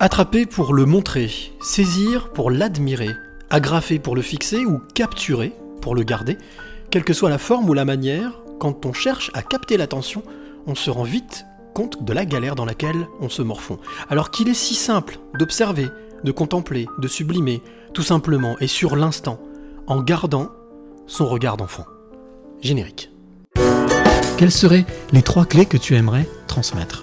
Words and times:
Attraper 0.00 0.46
pour 0.46 0.74
le 0.74 0.84
montrer, 0.84 1.28
saisir 1.60 2.30
pour 2.30 2.52
l'admirer, 2.52 3.10
agrafer 3.50 3.98
pour 3.98 4.14
le 4.14 4.22
fixer 4.22 4.64
ou 4.64 4.78
capturer 4.94 5.52
pour 5.82 5.96
le 5.96 6.04
garder, 6.04 6.38
quelle 6.92 7.02
que 7.02 7.12
soit 7.12 7.30
la 7.30 7.38
forme 7.38 7.68
ou 7.68 7.74
la 7.74 7.84
manière, 7.84 8.40
quand 8.60 8.86
on 8.86 8.92
cherche 8.92 9.32
à 9.34 9.42
capter 9.42 9.76
l'attention, 9.76 10.22
on 10.68 10.76
se 10.76 10.90
rend 10.90 11.02
vite 11.02 11.46
compte 11.74 12.04
de 12.04 12.12
la 12.12 12.24
galère 12.24 12.54
dans 12.54 12.64
laquelle 12.64 13.08
on 13.20 13.28
se 13.28 13.42
morfond. 13.42 13.80
Alors 14.08 14.30
qu'il 14.30 14.48
est 14.48 14.54
si 14.54 14.76
simple 14.76 15.18
d'observer, 15.36 15.88
de 16.22 16.30
contempler, 16.30 16.86
de 16.98 17.08
sublimer, 17.08 17.60
tout 17.92 18.04
simplement 18.04 18.56
et 18.60 18.68
sur 18.68 18.94
l'instant, 18.94 19.40
en 19.88 20.00
gardant 20.00 20.50
son 21.08 21.26
regard 21.26 21.56
d'enfant. 21.56 21.86
Générique. 22.60 23.10
Quelles 24.36 24.52
seraient 24.52 24.86
les 25.10 25.22
trois 25.22 25.44
clés 25.44 25.66
que 25.66 25.76
tu 25.76 25.96
aimerais 25.96 26.28
transmettre? 26.46 27.02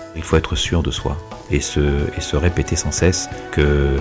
Il 0.15 0.23
faut 0.23 0.37
être 0.37 0.55
sûr 0.55 0.83
de 0.83 0.91
soi 0.91 1.17
et 1.49 1.61
se, 1.61 2.35
répéter 2.35 2.75
sans 2.75 2.91
cesse 2.91 3.29
que 3.51 3.97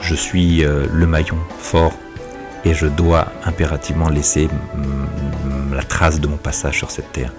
je 0.00 0.14
suis 0.14 0.64
euh, 0.64 0.86
le 0.92 1.06
maillon 1.06 1.38
fort 1.58 1.92
et 2.64 2.74
je 2.74 2.86
dois 2.86 3.26
impérativement 3.44 4.08
laisser 4.08 4.48
la 5.72 5.82
trace 5.82 6.20
de 6.20 6.26
mon 6.26 6.36
passage 6.36 6.76
sur 6.76 6.90
cette 6.90 7.12
terre. 7.12 7.32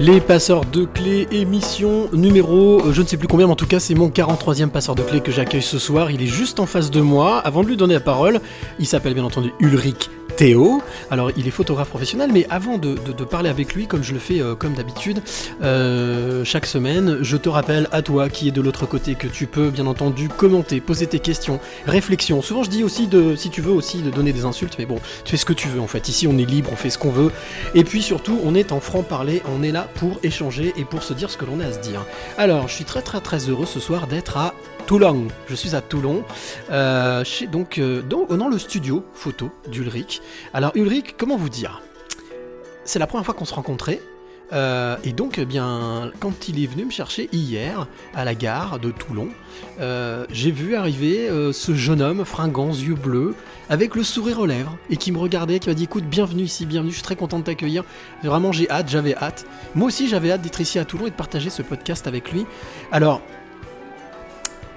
Les 0.00 0.20
passeurs 0.20 0.64
de 0.64 0.84
clés, 0.84 1.28
émission 1.30 2.08
numéro, 2.12 2.80
euh, 2.80 2.92
je 2.92 3.00
ne 3.00 3.06
sais 3.06 3.16
plus 3.16 3.28
combien, 3.28 3.46
mais 3.46 3.52
en 3.52 3.56
tout 3.56 3.66
cas 3.66 3.78
c'est 3.78 3.94
mon 3.94 4.08
43e 4.08 4.68
passeur 4.68 4.94
de 4.94 5.02
clés 5.02 5.20
que 5.20 5.30
j'accueille 5.30 5.62
ce 5.62 5.78
soir. 5.78 6.10
Il 6.10 6.20
est 6.20 6.26
juste 6.26 6.58
en 6.58 6.66
face 6.66 6.90
de 6.90 7.00
moi. 7.00 7.38
Avant 7.38 7.62
de 7.62 7.68
lui 7.68 7.76
donner 7.76 7.94
la 7.94 8.00
parole, 8.00 8.40
il 8.80 8.86
s'appelle 8.86 9.14
bien 9.14 9.24
entendu 9.24 9.52
Ulrich 9.60 10.10
Théo. 10.36 10.82
Alors 11.10 11.30
il 11.36 11.46
est 11.46 11.50
photographe 11.50 11.88
professionnel, 11.88 12.30
mais 12.32 12.46
avant 12.50 12.78
de, 12.78 12.94
de- 12.94 13.24
parler 13.24 13.48
avec 13.48 13.74
lui, 13.74 13.86
comme 13.86 14.02
je 14.02 14.12
le 14.12 14.18
fais 14.18 14.40
euh, 14.40 14.54
comme 14.54 14.74
d'habitude, 14.74 15.20
euh, 15.62 16.44
chaque 16.44 16.66
semaine, 16.66 17.18
je 17.22 17.36
te 17.36 17.48
rappelle 17.48 17.88
à 17.92 18.02
toi 18.02 18.28
qui 18.28 18.48
est 18.48 18.50
de 18.50 18.60
l'autre 18.60 18.86
côté 18.86 19.14
que 19.14 19.26
tu 19.26 19.46
peux 19.46 19.70
bien 19.70 19.86
entendu 19.86 20.28
commenter, 20.28 20.80
poser 20.80 21.06
tes 21.06 21.20
questions, 21.20 21.58
réflexions. 21.86 22.42
Souvent 22.42 22.62
je 22.62 22.70
dis 22.70 22.84
aussi 22.84 23.06
de, 23.06 23.34
si 23.36 23.50
tu 23.50 23.60
veux 23.60 23.72
aussi 23.72 24.02
de 24.02 24.10
donner 24.10 24.32
des 24.32 24.44
insultes, 24.44 24.76
mais 24.78 24.86
bon, 24.86 24.96
tu 25.24 25.30
fais 25.32 25.36
ce 25.36 25.44
que 25.46 25.52
tu 25.52 25.68
veux 25.68 25.80
en 25.80 25.86
fait. 25.86 26.08
Ici 26.08 26.26
on 26.26 26.36
est 26.38 26.44
libre, 26.44 26.70
on 26.72 26.76
fait 26.76 26.90
ce 26.90 26.98
qu'on 26.98 27.10
veut. 27.10 27.30
Et 27.74 27.84
puis 27.84 28.02
surtout, 28.02 28.38
on 28.44 28.54
est 28.54 28.72
en 28.72 28.80
franc-parler, 28.80 29.42
on 29.56 29.62
est 29.62 29.72
là 29.72 29.88
pour 29.94 30.18
échanger 30.22 30.72
et 30.76 30.84
pour 30.84 31.02
se 31.02 31.14
dire 31.14 31.30
ce 31.30 31.36
que 31.38 31.44
l'on 31.44 31.60
a 31.60 31.66
à 31.66 31.72
se 31.72 31.78
dire. 31.78 32.04
Alors, 32.36 32.68
je 32.68 32.74
suis 32.74 32.84
très 32.84 33.00
très 33.02 33.20
très 33.20 33.48
heureux 33.48 33.66
ce 33.66 33.80
soir 33.80 34.06
d'être 34.06 34.36
à 34.36 34.54
Toulon. 34.86 35.28
Je 35.48 35.54
suis 35.54 35.74
à 35.74 35.80
Toulon, 35.80 36.24
euh, 36.70 37.24
chez, 37.24 37.46
donc 37.46 37.78
euh, 37.78 38.02
dans, 38.02 38.48
le 38.48 38.58
studio 38.58 39.02
photo 39.14 39.50
d'Ulrich. 39.70 40.20
Alors 40.52 40.72
Ulrich, 40.74 41.14
comment 41.16 41.36
vous 41.36 41.48
dire? 41.48 41.80
C'est 42.84 42.98
la 42.98 43.06
première 43.06 43.24
fois 43.24 43.34
qu'on 43.34 43.46
se 43.46 43.54
rencontrait. 43.54 44.02
euh, 44.52 44.96
et 45.02 45.12
donc, 45.14 45.38
eh 45.38 45.46
bien, 45.46 46.10
quand 46.20 46.48
il 46.48 46.62
est 46.62 46.66
venu 46.66 46.84
me 46.84 46.90
chercher 46.90 47.30
hier 47.32 47.86
à 48.14 48.26
la 48.26 48.34
gare 48.34 48.78
de 48.78 48.90
Toulon, 48.90 49.28
j'ai 50.30 50.50
vu 50.50 50.76
arriver 50.76 51.30
ce 51.52 51.74
jeune 51.74 52.02
homme 52.02 52.26
fringant, 52.26 52.68
yeux 52.68 52.94
bleus, 52.94 53.34
avec 53.70 53.94
le 53.94 54.02
sourire 54.02 54.40
aux 54.40 54.46
lèvres, 54.46 54.76
et 54.90 54.98
qui 54.98 55.12
me 55.12 55.18
regardait, 55.18 55.60
qui 55.60 55.70
m'a 55.70 55.74
dit 55.74 55.84
écoute, 55.84 56.04
bienvenue 56.04 56.42
ici, 56.42 56.66
bienvenue, 56.66 56.90
je 56.90 56.96
suis 56.96 57.04
très 57.04 57.16
content 57.16 57.38
de 57.38 57.44
t'accueillir. 57.44 57.84
Vraiment, 58.22 58.52
j'ai 58.52 58.68
hâte, 58.70 58.90
j'avais 58.90 59.16
hâte. 59.16 59.46
Moi 59.74 59.86
aussi, 59.86 60.08
j'avais 60.08 60.30
hâte 60.30 60.42
d'être 60.42 60.60
ici 60.60 60.78
à 60.78 60.84
Toulon 60.84 61.06
et 61.06 61.10
de 61.10 61.16
partager 61.16 61.48
ce 61.48 61.62
podcast 61.62 62.06
avec 62.06 62.30
lui. 62.30 62.44
Alors, 62.92 63.22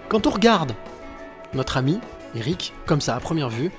quand 0.10 0.28
on 0.28 0.30
regarde 0.32 0.74
notre 1.54 1.78
ami, 1.78 2.00
Eric, 2.36 2.74
comme 2.86 3.02
ça, 3.02 3.16
à 3.16 3.20
première 3.20 3.50
vue, 3.50 3.72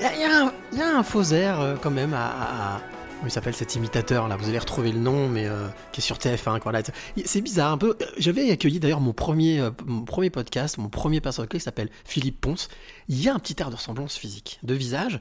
il 0.00 0.04
y, 0.20 0.24
a- 0.24 0.52
un- 0.98 1.02
faux 1.02 1.22
air 1.32 1.60
euh, 1.60 1.76
quand 1.80 1.90
même 1.90 2.14
à... 2.14 2.80
Comment 3.16 3.28
il 3.28 3.30
s'appelle 3.30 3.54
cet 3.54 3.76
imitateur 3.76 4.26
là 4.26 4.36
Vous 4.36 4.48
allez 4.48 4.58
retrouver 4.58 4.90
le 4.90 4.98
nom, 4.98 5.28
mais 5.28 5.46
euh, 5.46 5.68
qui 5.92 6.00
est 6.00 6.04
sur 6.04 6.16
TF1. 6.18 6.60
Voilà. 6.62 6.82
C'est 7.24 7.40
bizarre 7.40 7.70
un 7.72 7.78
peu. 7.78 7.96
J'avais 8.18 8.50
accueilli 8.50 8.80
d'ailleurs 8.80 9.00
mon 9.00 9.12
premier, 9.12 9.60
euh, 9.60 9.70
mon 9.86 10.02
premier 10.02 10.30
podcast, 10.30 10.76
mon 10.78 10.88
premier 10.88 11.20
clé 11.20 11.46
qui 11.48 11.60
s'appelle 11.60 11.90
Philippe 12.04 12.40
Ponce. 12.40 12.68
Il 13.08 13.22
y 13.22 13.28
a 13.28 13.34
un 13.34 13.38
petit 13.38 13.54
air 13.60 13.70
de 13.70 13.76
ressemblance 13.76 14.16
physique, 14.16 14.58
de 14.64 14.74
visage. 14.74 15.20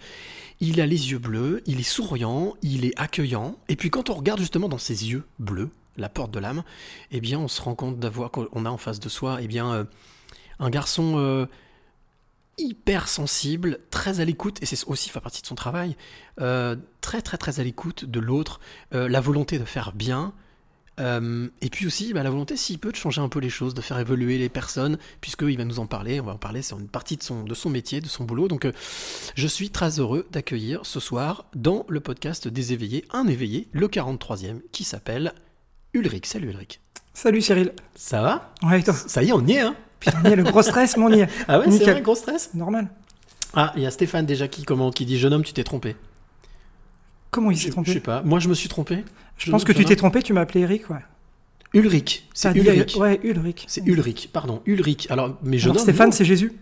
Il 0.60 0.82
a 0.82 0.88
les 0.88 1.12
yeux 1.12 1.20
bleus, 1.20 1.62
il 1.68 1.80
est 1.80 1.84
souriant, 1.84 2.56
il 2.64 2.84
est 2.84 3.00
accueillant. 3.00 3.56
Et 3.70 3.76
puis 3.76 3.92
quand 3.92 4.10
on 4.10 4.16
regarde 4.16 4.40
justement 4.40 4.68
dans 4.70 4.80
ses 4.80 5.10
yeux 5.12 5.24
bleus, 5.38 5.70
la 5.96 6.10
porte 6.10 6.32
de 6.32 6.40
l'âme, 6.40 6.64
eh 7.12 7.22
bien 7.22 7.38
on 7.40 7.48
se 7.48 7.62
rend 7.62 7.76
compte 7.76 8.00
d'avoir 8.00 8.32
qu'on 8.32 8.66
a 8.66 8.70
en 8.70 8.78
face 8.78 9.00
de 9.00 9.08
soi, 9.08 9.38
eh 9.40 9.48
bien 9.48 9.72
euh, 9.72 9.84
un 10.60 10.70
garçon 10.70 11.16
euh, 11.18 11.46
hyper 12.58 13.08
sensible, 13.08 13.80
très 13.90 14.20
à 14.20 14.26
l'écoute, 14.26 14.62
et 14.62 14.66
c'est 14.66 14.86
aussi 14.88 15.10
fait 15.10 15.20
partie 15.20 15.42
de 15.42 15.48
son 15.48 15.56
travail, 15.56 15.96
euh, 16.40 16.76
très 17.02 17.22
très 17.22 17.38
très 17.38 17.60
à 17.60 17.64
l'écoute 17.64 18.06
de 18.06 18.20
l'autre, 18.20 18.60
euh, 18.94 19.08
la 19.10 19.22
volonté 19.22 19.58
de 19.60 19.66
faire 19.66 19.92
bien. 19.94 20.34
euh, 21.00 21.48
et 21.62 21.72
puis 21.72 21.88
aussi 21.88 22.14
bah, 22.14 22.22
la 22.22 22.30
volonté, 22.30 22.56
s'il 22.56 22.78
peut, 22.78 22.92
de 22.92 22.96
changer 22.96 23.20
un 23.22 23.28
peu 23.30 23.40
les 23.40 23.50
choses, 23.50 23.74
de 23.74 23.82
faire 23.82 23.98
évoluer 23.98 24.38
les 24.38 24.50
personnes, 24.50 25.00
puisqu'il 25.22 25.58
va 25.58 25.66
nous 25.66 25.80
en 25.80 25.88
parler, 25.88 26.22
on 26.22 26.26
va 26.26 26.34
en 26.34 26.38
parler, 26.38 26.62
c'est 26.62 26.76
une 26.76 26.88
partie 26.88 27.18
de 27.18 27.24
son, 27.24 27.44
de 27.44 27.56
son 27.56 27.72
métier, 27.72 28.00
de 28.00 28.08
son 28.08 28.24
boulot. 28.26 28.48
Donc 28.48 28.66
euh, 28.66 28.72
je 29.34 29.48
suis 29.48 29.72
très 29.72 30.00
heureux 30.00 30.28
d'accueillir 30.32 30.86
ce 30.86 31.00
soir 31.00 31.46
dans 31.56 31.88
le 31.90 32.00
podcast 32.02 32.48
des 32.48 32.74
éveillés, 32.74 33.06
un 33.12 33.26
éveillé, 33.28 33.68
le 33.72 33.88
43e, 33.88 34.62
qui 34.72 34.84
s'appelle 34.84 35.34
Ulrich. 35.94 36.28
Salut 36.28 36.50
Ulrich. 36.50 36.80
Salut 37.16 37.42
Cyril. 37.42 37.74
Ça 37.96 38.22
va? 38.22 38.54
Ouais, 38.62 38.80
et 38.80 38.84
toi? 38.84 38.94
Ça 38.94 39.24
y 39.24 39.30
est, 39.30 39.34
on 39.34 39.46
y 39.48 39.54
est, 39.54 39.62
hein? 39.62 39.76
Putain, 40.04 40.36
le 40.36 40.44
gros 40.44 40.62
stress, 40.62 40.98
mais 40.98 41.04
on 41.04 41.10
y 41.10 41.20
est. 41.22 41.30
Ah 41.48 41.60
ouais, 41.60 41.72
c'est 41.72 41.84
vrai, 41.92 42.02
gros 42.02 42.16
stress 42.16 42.52
Normal. 42.54 42.88
Ah, 43.56 43.72
il 43.76 43.84
y 43.84 43.86
a 43.86 43.92
Stéphane 43.92 44.26
déjà 44.26 44.48
qui, 44.48 44.64
comment, 44.64 44.92
qui 44.92 45.06
dit 45.06 45.18
Jeune 45.18 45.34
homme, 45.34 45.44
tu 45.44 45.54
t'es 45.54 45.64
trompé. 45.64 45.96
Comment 47.32 47.52
il 47.52 47.58
Je 47.58 47.62
s'est 47.64 47.68
je 47.68 47.72
trompé 47.74 47.94
sais 47.94 48.00
pas, 48.00 48.22
moi 48.24 48.40
je 48.40 48.48
me 48.50 48.54
suis 48.54 48.70
trompé. 48.70 49.04
Je 49.38 49.50
pense 49.52 49.64
que 49.64 49.72
tu 49.72 49.86
t'es 49.86 49.96
trompé, 49.96 50.22
tu 50.22 50.34
m'as 50.34 50.42
appelé 50.42 50.62
Eric, 50.62 50.90
ouais. 50.90 50.98
Ulrich, 51.74 52.28
c'est 52.36 52.54
dit- 52.54 52.60
Ulrich. 52.60 52.96
Ouais, 52.98 53.20
Ulrich. 53.24 53.66
C'est 53.68 53.84
Ulrich, 53.88 54.30
pardon, 54.32 54.62
Ulrich. 54.68 55.08
Alors, 55.10 55.38
mais 55.44 55.58
jeune 55.58 55.72
Alors, 55.72 55.82
homme. 55.82 55.88
Stéphane, 55.90 56.12
c'est 56.12 56.26
Jésus. 56.26 56.54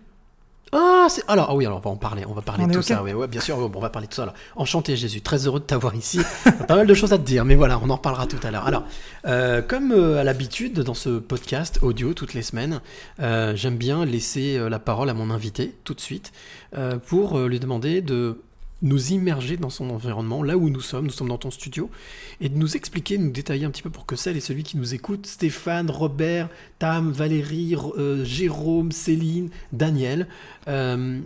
Ah, 0.74 1.08
c'est 1.10 1.24
alors 1.28 1.48
ah 1.50 1.56
oui, 1.56 1.66
alors 1.66 1.80
on 1.80 1.82
va 1.82 1.90
en 1.90 1.98
parler, 1.98 2.24
on 2.28 2.34
va 2.34 2.42
parler 2.42 2.64
On 2.64 2.68
de 2.68 2.74
tout 2.74 2.82
ça. 2.82 3.04
Ouais, 3.04 3.28
bien 3.28 3.42
sûr, 3.42 3.58
bon, 3.70 3.78
on 3.78 3.82
va 3.82 3.90
parler 3.90 4.08
de 4.08 4.12
tout 4.12 4.16
ça. 4.16 4.24
Alors, 4.24 4.36
enchanté 4.56 4.96
Jésus, 4.96 5.22
très 5.22 5.46
heureux 5.46 5.60
de 5.60 5.66
t'avoir 5.66 5.96
ici. 5.96 6.20
pas 6.68 6.76
mal 6.76 6.88
de 6.88 6.94
choses 6.94 7.12
à 7.12 7.18
te 7.18 7.24
dire, 7.24 7.44
mais 7.44 7.56
voilà, 7.56 7.80
on 7.84 7.90
en 7.90 7.98
reparlera 7.98 8.26
tout 8.26 8.40
à 8.44 8.52
l'heure. 8.52 8.66
Alors, 8.66 8.84
euh, 9.28 9.62
comme 9.62 9.92
euh, 9.92 10.22
à 10.22 10.24
l'habitude 10.24 10.80
dans 10.80 10.94
ce 10.94 11.20
podcast 11.20 11.80
audio 11.82 12.14
toutes 12.14 12.34
les 12.34 12.42
semaines, 12.42 12.80
euh, 13.20 13.54
j'aime 13.56 13.76
bien 13.76 14.06
laisser 14.06 14.58
la 14.70 14.80
parole 14.80 15.10
à 15.10 15.14
mon 15.14 15.30
invité 15.30 15.76
tout 15.84 15.94
de 15.94 16.02
suite 16.02 16.32
euh, 16.78 16.98
pour 16.98 17.38
lui 17.40 17.60
demander 17.60 18.02
de 18.02 18.40
nous 18.82 19.12
immerger 19.12 19.58
dans 19.58 19.70
son 19.70 19.90
environnement, 19.90 20.42
là 20.44 20.58
où 20.58 20.70
nous 20.70 20.82
sommes, 20.82 21.06
nous 21.06 21.12
sommes 21.12 21.30
dans 21.30 21.38
ton 21.38 21.52
studio, 21.52 21.90
et 22.40 22.50
de 22.50 22.58
nous 22.58 22.76
expliquer, 22.76 23.18
nous 23.18 23.32
détailler 23.32 23.66
un 23.66 23.70
petit 23.70 23.84
peu 23.84 23.90
pour 23.90 24.06
que 24.06 24.16
celle 24.16 24.38
et 24.38 24.42
celui 24.42 24.64
qui 24.64 24.78
nous 24.78 24.94
écoute, 24.94 25.28
Stéphane, 25.28 25.90
Robert, 25.92 26.50
Tam, 26.80 27.12
Valérie, 27.12 27.76
euh, 27.98 28.26
Jérôme, 28.26 28.92
Céline, 28.92 29.50
Daniel, 29.72 30.28
euh, 30.68 31.20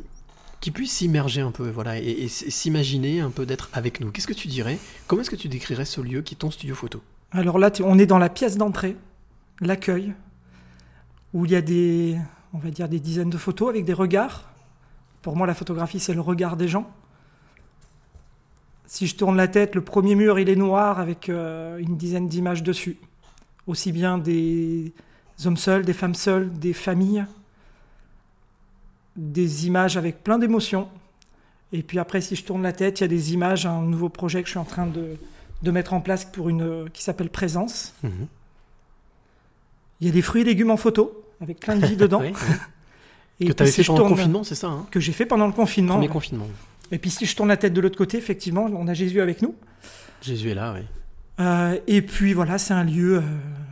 qui 0.59 0.71
puissent 0.71 0.93
s'immerger 0.93 1.41
un 1.41 1.51
peu, 1.51 1.69
voilà, 1.69 1.99
et, 1.99 2.09
et 2.09 2.27
s'imaginer 2.27 3.21
un 3.21 3.29
peu 3.29 3.45
d'être 3.45 3.69
avec 3.73 4.01
nous. 4.01 4.11
Qu'est-ce 4.11 4.27
que 4.27 4.33
tu 4.33 4.47
dirais? 4.47 4.77
Comment 5.07 5.21
est-ce 5.21 5.29
que 5.29 5.35
tu 5.35 5.47
décrirais 5.47 5.85
ce 5.85 6.01
lieu 6.01 6.21
qui 6.21 6.35
est 6.35 6.37
ton 6.37 6.51
studio 6.51 6.75
photo? 6.75 7.01
Alors 7.31 7.57
là, 7.59 7.71
on 7.83 7.99
est 7.99 8.05
dans 8.05 8.17
la 8.17 8.29
pièce 8.29 8.57
d'entrée, 8.57 8.97
l'accueil, 9.61 10.13
où 11.33 11.45
il 11.45 11.51
y 11.51 11.55
a 11.55 11.61
des, 11.61 12.17
on 12.53 12.57
va 12.57 12.69
dire, 12.69 12.89
des 12.89 12.99
dizaines 12.99 13.29
de 13.29 13.37
photos 13.37 13.69
avec 13.69 13.85
des 13.85 13.93
regards. 13.93 14.49
Pour 15.21 15.35
moi, 15.35 15.47
la 15.47 15.53
photographie, 15.53 15.99
c'est 15.99 16.13
le 16.13 16.21
regard 16.21 16.57
des 16.57 16.67
gens. 16.67 16.89
Si 18.87 19.07
je 19.07 19.15
tourne 19.15 19.35
la 19.35 19.47
tête, 19.47 19.75
le 19.75 19.81
premier 19.81 20.15
mur, 20.15 20.39
il 20.39 20.49
est 20.49 20.55
noir 20.55 20.99
avec 20.99 21.29
euh, 21.29 21.77
une 21.77 21.97
dizaine 21.97 22.27
d'images 22.27 22.63
dessus. 22.63 22.97
Aussi 23.67 23.91
bien 23.91 24.17
des 24.17 24.93
hommes 25.45 25.57
seuls, 25.57 25.83
des 25.83 25.93
femmes 25.93 26.13
seules, 26.13 26.51
des 26.53 26.73
familles, 26.73 27.25
des 29.15 29.67
images 29.67 29.97
avec 29.97 30.23
plein 30.23 30.37
d'émotions. 30.37 30.87
Et 31.73 31.81
puis 31.81 31.99
après, 31.99 32.21
si 32.21 32.35
je 32.35 32.43
tourne 32.43 32.61
la 32.61 32.73
tête, 32.73 32.99
il 32.99 33.03
y 33.03 33.05
a 33.05 33.09
des 33.09 33.33
images, 33.33 33.65
un 33.65 33.81
nouveau 33.81 34.09
projet 34.09 34.41
que 34.41 34.47
je 34.47 34.51
suis 34.51 34.59
en 34.59 34.65
train 34.65 34.85
de, 34.85 35.17
de 35.63 35.71
mettre 35.71 35.93
en 35.93 36.01
place 36.01 36.25
pour 36.25 36.49
une 36.49 36.89
qui 36.93 37.03
s'appelle 37.03 37.29
Présence. 37.29 37.93
Mhm. 38.03 38.27
Il 40.01 40.07
y 40.07 40.09
a 40.09 40.13
des 40.13 40.21
fruits 40.21 40.41
et 40.41 40.45
légumes 40.45 40.71
en 40.71 40.77
photo 40.77 41.23
avec 41.41 41.59
plein 41.59 41.75
de 41.75 41.85
vie 41.85 41.95
dedans. 41.97 42.21
Oui, 42.21 42.33
Et 43.39 43.47
Que 43.47 43.53
tu 43.53 43.63
avais 43.63 43.71
si 43.71 43.83
fait 43.83 43.87
pendant 43.87 44.03
le 44.03 44.09
confinement, 44.09 44.43
c'est 44.43 44.55
ça 44.55 44.67
hein? 44.67 44.85
Que 44.91 44.99
j'ai 44.99 45.11
fait 45.11 45.25
pendant 45.25 45.47
le 45.47 45.53
confinement. 45.53 45.95
Premier 45.95 46.07
ouais. 46.07 46.13
confinement. 46.13 46.47
Et 46.91 46.97
puis 46.99 47.09
si 47.09 47.25
je 47.25 47.35
tourne 47.35 47.49
la 47.49 47.57
tête 47.57 47.73
de 47.73 47.81
l'autre 47.81 47.97
côté, 47.97 48.17
effectivement, 48.17 48.65
on 48.65 48.87
a 48.87 48.93
Jésus 48.93 49.21
avec 49.21 49.41
nous. 49.41 49.55
Jésus 50.21 50.49
est 50.51 50.55
là, 50.55 50.73
oui. 50.73 50.81
Euh, 51.39 51.77
et 51.87 52.01
puis 52.01 52.33
voilà, 52.33 52.57
c'est 52.57 52.73
un 52.73 52.83
lieu, 52.83 53.17
euh, 53.17 53.21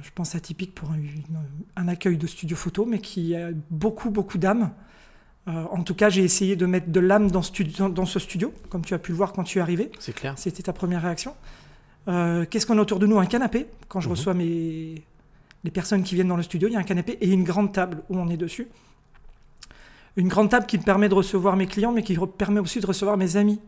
je 0.03 0.09
pense 0.13 0.35
atypique 0.35 0.75
pour 0.75 0.89
un, 0.91 0.97
un 1.81 1.87
accueil 1.87 2.17
de 2.17 2.27
studio 2.27 2.57
photo, 2.57 2.85
mais 2.85 2.99
qui 2.99 3.35
a 3.35 3.49
beaucoup, 3.69 4.09
beaucoup 4.09 4.37
d'âme. 4.37 4.71
Euh, 5.47 5.63
en 5.71 5.83
tout 5.83 5.95
cas, 5.95 6.09
j'ai 6.09 6.23
essayé 6.23 6.55
de 6.55 6.65
mettre 6.65 6.89
de 6.89 6.99
l'âme 6.99 7.31
dans, 7.31 7.41
ce 7.41 8.19
studio, 8.19 8.53
comme 8.69 8.83
tu 8.83 8.93
as 8.93 8.99
pu 8.99 9.11
le 9.11 9.17
voir 9.17 9.31
quand 9.33 9.43
tu 9.43 9.59
es 9.59 9.61
arrivé. 9.61 9.91
C'est 9.99 10.13
clair. 10.13 10.33
C'était 10.37 10.63
ta 10.63 10.73
première 10.73 11.01
réaction. 11.01 11.35
Qu'est-ce 12.05 12.65
qu'on 12.65 12.77
a 12.77 12.81
autour 12.81 12.99
de 12.99 13.07
nous? 13.07 13.17
Un 13.19 13.25
canapé. 13.25 13.67
Quand 13.87 14.01
je 14.01 14.07
Mhm. 14.07 14.11
reçois 14.11 14.33
mes... 14.33 15.03
les 15.63 15.71
personnes 15.71 16.03
qui 16.03 16.15
viennent 16.15 16.27
dans 16.27 16.35
le 16.35 16.43
studio, 16.43 16.67
il 16.67 16.73
y 16.73 16.75
a 16.75 16.79
un 16.79 16.83
canapé 16.83 17.17
et 17.21 17.29
une 17.31 17.45
grande 17.45 17.71
table 17.71 18.03
où 18.09 18.17
on 18.17 18.27
est 18.29 18.35
dessus. 18.37 18.67
Une 20.15 20.27
grande 20.27 20.49
table 20.49 20.65
qui 20.67 20.77
me 20.77 20.83
permet 20.83 21.09
de 21.09 21.13
recevoir 21.15 21.55
mes 21.55 21.65
clients, 21.67 21.91
mais 21.91 22.03
qui 22.03 22.17
permet 22.37 22.59
aussi 22.59 22.79
de 22.79 22.85
recevoir 22.85 23.17
mes 23.17 23.35
amis. 23.35 23.59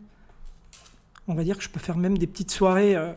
On 1.28 1.34
va 1.34 1.44
dire 1.44 1.58
que 1.58 1.64
je 1.64 1.70
peux 1.70 1.80
faire 1.80 1.98
même 1.98 2.18
des 2.18 2.28
petites 2.28 2.52
soirées, 2.52 2.96
euh, 2.96 3.14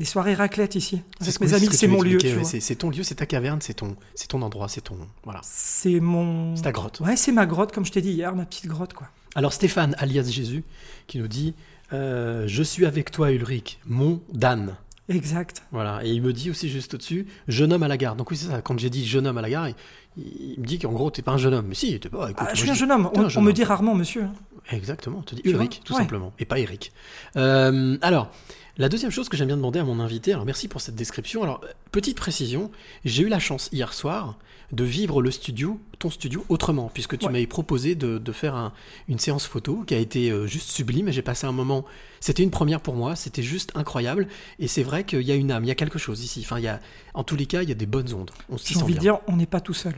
des 0.00 0.04
soirées 0.04 0.34
raclette 0.34 0.74
ici. 0.74 1.02
C'est 1.20 1.30
ce 1.30 1.38
que- 1.38 1.44
mes 1.44 1.54
amis, 1.54 1.68
c'est 1.70 1.86
mon 1.86 2.02
lieu. 2.02 2.18
ouais, 2.18 2.44
c'est 2.44 2.74
ton 2.74 2.90
lieu, 2.90 3.04
c'est 3.04 3.14
ta 3.16 3.26
caverne, 3.26 3.60
c'est 3.60 3.74
ton, 3.74 3.96
c'est 4.16 4.26
ton 4.26 4.42
endroit, 4.42 4.68
c'est 4.68 4.80
ton. 4.80 4.96
Voilà. 5.22 5.40
C'est 5.44 6.00
mon. 6.00 6.56
C'est 6.56 6.62
ta 6.62 6.72
grotte. 6.72 6.98
Ouais, 7.00 7.14
c'est 7.16 7.30
ma 7.32 7.46
grotte, 7.46 7.72
comme 7.72 7.84
je 7.86 7.92
t'ai 7.92 8.00
dit 8.02 8.10
hier, 8.10 8.34
ma 8.34 8.44
petite 8.46 8.66
grotte, 8.66 8.94
quoi. 8.94 9.08
Alors 9.36 9.52
Stéphane, 9.52 9.94
alias 9.98 10.24
Jésus, 10.24 10.64
qui 11.06 11.18
nous 11.18 11.28
dit 11.28 11.54
euh, 11.92 12.44
Je 12.48 12.62
suis 12.64 12.84
avec 12.84 13.12
toi, 13.12 13.30
Ulrich, 13.30 13.78
mon 13.86 14.20
Dan. 14.32 14.74
Exact. 15.08 15.64
Voilà. 15.72 16.04
Et 16.04 16.10
il 16.10 16.22
me 16.22 16.32
dit 16.32 16.50
aussi 16.50 16.68
juste 16.68 16.94
au-dessus 16.94 17.26
Jeune 17.48 17.72
homme 17.72 17.82
à 17.82 17.88
la 17.88 17.96
gare. 17.96 18.16
Donc 18.16 18.30
oui, 18.30 18.36
c'est 18.36 18.46
ça. 18.48 18.62
Quand 18.62 18.78
j'ai 18.78 18.88
dit 18.90 19.04
jeune 19.06 19.26
homme 19.26 19.38
à 19.38 19.42
la 19.42 19.50
gare, 19.50 19.68
il, 19.68 19.74
il 20.16 20.60
me 20.60 20.64
dit 20.66 20.78
qu'en 20.78 20.92
gros, 20.92 21.10
t'es 21.10 21.22
pas 21.22 21.32
un 21.32 21.38
jeune 21.38 21.54
homme. 21.54 21.66
Mais 21.68 21.74
si, 21.74 21.98
t'es 21.98 22.08
pas. 22.08 22.30
écoute, 22.30 22.46
Ah, 22.48 22.54
je 22.54 22.60
suis 22.60 22.70
un 22.70 22.74
jeune 22.74 22.92
homme. 22.92 23.10
On, 23.14 23.20
un 23.22 23.28
jeune 23.28 23.42
on 23.42 23.46
me 23.46 23.52
dit 23.52 23.64
rarement 23.64 23.94
monsieur. 23.94 24.22
hein. 24.24 24.34
Exactement, 24.70 25.18
on 25.18 25.22
te 25.22 25.34
dit 25.34 25.42
Ulrich, 25.44 25.80
tout 25.84 25.92
Ouais. 25.92 25.98
simplement, 25.98 26.32
et 26.38 26.44
pas 26.44 26.60
Eric. 26.60 26.92
Euh, 27.36 27.98
alors, 28.00 28.30
la 28.78 28.88
deuxième 28.88 29.10
chose 29.10 29.28
que 29.28 29.36
j'aime 29.36 29.48
bien 29.48 29.56
demander 29.56 29.80
à 29.80 29.84
mon 29.84 29.98
invité, 29.98 30.32
alors 30.32 30.44
merci 30.46 30.68
pour 30.68 30.80
cette 30.80 30.94
description. 30.94 31.42
Alors, 31.42 31.60
petite 31.90 32.16
précision, 32.16 32.70
j'ai 33.04 33.24
eu 33.24 33.28
la 33.28 33.40
chance 33.40 33.68
hier 33.72 33.92
soir 33.92 34.38
de 34.72 34.84
vivre 34.84 35.20
le 35.20 35.30
studio, 35.30 35.78
ton 35.98 36.08
studio, 36.08 36.44
autrement, 36.48 36.90
puisque 36.92 37.18
tu 37.18 37.26
Ouais. 37.26 37.32
m'avais 37.32 37.46
proposé 37.46 37.94
de, 37.94 38.16
de 38.18 38.32
faire 38.32 38.54
un- 38.54 38.72
une 39.06 39.18
séance 39.18 39.46
photo 39.46 39.84
qui 39.86 39.92
a 39.94 39.98
été 39.98 40.30
euh, 40.30 40.46
juste 40.46 40.70
sublime, 40.70 41.08
et 41.08 41.12
j'ai 41.12 41.20
passé 41.22 41.46
un 41.46 41.52
moment, 41.52 41.84
c'était 42.20 42.42
une 42.42 42.50
première 42.50 42.80
pour 42.80 42.94
moi, 42.94 43.14
c'était 43.14 43.42
juste 43.42 43.70
incroyable, 43.74 44.28
et 44.58 44.68
c'est 44.68 44.82
vrai 44.82 45.04
qu'il 45.04 45.20
y 45.22 45.30
a 45.30 45.34
une 45.34 45.50
âme, 45.50 45.64
il 45.64 45.68
y 45.68 45.70
a 45.70 45.74
quelque 45.74 45.98
chose 45.98 46.24
ici. 46.24 46.40
Enfin, 46.44 46.58
il 46.58 46.64
y 46.64 46.68
a, 46.68 46.80
en 47.12 47.22
tous 47.22 47.36
les 47.36 47.44
cas, 47.46 47.62
il 47.62 47.68
y 47.68 47.72
a 47.72 47.74
des 47.74 47.84
bonnes 47.86 48.12
ondes. 48.14 48.30
On 48.48 48.56
J'ai 48.56 48.78
envie 48.80 48.94
de 48.94 48.98
dire, 48.98 49.18
on 49.26 49.36
n'est 49.36 49.44
pas 49.46 49.60
tout 49.60 49.74
seul. 49.74 49.94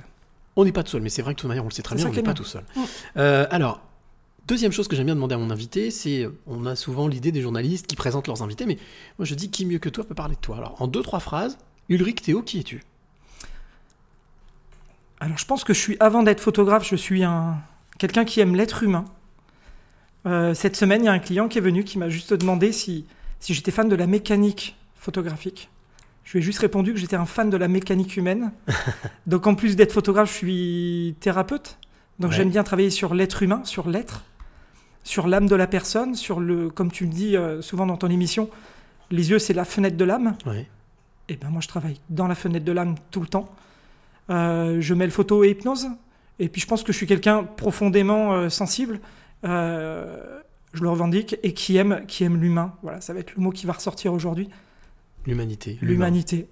On 0.56 0.64
n'est 0.64 0.72
pas 0.72 0.82
tout 0.82 0.90
seul, 0.90 1.02
mais 1.02 1.08
c'est 1.08 1.22
vrai 1.22 1.34
que 1.34 1.38
de 1.38 1.40
toute 1.42 1.48
manière, 1.48 1.64
on 1.64 1.68
le 1.68 1.72
sait 1.72 1.82
très 1.82 1.94
bien, 1.96 2.06
on 2.08 2.12
n'est 2.12 2.22
pas 2.22 2.34
tout 2.34 2.44
seul. 2.44 2.64
Euh, 3.16 3.46
alors, 3.50 3.80
deuxième 4.48 4.72
chose 4.72 4.88
que 4.88 4.96
j'aime 4.96 5.06
bien 5.06 5.14
demander 5.14 5.36
à 5.36 5.38
mon 5.38 5.50
invité, 5.50 5.92
c'est, 5.92 6.28
on 6.48 6.66
a 6.66 6.74
souvent 6.74 7.06
l'idée 7.06 7.30
des 7.32 7.42
journalistes 7.42 7.86
qui 7.86 7.94
présentent 7.96 8.26
leurs 8.26 8.42
invités, 8.42 8.66
mais 8.66 8.78
moi 9.18 9.24
je 9.24 9.34
dis 9.36 9.50
qui 9.50 9.66
mieux 9.66 9.78
que 9.78 9.88
toi 9.88 10.02
peut 10.04 10.14
parler 10.16 10.34
de 10.34 10.40
toi? 10.40 10.56
Alors, 10.58 10.82
en 10.82 10.88
deux, 10.88 11.02
trois 11.02 11.20
phrases, 11.20 11.58
Ulrich 11.88 12.22
Théo, 12.22 12.42
qui 12.42 12.58
es-tu? 12.58 12.82
Alors 15.24 15.38
je 15.38 15.46
pense 15.46 15.64
que 15.64 15.72
je 15.72 15.78
suis, 15.78 15.96
avant 16.00 16.22
d'être 16.22 16.40
photographe, 16.40 16.86
je 16.86 16.96
suis 16.96 17.24
un 17.24 17.56
quelqu'un 17.98 18.26
qui 18.26 18.40
aime 18.40 18.54
l'être 18.54 18.82
humain. 18.82 19.06
Euh, 20.26 20.52
cette 20.52 20.76
semaine, 20.76 21.02
il 21.02 21.06
y 21.06 21.08
a 21.08 21.12
un 21.12 21.18
client 21.18 21.48
qui 21.48 21.56
est 21.56 21.62
venu 21.62 21.82
qui 21.82 21.98
m'a 21.98 22.10
juste 22.10 22.34
demandé 22.34 22.72
si, 22.72 23.06
si 23.40 23.54
j'étais 23.54 23.70
fan 23.70 23.88
de 23.88 23.96
la 23.96 24.06
mécanique 24.06 24.76
photographique. 24.96 25.70
Je 26.24 26.32
lui 26.32 26.38
ai 26.40 26.42
juste 26.42 26.58
répondu 26.58 26.92
que 26.92 26.98
j'étais 26.98 27.16
un 27.16 27.24
fan 27.24 27.48
de 27.48 27.56
la 27.56 27.68
mécanique 27.68 28.18
humaine. 28.18 28.52
Donc 29.26 29.46
en 29.46 29.54
plus 29.54 29.76
d'être 29.76 29.92
photographe, 29.92 30.28
je 30.30 30.34
suis 30.36 31.16
thérapeute. 31.20 31.78
Donc 32.18 32.30
Ouais. 32.30 32.36
j'aime 32.36 32.50
bien 32.50 32.62
travailler 32.64 32.90
sur 32.90 33.14
l'être 33.14 33.42
humain, 33.42 33.62
sur 33.64 33.88
l'être, 33.88 34.24
sur 35.04 35.26
l'âme 35.26 35.46
de 35.46 35.56
la 35.56 35.66
personne, 35.66 36.14
sur 36.16 36.38
le, 36.38 36.68
comme 36.68 36.92
tu 36.92 37.04
le 37.04 37.10
dis 37.10 37.36
euh, 37.36 37.62
souvent 37.62 37.86
dans 37.86 37.96
ton 37.96 38.08
émission, 38.10 38.50
les 39.10 39.30
yeux 39.30 39.38
c'est 39.38 39.54
la 39.54 39.64
fenêtre 39.64 39.96
de 39.96 40.04
l'âme. 40.04 40.36
Ouais. 40.44 40.68
Et 41.30 41.36
ben 41.36 41.48
moi 41.48 41.62
je 41.62 41.68
travaille 41.68 41.98
dans 42.10 42.26
la 42.26 42.34
fenêtre 42.34 42.66
de 42.66 42.72
l'âme 42.72 42.96
tout 43.10 43.20
le 43.20 43.26
temps. 43.26 43.48
Euh, 44.30 44.80
je 44.80 44.94
mêle 44.94 45.10
photo 45.10 45.44
et 45.44 45.50
hypnose. 45.50 45.88
Et 46.38 46.48
puis 46.48 46.60
je 46.60 46.66
pense 46.66 46.82
que 46.82 46.92
je 46.92 46.96
suis 46.96 47.06
quelqu'un 47.06 47.44
profondément 47.44 48.32
euh, 48.32 48.48
sensible. 48.48 49.00
euh, 49.44 50.40
je 50.72 50.82
le 50.82 50.88
revendique 50.88 51.36
et 51.44 51.54
qui 51.54 51.76
aime, 51.76 52.04
qui 52.08 52.24
aime 52.24 52.40
l'humain. 52.40 52.74
Voilà, 52.82 53.00
ça 53.00 53.12
va 53.12 53.20
être 53.20 53.36
le 53.36 53.42
mot 53.42 53.50
qui 53.50 53.64
va 53.64 53.74
ressortir 53.74 54.12
aujourd'hui. 54.12 54.48
L'humanité. 55.24 55.78
L'humanité. 55.80 56.48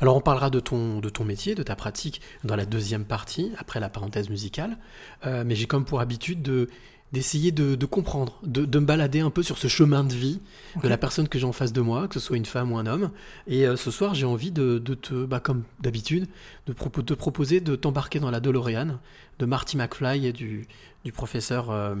Alors, 0.00 0.14
on 0.14 0.20
parlera 0.20 0.50
de 0.50 0.60
ton, 0.60 1.00
de 1.00 1.08
ton 1.08 1.24
métier, 1.24 1.54
de 1.54 1.62
ta 1.62 1.74
pratique 1.74 2.20
dans 2.44 2.54
la 2.54 2.66
deuxième 2.66 3.04
partie, 3.04 3.50
après 3.58 3.80
la 3.80 3.88
parenthèse 3.88 4.28
musicale. 4.28 4.76
Mais 5.24 5.56
j'ai 5.56 5.66
comme 5.66 5.84
pour 5.84 6.00
habitude 6.00 6.40
de 6.40 6.68
d'essayer 7.12 7.52
de, 7.52 7.74
de 7.74 7.86
comprendre, 7.86 8.38
de, 8.42 8.64
de 8.64 8.78
me 8.78 8.86
balader 8.86 9.20
un 9.20 9.28
peu 9.30 9.42
sur 9.42 9.58
ce 9.58 9.68
chemin 9.68 10.02
de 10.02 10.14
vie 10.14 10.40
de 10.82 10.88
la 10.88 10.96
personne 10.96 11.28
que 11.28 11.38
j'ai 11.38 11.44
en 11.44 11.52
face 11.52 11.72
de 11.72 11.80
moi, 11.82 12.08
que 12.08 12.14
ce 12.14 12.20
soit 12.20 12.38
une 12.38 12.46
femme 12.46 12.72
ou 12.72 12.78
un 12.78 12.86
homme. 12.86 13.10
Et 13.46 13.66
euh, 13.66 13.76
ce 13.76 13.90
soir, 13.90 14.14
j'ai 14.14 14.24
envie 14.24 14.50
de, 14.50 14.78
de 14.78 14.94
te, 14.94 15.26
bah, 15.26 15.38
comme 15.38 15.64
d'habitude, 15.80 16.26
de 16.66 16.72
propo- 16.72 17.04
te 17.04 17.12
proposer 17.12 17.60
de 17.60 17.76
t'embarquer 17.76 18.18
dans 18.18 18.30
la 18.30 18.40
DeLorean 18.40 18.98
de 19.38 19.46
Marty 19.46 19.76
McFly 19.76 20.26
et 20.26 20.32
du, 20.32 20.66
du 21.04 21.12
professeur, 21.12 21.70
euh, 21.70 21.94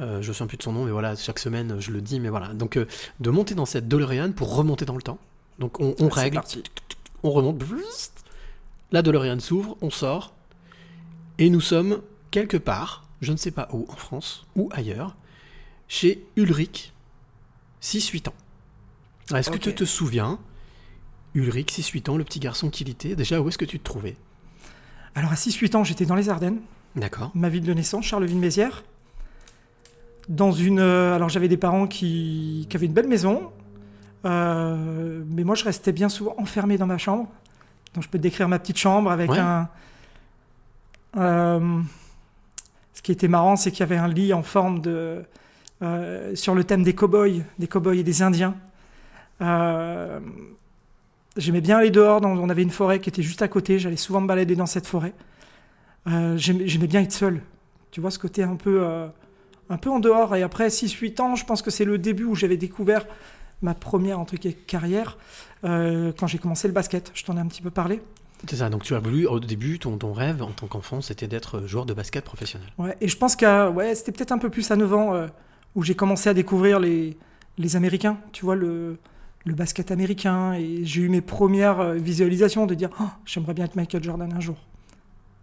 euh, 0.00 0.22
je 0.22 0.28
ne 0.28 0.32
souviens 0.32 0.46
plus 0.48 0.56
de 0.56 0.62
son 0.64 0.72
nom, 0.72 0.84
mais 0.84 0.90
voilà, 0.90 1.14
chaque 1.14 1.38
semaine 1.38 1.76
je 1.78 1.92
le 1.92 2.00
dis, 2.00 2.18
mais 2.18 2.28
voilà. 2.28 2.48
Donc 2.54 2.78
de 3.20 3.30
monter 3.30 3.54
dans 3.54 3.66
cette 3.66 3.86
DeLorean 3.86 4.32
pour 4.32 4.56
remonter 4.56 4.84
dans 4.84 4.96
le 4.96 5.02
temps. 5.02 5.18
Donc 5.60 5.80
on, 5.80 5.94
règle, 6.08 6.36
parti. 6.36 6.62
on 7.22 7.30
remonte, 7.30 7.62
la 8.90 9.02
DeLorean 9.02 9.38
s'ouvre, 9.40 9.76
on 9.82 9.90
sort, 9.90 10.32
et 11.38 11.50
nous 11.50 11.60
sommes 11.60 12.00
quelque 12.30 12.56
part, 12.56 13.04
je 13.20 13.32
ne 13.32 13.36
sais 13.36 13.50
pas 13.50 13.68
où, 13.72 13.86
en 13.88 13.96
France 13.96 14.46
ou 14.56 14.68
ailleurs, 14.72 15.16
chez 15.88 16.24
Ulrich, 16.36 16.92
6-8 17.82 18.28
ans. 18.28 18.34
Est-ce 19.36 19.50
que 19.50 19.58
tu 19.58 19.74
te 19.74 19.84
souviens, 19.84 20.38
Ulrich, 21.34 21.70
6-8 21.72 22.10
ans, 22.10 22.16
le 22.16 22.24
petit 22.24 22.40
garçon 22.40 22.70
qu'il 22.70 22.88
était, 22.88 23.14
déjà 23.16 23.40
où 23.40 23.48
est-ce 23.48 23.58
que 23.58 23.64
tu 23.64 23.78
te 23.78 23.84
trouvais? 23.84 24.16
Alors 25.14 25.32
à 25.32 25.34
6-8 25.34 25.76
ans, 25.76 25.84
j'étais 25.84 26.06
dans 26.06 26.14
les 26.14 26.28
Ardennes, 26.28 26.60
D'accord. 26.96 27.30
ma 27.34 27.48
ville 27.48 27.64
de 27.64 27.72
naissance, 27.74 28.04
Charleville-Mézières. 28.06 28.84
Dans 30.28 30.52
une. 30.52 30.78
euh, 30.80 31.14
alors 31.14 31.28
j'avais 31.30 31.48
des 31.48 31.56
parents 31.56 31.86
qui, 31.86 32.66
qui 32.68 32.76
avaient 32.76 32.86
une 32.86 32.92
belle 32.92 33.08
maison. 33.08 33.50
euh, 34.26 35.22
mais 35.26 35.42
moi, 35.44 35.54
je 35.54 35.64
restais 35.64 35.92
bien 35.92 36.08
souvent 36.10 36.34
enfermé 36.38 36.76
dans 36.76 36.86
ma 36.86 36.98
chambre. 36.98 37.28
Donc 37.94 38.04
je 38.04 38.08
peux 38.10 38.18
te 38.18 38.22
décrire 38.22 38.46
ma 38.48 38.58
petite 38.58 38.76
chambre 38.76 39.10
avec 39.10 39.30
Ouais. 39.30 39.38
un. 39.38 39.68
euh, 41.16 41.80
ce 42.98 43.02
qui 43.02 43.12
était 43.12 43.28
marrant, 43.28 43.54
c'est 43.54 43.70
qu'il 43.70 43.78
y 43.78 43.82
avait 43.84 43.96
un 43.96 44.08
lit 44.08 44.32
en 44.32 44.42
forme 44.42 44.80
de. 44.80 45.22
euh, 45.82 46.34
sur 46.34 46.56
le 46.56 46.64
thème 46.64 46.82
des 46.82 46.94
cow-boys, 46.96 47.42
des 47.60 47.68
cow-boys 47.68 47.94
et 47.94 48.02
des 48.02 48.22
Indiens. 48.22 48.56
Euh, 49.40 50.18
J'aimais 51.36 51.60
bien 51.60 51.78
aller 51.78 51.92
dehors. 51.92 52.20
on 52.24 52.48
avait 52.48 52.64
une 52.64 52.72
forêt 52.72 52.98
qui 52.98 53.08
était 53.08 53.22
juste 53.22 53.40
à 53.40 53.46
côté. 53.46 53.78
J'allais 53.78 53.94
souvent 53.94 54.20
me 54.20 54.26
balader 54.26 54.56
dans 54.56 54.66
cette 54.66 54.88
forêt. 54.88 55.12
Euh, 56.08 56.36
J'aimais 56.36 56.88
bien 56.88 57.02
être 57.02 57.12
seul. 57.12 57.40
Tu 57.92 58.00
vois 58.00 58.10
ce 58.10 58.18
côté 58.18 58.42
un 58.42 58.56
peu, 58.56 58.84
un 59.70 59.76
peu 59.76 59.90
en 59.90 60.00
dehors. 60.00 60.34
Et 60.34 60.42
après 60.42 60.66
6-8 60.66 61.20
ans, 61.20 61.36
je 61.36 61.44
pense 61.44 61.62
que 61.62 61.70
c'est 61.70 61.84
le 61.84 61.98
début 61.98 62.24
où 62.24 62.34
j'avais 62.34 62.56
découvert 62.56 63.06
ma 63.62 63.74
première 63.74 64.18
carrière 64.66 65.18
quand 65.62 66.26
j'ai 66.26 66.38
commencé 66.38 66.66
le 66.66 66.74
basket. 66.74 67.12
Je 67.14 67.22
t'en 67.24 67.36
ai 67.36 67.40
un 67.40 67.46
petit 67.46 67.62
peu 67.62 67.70
parlé. 67.70 68.00
C'est 68.46 68.56
ça, 68.56 68.70
donc 68.70 68.84
tu 68.84 68.94
as 68.94 69.00
voulu, 69.00 69.26
au 69.26 69.40
début, 69.40 69.78
ton, 69.78 69.96
ton 69.98 70.12
rêve 70.12 70.42
en 70.42 70.52
tant 70.52 70.66
qu'enfant, 70.68 71.00
c'était 71.00 71.26
d'être 71.26 71.66
joueur 71.66 71.86
de 71.86 71.94
basket 71.94 72.24
professionnel. 72.24 72.68
Ouais, 72.78 72.96
et 73.00 73.08
je 73.08 73.16
pense 73.16 73.34
qu'à 73.34 73.70
ouais, 73.70 73.94
c'était 73.94 74.12
peut-être 74.12 74.32
un 74.32 74.38
peu 74.38 74.48
plus 74.50 74.70
à 74.70 74.76
9 74.76 74.94
ans 74.94 75.14
euh, 75.14 75.26
où 75.74 75.82
j'ai 75.82 75.94
commencé 75.94 76.28
à 76.28 76.34
découvrir 76.34 76.78
les, 76.78 77.16
les 77.58 77.76
Américains, 77.76 78.18
tu 78.32 78.44
vois, 78.44 78.54
le, 78.54 78.98
le 79.44 79.54
basket 79.54 79.90
américain. 79.90 80.52
Et 80.54 80.84
j'ai 80.84 81.02
eu 81.02 81.08
mes 81.08 81.20
premières 81.20 81.80
euh, 81.80 81.94
visualisations 81.94 82.66
de 82.66 82.74
dire 82.74 82.90
Oh, 83.00 83.08
j'aimerais 83.24 83.54
bien 83.54 83.64
être 83.64 83.76
Michael 83.76 84.04
Jordan 84.04 84.32
un 84.32 84.40
jour. 84.40 84.56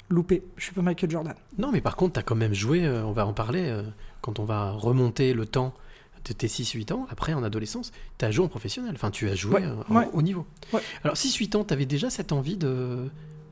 Loupé, 0.09 0.43
je 0.55 0.65
suis 0.65 0.73
pas 0.73 0.83
Michael 0.83 1.09
Jordan. 1.09 1.33
Non, 1.57 1.71
mais 1.71 1.81
par 1.81 1.95
contre, 1.95 2.13
tu 2.13 2.19
as 2.19 2.23
quand 2.23 2.35
même 2.35 2.53
joué, 2.53 2.85
euh, 2.85 3.03
on 3.03 3.11
va 3.11 3.25
en 3.25 3.33
parler, 3.33 3.65
euh, 3.67 3.81
quand 4.21 4.39
on 4.39 4.45
va 4.45 4.71
remonter 4.71 5.33
le 5.33 5.45
temps 5.45 5.73
de 6.27 6.33
tes 6.33 6.47
6-8 6.47 6.91
ans, 6.93 7.07
après 7.09 7.33
en 7.33 7.43
adolescence, 7.43 7.91
tu 8.17 8.25
as 8.25 8.31
joué 8.31 8.45
en 8.45 8.47
professionnel, 8.49 8.91
enfin 8.95 9.11
tu 9.11 9.29
as 9.29 9.35
joué 9.35 9.55
Ouais, 9.55 9.63
euh, 9.65 9.75
en- 9.89 9.95
ouais. 9.95 10.09
au 10.13 10.21
niveau. 10.21 10.45
Ouais. 10.73 10.81
Alors 11.03 11.15
6-8 11.17 11.55
ans, 11.55 11.63
tu 11.63 11.73
avais 11.73 11.85
déjà 11.85 12.09
cette 12.09 12.31
envie 12.31 12.57
de, 12.57 13.09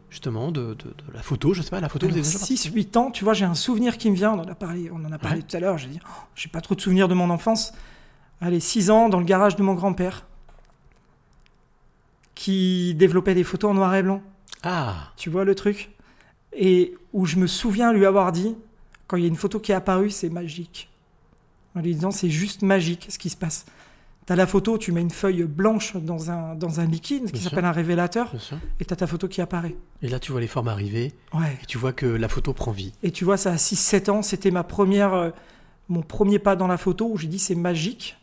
justement, 0.09 0.51
de, 0.51 0.73
de- 0.73 0.89
de 0.89 1.13
la 1.13 1.21
photo, 1.21 1.53
je 1.53 1.61
sais 1.61 1.69
pas, 1.69 1.79
la 1.81 1.89
photo, 1.89 2.07
vous 2.07 2.13
avez 2.13 2.21
déjà 2.21 2.37
participé 2.39 2.81
6-8 2.81 2.97
ans, 2.97 3.11
tu 3.11 3.23
vois, 3.23 3.33
j'ai 3.33 3.45
un 3.45 3.53
souvenir 3.55 3.97
qui 3.97 4.09
me 4.09 4.15
vient, 4.15 4.31
on 4.33 4.39
en 4.39 4.47
a 4.47 4.55
parlé, 4.55 4.89
on 4.91 5.03
en 5.05 5.11
a 5.11 5.19
parlé 5.19 5.43
tout 5.43 5.55
à 5.55 5.59
l'heure, 5.59 5.77
j'ai 5.77 5.87
dit, 5.87 5.99
Oh, 6.05 6.21
j'ai 6.35 6.49
pas 6.49 6.61
trop 6.61 6.73
de 6.75 6.81
souvenirs 6.81 7.07
de 7.07 7.13
mon 7.13 7.29
enfance. 7.29 7.73
Allez, 8.41 8.59
6 8.59 8.89
ans, 8.89 9.07
dans 9.09 9.19
le 9.19 9.25
garage 9.25 9.55
de 9.55 9.63
mon 9.63 9.73
grand-père, 9.75 10.25
qui 12.35 12.95
développait 12.95 13.35
des 13.35 13.43
photos 13.43 13.71
en 13.71 13.73
noir 13.75 13.93
et 13.95 14.03
blanc. 14.03 14.21
Ah, 14.63 15.11
Tu 15.17 15.29
vois 15.29 15.45
le 15.45 15.55
truc? 15.55 15.91
Et 16.53 16.95
où 17.13 17.25
je 17.25 17.37
me 17.37 17.47
souviens 17.47 17.93
lui 17.93 18.05
avoir 18.05 18.31
dit, 18.31 18.55
quand 19.07 19.17
il 19.17 19.23
y 19.23 19.25
a 19.25 19.29
une 19.29 19.35
photo 19.35 19.59
qui 19.59 19.71
est 19.71 19.75
apparue, 19.75 20.09
c'est 20.09 20.29
magique. 20.29 20.89
En 21.75 21.81
lui 21.81 21.93
disant, 21.95 22.11
c'est 22.11 22.29
juste 22.29 22.61
magique 22.61 23.07
ce 23.09 23.17
qui 23.17 23.29
se 23.29 23.37
passe. 23.37 23.65
T'as 24.25 24.35
la 24.37 24.47
photo, 24.47 24.77
tu 24.77 24.91
mets 24.93 25.01
une 25.01 25.09
feuille 25.11 25.43
blanche 25.43 25.97
dans 25.97 26.31
un, 26.31 26.55
dans 26.55 26.79
un 26.79 26.85
liquide 26.85 27.29
qui 27.31 27.41
s'appelle 27.41 27.65
un 27.65 27.71
révélateur, 27.73 28.31
et 28.79 28.85
t'as 28.85 28.95
ta 28.95 29.05
photo 29.07 29.27
qui 29.27 29.41
apparaît. 29.41 29.75
Et 30.01 30.07
là, 30.07 30.19
tu 30.19 30.31
vois 30.31 30.39
les 30.39 30.47
formes 30.47 30.69
arriver, 30.69 31.11
Ouais. 31.33 31.57
et 31.61 31.65
tu 31.65 31.77
vois 31.77 31.91
que 31.91 32.05
la 32.05 32.29
photo 32.29 32.53
prend 32.53 32.71
vie. 32.71 32.93
Et 33.03 33.11
tu 33.11 33.25
vois, 33.25 33.35
ça 33.35 33.51
à 33.51 33.57
6-7 33.57 34.09
ans, 34.09 34.21
c'était 34.21 34.51
ma 34.51 34.63
première, 34.63 35.13
euh, 35.13 35.29
mon 35.89 36.01
premier 36.03 36.39
pas 36.39 36.55
dans 36.55 36.67
la 36.67 36.77
photo 36.77 37.09
où 37.11 37.17
j'ai 37.17 37.27
dit 37.27 37.39
c'est 37.39 37.55
magique. 37.55 38.15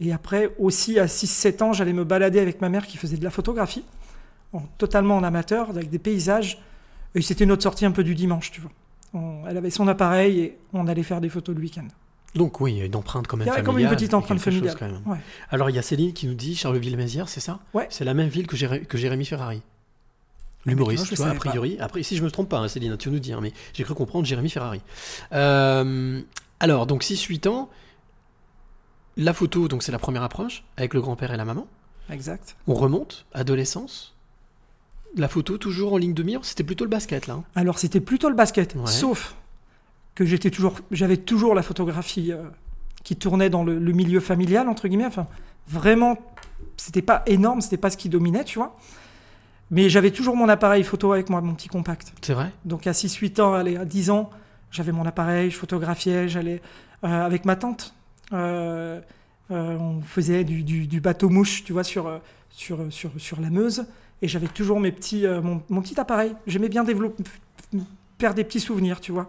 Et 0.00 0.12
après, 0.12 0.50
aussi 0.58 0.98
à 0.98 1.06
6-7 1.06 1.62
ans, 1.62 1.72
j'allais 1.72 1.92
me 1.94 2.04
balader 2.04 2.40
avec 2.40 2.60
ma 2.60 2.68
mère 2.68 2.86
qui 2.86 2.98
faisait 2.98 3.16
de 3.16 3.24
la 3.24 3.30
photographie. 3.30 3.84
en- 4.54 4.60
totalement 4.76 5.16
en 5.16 5.22
amateur, 5.24 5.70
avec 5.70 5.88
des 5.88 5.98
paysages. 5.98 6.60
Et 7.14 7.22
c'était 7.22 7.46
notre 7.46 7.62
sortie 7.62 7.86
un 7.86 7.90
peu 7.90 8.04
du 8.04 8.14
dimanche, 8.14 8.50
tu 8.50 8.60
vois. 8.60 8.70
On- 9.14 9.46
elle 9.48 9.56
avait 9.56 9.70
son 9.70 9.88
appareil 9.88 10.40
et 10.40 10.58
on 10.74 10.86
allait 10.88 11.02
faire 11.02 11.22
des 11.22 11.30
photos 11.30 11.54
le 11.56 11.62
week-end. 11.62 11.88
Donc 12.34 12.60
oui, 12.60 12.72
il 12.72 12.78
y 12.78 12.82
a 12.82 12.84
une 12.86 12.96
empreinte 12.96 13.26
quand 13.26 13.36
même 13.36 13.46
Il 13.46 13.50
y 13.50 13.52
avait 13.52 13.62
comme 13.62 13.76
une 13.78 13.84
familiale, 13.84 13.96
petite 13.96 14.14
a 14.14 14.16
empreinte 14.16 14.38
chose 14.38 14.44
familiale. 14.54 14.76
quand 14.78 14.86
même. 14.90 15.02
Ouais. 15.06 15.18
Alors 15.50 15.68
il 15.70 15.76
y 15.76 15.78
a 15.78 15.82
Céline 15.82 16.12
qui 16.14 16.26
nous 16.26 16.34
dit 16.34 16.54
Charleville-Mézières, 16.56 17.28
c'est 17.28 17.40
ça? 17.40 17.60
Ouais. 17.74 17.86
C'est 17.90 18.04
la 18.06 18.14
même 18.14 18.28
ville 18.28 18.46
que, 18.46 18.56
Jéré- 18.56 18.84
que 18.86 18.96
Jérémy 18.96 19.24
Ferrari. 19.26 19.60
L'humoriste, 20.64 21.02
Ah, 21.02 21.08
je 21.10 21.14
tu 21.14 21.16
vois, 21.16 21.30
a 21.30 21.32
pas. 21.34 21.38
priori. 21.40 21.76
Après, 21.80 22.02
si 22.04 22.16
je 22.16 22.22
me 22.22 22.30
trompe 22.30 22.48
pas, 22.48 22.58
hein, 22.58 22.68
Céline, 22.68 22.96
tu 22.96 23.10
nous 23.10 23.18
dis, 23.18 23.32
hein, 23.32 23.40
mais 23.42 23.52
j'ai 23.74 23.82
cru 23.84 23.94
comprendre 23.94 24.24
Jérémy 24.26 24.48
Ferrari. 24.48 24.80
Euh, 25.32 26.20
alors, 26.60 26.86
donc 26.86 27.02
6-8 27.02 27.48
ans, 27.48 27.68
la 29.16 29.34
photo, 29.34 29.68
donc 29.68 29.82
c'est 29.82 29.92
la 29.92 29.98
première 29.98 30.22
approche, 30.22 30.64
avec 30.76 30.94
le 30.94 31.00
grand-père 31.00 31.32
et 31.32 31.36
la 31.36 31.44
maman. 31.44 31.66
Exact. 32.10 32.56
On 32.66 32.74
remonte, 32.74 33.26
adolescence. 33.34 34.14
La 35.16 35.28
photo, 35.28 35.58
toujours 35.58 35.92
en 35.92 35.96
ligne 35.98 36.14
de 36.14 36.22
mire, 36.22 36.44
c'était 36.44 36.64
plutôt 36.64 36.84
le 36.84 36.90
basket 36.90 37.26
là. 37.26 37.34
hein. 37.34 37.44
Alors 37.54 37.78
c'était 37.78 38.00
plutôt 38.00 38.30
le 38.30 38.34
basket, 38.34 38.74
Ouais. 38.74 38.86
sauf 38.86 39.34
que 40.14 40.24
j'étais 40.24 40.50
toujours, 40.50 40.74
j'avais 40.90 41.16
toujours 41.16 41.54
la 41.54 41.62
photographie 41.62 42.32
euh, 42.32 42.42
qui 43.04 43.16
tournait 43.16 43.50
dans 43.50 43.64
le, 43.64 43.78
le 43.78 43.92
milieu 43.92 44.20
familial 44.20 44.68
entre 44.68 44.88
guillemets. 44.88 45.06
Enfin, 45.06 45.26
vraiment, 45.68 46.18
c'était 46.76 47.02
pas 47.02 47.22
énorme, 47.26 47.60
c'était 47.60 47.76
pas 47.76 47.90
ce 47.90 47.96
qui 47.96 48.08
dominait, 48.08 48.44
tu 48.44 48.58
vois. 48.58 48.76
Mais 49.70 49.88
j'avais 49.88 50.10
toujours 50.10 50.36
mon 50.36 50.48
appareil 50.50 50.84
photo 50.84 51.12
avec 51.12 51.30
moi, 51.30 51.40
mon 51.40 51.54
petit 51.54 51.68
compact. 51.68 52.12
C'est 52.20 52.34
vrai 52.34 52.52
Donc 52.66 52.86
à 52.86 52.92
6-8 52.92 53.40
ans, 53.40 53.54
allez, 53.54 53.76
à 53.76 53.84
10 53.86 54.10
ans, 54.10 54.28
j'avais 54.70 54.92
mon 54.92 55.06
appareil, 55.06 55.50
je 55.50 55.56
photographiais, 55.56 56.28
j'allais 56.28 56.60
euh, 57.04 57.24
avec 57.24 57.44
ma 57.46 57.56
tante. 57.56 57.94
euh, 58.32 59.00
on 59.50 60.00
faisait 60.02 60.44
du, 60.44 60.62
du- 60.62 60.86
du 60.86 61.00
bateau-mouche, 61.00 61.64
tu 61.64 61.72
vois, 61.74 61.84
sur, 61.84 62.20
sur, 62.50 62.78
sur, 62.90 63.10
sur 63.18 63.40
la 63.40 63.50
Meuse. 63.50 63.86
Et 64.22 64.28
j'avais 64.28 64.46
toujours 64.46 64.78
mes 64.80 64.92
petits, 64.92 65.24
mon, 65.42 65.62
mon 65.68 65.82
petit 65.82 65.98
appareil. 66.00 66.34
J'aimais 66.46 66.68
bien 66.70 66.84
développer, 66.84 67.22
faire 68.18 68.34
des 68.34 68.44
petits 68.44 68.60
souvenirs, 68.60 69.00
tu 69.00 69.10
vois. 69.12 69.28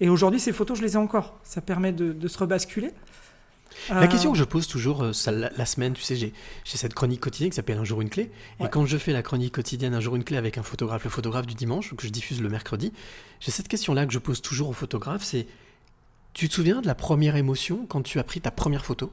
Et 0.00 0.08
aujourd'hui, 0.08 0.40
ces 0.40 0.52
photos, 0.52 0.78
je 0.78 0.82
les 0.82 0.94
ai 0.94 0.96
encore. 0.96 1.38
Ça 1.44 1.60
permet 1.60 1.92
de, 1.92 2.12
de 2.12 2.28
se 2.28 2.38
rebasculer. 2.38 2.90
La 3.88 4.02
Euh, 4.02 4.06
question 4.06 4.30
que 4.32 4.38
je 4.38 4.44
pose 4.44 4.68
toujours 4.68 5.02
euh, 5.02 5.12
ça, 5.12 5.32
la, 5.32 5.50
la 5.56 5.66
semaine, 5.66 5.94
tu 5.94 6.02
sais, 6.02 6.14
j'ai 6.14 6.32
j'ai 6.64 6.76
cette 6.78 6.94
chronique 6.94 7.20
quotidienne 7.20 7.50
qui 7.50 7.56
s'appelle 7.56 7.78
Un 7.78 7.84
jour 7.84 8.00
une 8.02 8.08
clé. 8.10 8.30
Et 8.60 8.68
quand 8.68 8.86
je 8.86 8.96
fais 8.98 9.12
la 9.12 9.22
chronique 9.22 9.54
quotidienne 9.54 9.94
Un 9.94 10.00
jour 10.00 10.14
une 10.14 10.22
clé 10.24 10.36
avec 10.36 10.58
un 10.58 10.62
photographe, 10.62 11.02
le 11.04 11.10
photographe 11.10 11.46
du 11.46 11.54
dimanche, 11.54 11.94
que 11.96 12.06
je 12.06 12.12
diffuse 12.12 12.40
le 12.40 12.48
mercredi, 12.48 12.92
j'ai 13.40 13.50
cette 13.50 13.66
question-là 13.68 14.06
que 14.06 14.12
je 14.12 14.20
pose 14.20 14.40
toujours 14.42 14.68
au 14.68 14.72
photographe, 14.72 15.22
c'est 15.24 15.46
tu 16.34 16.48
te 16.48 16.54
souviens 16.54 16.80
de 16.82 16.86
la 16.86 16.94
première 16.94 17.34
émotion 17.36 17.86
quand 17.86 18.02
tu 18.02 18.18
as 18.20 18.24
pris 18.24 18.40
ta 18.40 18.50
première 18.52 18.84
photo? 18.84 19.12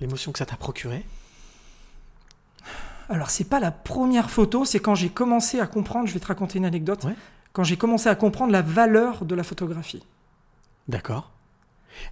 L'émotion 0.00 0.32
que 0.32 0.38
ça 0.38 0.46
t'a 0.46 0.56
procuré 0.56 1.04
Alors, 3.08 3.30
c'est 3.30 3.44
pas 3.48 3.60
la 3.60 3.70
première 3.70 4.30
photo, 4.30 4.64
c'est 4.64 4.80
quand 4.80 4.94
j'ai 4.94 5.08
commencé 5.10 5.60
à 5.60 5.66
comprendre, 5.66 6.06
je 6.08 6.14
vais 6.14 6.20
te 6.20 6.26
raconter 6.26 6.58
une 6.58 6.64
anecdote, 6.64 7.04
Ouais. 7.04 7.14
Quand 7.54 7.64
j'ai 7.64 7.78
commencé 7.78 8.10
à 8.10 8.14
comprendre 8.14 8.52
la 8.52 8.60
valeur 8.60 9.24
de 9.24 9.34
la 9.34 9.42
photographie. 9.42 10.02
D'accord. 10.88 11.30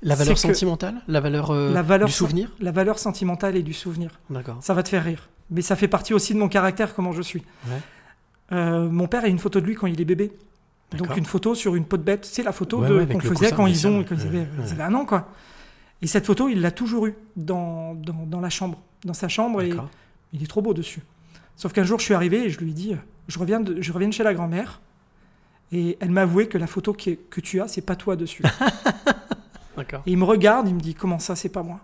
La 0.00 0.14
valeur 0.14 0.38
sentimentale 0.38 1.02
La 1.08 1.20
valeur, 1.20 1.50
euh, 1.50 1.72
la 1.72 1.82
valeur 1.82 2.06
du 2.06 2.14
souvenir 2.14 2.52
La 2.60 2.70
valeur 2.70 3.00
sentimentale 3.00 3.56
et 3.56 3.62
du 3.62 3.74
souvenir. 3.74 4.20
D'accord. 4.30 4.58
Ça 4.60 4.72
va 4.72 4.84
te 4.84 4.88
faire 4.88 5.04
rire. 5.04 5.28
Mais 5.50 5.60
ça 5.60 5.74
fait 5.74 5.88
partie 5.88 6.14
aussi 6.14 6.32
de 6.32 6.38
mon 6.38 6.48
caractère, 6.48 6.94
comment 6.94 7.12
je 7.12 7.20
suis. 7.20 7.42
Ouais. 7.66 7.80
Euh, 8.52 8.88
mon 8.88 9.08
père 9.08 9.24
a 9.24 9.28
une 9.28 9.40
photo 9.40 9.60
de 9.60 9.66
lui 9.66 9.74
quand 9.74 9.88
il 9.88 10.00
est 10.00 10.04
bébé. 10.04 10.32
Donc 10.96 11.16
une 11.16 11.24
photo 11.24 11.54
sur 11.54 11.74
une 11.74 11.86
peau 11.86 11.96
de 11.96 12.02
bête. 12.02 12.24
C'est 12.24 12.44
la 12.44 12.52
photo 12.52 12.80
Ouais, 12.80 12.90
ouais, 12.90 13.06
qu'on 13.06 13.18
faisait 13.18 13.34
coussin, 13.34 13.56
quand 13.56 13.66
ils, 13.66 13.86
ont, 13.86 14.04
quand 14.04 14.14
ils, 14.14 14.26
avaient, 14.26 14.46
ils 14.70 14.80
un 14.80 14.94
an, 14.94 15.04
quoi. 15.04 15.28
Et 16.02 16.06
cette 16.06 16.26
photo, 16.26 16.48
il 16.48 16.60
l'a 16.60 16.70
toujours 16.70 17.06
eue 17.06 17.16
dans, 17.34 17.94
dans, 17.94 18.26
dans 18.26 18.40
la 18.40 18.50
chambre, 18.50 18.80
dans 19.04 19.14
sa 19.14 19.28
chambre, 19.28 19.62
et 19.62 19.72
il 20.32 20.42
est 20.42 20.46
trop 20.46 20.62
beau 20.62 20.74
dessus. 20.74 21.00
Sauf 21.56 21.72
qu'un 21.72 21.84
jour, 21.84 21.98
je 21.98 22.04
suis 22.04 22.14
arrivé 22.14 22.44
et 22.44 22.50
je 22.50 22.60
lui 22.60 22.70
ai 22.70 22.74
dit, 22.74 22.94
je 23.26 23.38
reviens 23.38 23.60
de, 23.60 23.80
je 23.80 23.92
reviens 23.92 24.08
de 24.08 24.14
chez 24.14 24.24
la 24.24 24.34
grand-mère, 24.34 24.80
et 25.72 25.96
elle 26.00 26.10
m'a 26.10 26.22
avoué 26.22 26.48
que 26.48 26.58
la 26.58 26.66
photo 26.66 26.92
qui 26.92 27.10
est- 27.10 27.16
que 27.30 27.40
tu 27.40 27.60
as, 27.60 27.68
c'est 27.68 27.80
pas 27.80 27.96
toi 27.96 28.14
dessus. 28.16 28.42
D'accord. 29.76 30.02
Et 30.06 30.12
il 30.12 30.18
me 30.18 30.24
regarde, 30.24 30.68
il 30.68 30.74
me 30.74 30.80
dit 30.80 30.94
Comment 30.94 31.18
ça, 31.18 31.34
c'est 31.34 31.48
pas 31.48 31.62
moi? 31.62 31.80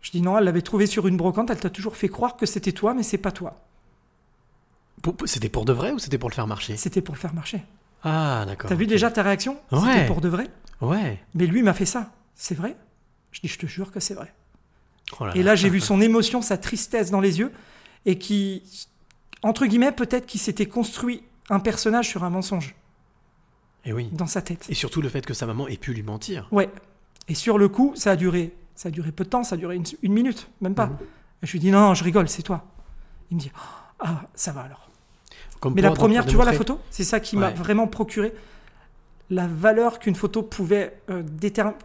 Je 0.00 0.10
dis 0.10 0.22
Non, 0.22 0.38
elle 0.38 0.44
l'avait 0.44 0.62
trouvé 0.62 0.86
sur 0.86 1.06
une 1.06 1.16
brocante, 1.16 1.50
elle 1.50 1.60
t'a 1.60 1.70
toujours 1.70 1.96
fait 1.96 2.08
croire 2.08 2.36
que 2.36 2.46
c'était 2.46 2.72
toi, 2.72 2.94
mais 2.94 3.02
c'est 3.02 3.18
pas 3.18 3.30
toi. 3.32 3.60
C'était 5.24 5.48
pour 5.48 5.64
de 5.64 5.72
vrai 5.72 5.92
ou 5.92 5.98
c'était 5.98 6.18
pour 6.18 6.28
le 6.28 6.34
faire 6.34 6.46
marcher? 6.46 6.76
C'était 6.76 7.00
pour 7.00 7.14
le 7.14 7.20
faire 7.20 7.32
marcher. 7.34 7.62
Ah, 8.04 8.44
d'accord. 8.46 8.68
T'as 8.68 8.74
vu 8.74 8.84
ok. 8.84 8.90
déjà 8.90 9.10
ta 9.10 9.22
réaction? 9.22 9.58
Ouais. 9.72 9.80
C'était 9.92 10.06
pour 10.06 10.20
de 10.20 10.28
vrai? 10.28 10.48
Ouais. 10.80 11.18
Mais 11.34 11.46
lui 11.46 11.62
m'a 11.62 11.72
fait 11.74 11.86
ça. 11.86 12.12
C'est 12.34 12.54
vrai? 12.54 12.76
Je 13.32 13.40
dis 13.40 13.48
Je 13.48 13.58
te 13.58 13.66
jure 13.66 13.92
que 13.92 14.00
c'est 14.00 14.14
vrai. 14.14 14.32
Oh 15.18 15.26
là 15.26 15.32
Et 15.34 15.42
là, 15.42 15.54
j'ai 15.54 15.68
vu 15.70 15.80
son 15.80 16.00
émotion, 16.00 16.42
sa 16.42 16.56
tristesse 16.58 17.10
dans 17.10 17.20
les 17.20 17.38
yeux, 17.38 17.52
et 18.06 18.18
qui, 18.18 18.62
entre 19.42 19.66
guillemets, 19.66 19.92
peut-être 19.92 20.26
qu'il 20.26 20.40
s'était 20.40 20.66
construit 20.66 21.22
un 21.48 21.60
personnage 21.60 22.08
sur 22.08 22.24
un 22.24 22.30
mensonge 22.30 22.74
Et 23.84 23.92
oui. 23.92 24.08
dans 24.12 24.26
sa 24.26 24.42
tête. 24.42 24.66
Et 24.68 24.74
surtout 24.74 25.00
le 25.00 25.08
fait 25.08 25.24
que 25.24 25.34
sa 25.34 25.46
maman 25.46 25.66
ait 25.68 25.76
pu 25.76 25.94
lui 25.94 26.02
mentir. 26.02 26.48
Ouais. 26.50 26.70
Et 27.28 27.34
sur 27.34 27.58
le 27.58 27.68
coup, 27.68 27.92
ça 27.96 28.12
a 28.12 28.16
duré, 28.16 28.54
ça 28.74 28.88
a 28.88 28.92
duré 28.92 29.12
peu 29.12 29.24
de 29.24 29.28
temps, 29.30 29.44
ça 29.44 29.54
a 29.54 29.58
duré 29.58 29.76
une, 29.76 29.84
une 30.02 30.12
minute, 30.12 30.50
même 30.60 30.74
pas. 30.74 30.86
Mhm. 30.86 30.96
Et 31.42 31.46
je 31.46 31.52
lui 31.52 31.60
dis 31.60 31.70
non, 31.70 31.80
non, 31.80 31.94
je 31.94 32.04
rigole, 32.04 32.28
c'est 32.28 32.42
toi. 32.42 32.66
Il 33.30 33.36
me 33.36 33.40
dit 33.40 33.52
ah 34.00 34.22
ça 34.34 34.52
va 34.52 34.62
alors. 34.62 34.90
Comme 35.60 35.74
Mais 35.74 35.82
la 35.82 35.90
première, 35.90 36.26
tu 36.26 36.36
vois 36.36 36.44
la 36.44 36.52
photo, 36.52 36.80
c'est 36.90 37.04
ça 37.04 37.20
qui 37.20 37.36
m'a 37.36 37.50
vraiment 37.50 37.86
procuré 37.86 38.32
la 39.28 39.46
valeur 39.46 40.00
qu'une 40.00 40.16
photo 40.16 40.42
pouvait 40.42 41.00
euh, 41.08 41.22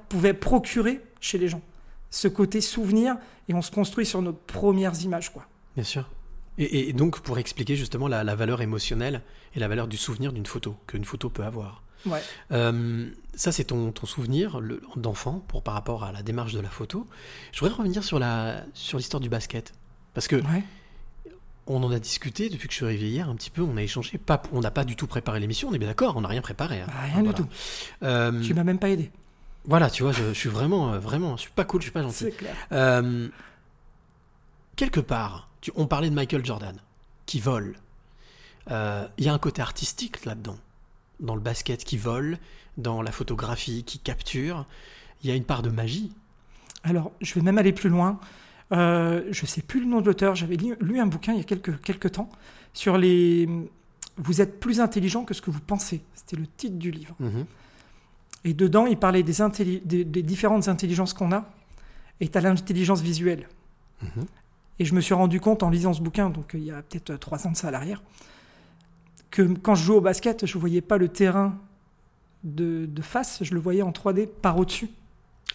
pouvait 0.09 0.33
procurer 0.33 1.01
chez 1.21 1.37
les 1.37 1.47
gens. 1.47 1.61
Ce 2.09 2.27
côté 2.27 2.59
souvenir 2.61 3.17
et 3.47 3.53
on 3.53 3.61
se 3.61 3.71
construit 3.71 4.05
sur 4.05 4.21
nos 4.21 4.33
premières 4.33 4.99
images 5.03 5.31
quoi. 5.31 5.45
Bien 5.75 5.83
sûr. 5.83 6.09
Et, 6.57 6.89
et 6.89 6.93
donc 6.93 7.19
pour 7.19 7.37
expliquer 7.37 7.75
justement 7.75 8.07
la, 8.07 8.23
la 8.23 8.35
valeur 8.35 8.61
émotionnelle 8.61 9.21
et 9.55 9.59
la 9.59 9.67
valeur 9.67 9.87
du 9.87 9.97
souvenir 9.97 10.33
d'une 10.33 10.45
photo, 10.45 10.75
qu'une 10.87 11.05
photo 11.05 11.29
peut 11.29 11.43
avoir. 11.43 11.83
Ouais. 12.05 12.21
Euh, 12.51 13.09
ça, 13.33 13.51
c'est 13.51 13.65
ton, 13.65 13.91
ton 13.91 14.05
souvenir 14.05 14.61
d'enfant 14.95 15.43
pour, 15.47 15.61
par 15.63 15.73
rapport 15.73 16.03
à 16.03 16.11
la 16.11 16.21
démarche 16.23 16.53
de 16.53 16.59
la 16.59 16.69
photo. 16.69 17.07
Je 17.51 17.59
voudrais 17.59 17.75
revenir 17.75 18.03
sur 18.03 18.19
la 18.19 18.63
sur 18.73 18.97
l'histoire 18.97 19.19
du 19.21 19.29
basket. 19.29 19.73
Parce 20.13 20.27
que 20.27 20.35
Ouais. 20.37 20.63
on 21.67 21.83
en 21.83 21.91
a 21.91 21.99
discuté 21.99 22.49
depuis 22.49 22.67
que 22.67 22.73
je 22.73 22.77
suis 22.77 22.85
arrivé 22.85 23.09
hier 23.09 23.27
un 23.29 23.35
petit 23.35 23.49
peu, 23.49 23.61
on 23.61 23.75
a 23.75 23.81
échangé. 23.81 24.17
Pas, 24.17 24.41
on 24.53 24.61
n'a 24.61 24.71
pas 24.71 24.85
du 24.85 24.95
tout 24.95 25.07
préparé 25.07 25.39
l'émission, 25.39 25.69
on 25.69 25.73
est 25.73 25.79
bien 25.79 25.87
d'accord, 25.89 26.15
on 26.15 26.21
n'a 26.21 26.27
rien 26.29 26.41
préparé. 26.41 26.81
hein. 26.81 26.87
Rien 27.13 27.23
du 27.23 27.33
tout. 27.33 27.47
Euh, 28.03 28.41
Tu 28.41 28.53
m'as 28.53 28.63
même 28.63 28.79
pas 28.79 28.89
aidé. 28.89 29.11
voilà, 29.65 29.89
tu 29.89 30.03
vois, 30.03 30.11
je, 30.13 30.29
je 30.29 30.33
suis 30.39 30.47
vraiment, 30.49 30.93
euh, 30.93 30.99
vraiment, 30.99 31.35
je 31.37 31.41
suis 31.41 31.51
pas 31.51 31.65
cool, 31.65 31.81
je 31.81 31.85
suis 31.85 31.91
pas 31.91 32.03
gentil. 32.03 32.15
C'est 32.25 32.31
clair. 32.31 32.55
Euh, 32.71 33.27
quelque 34.75 34.99
part, 34.99 35.49
tu- 35.61 35.71
on 35.75 35.87
parlait 35.87 36.09
de 36.09 36.15
Michael 36.15 36.45
Jordan, 36.45 36.77
qui 37.25 37.39
vole. 37.39 37.75
Il 38.69 39.23
y 39.25 39.27
a 39.29 39.33
un 39.33 39.37
côté 39.39 39.61
artistique 39.61 40.25
là-dedans, 40.25 40.57
dans 41.19 41.35
le 41.35 41.41
basket 41.41 41.83
qui 41.83 41.97
vole, 41.97 42.37
dans 42.77 43.01
la 43.01 43.11
photographie 43.11 43.83
qui 43.83 43.99
capture. 43.99 44.65
Il 45.23 45.29
y 45.29 45.33
a 45.33 45.35
une 45.35 45.43
part 45.45 45.61
de 45.61 45.69
magie. 45.69 46.11
Alors, 46.83 47.11
je 47.21 47.33
vais 47.33 47.41
même 47.41 47.57
aller 47.57 47.73
plus 47.73 47.89
loin. 47.89 48.19
Euh, 48.71 49.23
je 49.31 49.45
sais 49.45 49.61
plus 49.61 49.79
le 49.79 49.85
nom 49.85 50.01
de 50.01 50.05
l'auteur. 50.05 50.35
J'avais 50.35 50.55
lu, 50.57 50.75
lu 50.81 50.99
un 50.99 51.05
bouquin 51.05 51.33
il 51.33 51.37
y 51.37 51.41
a 51.41 51.45
quelques, 51.45 51.79
quelques 51.81 52.11
temps 52.13 52.29
sur 52.73 52.97
les. 52.97 53.47
Vous 54.17 54.41
êtes 54.41 54.59
plus 54.59 54.79
intelligent 54.79 55.23
que 55.25 55.33
ce 55.33 55.41
que 55.41 55.51
vous 55.51 55.59
pensez. 55.59 56.01
C'était 56.13 56.35
le 56.35 56.47
titre 56.47 56.77
du 56.77 56.91
livre. 56.91 57.15
Mhm. 57.19 57.45
Et 58.43 58.53
dedans, 58.53 58.85
il 58.85 58.97
parlait 58.97 59.23
des, 59.23 59.41
intelli- 59.41 59.81
des, 59.85 60.03
des 60.05 60.23
différentes 60.23 60.67
intelligences 60.67 61.13
qu'on 61.13 61.31
a. 61.31 61.49
Et 62.21 62.29
as 62.33 62.41
l'intelligence 62.41 63.01
visuelle. 63.01 63.47
Mhm. 64.01 64.25
Et 64.79 64.85
je 64.85 64.93
me 64.93 65.01
suis 65.01 65.13
rendu 65.13 65.39
compte 65.39 65.63
en 65.63 65.69
lisant 65.69 65.93
ce 65.93 66.01
bouquin, 66.01 66.29
donc 66.29 66.51
il 66.53 66.63
y 66.63 66.71
a 66.71 66.81
peut-être 66.81 67.11
euh, 67.11 67.17
trois 67.17 67.47
ans 67.47 67.51
de 67.51 67.57
ça 67.57 67.69
à 67.69 67.71
l'arrière, 67.71 68.03
que 69.31 69.41
quand 69.41 69.75
je 69.75 69.83
jouais 69.85 69.97
au 69.97 70.01
basket, 70.01 70.45
je 70.45 70.57
voyais 70.57 70.81
pas 70.81 70.97
le 70.97 71.07
terrain 71.09 71.57
de, 72.43 72.85
de 72.85 73.01
face, 73.01 73.39
je 73.41 73.53
le 73.53 73.59
voyais 73.59 73.81
en 73.81 73.91
3D 73.91 74.27
par 74.27 74.57
au-dessus. 74.57 74.89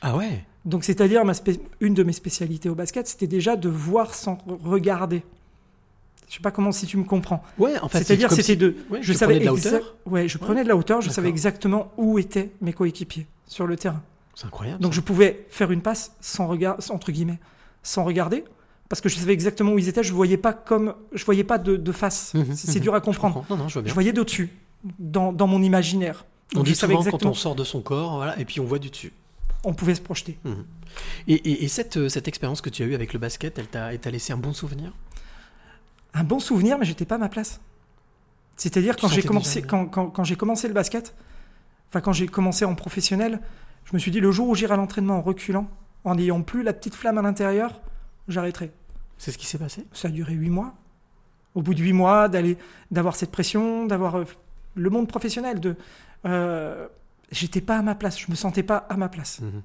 Ah 0.02 0.16
ouais 0.16 0.44
Donc, 0.64 0.84
c'est-à-dire, 0.84 1.22
une 1.80 1.94
de 1.94 2.02
mes 2.02 2.12
spécialités 2.12 2.68
au 2.68 2.74
basket, 2.74 3.06
c'était 3.06 3.26
déjà 3.26 3.56
de 3.56 3.68
voir 3.68 4.14
sans 4.14 4.38
regarder. 4.46 5.22
Je 6.28 6.34
sais 6.36 6.40
pas 6.42 6.50
comment 6.52 6.70
si 6.72 6.86
tu 6.86 6.96
me 6.96 7.04
comprends. 7.04 7.42
Ouais, 7.58 7.78
en 7.80 7.88
fait, 7.88 8.04
c'est-à-dire, 8.04 8.30
c'était 8.30 8.42
si- 8.42 8.56
de. 8.56 8.76
ouais, 8.88 9.00
je 9.02 9.12
savais 9.12 9.34
prenais 9.34 9.40
de 9.40 9.44
la 9.46 9.52
hauteur 9.52 9.96
Ouais, 10.06 10.28
je 10.28 10.38
Ouais. 10.38 10.44
prenais 10.44 10.62
de 10.62 10.68
la 10.68 10.76
hauteur, 10.76 11.00
je 11.00 11.10
savais 11.10 11.28
exactement 11.28 11.92
où 11.96 12.18
étaient 12.20 12.52
mes 12.60 12.72
coéquipiers 12.72 13.26
sur 13.46 13.66
le 13.66 13.76
terrain. 13.76 14.02
C'est 14.36 14.46
incroyable. 14.46 14.80
Donc, 14.80 14.92
ça. 14.92 14.96
je 14.96 15.00
pouvais 15.00 15.44
faire 15.48 15.72
une 15.72 15.82
passe 15.82 16.12
sans 16.20 16.46
regard, 16.46 16.76
entre 16.90 17.10
guillemets, 17.10 17.40
sans 17.82 18.04
regarder, 18.04 18.44
parce 18.90 19.00
que 19.00 19.08
je 19.08 19.16
savais 19.16 19.32
exactement 19.32 19.72
où 19.72 19.78
ils 19.78 19.88
étaient. 19.88 20.02
Je 20.02 20.12
voyais 20.12 20.36
pas 20.36 20.52
comme, 20.52 20.94
je 21.14 21.24
voyais 21.24 21.44
pas 21.44 21.56
de, 21.56 21.76
de 21.76 21.92
face. 21.92 22.34
Mhm, 22.34 22.54
C'est 22.54 22.66
c'est 22.66 22.74
mhm. 22.78 22.82
dur 22.82 22.94
à 22.94 22.98
Je 22.98 23.02
comprendre. 23.04 23.34
comprends. 23.36 23.56
Non, 23.56 23.62
non, 23.62 23.68
je 23.68 23.74
vois 23.74 23.82
bien. 23.82 23.88
Je 23.88 23.94
voyais 23.94 24.12
d'au-dessus, 24.12 24.50
dans, 24.98 25.32
dans 25.32 25.46
mon 25.46 25.62
imaginaire. 25.62 26.26
On 26.52 26.58
Donc, 26.58 26.66
dit 26.66 26.72
je 26.72 26.76
savais 26.76 26.92
souvent 26.92 27.04
quand 27.04 27.08
exactement. 27.08 27.30
on 27.30 27.34
sort 27.34 27.54
de 27.54 27.64
son 27.64 27.80
corps, 27.80 28.16
voilà, 28.16 28.38
et 28.38 28.44
puis 28.44 28.60
on 28.60 28.64
voit 28.66 28.78
du 28.80 28.90
dessus. 28.90 29.12
On 29.64 29.72
pouvait 29.72 29.94
se 29.94 30.00
projeter. 30.02 30.38
Et, 31.28 31.34
et- 31.34 31.64
et 31.64 31.68
cette, 31.68 31.96
euh, 31.96 32.08
cette 32.08 32.26
expérience 32.28 32.60
que 32.60 32.68
tu 32.70 32.82
as 32.82 32.86
eue 32.86 32.94
avec 32.94 33.12
le 33.12 33.18
basket, 33.18 33.58
elle 33.58 33.68
t'a 33.68 34.10
laissé 34.10 34.32
un 34.32 34.36
bon 34.36 34.52
souvenir? 34.52 34.92
Un 36.12 36.24
bon 36.24 36.40
souvenir, 36.40 36.76
mais 36.78 36.84
j'étais 36.84 37.04
pas 37.04 37.14
à 37.14 37.18
ma 37.18 37.28
place. 37.28 37.60
C'est-à-dire 38.56 38.96
quand 38.96 39.06
j'ai 39.08 39.22
commencé, 39.22 39.62
quand, 39.62 39.86
quand, 39.86 40.08
quand 40.10 40.24
j'ai 40.24 40.36
commencé 40.36 40.66
le 40.68 40.74
basket, 40.74 41.14
enfin 41.88 42.00
quand 42.00 42.12
j'ai 42.12 42.26
commencé 42.26 42.64
en 42.64 42.74
professionnel, 42.74 43.40
je 43.84 43.94
me 43.94 43.98
suis 44.00 44.10
dit 44.10 44.20
le 44.20 44.30
jour 44.32 44.48
où 44.48 44.54
j'irai 44.56 44.74
à 44.74 44.76
l'entraînement 44.76 45.18
en 45.18 45.22
reculant, 45.22 45.68
en 46.04 46.16
n'ayant 46.16 46.42
plus 46.42 46.62
la 46.62 46.72
petite 46.72 46.94
flamme 46.94 47.18
à 47.18 47.22
l'intérieur, 47.22 47.80
j'arrêterai. 48.28 48.72
C'est 49.20 49.32
ce 49.32 49.38
qui 49.38 49.46
s'est 49.46 49.58
passé 49.58 49.84
Ça 49.92 50.08
a 50.08 50.10
duré 50.10 50.32
huit 50.32 50.48
mois. 50.48 50.72
Au 51.54 51.60
bout 51.62 51.74
de 51.74 51.80
huit 51.82 51.92
mois, 51.92 52.28
d'aller, 52.28 52.56
d'avoir 52.90 53.16
cette 53.16 53.30
pression, 53.30 53.84
d'avoir 53.84 54.16
euh, 54.16 54.24
le 54.76 54.88
monde 54.88 55.08
professionnel, 55.08 55.60
de, 55.60 55.76
euh, 56.24 56.86
j'étais 57.30 57.60
pas 57.60 57.76
à 57.76 57.82
ma 57.82 57.94
place, 57.94 58.18
je 58.18 58.30
me 58.30 58.34
sentais 58.36 58.62
pas 58.62 58.78
à 58.88 58.96
ma 58.96 59.08
place. 59.10 59.40
Mhm. 59.40 59.62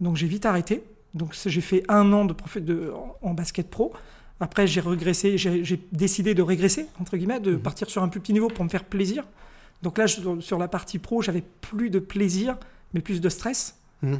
Donc 0.00 0.16
j'ai 0.16 0.26
vite 0.26 0.44
arrêté. 0.44 0.84
Donc 1.14 1.34
j'ai 1.46 1.60
fait 1.62 1.82
un 1.88 2.12
an 2.12 2.24
de, 2.26 2.34
prof- 2.34 2.58
de 2.58 2.92
en, 3.22 3.32
basket 3.32 3.70
pro. 3.70 3.92
Après 4.40 4.66
j'ai 4.66 4.80
régressé, 4.80 5.38
j'ai 5.38 5.80
décidé 5.92 6.34
de 6.34 6.42
régresser 6.42 6.86
entre 7.00 7.16
guillemets, 7.16 7.40
de 7.40 7.56
partir 7.56 7.88
sur 7.88 8.02
un 8.02 8.08
plus 8.08 8.20
petit 8.20 8.32
niveau 8.34 8.48
pour 8.48 8.64
me 8.64 8.68
faire 8.68 8.84
plaisir. 8.84 9.24
Donc 9.82 9.96
là 9.96 10.06
je- 10.06 10.40
sur 10.40 10.58
la 10.58 10.68
partie 10.68 10.98
pro, 10.98 11.22
j'avais 11.22 11.44
plus 11.62 11.88
de 11.88 12.00
plaisir, 12.00 12.58
mais 12.92 13.00
plus 13.00 13.20
de 13.22 13.28
stress. 13.30 13.76
Mhm. 14.02 14.18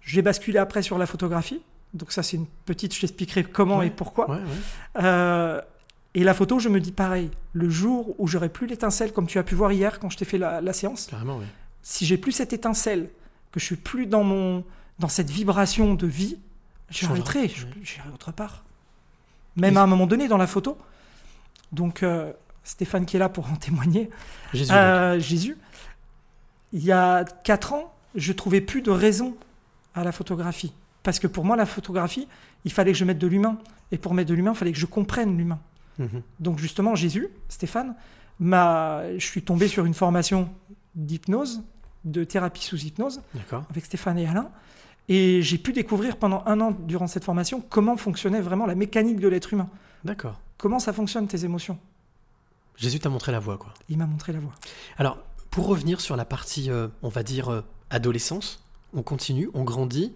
J'ai 0.00 0.22
basculé 0.22 0.58
après 0.58 0.80
sur 0.82 0.96
la 0.96 1.06
photographie. 1.06 1.60
Donc 1.96 2.12
ça 2.12 2.22
c'est 2.22 2.36
une 2.36 2.46
petite, 2.66 2.94
je 2.94 3.00
t'expliquerai 3.00 3.44
comment 3.44 3.78
Ouais. 3.78 3.88
et 3.88 3.90
pourquoi. 3.90 4.30
Ouais, 4.30 4.36
ouais. 4.36 5.02
Euh, 5.02 5.60
et 6.14 6.24
la 6.24 6.34
photo, 6.34 6.58
je 6.58 6.68
me 6.68 6.80
dis 6.80 6.92
pareil. 6.92 7.30
Le 7.52 7.68
jour 7.68 8.14
où 8.18 8.26
j'aurai 8.28 8.48
plus 8.48 8.66
l'étincelle, 8.66 9.12
comme 9.12 9.26
tu 9.26 9.38
as 9.38 9.42
pu 9.42 9.54
voir 9.54 9.72
hier 9.72 9.98
quand 9.98 10.08
je 10.10 10.16
t'ai 10.16 10.24
fait 10.24 10.38
la, 10.38 10.60
la 10.60 10.72
séance, 10.72 11.06
Carrément, 11.10 11.40
si 11.82 12.06
j'ai 12.06 12.16
plus 12.16 12.32
cette 12.32 12.52
étincelle, 12.52 13.10
que 13.52 13.60
je 13.60 13.64
suis 13.64 13.76
plus 13.76 14.06
dans 14.06 14.22
mon 14.24 14.64
dans 14.98 15.08
cette 15.08 15.30
vibration 15.30 15.94
de 15.94 16.06
vie, 16.06 16.38
j'arrêterai, 16.90 17.48
j'irai 17.82 18.08
autre 18.14 18.32
part. 18.32 18.64
Même 19.56 19.76
à 19.76 19.82
un 19.82 19.86
moment 19.86 20.06
donné 20.06 20.26
dans 20.28 20.38
la 20.38 20.46
photo. 20.46 20.78
Donc 21.72 22.02
euh, 22.02 22.32
Stéphane 22.64 23.04
qui 23.06 23.16
est 23.16 23.18
là 23.20 23.28
pour 23.28 23.50
en 23.50 23.56
témoigner. 23.56 24.10
Jésus. 24.54 24.72
Euh, 24.72 25.18
Jésus. 25.20 25.56
Il 26.72 26.84
y 26.84 26.92
a 26.92 27.24
quatre 27.44 27.72
ans, 27.74 27.94
je 28.14 28.32
trouvais 28.32 28.60
plus 28.60 28.82
de 28.82 28.90
raison 28.90 29.36
à 29.94 30.02
la 30.04 30.12
photographie. 30.12 30.72
Parce 31.06 31.20
que 31.20 31.28
pour 31.28 31.44
moi, 31.44 31.54
la 31.54 31.66
photographie, 31.66 32.26
il 32.64 32.72
fallait 32.72 32.90
que 32.90 32.98
je 32.98 33.04
mette 33.04 33.18
de 33.18 33.28
l'humain. 33.28 33.58
Et 33.92 33.96
pour 33.96 34.12
mettre 34.12 34.28
de 34.28 34.34
l'humain, 34.34 34.50
il 34.54 34.56
fallait 34.56 34.72
que 34.72 34.78
je 34.78 34.86
comprenne 34.86 35.38
l'humain. 35.38 35.60
Mhm. 36.00 36.20
Donc 36.40 36.58
justement, 36.58 36.96
Jésus, 36.96 37.28
Stéphane, 37.48 37.94
m'a, 38.40 39.04
je 39.16 39.24
suis 39.24 39.42
tombé 39.42 39.68
sur 39.68 39.84
une 39.84 39.94
formation 39.94 40.48
d'hypnose, 40.96 41.62
de 42.04 42.24
thérapie 42.24 42.64
sous 42.64 42.78
hypnose, 42.78 43.22
avec 43.70 43.84
Stéphane 43.84 44.18
et 44.18 44.26
Alain. 44.26 44.50
Et 45.08 45.42
j'ai 45.42 45.58
pu 45.58 45.72
découvrir 45.72 46.16
pendant 46.16 46.42
un 46.44 46.60
an, 46.60 46.72
durant 46.72 47.06
cette 47.06 47.22
formation, 47.22 47.60
comment 47.60 47.96
fonctionnait 47.96 48.40
vraiment 48.40 48.66
la 48.66 48.74
mécanique 48.74 49.20
de 49.20 49.28
l'être 49.28 49.52
humain. 49.52 49.68
D'accord. 50.02 50.40
Comment 50.58 50.80
ça 50.80 50.92
fonctionne, 50.92 51.28
tes 51.28 51.44
émotions? 51.44 51.78
Jésus 52.74 52.98
t'a 52.98 53.10
montré 53.10 53.30
la 53.30 53.38
voie, 53.38 53.58
quoi. 53.58 53.72
Il 53.88 53.96
m'a 53.96 54.06
montré 54.06 54.32
la 54.32 54.40
voie. 54.40 54.54
Alors, 54.98 55.18
pour 55.50 55.68
revenir 55.68 56.00
sur 56.00 56.16
la 56.16 56.24
partie, 56.24 56.68
euh, 56.68 56.88
on 57.02 57.10
va 57.10 57.22
dire, 57.22 57.48
euh, 57.48 57.60
adolescence, 57.90 58.60
on 58.92 59.04
continue, 59.04 59.48
on 59.54 59.62
grandit. 59.62 60.12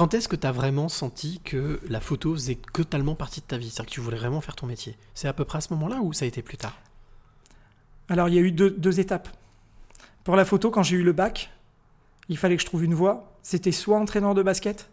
Quand 0.00 0.14
est-ce 0.14 0.28
que 0.28 0.36
tu 0.36 0.46
as 0.46 0.52
vraiment 0.52 0.88
senti 0.88 1.42
que 1.44 1.78
la 1.86 2.00
photo 2.00 2.32
faisait 2.32 2.58
totalement 2.72 3.14
partie 3.14 3.42
de 3.42 3.44
ta 3.44 3.58
vie? 3.58 3.68
C'est-à-dire 3.68 3.90
que 3.90 3.94
tu 3.96 4.00
voulais 4.00 4.16
vraiment 4.16 4.40
faire 4.40 4.56
ton 4.56 4.66
métier 4.66 4.96
C'est 5.12 5.28
à 5.28 5.34
peu 5.34 5.44
près 5.44 5.58
à 5.58 5.60
ce 5.60 5.74
moment-là 5.74 5.98
ou 6.00 6.14
ça 6.14 6.24
a 6.24 6.28
été 6.28 6.40
plus 6.40 6.56
tard? 6.56 6.74
Alors, 8.08 8.30
il 8.30 8.34
y 8.34 8.38
a 8.38 8.40
eu 8.40 8.50
deux, 8.50 8.70
deux 8.70 8.98
étapes. 8.98 9.28
Pour 10.24 10.36
la 10.36 10.46
photo, 10.46 10.70
quand 10.70 10.82
j'ai 10.82 10.96
eu 10.96 11.02
le 11.02 11.12
bac, 11.12 11.50
il 12.30 12.38
fallait 12.38 12.56
que 12.56 12.62
je 12.62 12.66
trouve 12.66 12.82
une 12.82 12.94
voie. 12.94 13.30
C'était 13.42 13.72
soit 13.72 13.98
entraîneur 13.98 14.34
de 14.34 14.42
basket, 14.42 14.88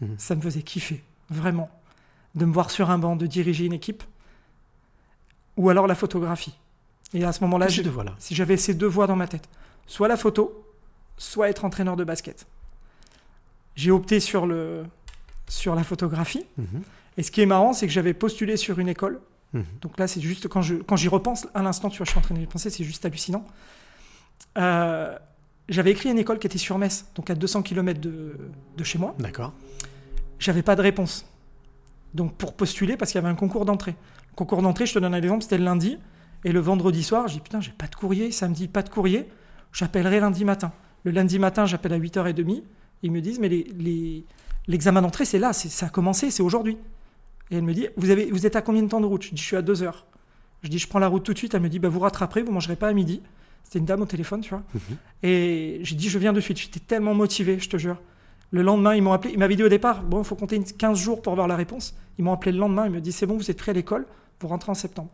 Mhm. 0.00 0.14
ça 0.18 0.36
me 0.36 0.40
faisait 0.40 0.62
kiffer, 0.62 1.02
vraiment, 1.30 1.68
de 2.36 2.44
me 2.44 2.52
voir 2.52 2.70
sur 2.70 2.90
un 2.90 2.98
banc, 2.98 3.16
de 3.16 3.26
diriger 3.26 3.64
une 3.64 3.72
équipe, 3.72 4.04
ou 5.56 5.68
alors 5.68 5.88
la 5.88 5.96
photographie. 5.96 6.56
Et 7.12 7.24
à 7.24 7.32
ce 7.32 7.40
moment-là, 7.42 7.66
si 8.20 8.34
j'avais 8.36 8.56
ces 8.56 8.74
deux 8.74 8.86
voies 8.86 9.08
dans 9.08 9.16
ma 9.16 9.26
tête, 9.26 9.48
soit 9.88 10.06
la 10.06 10.16
photo, 10.16 10.64
soit 11.18 11.50
être 11.50 11.64
entraîneur 11.64 11.96
de 11.96 12.04
basket. 12.04 12.46
J'ai 13.76 13.90
opté 13.90 14.20
sur, 14.20 14.46
le, 14.46 14.84
sur 15.48 15.74
la 15.74 15.84
photographie. 15.84 16.44
Mhm. 16.56 16.82
Et 17.16 17.22
ce 17.22 17.30
qui 17.30 17.40
est 17.40 17.46
marrant, 17.46 17.72
c'est 17.72 17.86
que 17.86 17.92
j'avais 17.92 18.14
postulé 18.14 18.56
sur 18.56 18.78
une 18.78 18.88
école. 18.88 19.20
Mhm. 19.52 19.64
Donc 19.80 19.98
là, 19.98 20.06
c'est 20.06 20.20
juste 20.20 20.48
quand 20.48 20.62
je 20.62 20.74
quand 20.76 20.96
j'y 20.96 21.08
repense, 21.08 21.46
à 21.54 21.62
l'instant, 21.62 21.90
tu 21.90 21.98
vois, 21.98 22.06
je 22.06 22.10
suis 22.10 22.18
en 22.18 22.22
train 22.22 22.34
d'y 22.34 22.46
penser, 22.46 22.70
c'est 22.70 22.84
juste 22.84 23.04
hallucinant. 23.04 23.44
Euh, 24.58 25.16
j'avais 25.68 25.92
écrit 25.92 26.10
une 26.10 26.18
école 26.18 26.38
qui 26.38 26.46
était 26.46 26.58
sur 26.58 26.78
Metz, 26.78 27.06
donc 27.14 27.30
à 27.30 27.34
200 27.34 27.62
km 27.62 28.00
de, 28.00 28.36
de 28.76 28.84
chez 28.84 28.98
moi. 28.98 29.14
D'accord. 29.18 29.52
J'avais 30.38 30.62
pas 30.62 30.76
de 30.76 30.82
réponse. 30.82 31.26
Donc 32.14 32.34
pour 32.34 32.54
postuler, 32.54 32.96
parce 32.96 33.12
qu'il 33.12 33.20
y 33.20 33.24
avait 33.24 33.32
un 33.32 33.36
concours 33.36 33.64
d'entrée. 33.64 33.96
Le 34.30 34.36
concours 34.36 34.62
d'entrée, 34.62 34.86
je 34.86 34.94
te 34.94 34.98
donne 34.98 35.14
un 35.14 35.18
exemple, 35.18 35.42
c'était 35.42 35.58
le 35.58 35.64
lundi. 35.64 35.98
Et 36.44 36.52
le 36.52 36.60
vendredi 36.60 37.02
soir, 37.02 37.26
je 37.28 37.34
dis 37.34 37.40
putain, 37.40 37.60
j'ai 37.60 37.72
pas 37.72 37.86
de 37.86 37.94
courrier. 37.94 38.30
Samedi, 38.30 38.68
pas 38.68 38.82
de 38.82 38.90
courrier. 38.90 39.28
J'appellerai 39.72 40.20
lundi 40.20 40.44
matin. 40.44 40.72
Le 41.04 41.10
lundi 41.10 41.38
matin, 41.38 41.66
j'appelle 41.66 41.94
à 41.94 41.98
8h30. 41.98 42.62
Ils 43.02 43.10
me 43.12 43.20
disent, 43.20 43.38
mais 43.38 43.48
les- 43.48 43.64
les- 43.78 44.24
l'examen 44.66 45.02
d'entrée, 45.02 45.24
c'est 45.24 45.38
là, 45.38 45.52
ça 45.52 45.86
a 45.86 45.88
commencé, 45.88 46.30
c'est 46.30 46.42
aujourd'hui. 46.42 46.78
Et 47.50 47.56
elle 47.56 47.62
me 47.62 47.74
dit, 47.74 47.88
vous, 47.96 48.10
avez, 48.10 48.30
vous 48.30 48.46
êtes 48.46 48.56
à 48.56 48.62
combien 48.62 48.82
de 48.82 48.88
temps 48.88 49.00
de 49.00 49.06
route? 49.06 49.22
Je 49.22 49.30
dis, 49.30 49.40
je 49.40 49.46
suis 49.46 49.56
à 49.56 49.62
2 49.62 49.82
heures. 49.82 50.06
Je 50.62 50.68
dis, 50.70 50.78
je 50.78 50.88
prends 50.88 50.98
la 50.98 51.08
route 51.08 51.22
tout 51.22 51.32
de 51.34 51.38
suite. 51.38 51.52
Elle 51.54 51.60
me 51.60 51.68
dit, 51.68 51.78
bah, 51.78 51.88
vous 51.90 52.00
rattraperez, 52.00 52.42
vous 52.42 52.52
mangerez 52.52 52.76
pas 52.76 52.88
à 52.88 52.92
midi. 52.94 53.20
C'était 53.64 53.78
une 53.80 53.84
dame 53.84 54.00
au 54.00 54.06
téléphone, 54.06 54.40
tu 54.40 54.50
vois. 54.50 54.62
Et 55.22 55.80
j'ai 55.82 55.94
dit, 55.94 56.08
je 56.08 56.18
viens 56.18 56.32
de 56.32 56.40
suite. 56.40 56.58
J'étais 56.58 56.80
tellement 56.80 57.12
motivé, 57.14 57.58
je 57.58 57.68
te 57.68 57.76
jure. 57.76 58.00
Le 58.50 58.62
lendemain, 58.62 58.94
ils 58.94 59.02
m'ont 59.02 59.12
appelé. 59.12 59.34
Ils 59.34 59.38
m'avaient 59.38 59.56
dit 59.56 59.62
au 59.64 59.68
départ, 59.68 60.02
bon, 60.02 60.18
il 60.22 60.24
faut 60.24 60.36
compter 60.36 60.56
une- 60.56 60.64
15 60.64 60.98
jours 60.98 61.20
pour 61.20 61.32
avoir 61.32 61.48
la 61.48 61.56
réponse. 61.56 61.94
Ils 62.18 62.24
m'ont 62.24 62.32
appelé 62.32 62.52
le 62.52 62.58
lendemain. 62.58 62.86
Ils 62.86 62.92
me 62.92 63.00
disent, 63.00 63.16
c'est 63.16 63.26
bon, 63.26 63.36
vous 63.36 63.50
êtes 63.50 63.58
prêt 63.58 63.70
à 63.70 63.74
l'école. 63.74 64.06
Vous 64.40 64.48
rentrez 64.48 64.70
en 64.70 64.74
septembre. 64.74 65.10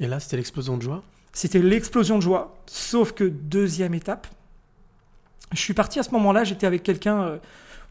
Et 0.00 0.06
là, 0.06 0.20
c'était 0.20 0.36
l'explosion 0.36 0.76
de 0.76 0.82
joie? 0.82 1.02
C'était 1.32 1.60
l'explosion 1.60 2.16
de 2.18 2.22
joie. 2.22 2.56
Sauf 2.66 3.12
que 3.12 3.24
deuxième 3.24 3.94
étape, 3.94 4.26
je 5.54 5.60
suis 5.60 5.74
parti 5.74 5.98
à 5.98 6.02
ce 6.02 6.10
moment-là. 6.12 6.44
J'étais 6.44 6.66
avec 6.66 6.82
quelqu'un. 6.82 7.22
euh, 7.22 7.38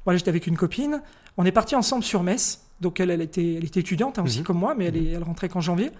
voilà, 0.05 0.17
j'étais 0.17 0.29
avec 0.29 0.47
une 0.47 0.57
copine. 0.57 1.01
On 1.37 1.45
est 1.45 1.51
parti 1.51 1.75
ensemble 1.75 2.03
sur 2.03 2.23
Metz. 2.23 2.61
Donc 2.81 2.99
elle, 2.99 3.09
elle 3.11 3.21
était, 3.21 3.53
elle 3.55 3.63
était 3.65 3.79
étudiante 3.79 4.19
hein, 4.19 4.23
aussi 4.23 4.39
Mhm. 4.39 4.43
comme 4.45 4.57
moi, 4.59 4.75
mais 4.75 4.85
elle, 4.85 4.97
est- 4.97 5.11
elle 5.11 5.23
rentrait 5.23 5.47
qu'en 5.49 5.61
janvier. 5.61 5.91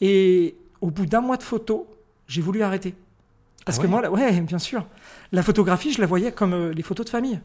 Et 0.00 0.56
au 0.80 0.90
bout 0.90 1.06
d'un 1.06 1.20
mois 1.20 1.36
de 1.36 1.42
photo, 1.42 1.86
j'ai 2.26 2.42
voulu 2.42 2.62
arrêter. 2.62 2.94
Parce 3.64 3.78
Ah 3.78 3.82
que 3.82 3.86
moi, 3.86 4.02
là, 4.02 4.10
ouais, 4.10 4.40
bien 4.42 4.58
sûr. 4.58 4.86
La 5.32 5.42
photographie, 5.42 5.92
je 5.92 6.00
la 6.00 6.06
voyais 6.06 6.32
comme 6.32 6.52
euh, 6.52 6.72
les 6.72 6.82
photos 6.82 7.06
de 7.06 7.10
famille. 7.10 7.40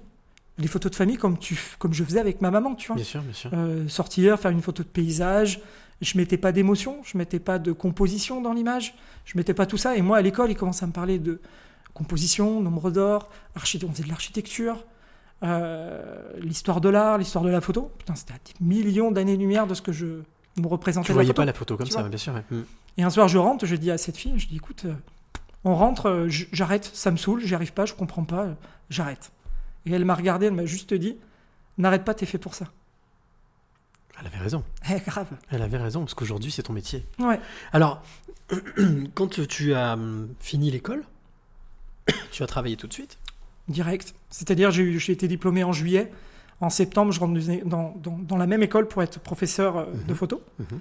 Les 0.58 0.68
photos 0.68 0.92
de 0.92 0.96
famille 0.96 1.18
comme, 1.18 1.38
tu, 1.38 1.58
comme 1.80 1.94
je 1.94 2.04
faisais 2.04 2.20
avec 2.20 2.42
ma 2.42 2.52
maman, 2.52 2.76
tu 2.76 2.88
vois. 2.88 2.96
Bien 2.96 3.06
sûr, 3.06 3.22
bien 3.22 3.34
sûr. 3.34 3.50
Euh, 3.54 3.88
sortir, 3.88 4.38
faire 4.40 4.52
une 4.52 4.62
photo 4.62 4.84
de 4.84 4.88
paysage. 4.88 5.62
Je 6.02 6.18
mettais 6.18 6.38
pas 6.38 6.52
d'émotion, 6.52 6.98
je 7.04 7.18
mettais 7.18 7.40
pas 7.40 7.60
de 7.60 7.72
composition 7.72 8.42
dans 8.42 8.54
l'image, 8.54 8.96
je 9.24 9.38
mettais 9.38 9.54
pas 9.54 9.68
tout 9.68 9.78
ça. 9.78 9.96
Et 9.96 10.02
moi, 10.02 10.18
à 10.18 10.22
l'école, 10.22 10.50
ils 10.52 10.56
commencent 10.58 10.82
à 10.84 10.88
me 10.88 10.92
parler 10.92 11.20
de 11.20 11.40
composition, 11.94 12.62
nombre 12.62 12.92
d'or, 12.92 13.30
architecture, 13.56 13.90
on 13.90 13.94
faisait 13.94 14.04
de 14.04 14.10
l'architecture, 14.10 14.84
euh, 15.44 16.32
l'histoire 16.40 16.82
de 16.82 16.90
l'art, 16.90 17.18
l'histoire 17.18 17.44
de 17.44 17.50
la 17.50 17.62
photo. 17.62 17.92
Putain, 17.98 18.16
c'était 18.16 18.34
à 18.34 18.38
des 18.38 18.66
millions 18.66 19.12
d'années-lumière 19.12 19.68
de 19.68 19.74
ce 19.74 19.82
que 19.82 19.92
je 19.92 20.06
me 20.58 20.68
représentais. 20.68 21.08
Tu 21.08 21.12
la 21.12 21.16
voyais 21.16 21.28
photo. 21.28 21.42
pas 21.42 21.46
la 21.46 21.54
photo 21.54 21.78
comme 21.78 21.88
ça, 21.88 22.04
bien 22.04 22.18
sûr. 22.18 22.34
ouais. 22.34 22.44
Mhm. 22.52 22.66
Et 22.98 23.04
un 23.04 23.10
soir, 23.10 23.28
je 23.28 23.38
rentre, 23.38 23.66
je 23.66 23.76
dis 23.76 23.90
à 23.90 23.98
cette 23.98 24.18
fille, 24.18 24.38
je 24.38 24.48
dis, 24.48 24.58
écoute, 24.58 24.84
euh, 24.86 24.94
on 25.64 25.76
rentre, 25.76 26.10
euh, 26.10 26.28
j'arrête, 26.30 26.90
ça 26.94 27.12
me 27.12 27.18
saoule, 27.18 27.42
j'y 27.46 27.56
arrive 27.56 27.74
pas, 27.74 27.86
je 27.86 27.94
comprends 27.94 28.24
pas, 28.24 28.44
euh, 28.44 28.54
j'arrête. 28.90 29.32
Et 29.86 29.92
elle 29.92 30.06
m'a 30.06 30.16
regardé, 30.16 30.48
elle 30.48 30.54
m'a 30.54 30.66
juste 30.66 30.94
dit, 30.94 31.18
n'arrête 31.78 32.04
pas, 32.04 32.14
t'es 32.14 32.26
fait 32.26 32.38
pour 32.38 32.54
ça. 32.54 32.66
Elle 34.20 34.28
avait 34.28 34.38
raison. 34.38 34.64
Eh, 34.92 35.00
grave. 35.00 35.28
Elle 35.50 35.62
avait 35.62 35.78
raison, 35.78 36.02
parce 36.02 36.14
qu'aujourd'hui, 36.14 36.52
c'est 36.52 36.64
ton 36.64 36.74
métier. 36.74 37.06
Ouais. 37.20 37.40
Alors, 37.72 38.04
quand 39.16 39.28
tu 39.48 39.74
as 39.74 39.94
hum, 39.94 40.34
fini 40.40 40.70
l'école, 40.70 41.04
tu 42.32 42.44
as 42.44 42.48
travaillé 42.48 42.78
tout 42.78 42.88
de 42.88 42.94
suite 42.94 43.18
direct. 43.68 44.14
C'est-à-dire, 44.30 44.72
j'ai 44.72 45.12
été 45.12 45.28
diplômé 45.28 45.64
en 45.64 45.72
juillet. 45.72 46.12
En 46.60 46.70
septembre, 46.70 47.12
je 47.12 47.20
rentre 47.20 47.40
dans, 47.66 47.94
dans- 47.98 48.18
dans 48.20 48.38
la 48.38 48.46
même 48.48 48.62
école 48.64 48.88
pour 48.88 49.02
être 49.02 49.20
professeur 49.20 49.78
euh, 49.78 49.86
de 50.08 50.14
photo. 50.14 50.42
Mhm. 50.60 50.80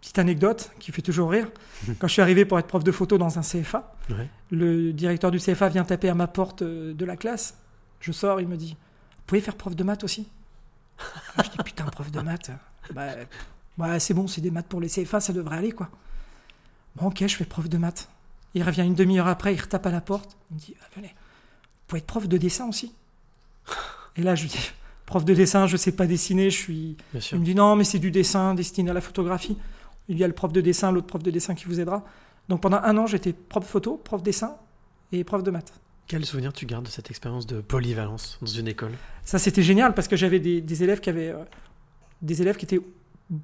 Petite 0.00 0.18
anecdote 0.18 0.70
qui 0.78 0.92
fait 0.92 1.02
toujours 1.02 1.30
rire. 1.30 1.50
Quand 1.98 2.06
je 2.06 2.12
suis 2.14 2.22
arrivé 2.22 2.44
pour 2.44 2.58
être 2.58 2.68
prof 2.68 2.82
de 2.84 2.92
photo 2.92 3.18
dans 3.18 3.38
un 3.38 3.42
CFA, 3.42 3.94
Ouais. 4.10 4.28
le 4.50 4.92
directeur 4.92 5.30
du 5.30 5.38
CFA 5.38 5.68
vient 5.68 5.84
taper 5.84 6.08
à 6.08 6.14
ma 6.14 6.26
porte 6.28 6.62
euh, 6.62 6.94
de 6.94 7.04
la 7.04 7.16
classe. 7.16 7.58
Je 8.00 8.12
sors, 8.12 8.40
il 8.40 8.48
me 8.48 8.56
dit 8.56 8.70
Vous 9.16 9.22
pouvez 9.26 9.40
faire 9.40 9.56
prof 9.56 9.74
de 9.76 9.82
maths 9.84 10.04
aussi? 10.04 10.28
Ah, 11.36 11.42
Je 11.44 11.50
dis 11.50 11.58
Putain, 11.64 11.84
prof 11.86 12.10
de 12.10 12.20
maths 12.20 12.50
bah, 12.94 13.08
bah, 13.76 13.98
C'est 14.00 14.14
bon, 14.14 14.26
c'est 14.28 14.40
des 14.40 14.50
maths 14.52 14.68
pour 14.68 14.80
les 14.80 14.88
CFA, 14.88 15.20
ça 15.20 15.32
devrait 15.32 15.58
aller 15.58 15.72
quoi. 15.72 15.88
Bon, 16.96 17.08
ok, 17.08 17.18
je 17.26 17.36
fais 17.36 17.44
prof 17.44 17.68
de 17.68 17.76
maths. 17.76 18.08
Il 18.54 18.62
revient 18.62 18.82
une 18.82 18.94
demi-heure 18.94 19.28
après, 19.28 19.54
il 19.54 19.60
retape 19.60 19.86
à 19.86 19.90
la 19.90 20.00
porte. 20.00 20.36
Il 20.50 20.54
me 20.54 20.60
dit 20.60 20.74
Ah, 20.80 20.86
Venez, 20.96 21.08
vous 21.08 21.80
pouvez 21.86 22.00
être 22.00 22.06
prof 22.06 22.26
de 22.28 22.36
dessin 22.36 22.68
aussi 22.68 22.92
Et 24.16 24.22
là, 24.22 24.34
je 24.34 24.42
lui 24.42 24.50
dis 24.50 24.72
Prof 25.08 25.24
de 25.24 25.32
dessin, 25.32 25.66
je 25.66 25.78
sais 25.78 25.92
pas 25.92 26.06
dessiner, 26.06 26.50
je 26.50 26.56
suis. 26.56 26.96
Il 27.32 27.40
me 27.40 27.44
dit 27.44 27.54
non, 27.54 27.76
mais 27.76 27.84
c'est 27.84 27.98
du 27.98 28.10
dessin 28.10 28.52
destiné 28.52 28.90
à 28.90 28.92
la 28.92 29.00
photographie. 29.00 29.56
Il 30.08 30.18
y 30.18 30.24
a 30.24 30.26
le 30.26 30.34
prof 30.34 30.52
de 30.52 30.60
dessin, 30.60 30.92
l'autre 30.92 31.06
prof 31.06 31.22
de 31.22 31.30
dessin 31.30 31.54
qui 31.54 31.64
vous 31.64 31.80
aidera. 31.80 32.04
Donc 32.50 32.60
pendant 32.60 32.76
un 32.82 32.94
an, 32.98 33.06
j'étais 33.06 33.32
prof 33.32 33.66
photo, 33.66 33.96
prof 33.96 34.22
dessin 34.22 34.56
et 35.10 35.24
prof 35.24 35.42
de 35.42 35.50
maths. 35.50 35.72
Quel 36.06 36.26
souvenir 36.26 36.52
tu 36.52 36.66
gardes 36.66 36.84
de 36.84 36.90
cette 36.90 37.08
expérience 37.08 37.46
de 37.46 37.62
polyvalence 37.62 38.38
dans 38.42 38.48
une 38.48 38.68
école? 38.68 38.92
Ça, 39.24 39.38
c'était 39.38 39.62
génial 39.62 39.94
parce 39.94 40.08
que 40.08 40.16
j'avais 40.16 40.40
des, 40.40 40.60
des 40.60 40.82
élèves 40.82 41.00
qui 41.00 41.08
avaient 41.08 41.30
euh, 41.30 41.44
des 42.20 42.42
élèves 42.42 42.56
qui 42.56 42.66
étaient 42.66 42.80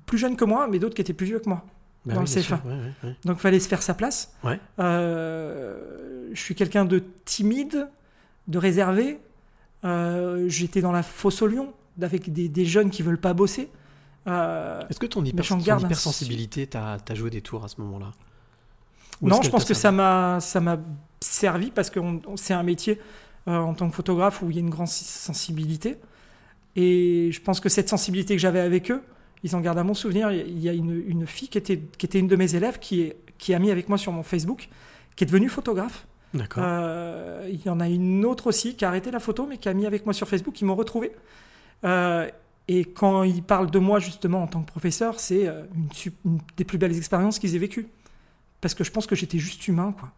plus 0.05 0.19
jeunes 0.19 0.37
que 0.37 0.45
moi, 0.45 0.69
mais 0.71 0.79
d'autres 0.79 0.95
qui 0.95 1.01
étaient 1.01 1.14
plus 1.14 1.27
vieux 1.27 1.38
que 1.38 1.49
moi. 1.49 1.64
Bah 2.07 2.14
Dans 2.14 2.21
oui, 2.21 2.27
le 2.27 2.33
CFA. 2.40 2.43
sûr, 2.43 2.61
ouais, 2.67 2.73
ouais, 2.73 2.93
ouais. 3.05 3.17
Donc 3.25 3.37
il 3.38 3.40
fallait 3.40 3.61
se 3.61 3.69
faire 3.69 3.83
sa 3.83 3.95
place. 3.95 4.35
Ouais. 4.45 4.61
Euh, 4.79 6.29
je 6.33 6.40
suis 6.40 6.55
quelqu'un 6.55 6.85
de 6.85 7.03
timide, 7.25 7.88
de 8.49 8.59
réservé. 8.59 9.19
Euh, 9.85 10.49
J'étais 10.49 10.81
dans 10.81 10.93
la 10.93 11.03
fosse 11.03 11.43
au 11.43 11.47
lion 11.47 11.73
avec 12.01 12.33
des, 12.33 12.49
des 12.49 12.64
jeunes 12.67 12.90
qui 12.90 13.03
veulent 13.03 13.21
pas 13.21 13.35
bosser. 13.35 13.71
Euh, 14.27 14.81
Est-ce 14.90 14.99
que 14.99 15.07
ton, 15.07 15.25
hyper, 15.25 15.45
hypersensibilité 15.81 16.67
t'a 16.67 16.99
t'a 17.05 17.14
joué 17.14 17.31
des 17.31 17.40
tours 17.43 17.64
à 17.64 17.69
ce 17.69 17.81
moment-là? 17.83 18.12
Non, 19.23 19.40
je 19.43 19.51
pense 19.51 19.64
que 19.64 19.75
ça 19.75 19.93
m'a 19.93 20.40
ça 20.40 20.61
m'a 20.61 20.79
servi 21.21 21.71
parce 21.71 21.88
que 21.90 22.01
c'est 22.37 22.55
un 22.55 22.62
métier 22.62 22.99
en 23.47 23.75
tant 23.75 23.88
que 23.88 23.95
photographe 23.95 24.40
où 24.43 24.51
il 24.51 24.57
y 24.57 24.59
a 24.59 24.61
une 24.61 24.71
grande 24.71 24.88
si- 24.88 25.05
sensibilité. 25.05 25.99
Et 26.77 27.31
je 27.33 27.40
pense 27.40 27.61
que 27.61 27.69
cette 27.69 27.88
sensibilité 27.88 28.35
que 28.35 28.40
j'avais 28.40 28.61
avec 28.61 28.90
eux, 28.90 29.03
ils 29.45 29.55
en 29.55 29.61
gardent 29.61 29.79
à 29.79 29.85
mon 29.85 29.95
souvenir. 29.95 30.33
Il 30.33 30.59
y 30.59 30.69
a 30.69 30.73
une, 30.73 31.05
une 31.07 31.27
fille 31.29 31.49
qui 31.49 31.59
était, 31.59 31.79
qui 31.99 32.07
était 32.07 32.19
une 32.19 32.27
de 32.29 32.35
mes 32.37 32.57
élèves 32.57 32.79
qui, 32.81 33.03
est, 33.03 33.17
qui 33.39 33.55
a 33.55 33.59
mis 33.61 33.71
avec 33.71 33.89
moi 33.89 33.97
sur 33.99 34.11
mon 34.11 34.23
Facebook, 34.25 34.69
qui 35.15 35.23
est 35.25 35.27
devenue 35.29 35.49
photographe. 35.49 36.07
D'accord. 36.35 36.65
Euh, 36.67 37.49
il 37.53 37.63
y 37.65 37.69
en 37.69 37.79
a 37.79 37.89
une 37.89 38.25
autre 38.25 38.49
aussi 38.49 38.75
qui 38.75 38.85
a 38.85 38.89
arrêté 38.89 39.13
la 39.13 39.21
photo, 39.21 39.47
mais 39.47 39.59
qui 39.59 39.69
a 39.69 39.75
mis 39.75 39.87
avec 39.87 40.05
moi 40.05 40.13
sur 40.13 40.27
Facebook, 40.29 40.55
qui 40.55 40.65
m'ont 40.65 40.75
retrouvé. 40.75 41.13
Euh, 41.85 42.29
et 42.67 42.85
quand 42.87 43.23
ils 43.23 43.43
parlent 43.43 43.71
de 43.71 43.79
moi 43.79 43.99
justement 44.01 44.43
en 44.43 44.47
tant 44.49 44.63
que 44.63 44.67
professeur, 44.67 45.21
c'est 45.21 45.47
euh, 45.47 45.63
une, 46.25 46.41
des 46.57 46.65
plus 46.65 46.79
belles 46.79 46.97
expériences 46.97 47.39
qu'ils 47.39 47.55
aient 47.55 47.59
vécues. 47.59 47.87
Parce 48.61 48.75
que 48.75 48.83
je 48.83 48.91
pense 48.91 49.07
que 49.07 49.15
j'étais 49.15 49.39
juste 49.39 49.69
humain, 49.69 49.93
quoi. 49.99 50.11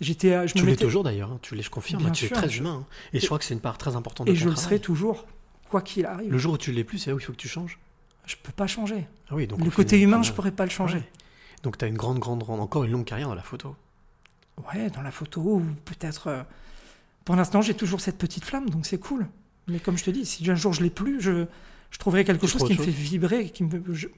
J'étais, 0.00 0.46
je 0.46 0.52
Tu 0.52 0.60
me 0.60 0.66
l'es 0.66 0.70
mettais- 0.72 0.84
toujours 0.84 1.02
d'ailleurs, 1.02 1.32
hein, 1.32 1.40
tu 1.42 1.56
l'es, 1.56 1.62
je 1.62 1.70
confirme, 1.70 2.00
Bien 2.04 2.12
tu 2.12 2.26
es 2.26 2.28
sûr, 2.28 2.36
très 2.36 2.48
je- 2.48 2.60
humain. 2.60 2.84
hein. 2.84 2.86
Et, 3.12 3.18
je 3.18 3.26
crois 3.26 3.36
que 3.40 3.44
c'est 3.44 3.54
une 3.54 3.58
part 3.60 3.78
très 3.78 3.96
importante 3.96 4.28
de 4.28 4.32
et 4.32 4.34
ton 4.36 4.40
je 4.40 4.48
le 4.48 4.54
serai 4.54 4.78
toujours, 4.78 5.26
quoi 5.68 5.82
qu'il 5.82 6.06
arrive. 6.06 6.30
Le 6.30 6.38
jour 6.38 6.52
où 6.54 6.58
tu 6.58 6.70
l'es 6.70 6.84
plus, 6.84 6.98
c'est 6.98 7.10
là 7.10 7.16
où 7.16 7.18
il 7.18 7.22
faut 7.24 7.32
que 7.32 7.36
tu 7.38 7.48
changes. 7.48 7.80
Je 8.28 8.36
peux 8.42 8.52
pas 8.52 8.66
changer. 8.66 9.08
Ah 9.30 9.34
oui, 9.34 9.46
donc 9.46 9.58
le 9.64 9.70
côté 9.70 10.00
humain, 10.00 10.18
je 10.18 10.24
final- 10.24 10.36
pourrais 10.36 10.50
pas 10.52 10.64
le 10.64 10.70
changer. 10.70 10.98
Ouais. 10.98 11.08
Donc 11.62 11.78
tu 11.78 11.84
as 11.84 11.88
une 11.88 11.96
grande, 11.96 12.18
grande, 12.18 12.42
grande, 12.44 12.60
encore 12.60 12.84
une 12.84 12.92
longue 12.92 13.04
carrière 13.06 13.28
dans 13.28 13.34
la 13.34 13.42
photo. 13.42 13.74
Ouais, 14.72 14.90
dans 14.90 15.02
la 15.02 15.10
photo, 15.10 15.40
ou 15.40 15.62
peut-être. 15.84 16.26
euh, 16.28 16.42
Pour 17.24 17.36
l'instant, 17.36 17.62
j'ai 17.62 17.74
toujours 17.74 18.00
cette 18.00 18.18
petite 18.18 18.44
flamme, 18.44 18.68
donc 18.70 18.86
c'est 18.86 18.98
cool. 18.98 19.26
Mais 19.66 19.80
comme 19.80 19.96
je 19.98 20.04
te 20.04 20.10
dis, 20.10 20.24
si 20.26 20.48
un 20.50 20.54
jour 20.54 20.72
je 20.72 20.82
l'ai 20.82 20.90
plus, 20.90 21.20
je, 21.20 21.46
je 21.90 21.98
trouverai 21.98 22.24
quelque 22.24 22.46
Tu 22.46 22.52
chose 22.52 22.64
qui 22.64 22.78
me 22.78 22.82
fait 22.84 22.90
vibrer. 22.90 23.50
Qui 23.50 23.64
me... 23.64 23.82
je- 23.94 24.08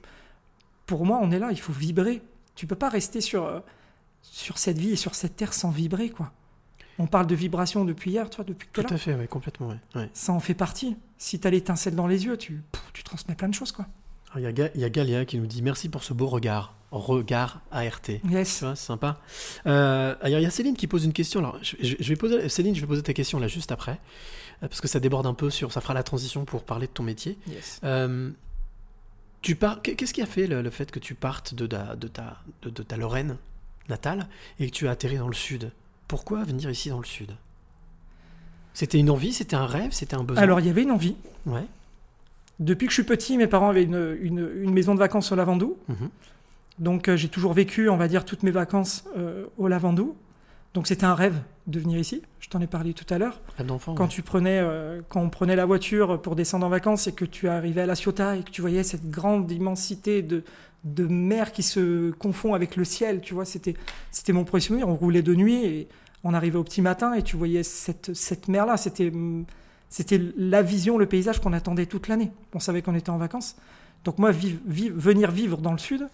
Pour 0.85 1.05
moi, 1.05 1.19
on 1.21 1.31
est 1.31 1.39
là, 1.39 1.49
il 1.51 1.59
faut 1.59 1.73
vibrer. 1.73 2.21
Tu 2.55 2.67
peux 2.67 2.75
pas 2.75 2.89
rester 2.89 3.21
sur, 3.21 3.45
euh, 3.45 3.59
sur 4.21 4.57
cette 4.57 4.77
vie 4.77 4.91
et 4.91 4.95
sur 4.97 5.15
cette 5.15 5.35
terre 5.37 5.53
sans 5.53 5.69
vibrer, 5.69 6.09
quoi. 6.09 6.31
On 6.99 7.07
parle 7.07 7.27
de 7.27 7.35
vibration 7.35 7.85
depuis 7.85 8.11
hier, 8.11 8.29
toi, 8.29 8.43
depuis 8.43 8.67
que 8.71 8.81
Tout 8.81 8.93
à 8.93 8.97
fait, 8.97 9.15
ouais, 9.15 9.27
complètement. 9.27 9.69
Ouais. 9.69 9.79
Ouais. 9.95 10.09
Ça 10.13 10.33
en 10.33 10.39
fait 10.39 10.53
partie. 10.53 10.97
Si 11.17 11.39
t'as 11.39 11.49
l'étincelle 11.49 11.95
dans 11.95 12.07
les 12.07 12.25
yeux, 12.25 12.37
tu, 12.37 12.61
tu 12.93 13.03
transmets 13.03 13.35
plein 13.35 13.47
de 13.49 13.53
choses, 13.53 13.71
quoi. 13.71 13.87
Alors, 14.33 14.49
Il 14.49 14.59
y, 14.79 14.83
a 14.83 14.87
y 14.87 14.91
Galia 14.91 15.25
qui 15.25 15.37
nous 15.37 15.45
dit 15.47 15.61
merci 15.61 15.89
pour 15.89 16.03
ce 16.03 16.13
beau 16.13 16.27
regard. 16.27 16.73
Regard 16.91 17.61
ART. 17.71 18.01
Yes. 18.29 18.57
Tu 18.59 18.65
vois, 18.65 18.75
c'est 18.75 18.85
sympa. 18.85 19.19
Euh, 19.65 20.15
alors, 20.21 20.39
il 20.39 20.43
y 20.43 20.45
a 20.45 20.49
Céline 20.51 20.75
qui 20.75 20.87
pose 20.87 21.05
une 21.05 21.13
question. 21.13 21.39
Alors, 21.39 21.57
je, 21.61 21.75
je- 21.79 21.95
je 21.99 22.09
vais 22.09 22.15
poser, 22.17 22.49
Céline, 22.49 22.75
je 22.75 22.81
vais 22.81 22.87
poser 22.87 23.01
ta 23.01 23.13
question 23.13 23.39
là 23.39 23.47
juste 23.47 23.71
après, 23.71 23.93
euh, 24.63 24.67
parce 24.67 24.81
que 24.81 24.87
ça 24.89 24.99
déborde 24.99 25.25
un 25.25 25.33
peu 25.33 25.49
sur, 25.49 25.71
ça 25.71 25.79
fera 25.79 25.93
la 25.93 26.03
transition 26.03 26.43
pour 26.43 26.63
parler 26.63 26.87
de 26.87 26.91
ton 26.91 27.03
métier. 27.03 27.37
Yes. 27.47 27.79
Euh, 27.85 28.31
tu 29.41 29.55
pars, 29.55 29.81
qu'est- 29.81 29.95
qu'est-ce 29.95 30.13
qui 30.13 30.21
a 30.21 30.25
fait 30.25 30.47
le, 30.47 30.61
le 30.61 30.69
fait 30.69 30.91
que 30.91 30.99
tu 30.99 31.15
partes 31.15 31.53
de 31.53 31.65
ta, 31.65 31.95
de 31.95 32.07
ta, 32.09 32.41
de, 32.63 32.69
de 32.69 32.83
ta 32.83 32.97
Lorraine 32.97 33.37
natale 33.87 34.27
et 34.59 34.69
que 34.69 34.75
tu 34.75 34.87
as 34.87 34.91
atterri 34.91 35.17
dans 35.17 35.29
le 35.29 35.33
sud? 35.33 35.71
Pourquoi 36.09 36.43
venir 36.43 36.69
ici 36.69 36.89
dans 36.89 36.99
le 36.99 37.05
sud? 37.05 37.31
C'était 38.73 38.99
une 38.99 39.09
envie, 39.09 39.31
c'était 39.33 39.55
un 39.55 39.65
rêve, 39.65 39.91
c'était 39.93 40.15
un 40.15 40.23
besoin? 40.23 40.43
Alors, 40.43 40.59
il 40.59 40.65
y 40.67 40.69
avait 40.69 40.83
une 40.83 40.91
envie. 40.91 41.15
ouais. 41.45 41.65
Depuis 42.61 42.85
que 42.85 42.91
je 42.91 42.95
suis 42.95 43.03
petit, 43.03 43.37
mes 43.37 43.47
parents 43.47 43.69
avaient 43.69 43.83
une, 43.83 44.17
une, 44.21 44.49
une 44.61 44.71
maison 44.71 44.93
de 44.93 44.99
vacances 44.99 45.31
au 45.31 45.35
Lavandou. 45.35 45.77
Mhm. 45.89 46.09
Donc 46.79 47.09
euh, 47.09 47.17
j'ai 47.17 47.27
toujours 47.27 47.53
vécu, 47.53 47.89
on 47.89 47.97
va 47.97 48.07
dire, 48.07 48.23
toutes 48.23 48.43
mes 48.43 48.51
vacances 48.51 49.03
euh, 49.17 49.45
au 49.57 49.67
Lavandou. 49.67 50.15
Donc 50.73 50.87
c'était 50.87 51.05
un 51.05 51.15
rêve 51.15 51.35
de 51.67 51.79
venir 51.79 51.99
ici. 51.99 52.21
Je 52.39 52.49
t'en 52.49 52.61
ai 52.61 52.67
parlé 52.67 52.93
tout 52.93 53.11
à 53.13 53.17
l'heure. 53.17 53.41
Quand 53.57 53.99
ouais. 53.99 54.07
tu 54.07 54.21
prenais, 54.21 54.59
euh, 54.61 55.01
quand 55.09 55.21
on 55.21 55.29
prenait 55.29 55.55
la 55.55 55.65
voiture 55.65 56.21
pour 56.21 56.35
descendre 56.35 56.65
en 56.65 56.69
vacances 56.69 57.07
et 57.07 57.13
que 57.13 57.25
tu 57.25 57.49
arrivais 57.49 57.81
à 57.81 57.85
La 57.85 57.95
Ciotat 57.95 58.37
et 58.37 58.43
que 58.43 58.51
tu 58.51 58.61
voyais 58.61 58.83
cette 58.83 59.09
grande 59.09 59.51
immensité 59.51 60.21
de, 60.21 60.43
de 60.83 61.05
mer 61.05 61.51
qui 61.51 61.63
se 61.63 62.11
confond 62.11 62.53
avec 62.53 62.77
le 62.77 62.85
ciel, 62.85 63.21
tu 63.21 63.33
vois, 63.33 63.45
c'était, 63.45 63.75
c'était 64.11 64.33
mon 64.33 64.43
premier 64.43 64.61
souvenir. 64.61 64.87
On 64.87 64.95
roulait 64.95 65.23
de 65.23 65.35
nuit 65.35 65.65
et 65.65 65.87
on 66.23 66.33
arrivait 66.33 66.57
au 66.57 66.63
petit 66.63 66.81
matin 66.81 67.13
et 67.13 67.21
tu 67.21 67.35
voyais 67.35 67.63
cette, 67.63 68.13
cette 68.13 68.47
mer-là. 68.47 68.77
C'était, 68.77 69.09
hum, 69.09 69.45
c'était 69.91 70.19
la 70.37 70.63
vision, 70.63 70.97
le 70.97 71.05
paysage 71.05 71.39
qu'on 71.39 71.53
attendait 71.53 71.85
toute 71.85 72.07
l'année. 72.07 72.31
On 72.55 72.59
savait 72.59 72.81
qu'on 72.81 72.95
était 72.95 73.11
en 73.11 73.17
vacances. 73.19 73.55
Donc 74.05 74.17
moi, 74.17 74.31
vive- 74.31 74.57
vive- 74.65 74.93
venir 74.95 75.29
vivre 75.29 75.57
dans 75.59 75.73
le 75.73 75.77
sud, 75.77 76.07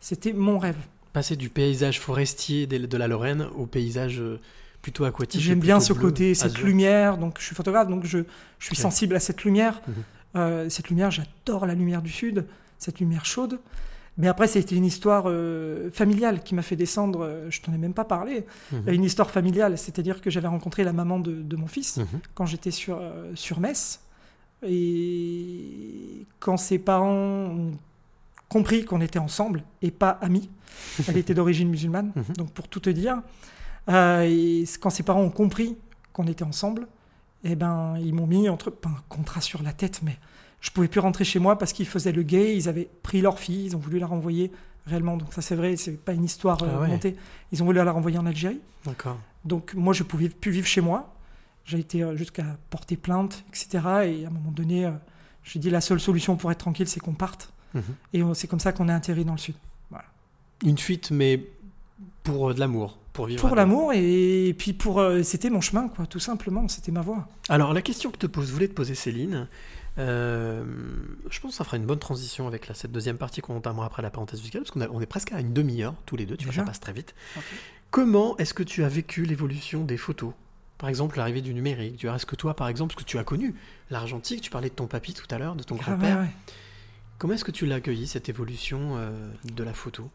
c'était 0.00 0.32
mon 0.32 0.58
rêve. 0.58 0.78
Passer 1.12 1.36
du 1.36 1.50
paysage 1.50 2.00
forestier 2.00 2.66
de 2.66 2.96
la 2.96 3.06
Lorraine 3.08 3.46
au 3.56 3.66
paysage 3.66 4.18
euh, 4.20 4.40
plutôt 4.82 5.04
aquatique. 5.04 5.40
J'aime 5.42 5.60
bien 5.60 5.78
ce 5.80 5.92
bleu, 5.92 6.02
côté, 6.02 6.34
cette 6.34 6.52
azur. 6.52 6.66
lumière. 6.66 7.18
Donc, 7.18 7.36
je 7.38 7.44
suis 7.44 7.54
photographe, 7.54 7.88
donc 7.88 8.04
je, 8.06 8.20
je 8.58 8.66
suis 8.66 8.76
sensible 8.76 9.14
à 9.14 9.20
cette 9.20 9.44
lumière. 9.44 9.80
Mhm. 9.86 9.94
Euh, 10.36 10.68
cette 10.70 10.88
lumière, 10.88 11.10
j'adore 11.10 11.66
la 11.66 11.74
lumière 11.74 12.02
du 12.02 12.10
sud, 12.10 12.46
cette 12.78 12.98
lumière 13.00 13.24
chaude. 13.26 13.58
Mais 14.16 14.28
après, 14.28 14.46
c'était 14.46 14.76
une 14.76 14.84
histoire 14.84 15.24
euh, 15.26 15.90
familiale 15.90 16.42
qui 16.44 16.54
m'a 16.54 16.62
fait 16.62 16.76
descendre. 16.76 17.20
euh, 17.24 17.50
je 17.50 17.60
t'en 17.60 17.72
ai 17.72 17.78
même 17.78 17.94
pas 17.94 18.04
parlé. 18.04 18.46
Mhm. 18.72 18.88
Une 18.88 19.04
histoire 19.04 19.30
familiale, 19.30 19.76
c'est-à-dire 19.76 20.20
que 20.20 20.30
j'avais 20.30 20.46
rencontré 20.48 20.84
la 20.84 20.92
maman 20.92 21.18
de, 21.18 21.32
de 21.42 21.56
mon 21.56 21.66
fils 21.66 21.96
Mhm. 21.96 22.06
quand 22.34 22.46
j'étais 22.46 22.70
sur, 22.70 22.98
euh, 23.00 23.32
sur 23.34 23.58
Metz. 23.60 24.00
Et 25.04 26.26
quand 26.40 26.56
ses 26.56 26.78
parents 26.78 27.10
ont 27.12 27.72
compris 28.48 28.84
qu'on 28.84 29.00
était 29.00 29.18
ensemble 29.18 29.62
et 29.82 29.90
pas 29.90 30.10
amis, 30.20 30.48
elle 31.08 31.16
était 31.16 31.34
d'origine 31.34 31.68
musulmane, 31.68 32.12
Mhm. 32.14 32.36
donc 32.36 32.50
pour 32.52 32.68
tout 32.68 32.80
te 32.80 32.90
dire, 32.90 33.20
euh, 33.88 34.22
et 34.22 34.64
quand 34.80 34.90
ses 34.90 35.02
parents 35.02 35.22
ont 35.22 35.30
compris 35.30 35.76
qu'on 36.12 36.26
était 36.26 36.44
ensemble, 36.44 36.86
eh 37.44 37.56
ben, 37.56 37.96
ils 37.98 38.14
m'ont 38.14 38.26
mis 38.26 38.48
entre, 38.48 38.70
pas 38.70 38.88
un 38.88 39.02
contrat 39.08 39.40
sur 39.40 39.62
la 39.62 39.72
tête, 39.72 40.00
mais 40.02 40.16
je 40.64 40.70
pouvais 40.70 40.88
plus 40.88 41.00
rentrer 41.00 41.24
chez 41.24 41.38
moi 41.38 41.58
parce 41.58 41.74
qu'ils 41.74 41.86
faisaient 41.86 42.12
le 42.12 42.22
gay, 42.22 42.56
ils 42.56 42.70
avaient 42.70 42.88
pris 43.02 43.20
leur 43.20 43.38
fille, 43.38 43.66
ils 43.66 43.76
ont 43.76 43.78
voulu 43.78 43.98
la 43.98 44.06
renvoyer 44.06 44.50
réellement, 44.86 45.18
donc 45.18 45.32
ça 45.34 45.42
c'est 45.42 45.56
vrai, 45.56 45.76
c'est 45.76 45.92
pas 45.92 46.14
une 46.14 46.24
histoire 46.24 46.62
euh, 46.62 46.68
Ah 46.74 46.80
ouais. 46.80 46.88
montée, 46.88 47.16
ils 47.52 47.62
ont 47.62 47.66
voulu 47.66 47.76
la 47.84 47.92
renvoyer 47.92 48.16
en 48.16 48.24
Algérie. 48.24 48.60
D'accord. 48.86 49.18
Donc 49.44 49.74
moi, 49.74 49.92
je 49.92 50.02
pouvais 50.04 50.30
plus 50.30 50.50
vivre 50.50 50.66
chez 50.66 50.80
moi. 50.80 51.14
J'ai 51.66 51.78
été 51.78 52.02
euh, 52.02 52.16
jusqu'à 52.16 52.44
porter 52.70 52.96
plainte, 52.96 53.44
etc. 53.50 53.68
Et 54.06 54.24
à 54.24 54.28
un 54.28 54.30
moment 54.30 54.52
donné, 54.52 54.86
euh, 54.86 54.92
j'ai 55.42 55.58
dit 55.58 55.68
la 55.68 55.82
seule 55.82 56.00
solution 56.00 56.36
pour 56.36 56.50
être 56.50 56.58
tranquille, 56.58 56.88
c'est 56.88 57.00
qu'on 57.00 57.12
parte. 57.12 57.52
Mhm. 57.74 57.82
Et 58.14 58.22
c'est 58.34 58.48
comme 58.48 58.60
ça 58.60 58.72
qu'on 58.72 58.88
est 58.88 58.92
atterri 58.92 59.26
dans 59.26 59.32
le 59.32 59.38
sud. 59.38 59.56
Une 60.62 60.78
fuite, 60.78 61.10
mais 61.10 61.44
pour 62.24 62.50
euh, 62.50 62.54
de 62.54 62.60
l'amour, 62.60 62.98
pour 63.12 63.26
vivre. 63.26 63.40
Pour 63.40 63.54
l'amour 63.54 63.92
et, 63.94 64.54
puis 64.58 64.72
pour 64.72 64.98
euh, 64.98 65.22
c'était 65.22 65.50
mon 65.50 65.60
chemin, 65.60 65.88
quoi, 65.88 66.06
tout 66.06 66.18
simplement. 66.18 66.66
C'était 66.68 66.90
ma 66.90 67.02
voie. 67.02 67.28
Alors, 67.48 67.72
la 67.72 67.82
question 67.82 68.10
que 68.10 68.16
te 68.16 68.26
pose, 68.26 68.50
voulais 68.50 68.68
te 68.68 68.74
poser 68.74 68.94
Céline, 68.94 69.46
euh, 69.98 70.64
je 71.30 71.40
pense 71.40 71.52
que 71.52 71.56
ça 71.56 71.64
fera 71.64 71.76
une 71.76 71.86
bonne 71.86 71.98
transition 71.98 72.46
avec 72.48 72.68
la, 72.68 72.74
cette 72.74 72.92
deuxième 72.92 73.16
partie 73.18 73.40
qu'on 73.40 73.56
entamera 73.56 73.86
après 73.86 74.02
la 74.02 74.10
parenthèse 74.10 74.40
musicale, 74.40 74.62
parce 74.62 74.70
qu'on 74.72 74.80
a- 74.80 74.88
on 74.88 75.00
est 75.00 75.06
presque 75.06 75.32
à 75.32 75.40
une 75.40 75.52
demi-heure 75.52 75.94
tous 76.06 76.16
les 76.16 76.26
deux, 76.26 76.36
tu 76.36 76.44
vois, 76.44 76.52
Déjà 76.52 76.62
ça 76.62 76.66
passe 76.66 76.80
très 76.80 76.92
vite. 76.92 77.14
Comment 77.90 78.36
est-ce 78.38 78.54
que 78.54 78.62
tu 78.64 78.82
as 78.84 78.88
vécu 78.88 79.24
l'évolution 79.24 79.84
des 79.84 79.96
photos? 79.96 80.32
Par 80.78 80.88
exemple, 80.88 81.16
l'arrivée 81.16 81.40
du 81.42 81.54
numérique. 81.54 81.96
Tu 81.96 82.06
vois, 82.08 82.16
Est-ce 82.16 82.26
que 82.26 82.34
toi, 82.34 82.54
par 82.54 82.66
exemple, 82.68 82.92
parce 82.94 83.04
que 83.04 83.08
tu 83.08 83.18
as 83.18 83.24
connu 83.24 83.54
l'argentique, 83.90 84.40
tu 84.40 84.50
parlais 84.50 84.68
de 84.68 84.74
ton 84.74 84.86
papy 84.88 85.14
tout 85.14 85.26
à 85.30 85.38
l'heure, 85.38 85.54
de 85.54 85.62
ton 85.62 85.76
Ah, 85.80 85.82
grand-père, 85.84 86.16
ouais, 86.18 86.22
ouais. 86.24 86.30
comment 87.18 87.34
est-ce 87.34 87.44
que 87.44 87.52
tu 87.52 87.64
l'as 87.66 87.76
accueilli, 87.76 88.06
cette 88.08 88.28
évolution 88.28 88.96
euh, 88.96 89.30
de 89.44 89.62
la 89.62 89.72
photo? 89.72 90.10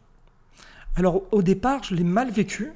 Alors 0.96 1.22
au 1.32 1.42
départ, 1.42 1.82
je 1.84 1.94
l'ai 1.94 2.04
mal 2.04 2.30
vécu 2.30 2.72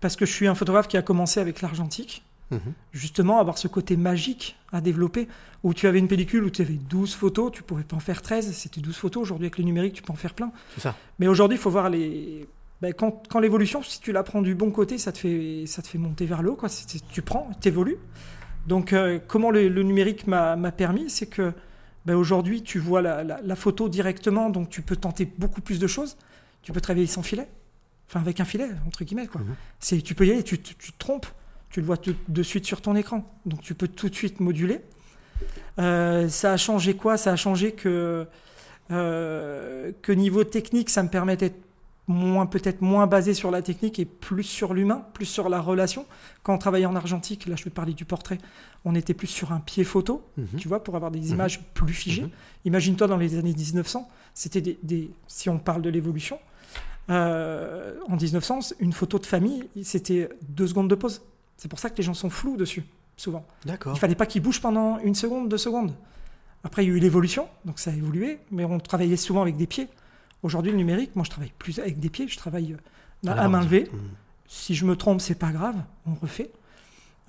parce 0.00 0.16
que 0.16 0.26
je 0.26 0.32
suis 0.32 0.46
un 0.46 0.54
photographe 0.54 0.88
qui 0.88 0.96
a 0.98 1.02
commencé 1.02 1.40
avec 1.40 1.62
l'argentique. 1.62 2.22
Mhm. 2.54 2.72
justement 2.92 3.38
avoir 3.40 3.58
ce 3.58 3.68
côté 3.68 3.96
magique 3.96 4.56
à 4.72 4.80
développer, 4.80 5.28
où 5.62 5.72
tu 5.74 5.86
avais 5.86 5.98
une 5.98 6.08
pellicule 6.08 6.44
où 6.44 6.50
tu 6.50 6.62
avais 6.62 6.74
12 6.74 7.14
photos, 7.14 7.52
tu 7.52 7.62
pouvais 7.62 7.84
pas 7.84 7.96
en 7.96 8.00
faire 8.00 8.22
13, 8.22 8.52
c'était 8.52 8.80
12 8.80 8.96
photos, 8.96 9.22
aujourd'hui 9.22 9.46
avec 9.46 9.58
le 9.58 9.64
numérique 9.64 9.94
tu 9.94 10.02
peux 10.02 10.12
en 10.12 10.16
faire 10.16 10.34
plein. 10.34 10.52
C'est 10.74 10.80
ça. 10.82 10.96
Mais 11.18 11.26
aujourd'hui 11.28 11.56
il 11.58 11.60
faut 11.60 11.70
voir 11.70 11.88
les... 11.90 12.46
ben, 12.82 12.92
quand, 12.92 13.22
quand 13.28 13.38
l'évolution, 13.40 13.82
si 13.82 14.00
tu 14.00 14.12
la 14.12 14.22
prends 14.22 14.42
du 14.42 14.54
bon 14.54 14.70
côté, 14.70 14.98
ça 14.98 15.12
te 15.12 15.18
fait, 15.18 15.64
ça 15.66 15.80
te 15.82 15.88
fait 15.88 15.98
monter 15.98 16.26
vers 16.26 16.42
le 16.42 16.50
haut, 16.50 16.56
quoi. 16.56 16.68
Tu 17.12 17.22
prends, 17.22 17.50
tu 17.60 17.68
évolues. 17.68 17.98
Donc 18.66 18.92
euh, 18.92 19.18
comment 19.26 19.50
le, 19.50 19.68
le 19.68 19.82
numérique 19.82 20.26
m'a 20.26 20.56
permis, 20.72 21.10
c'est 21.10 21.26
que 21.26 21.52
ben, 22.06 22.14
aujourd'hui 22.14 22.62
tu 22.62 22.78
vois 22.78 23.00
la, 23.02 23.24
la- 23.24 23.40
la 23.42 23.56
photo 23.56 23.88
directement, 23.88 24.50
donc 24.50 24.68
tu 24.68 24.82
peux 24.82 24.96
tenter 24.96 25.26
beaucoup 25.38 25.60
plus 25.60 25.78
de 25.78 25.86
choses. 25.86 26.16
Tu 26.62 26.72
peux 26.72 26.80
travailler 26.80 27.06
sans 27.06 27.22
filet, 27.22 27.46
enfin 28.08 28.20
avec 28.20 28.40
un 28.40 28.44
filet, 28.46 28.68
entre 28.86 29.04
guillemets. 29.04 29.26
Quoi. 29.26 29.40
C'est, 29.80 30.00
tu 30.02 30.14
peux 30.14 30.26
y 30.26 30.30
aller, 30.30 30.42
tu, 30.42 30.58
tu- 30.60 30.74
tu 30.76 30.92
te 30.92 30.98
trompes, 30.98 31.26
tu 31.74 31.80
le 31.80 31.86
vois 31.86 31.96
tout- 31.96 32.14
de 32.28 32.42
suite 32.44 32.64
sur 32.66 32.80
ton 32.80 32.94
écran. 32.94 33.24
Donc 33.46 33.60
tu 33.60 33.74
peux 33.74 33.88
tout 33.88 34.08
de 34.08 34.14
suite 34.14 34.38
moduler. 34.38 34.80
Euh, 35.80 36.28
ça 36.28 36.52
a 36.52 36.56
changé 36.56 36.94
quoi? 36.94 37.16
Ça 37.16 37.32
a 37.32 37.36
changé 37.36 37.72
que, 37.72 38.28
euh, 38.92 39.90
que 40.00 40.12
niveau 40.12 40.44
technique, 40.44 40.88
ça 40.88 41.02
me 41.02 41.08
permet 41.08 41.36
d'être 41.36 41.56
moins, 42.06 42.46
peut-être 42.46 42.80
moins 42.80 43.08
basé 43.08 43.34
sur 43.34 43.50
la 43.50 43.60
technique 43.60 43.98
et 43.98 44.04
plus 44.04 44.44
sur 44.44 44.72
l'humain, 44.72 45.04
plus 45.14 45.24
sur 45.26 45.48
la 45.48 45.60
relation. 45.60 46.06
Quand 46.44 46.54
on 46.54 46.58
travaillait 46.58 46.86
en 46.86 46.94
argentique, 46.94 47.46
là 47.46 47.56
je 47.56 47.64
vais 47.64 47.70
parler 47.70 47.92
du 47.92 48.04
portrait, 48.04 48.38
on 48.84 48.94
était 48.94 49.14
plus 49.14 49.26
sur 49.26 49.50
un 49.50 49.58
pied 49.58 49.82
photo, 49.82 50.22
Mhm. 50.36 50.46
tu 50.56 50.68
vois, 50.68 50.84
pour 50.84 50.94
avoir 50.94 51.10
des 51.10 51.18
Mhm. 51.22 51.26
images 51.34 51.60
plus 51.74 51.92
figées. 51.94 52.22
Mhm. 52.22 52.30
Imagine-toi 52.66 53.08
dans 53.08 53.16
les 53.16 53.36
années 53.36 53.52
1900, 53.54 54.08
c'était 54.32 54.60
des, 54.60 54.78
des- 54.84 55.10
si 55.26 55.48
on 55.48 55.58
parle 55.58 55.82
de 55.82 55.90
l'évolution, 55.90 56.38
euh, 57.10 57.94
en 58.08 58.14
1900, 58.16 58.60
une 58.78 58.92
photo 58.92 59.18
de 59.18 59.26
famille, 59.26 59.64
c'était 59.82 60.28
deux 60.48 60.68
secondes 60.68 60.88
de 60.88 60.94
pause. 60.94 61.20
C'est 61.56 61.68
pour 61.68 61.78
ça 61.78 61.90
que 61.90 61.96
les 61.96 62.02
gens 62.02 62.14
sont 62.14 62.30
flous 62.30 62.56
dessus, 62.56 62.84
souvent. 63.16 63.46
D'accord. 63.64 63.94
Il 63.96 63.98
fallait 63.98 64.14
pas 64.14 64.26
qu'ils 64.26 64.42
bougent 64.42 64.60
pendant 64.60 64.98
une 64.98 65.14
seconde, 65.14 65.48
deux 65.48 65.58
secondes. 65.58 65.94
Après, 66.64 66.84
il 66.84 66.88
y 66.88 66.92
a 66.92 66.94
eu 66.94 66.98
l'évolution, 66.98 67.46
donc 67.64 67.78
ça 67.78 67.90
a 67.90 67.94
évolué, 67.94 68.38
mais 68.50 68.64
on 68.64 68.80
travaillait 68.80 69.16
souvent 69.16 69.42
avec 69.42 69.56
des 69.56 69.66
pieds. 69.66 69.88
Aujourd'hui, 70.42 70.72
le 70.72 70.78
numérique, 70.78 71.14
moi, 71.14 71.24
je 71.24 71.30
travaille 71.30 71.52
plus 71.58 71.78
avec 71.78 72.00
des 72.00 72.10
pieds, 72.10 72.26
je 72.26 72.36
travaille 72.36 72.72
euh, 72.72 73.30
à, 73.30 73.34
la 73.34 73.48
main 73.48 73.60
levée. 73.60 73.88
Mhm. 73.92 74.00
Si 74.46 74.74
je 74.74 74.84
me 74.84 74.96
trompe, 74.96 75.20
c'est 75.20 75.38
pas 75.38 75.52
grave, 75.52 75.76
on 76.06 76.14
refait. 76.14 76.50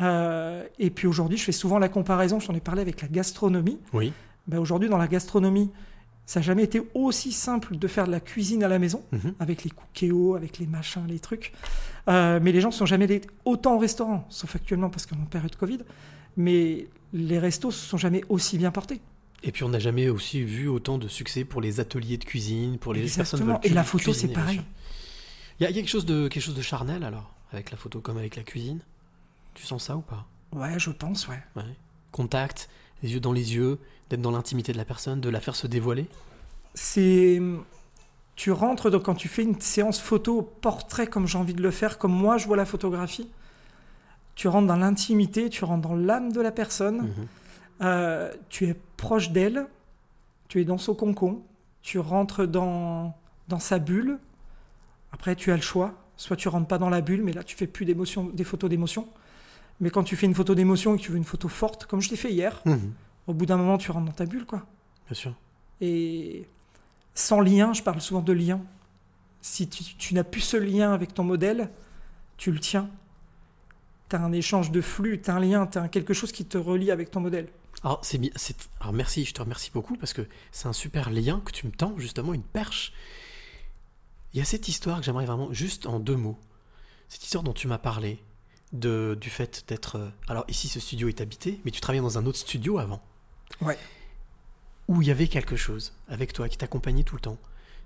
Euh, 0.01 0.65
et 0.79 0.89
puis 0.89 1.07
aujourd'hui, 1.07 1.37
je 1.37 1.43
fais 1.43 1.51
souvent 1.51 1.79
la 1.79 1.89
comparaison, 1.89 2.39
j'en 2.39 2.53
ai 2.53 2.59
parlé 2.59 2.81
avec 2.81 3.01
la 3.01 3.07
gastronomie. 3.07 3.79
Oui. 3.93 4.11
Ben, 4.47 4.59
aujourd'hui, 4.59 4.89
dans 4.89 4.97
la 4.97 5.07
gastronomie, 5.07 5.71
ça 6.25 6.39
n'a 6.39 6.43
jamais 6.45 6.63
été 6.63 6.81
aussi 6.93 7.31
simple 7.31 7.77
de 7.77 7.87
faire 7.87 8.05
de 8.07 8.11
la 8.11 8.19
cuisine 8.19 8.63
à 8.63 8.67
la 8.67 8.79
maison, 8.79 9.03
Mhm. 9.11 9.35
avec 9.39 9.63
les 9.63 9.69
cookéos, 9.69 10.35
avec 10.35 10.57
les 10.57 10.65
machins, 10.67 11.05
les 11.07 11.19
trucs. 11.19 11.53
Euh, 12.07 12.39
mais 12.41 12.51
les 12.51 12.61
gens 12.61 12.69
ne 12.69 12.73
sont 12.73 12.85
jamais 12.85 13.05
allés 13.05 13.21
autant 13.45 13.75
au 13.75 13.79
restaurant, 13.79 14.25
sauf 14.29 14.55
actuellement 14.55 14.89
parce 14.89 15.05
qu'on 15.05 15.15
est 15.17 15.21
en 15.21 15.25
période 15.25 15.55
Covid. 15.55 15.79
Mais 16.37 16.87
les 17.13 17.39
restos 17.39 17.69
ne 17.69 17.73
se 17.73 17.85
sont 17.85 17.97
jamais 17.97 18.23
aussi 18.29 18.57
bien 18.57 18.71
portés. 18.71 19.01
Et 19.43 19.51
puis 19.51 19.63
on 19.63 19.69
n'a 19.69 19.79
jamais 19.79 20.09
aussi 20.09 20.43
vu 20.43 20.67
autant 20.67 20.97
de 20.97 21.07
succès 21.07 21.45
pour 21.45 21.61
les 21.61 21.79
ateliers 21.79 22.17
de 22.17 22.23
cuisine, 22.25 22.77
pour 22.79 22.93
les 22.93 23.01
personnes 23.01 23.21
Exactement. 23.23 23.53
veulent 23.53 23.71
Et 23.71 23.73
la 23.73 23.83
photo, 23.83 24.11
c'est 24.13 24.27
pareil. 24.29 24.61
Il 25.59 25.63
y 25.63 25.65
a, 25.67 25.69
il 25.69 25.75
y 25.75 25.79
a 25.79 25.81
quelque 25.81 25.89
chose 25.91 26.05
de 26.05 26.27
quelque 26.27 26.43
chose 26.43 26.55
de 26.55 26.61
charnel 26.61 27.03
alors 27.03 27.33
avec 27.51 27.71
la 27.71 27.77
photo 27.77 28.01
comme 28.01 28.17
avec 28.17 28.35
la 28.35 28.43
cuisine? 28.43 28.79
Tu 29.53 29.65
sens 29.65 29.83
ça 29.85 29.95
ou 29.95 30.01
pas? 30.01 30.27
Ouais, 30.51 30.77
je 30.79 30.89
pense, 30.89 31.27
ouais. 31.27 31.41
Ouais. 31.55 31.63
Contact, 32.11 32.69
les 33.03 33.13
yeux 33.13 33.19
dans 33.19 33.33
les 33.33 33.55
yeux, 33.55 33.79
d'être 34.09 34.21
dans 34.21 34.31
l'intimité 34.31 34.71
de 34.73 34.77
la 34.77 34.85
personne, 34.85 35.21
de 35.21 35.29
la 35.29 35.39
faire 35.39 35.55
se 35.55 35.67
dévoiler. 35.67 36.07
c'est 36.73 37.41
tu 38.35 38.51
rentres 38.51 38.91
donc 38.91 39.03
quand 39.03 39.15
tu 39.15 39.29
fais 39.29 39.43
une 39.43 39.59
séance 39.61 39.99
photo 40.01 40.41
portrait 40.61 41.07
comme 41.07 41.25
j'ai 41.25 41.37
envie 41.37 41.53
de 41.53 41.61
le 41.61 41.71
faire 41.71 41.97
comme 41.97 42.11
moi 42.11 42.37
je 42.37 42.47
vois 42.47 42.57
la 42.57 42.65
photographie 42.65 43.29
tu 44.35 44.49
rentres 44.49 44.67
dans 44.67 44.75
l'intimité 44.75 45.49
tu 45.49 45.63
rentres 45.63 45.87
dans 45.87 45.95
l'âme 45.95 46.31
de 46.33 46.41
la 46.41 46.51
personne 46.51 46.97
Mhm. 46.97 47.27
Euh, 47.81 48.31
tu 48.49 48.67
es 48.67 48.75
proche 48.97 49.31
d'elle 49.31 49.67
tu 50.49 50.59
es 50.61 50.65
dans 50.65 50.77
son 50.77 50.95
concon 50.95 51.43
tu 51.81 51.97
rentres 51.99 52.45
dans 52.47 53.15
dans 53.47 53.59
sa 53.59 53.79
bulle 53.79 54.17
après 55.13 55.35
tu 55.35 55.51
as 55.51 55.55
le 55.55 55.61
choix 55.61 55.93
soit 56.17 56.35
tu 56.37 56.47
rentres 56.49 56.67
pas 56.67 56.77
dans 56.77 56.89
la 56.89 56.99
bulle 57.01 57.21
mais 57.23 57.31
là 57.33 57.43
tu 57.43 57.55
fais 57.55 57.67
plus 57.67 57.85
d'émotion 57.85 58.25
des 58.33 58.43
photos 58.45 58.69
d'émotion 58.69 59.07
mais 59.79 59.89
quand 59.89 60.03
tu 60.03 60.15
fais 60.15 60.25
une 60.25 60.35
photo 60.35 60.55
d'émotion 60.55 60.95
et 60.95 60.97
que 60.97 61.03
tu 61.03 61.11
veux 61.11 61.17
une 61.17 61.23
photo 61.23 61.47
forte 61.47 61.85
comme 61.85 62.01
je 62.01 62.09
l'ai 62.09 62.15
fait 62.17 62.31
hier 62.31 62.61
Mhm. 62.65 62.93
au 63.27 63.33
bout 63.33 63.45
d'un 63.45 63.57
moment 63.57 63.77
tu 63.77 63.91
rentres 63.91 64.05
dans 64.05 64.11
ta 64.13 64.25
bulle 64.25 64.45
quoi 64.45 64.65
Bien 65.07 65.15
sûr. 65.15 65.33
et 65.81 66.47
sans 67.13 67.39
lien, 67.39 67.71
je 67.73 67.81
parle 67.81 68.01
souvent 68.01 68.21
de 68.21 68.33
lien. 68.33 68.61
Si 69.41 69.69
tu, 69.69 69.83
tu 69.95 70.13
n'as 70.15 70.25
plus 70.25 70.41
ce 70.41 70.57
lien 70.57 70.91
avec 70.93 71.13
ton 71.13 71.23
modèle, 71.23 71.69
tu 72.35 72.51
le 72.51 72.59
tiens. 72.59 72.89
Tu 74.09 74.17
as 74.17 74.21
un 74.21 74.33
échange 74.33 74.69
de 74.71 74.81
flux, 74.81 75.21
tu 75.21 75.29
as 75.31 75.35
un 75.35 75.39
lien, 75.39 75.65
tu 75.65 75.77
as 75.77 75.87
quelque 75.87 76.13
chose 76.13 76.33
qui 76.33 76.43
te 76.45 76.57
relie 76.57 76.91
avec 76.91 77.11
ton 77.11 77.21
modèle. 77.21 77.47
Alors, 77.83 77.99
c'est- 78.03 78.19
alors 78.81 78.91
merci, 78.91 79.23
je 79.23 79.33
te 79.33 79.41
remercie 79.41 79.71
beaucoup 79.73 79.95
parce 79.95 80.11
que 80.13 80.27
c'est 80.51 80.67
un 80.67 80.73
super 80.73 81.09
lien 81.09 81.41
que 81.45 81.51
tu 81.53 81.65
me 81.67 81.71
tends, 81.71 81.93
justement, 81.97 82.33
une 82.33 82.43
perche. 82.43 82.91
Il 84.33 84.39
y 84.39 84.41
a 84.41 84.45
cette 84.45 84.67
histoire 84.67 84.99
que 84.99 85.05
j'aimerais 85.05 85.25
vraiment, 85.25 85.53
juste 85.53 85.85
en 85.85 85.99
deux 85.99 86.17
mots, 86.17 86.37
cette 87.07 87.23
histoire 87.23 87.43
dont 87.45 87.53
tu 87.53 87.67
m'as 87.69 87.77
parlé, 87.77 88.19
de, 88.73 89.17
du 89.19 89.29
fait 89.29 89.63
d'être... 89.67 89.97
euh, 89.97 90.09
Alors 90.27 90.45
ici, 90.47 90.67
ce 90.67 90.79
studio 90.79 91.07
est 91.07 91.21
habité, 91.21 91.59
mais 91.65 91.71
tu 91.71 91.81
travaillais 91.81 92.01
dans 92.01 92.17
un 92.17 92.25
autre 92.25 92.37
studio 92.37 92.77
avant. 92.79 93.01
Ouais. 93.61 93.77
Où 94.87 95.01
il 95.01 95.07
y 95.07 95.11
avait 95.11 95.27
quelque 95.27 95.55
chose 95.55 95.93
avec 96.07 96.33
toi 96.33 96.49
qui 96.49 96.57
t'accompagnait 96.57 97.03
tout 97.03 97.15
le 97.15 97.21
temps. 97.21 97.37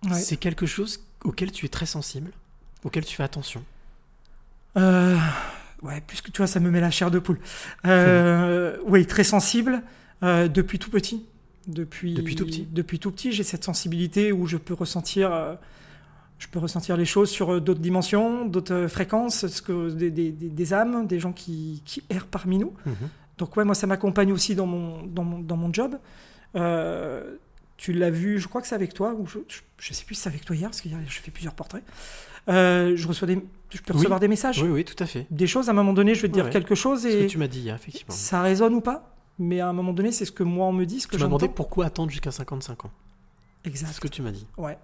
Ouais. 0.05 0.19
C'est 0.19 0.37
quelque 0.37 0.65
chose 0.65 1.03
auquel 1.23 1.51
tu 1.51 1.65
es 1.65 1.69
très 1.69 1.85
sensible, 1.85 2.31
auquel 2.83 3.05
tu 3.05 3.15
fais 3.15 3.23
attention. 3.23 3.63
Euh, 4.77 5.17
ouais, 5.81 6.01
puisque 6.07 6.31
tu 6.31 6.37
vois, 6.37 6.47
ça 6.47 6.59
me 6.59 6.69
met 6.69 6.81
la 6.81 6.91
chair 6.91 7.11
de 7.11 7.19
poule. 7.19 7.39
Euh, 7.85 8.77
oui, 8.85 9.05
très 9.05 9.23
sensible 9.23 9.81
euh, 10.23 10.47
depuis 10.47 10.79
tout 10.79 10.89
petit. 10.89 11.25
Depuis, 11.67 12.13
Depuis 12.15 12.35
tout 12.35 12.45
petit. 12.45 12.67
Depuis 12.71 12.99
tout 12.99 13.11
petit, 13.11 13.31
j'ai 13.31 13.43
cette 13.43 13.63
sensibilité 13.63 14.31
où 14.31 14.47
je 14.47 14.57
peux 14.57 14.73
ressentir, 14.73 15.31
euh, 15.31 15.55
je 16.39 16.47
peux 16.47 16.57
ressentir 16.59 16.97
les 16.97 17.05
choses 17.05 17.29
sur 17.29 17.53
euh, 17.53 17.59
d'autres 17.61 17.79
dimensions, 17.81 18.45
d'autres 18.45 18.73
euh, 18.73 18.87
fréquences, 18.87 19.45
ce 19.47 19.61
que, 19.61 19.91
des, 19.91 20.09
des- 20.31 20.73
âmes, 20.73 21.05
des 21.05 21.19
gens 21.19 21.31
qui, 21.33 21.81
qui 21.85 22.01
errent 22.09 22.27
parmi 22.27 22.57
nous. 22.57 22.73
Mhm. 22.85 22.93
Donc 23.37 23.55
ouais, 23.57 23.63
moi 23.65 23.75
ça 23.75 23.85
m'accompagne 23.87 24.31
aussi 24.33 24.55
dans 24.55 24.65
mon, 24.65 25.03
dans 25.03 25.23
mon, 25.23 25.39
dans 25.39 25.57
mon 25.57 25.71
job. 25.71 25.97
Euh, 26.55 27.35
tu 27.77 27.93
l'as 27.93 28.09
vu, 28.09 28.39
je 28.39 28.47
crois 28.47 28.61
que 28.61 28.67
c'est 28.67 28.75
avec 28.75 28.93
toi, 28.93 29.13
ou 29.13 29.25
je, 29.27 29.39
je, 29.47 29.59
je 29.77 29.93
sais 29.93 30.03
plus 30.03 30.15
si 30.15 30.21
c'est 30.21 30.29
avec 30.29 30.43
toi 30.43 30.55
hier, 30.55 30.69
parce 30.69 30.81
que 30.81 30.89
hier, 30.89 30.97
je 31.07 31.19
fais 31.19 31.31
plusieurs 31.31 31.53
portraits. 31.53 31.83
Euh, 32.49 32.93
je, 32.95 33.07
reçois 33.07 33.27
des, 33.27 33.35
je 33.69 33.77
peux 33.81 33.93
Oui. 33.93 33.99
recevoir 33.99 34.19
des 34.19 34.27
messages, 34.27 34.61
Oui, 34.61 34.69
oui, 34.69 34.83
tout 34.85 35.01
à 35.01 35.05
fait. 35.05 35.27
des 35.31 35.47
choses, 35.47 35.69
à 35.69 35.71
un 35.71 35.75
moment 35.75 35.93
donné, 35.93 36.15
je 36.15 36.21
vais 36.21 36.27
te 36.29 36.33
dire 36.33 36.49
quelque 36.49 36.75
chose 36.75 37.03
Ce 37.03 37.07
et 37.07 37.25
que 37.25 37.31
tu 37.31 37.37
m'as 37.37 37.47
dit 37.47 37.59
hier, 37.61 37.75
effectivement. 37.75 38.13
ça 38.13 38.41
résonne 38.41 38.73
ou 38.73 38.81
pas, 38.81 39.15
mais 39.37 39.59
à 39.61 39.67
un 39.69 39.73
moment 39.73 39.93
donné, 39.93 40.11
c'est 40.11 40.25
ce 40.25 40.31
que 40.33 40.43
moi 40.43 40.65
on 40.65 40.73
me 40.73 40.85
dit, 40.85 40.99
ce 40.99 41.07
que 41.07 41.15
Tu 41.15 41.21
m'as 41.21 41.27
demandé 41.27 41.47
pourquoi 41.47 41.85
attendre 41.85 42.09
jusqu'à 42.09 42.31
55 42.31 42.85
ans. 42.85 42.91
C'est 43.63 43.69
Exact. 43.69 43.93
ce 43.93 44.01
que 44.01 44.07
tu 44.09 44.21
m'as 44.21 44.31
dit. 44.31 44.45
Ouais. 44.57 44.77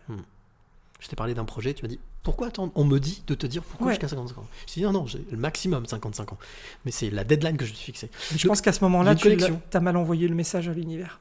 Je 0.99 1.08
t'ai 1.08 1.15
parlé 1.15 1.34
d'un 1.34 1.45
projet, 1.45 1.73
tu 1.73 1.84
m'as 1.84 1.89
dit 1.89 1.99
pourquoi 2.23 2.47
attendre? 2.47 2.71
On 2.75 2.84
me 2.86 2.99
dit 2.99 3.21
de 3.27 3.36
te 3.36 3.45
dire 3.45 3.62
pourquoi 3.63 3.88
Ouais. 3.88 3.93
jusqu'à 3.93 4.08
55 4.08 4.38
ans. 4.39 4.47
Je 4.67 4.73
dit 4.73 4.81
non, 4.81 4.91
non, 4.93 5.05
j'ai 5.05 5.23
le 5.29 5.38
maximum 5.38 5.86
55 5.86 6.34
ans. 6.34 6.38
Mais 6.86 6.91
c'est 6.91 7.10
la 7.12 7.23
deadline 7.23 7.58
que 7.58 7.65
je 7.65 7.71
me 7.71 7.75
suis 7.75 7.86
fixée. 7.86 8.10
Je 8.36 8.47
pense 8.47 8.62
qu'à 8.62 8.71
ce 8.73 8.84
moment-là, 8.86 9.13
tu 9.15 9.29
as 9.73 9.79
mal 9.79 9.97
envoyé 9.97 10.27
le 10.27 10.34
message 10.36 10.67
à 10.67 10.73
l'univers. 10.73 11.19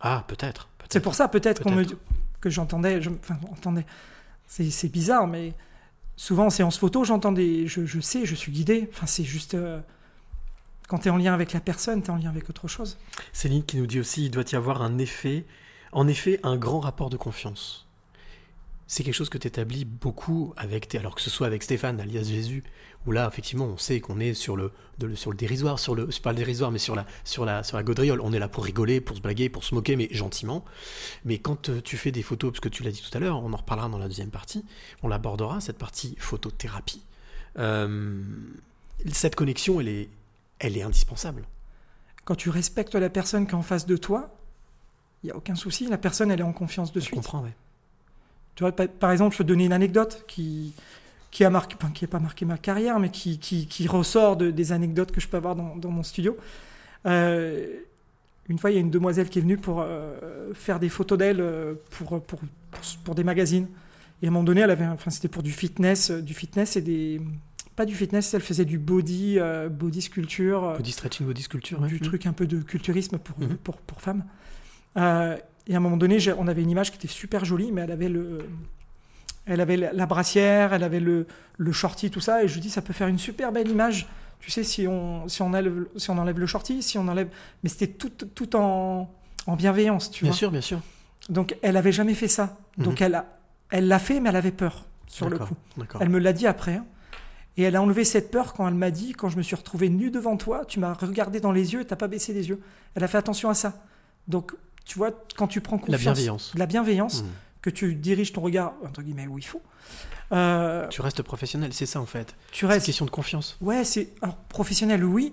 Ah, 0.00 0.24
peut-être. 0.28 0.68
C'est 0.90 1.00
pour 1.00 1.14
ça 1.14 1.26
peut-être 1.28 1.62
qu'on 1.62 1.72
me 1.72 1.84
que 2.40 2.50
j'entendais, 2.50 3.00
je- 3.00 3.10
enfin 3.10 3.38
entendais. 3.50 3.86
C'est 4.46 4.70
c'est 4.70 4.88
bizarre, 4.88 5.26
mais 5.26 5.54
souvent 6.16 6.46
en 6.46 6.50
séance 6.50 6.76
photo, 6.76 7.04
j'entends 7.04 7.32
des, 7.32 7.66
je, 7.66 7.86
je 7.86 8.00
sais, 8.00 8.26
je 8.26 8.34
suis 8.34 8.52
guidé. 8.52 8.88
Enfin, 8.92 9.06
c'est 9.06 9.24
juste 9.24 9.54
euh, 9.54 9.80
quand 10.88 10.98
tu 10.98 11.08
es 11.08 11.10
en 11.10 11.16
lien 11.16 11.32
avec 11.32 11.52
la 11.52 11.60
personne, 11.60 12.02
tu 12.02 12.08
es 12.08 12.10
en 12.10 12.16
lien 12.16 12.28
avec 12.30 12.50
autre 12.50 12.68
chose. 12.68 12.98
Céline 13.32 13.64
qui 13.64 13.78
nous 13.78 13.86
dit 13.86 13.98
aussi 14.00 14.26
il 14.26 14.30
doit 14.30 14.44
y 14.52 14.56
avoir 14.56 14.82
un 14.82 14.98
effet, 14.98 15.44
en 15.92 16.06
effet, 16.08 16.38
un 16.42 16.56
grand 16.56 16.80
rapport 16.80 17.08
de 17.10 17.16
confiance. 17.16 17.86
C'est 18.92 19.04
quelque 19.04 19.14
chose 19.14 19.30
que 19.30 19.38
tu 19.38 19.48
établis 19.48 19.86
beaucoup 19.86 20.52
avec 20.58 20.86
tes, 20.86 20.98
alors 20.98 21.14
que 21.14 21.22
ce 21.22 21.30
soit 21.30 21.46
avec 21.46 21.62
Stéphane, 21.62 21.98
alias 21.98 22.24
Jésus, 22.24 22.62
où 23.06 23.12
là, 23.12 23.26
effectivement, 23.26 23.64
on 23.64 23.78
sait 23.78 24.00
qu'on 24.00 24.20
est 24.20 24.34
sur 24.34 24.54
le, 24.54 24.70
de 24.98 25.14
sur 25.14 25.30
le 25.30 25.36
dérisoire, 25.38 25.78
sur 25.78 25.94
le, 25.94 26.10
pas 26.22 26.32
le 26.32 26.36
dérisoire, 26.36 26.70
mais 26.70 26.78
sur 26.78 26.94
la, 26.94 27.06
sur 27.24 27.46
la, 27.46 27.62
sur 27.62 27.78
la 27.78 27.84
gaudriole. 27.84 28.20
On 28.20 28.34
est 28.34 28.38
là 28.38 28.48
pour 28.48 28.64
rigoler, 28.64 29.00
pour 29.00 29.16
se 29.16 29.22
blaguer, 29.22 29.48
pour 29.48 29.64
se 29.64 29.74
moquer, 29.74 29.96
mais 29.96 30.08
gentiment. 30.10 30.62
Mais 31.24 31.38
quand 31.38 31.70
euh, 31.70 31.80
tu 31.80 31.96
fais 31.96 32.12
des 32.12 32.20
photos, 32.22 32.50
parce 32.52 32.60
que 32.60 32.68
tu 32.68 32.82
l'as 32.82 32.90
dit 32.90 33.00
tout 33.00 33.16
à 33.16 33.18
l'heure, 33.18 33.42
on 33.42 33.54
en 33.54 33.56
reparlera 33.56 33.88
dans 33.88 33.96
la 33.96 34.08
deuxième 34.08 34.28
partie, 34.28 34.62
on 35.02 35.08
l'abordera, 35.08 35.62
cette 35.62 35.78
partie 35.78 36.14
photothérapie. 36.18 37.02
Euh, 37.58 38.22
cette 39.10 39.36
connexion, 39.36 39.80
elle 39.80 39.88
est, 39.88 40.10
elle 40.58 40.76
est 40.76 40.82
indispensable. 40.82 41.46
Quand 42.26 42.34
tu 42.34 42.50
respectes 42.50 42.94
la 42.94 43.08
personne 43.08 43.46
qui 43.46 43.52
est 43.52 43.54
en 43.54 43.62
face 43.62 43.86
de 43.86 43.96
toi, 43.96 44.36
il 45.22 45.28
y 45.28 45.30
a 45.30 45.36
aucun 45.36 45.54
souci. 45.54 45.86
La 45.86 45.96
personne, 45.96 46.30
elle 46.30 46.40
est 46.40 46.42
en 46.42 46.52
confiance 46.52 46.92
de 46.92 47.00
Je 47.00 47.06
suite. 47.06 47.14
comprends, 47.14 47.42
ouais. 47.42 47.54
Tu 48.54 48.64
vois, 48.64 48.72
pa- 48.72 48.88
par 48.88 49.10
exemple, 49.12 49.32
je 49.34 49.38
peux 49.38 49.44
te 49.44 49.48
donner 49.48 49.64
une 49.64 49.72
anecdote 49.72 50.24
qui, 50.28 50.72
qui 51.30 51.44
a 51.44 51.50
marqué, 51.50 51.76
enfin, 51.80 51.90
qui 51.92 52.04
n'a 52.04 52.08
pas 52.08 52.18
marqué 52.20 52.44
ma 52.44 52.58
carrière, 52.58 52.98
mais 53.00 53.08
qui, 53.10 53.38
qui, 53.38 53.66
qui 53.66 53.88
ressort 53.88 54.36
de, 54.36 54.50
des 54.50 54.72
anecdotes 54.72 55.10
que 55.12 55.20
je 55.20 55.28
peux 55.28 55.36
avoir 55.38 55.56
dans, 55.56 55.76
dans 55.76 55.90
mon 55.90 56.02
studio. 56.02 56.36
Euh, 57.06 57.66
une 58.48 58.58
fois, 58.58 58.70
il 58.70 58.74
y 58.74 58.76
a 58.76 58.80
une 58.80 58.90
demoiselle 58.90 59.28
qui 59.30 59.38
est 59.38 59.42
venue 59.42 59.56
pour 59.56 59.80
euh, 59.80 60.52
faire 60.54 60.78
des 60.80 60.88
photos 60.88 61.16
d'elle 61.18 61.40
euh, 61.40 61.74
pour, 61.90 62.08
pour, 62.22 62.40
pour, 62.70 62.80
pour 63.04 63.14
des 63.14 63.24
magazines. 63.24 63.68
Et 64.20 64.26
à 64.26 64.28
un 64.28 64.32
moment 64.32 64.44
donné, 64.44 64.60
elle 64.60 64.70
avait, 64.70 64.86
enfin, 64.86 65.10
c'était 65.10 65.28
pour 65.28 65.42
du 65.42 65.52
fitness, 65.52 66.10
du 66.10 66.34
fitness 66.34 66.76
et 66.76 66.82
des, 66.82 67.20
pas 67.74 67.86
du 67.86 67.94
fitness, 67.94 68.34
elle 68.34 68.40
faisait 68.42 68.64
du 68.66 68.78
body, 68.78 69.38
euh, 69.38 69.68
body 69.68 70.02
sculpture, 70.02 70.74
Body 70.76 70.92
stretching, 70.92 71.26
body 71.26 71.42
sculpture. 71.42 71.80
ouais. 71.80 71.88
du 71.88 72.00
truc 72.00 72.26
un 72.26 72.32
peu 72.32 72.46
de 72.46 72.58
culturisme 72.60 73.18
pour, 73.18 73.38
Mhm. 73.40 73.56
pour, 73.56 73.78
pour 73.78 74.00
femmes. 74.02 74.24
Et 75.68 75.74
à 75.74 75.76
un 75.76 75.80
moment 75.80 75.96
donné, 75.96 76.18
on 76.38 76.48
avait 76.48 76.62
une 76.62 76.70
image 76.70 76.90
qui 76.90 76.96
était 76.98 77.08
super 77.08 77.44
jolie, 77.44 77.70
mais 77.72 77.82
elle 77.82 77.92
avait 77.92 78.08
le, 78.08 78.46
elle 79.46 79.60
avait 79.60 79.76
la 79.76 79.92
la 79.92 80.06
brassière, 80.06 80.72
elle 80.72 80.82
avait 80.82 81.00
le, 81.00 81.26
le 81.56 81.72
shorty, 81.72 82.10
tout 82.10 82.20
ça, 82.20 82.42
et 82.42 82.48
je 82.48 82.54
lui 82.54 82.60
dis 82.60 82.70
ça 82.70 82.82
peut 82.82 82.92
faire 82.92 83.08
une 83.08 83.18
super 83.18 83.52
belle 83.52 83.68
image. 83.68 84.08
Tu 84.40 84.50
sais, 84.50 84.64
si 84.64 84.88
on, 84.88 85.28
si 85.28 85.40
on, 85.42 85.46
enlève, 85.46 85.86
si 85.96 86.10
on 86.10 86.18
enlève 86.18 86.38
le 86.38 86.46
shorty, 86.46 86.82
si 86.82 86.98
on 86.98 87.06
enlève. 87.06 87.28
Mais 87.62 87.68
c'était 87.68 87.86
tout, 87.86 88.10
tout 88.10 88.56
en, 88.56 89.08
en 89.46 89.56
bienveillance, 89.56 90.10
tu 90.10 90.24
Bien 90.24 90.32
vois. 90.32 90.38
sûr, 90.38 90.50
bien 90.50 90.60
sûr. 90.60 90.80
Donc 91.28 91.56
elle 91.62 91.76
avait 91.76 91.92
jamais 91.92 92.14
fait 92.14 92.26
ça. 92.28 92.58
Donc 92.78 93.00
elle 93.00 93.14
a- 93.14 93.26
elle 93.70 93.86
l'a 93.86 94.00
fait, 94.00 94.18
mais 94.20 94.30
elle 94.30 94.36
avait 94.36 94.50
peur 94.50 94.84
sur 95.06 95.30
le 95.30 95.38
coup. 95.38 95.54
D'accord. 95.76 96.02
Elle 96.02 96.08
me 96.08 96.18
l'a 96.18 96.32
dit 96.32 96.46
après. 96.48 96.74
hein. 96.74 96.84
Et 97.56 97.62
elle 97.62 97.76
a 97.76 97.82
enlevé 97.82 98.04
cette 98.04 98.30
peur 98.30 98.54
quand 98.54 98.66
elle 98.66 98.74
m'a 98.74 98.90
dit, 98.90 99.12
quand 99.12 99.28
je 99.28 99.36
me 99.36 99.42
suis 99.42 99.54
retrouvé 99.54 99.88
nu 99.90 100.10
devant 100.10 100.36
toi, 100.36 100.64
tu 100.66 100.80
m'as 100.80 100.92
regardé 100.94 101.38
dans 101.38 101.52
les 101.52 101.72
yeux 101.74 101.82
et 101.82 101.84
t'as 101.84 101.96
pas 101.96 102.08
baissé 102.08 102.32
les 102.32 102.48
yeux. 102.48 102.60
Elle 102.94 103.04
a 103.04 103.08
fait 103.08 103.18
attention 103.18 103.48
à 103.50 103.54
ça. 103.54 103.84
Donc, 104.26 104.52
tu 104.84 104.98
vois, 104.98 105.10
quand 105.36 105.46
tu 105.48 105.60
prends 105.60 105.78
confiance, 105.78 106.00
bienveillance. 106.00 106.52
de 106.54 106.58
la 106.58 106.66
bienveillance, 106.66 107.22
Mhm. 107.22 107.28
que 107.62 107.70
tu 107.70 107.94
diriges 107.94 108.32
ton 108.32 108.40
regard 108.40 108.72
entre 108.84 109.02
guillemets 109.02 109.26
où 109.26 109.38
il 109.38 109.44
faut, 109.44 109.62
euh, 110.32 110.88
Tu 110.88 111.00
restes 111.00 111.22
professionnel, 111.22 111.72
c'est 111.72 111.86
ça 111.86 112.00
en 112.00 112.06
fait. 112.06 112.34
tu 112.50 112.60
C'est 112.60 112.66
une 112.66 112.72
restes. 112.72 112.86
question 112.86 113.04
de 113.04 113.10
confiance. 113.10 113.56
Ouais, 113.60 113.84
c'est 113.84 114.08
alors, 114.22 114.36
professionnel, 114.36 115.04
oui, 115.04 115.32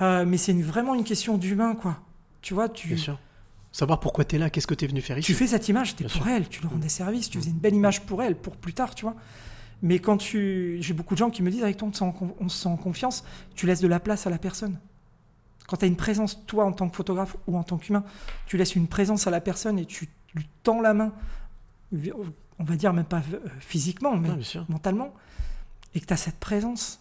euh, 0.00 0.24
mais 0.26 0.36
c'est 0.36 0.52
vraiment 0.54 0.94
une 0.94 1.04
question 1.04 1.38
d'humain, 1.38 1.74
quoi. 1.74 1.98
Tu 2.42 2.54
vois, 2.54 2.68
tu, 2.68 2.88
Bien 2.88 2.96
sûr. 2.96 3.18
Savoir 3.72 4.00
pourquoi 4.00 4.24
tu 4.24 4.36
es 4.36 4.38
là, 4.38 4.48
qu'est-ce 4.50 4.66
que 4.66 4.74
tu 4.74 4.84
es 4.86 4.88
venu 4.88 5.02
faire 5.02 5.18
ici. 5.18 5.26
tu 5.26 5.34
fais 5.34 5.46
cette 5.46 5.68
image, 5.68 5.90
c'était 5.90 6.04
Bien 6.04 6.12
pour 6.14 6.22
sûr. 6.24 6.32
elle, 6.32 6.48
tu 6.48 6.60
lui 6.62 6.68
rendais 6.68 6.88
service, 6.88 7.28
tu 7.28 7.38
faisais 7.38 7.50
une 7.50 7.58
belle 7.58 7.74
image 7.74 8.00
pour 8.02 8.22
elle, 8.22 8.34
pour 8.34 8.56
plus 8.56 8.72
tard, 8.72 8.94
tu 8.94 9.04
vois. 9.04 9.14
Mais 9.82 9.98
quand 9.98 10.16
tu. 10.16 10.78
J'ai 10.80 10.94
beaucoup 10.94 11.14
de 11.14 11.18
gens 11.18 11.30
qui 11.30 11.42
me 11.42 11.50
disent 11.50 11.62
avec 11.62 11.76
toi, 11.76 11.88
on 12.40 12.48
se 12.48 12.58
sent 12.62 12.68
en 12.68 12.76
confiance, 12.76 13.24
tu 13.54 13.66
laisses 13.66 13.80
de 13.80 13.86
la 13.88 14.00
place 14.00 14.26
à 14.26 14.30
la 14.30 14.38
personne. 14.38 14.78
Quand 15.68 15.76
tu 15.76 15.84
as 15.84 15.88
une 15.88 15.96
présence, 15.96 16.44
toi, 16.46 16.64
en 16.64 16.72
tant 16.72 16.88
que 16.88 16.96
photographe 16.96 17.36
ou 17.46 17.56
en 17.56 17.62
tant 17.62 17.76
qu'humain, 17.76 18.02
tu 18.46 18.56
laisses 18.56 18.74
une 18.74 18.88
présence 18.88 19.26
à 19.26 19.30
la 19.30 19.40
personne 19.40 19.78
et 19.78 19.84
tu 19.84 20.08
lui 20.34 20.48
tends 20.62 20.80
la 20.80 20.94
main, 20.94 21.12
on 21.92 22.64
va 22.64 22.74
dire 22.74 22.92
même 22.94 23.04
pas 23.04 23.22
euh, 23.32 23.38
physiquement, 23.60 24.16
mais 24.16 24.30
mentalement, 24.68 25.14
et 25.94 26.00
que 26.00 26.06
tu 26.06 26.12
as 26.12 26.16
cette 26.16 26.38
présence, 26.38 27.00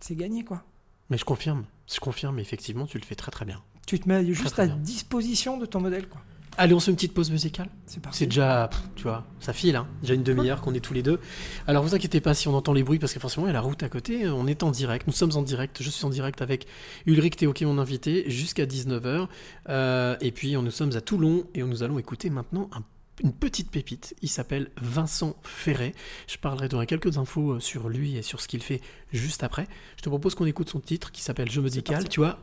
c'est 0.00 0.14
gagné, 0.14 0.44
quoi. 0.44 0.62
Mais 1.10 1.18
je 1.18 1.24
confirme, 1.24 1.64
je 1.92 1.98
confirme, 1.98 2.38
effectivement, 2.38 2.86
tu 2.86 2.96
le 2.96 3.04
fais 3.04 3.16
très 3.16 3.32
très 3.32 3.44
bien. 3.44 3.60
Tu 3.86 3.98
te 3.98 4.08
mets 4.08 4.24
juste 4.32 4.52
très 4.52 4.62
à 4.62 4.66
bien. 4.66 4.76
disposition 4.76 5.58
de 5.58 5.66
ton 5.66 5.80
modèle, 5.80 6.08
quoi. 6.08 6.22
Allez, 6.56 6.72
on 6.74 6.78
se 6.80 6.84
fait 6.86 6.90
une 6.92 6.96
petite 6.96 7.14
pause 7.14 7.30
musicale 7.30 7.68
C'est 7.86 8.00
parti. 8.00 8.18
C'est 8.18 8.26
déjà, 8.26 8.68
pff, 8.68 8.80
tu 8.94 9.02
vois, 9.04 9.24
ça 9.40 9.52
file, 9.52 9.74
hein. 9.76 9.88
déjà 10.02 10.14
une 10.14 10.22
demi-heure 10.22 10.60
qu'on 10.60 10.72
est 10.74 10.80
tous 10.80 10.94
les 10.94 11.02
deux. 11.02 11.18
Alors 11.66 11.82
vous 11.82 11.94
inquiétez 11.94 12.20
pas 12.20 12.32
si 12.34 12.46
on 12.48 12.54
entend 12.54 12.72
les 12.72 12.82
bruits, 12.84 12.98
parce 13.00 13.12
que 13.12 13.18
forcément 13.20 13.46
il 13.46 13.48
y 13.48 13.50
a 13.50 13.54
la 13.54 13.60
route 13.60 13.82
à 13.82 13.88
côté, 13.88 14.28
on 14.28 14.46
est 14.46 14.62
en 14.62 14.70
direct, 14.70 15.06
nous 15.06 15.12
sommes 15.12 15.32
en 15.36 15.42
direct, 15.42 15.82
je 15.82 15.90
suis 15.90 16.04
en 16.04 16.10
direct 16.10 16.42
avec 16.42 16.66
Ulrich 17.06 17.36
Théo 17.36 17.52
qui 17.52 17.64
est 17.64 17.66
mon 17.66 17.78
invité, 17.78 18.24
jusqu'à 18.30 18.66
19h. 18.66 19.26
Euh, 19.68 20.16
et 20.20 20.30
puis 20.30 20.52
nous 20.54 20.70
sommes 20.70 20.96
à 20.96 21.00
Toulon, 21.00 21.44
et 21.54 21.62
nous 21.62 21.82
allons 21.82 21.98
écouter 21.98 22.30
maintenant 22.30 22.70
un- 22.72 22.82
une 23.22 23.32
petite 23.32 23.70
pépite, 23.70 24.14
il 24.22 24.28
s'appelle 24.28 24.70
Vincent 24.80 25.36
Ferret. 25.42 25.94
Je 26.28 26.36
parlerai, 26.36 26.68
donnerai 26.68 26.86
quelques 26.86 27.16
infos 27.18 27.52
euh, 27.52 27.60
sur 27.60 27.88
lui 27.88 28.16
et 28.16 28.22
sur 28.22 28.40
ce 28.40 28.48
qu'il 28.48 28.60
fait 28.62 28.80
juste 29.12 29.42
après. 29.44 29.66
Je 29.96 30.02
te 30.02 30.08
propose 30.08 30.34
qu'on 30.34 30.46
écoute 30.46 30.68
son 30.68 30.80
titre 30.80 31.12
qui 31.12 31.22
s'appelle 31.22 31.48
Je 31.50 31.60
me 31.60 31.70
décale, 31.70 32.08
tu 32.08 32.18
vois, 32.20 32.38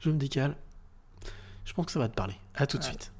Je 0.00 0.10
me 0.10 0.16
décale. 0.16 0.56
Je 1.64 1.72
pense 1.72 1.86
que 1.86 1.92
ça 1.92 1.98
va 2.00 2.08
te 2.08 2.14
parler. 2.14 2.34
À 2.56 2.66
tout 2.66 2.78
de 2.78 2.82
Ouais. 2.82 2.88
suite. 2.88 3.12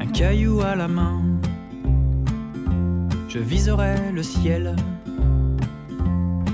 Un 0.00 0.06
caillou 0.12 0.60
à 0.60 0.74
la 0.74 0.88
main. 0.88 1.22
Je 3.28 3.38
viserai 3.38 4.12
le 4.12 4.22
ciel. 4.22 4.76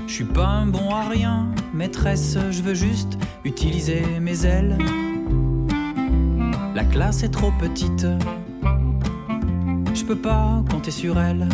Je 0.07 0.13
suis 0.13 0.25
pas 0.25 0.47
un 0.47 0.67
bon 0.67 0.89
à 0.89 1.07
rien, 1.07 1.47
maîtresse, 1.73 2.37
je 2.51 2.61
veux 2.61 2.73
juste 2.73 3.17
utiliser 3.45 4.03
mes 4.21 4.45
ailes. 4.45 4.77
La 6.75 6.83
classe 6.83 7.23
est 7.23 7.29
trop 7.29 7.51
petite, 7.59 8.05
je 10.03 10.07
peux 10.07 10.15
pas 10.17 10.61
compter 10.69 10.91
sur 10.91 11.17
elle. 11.17 11.47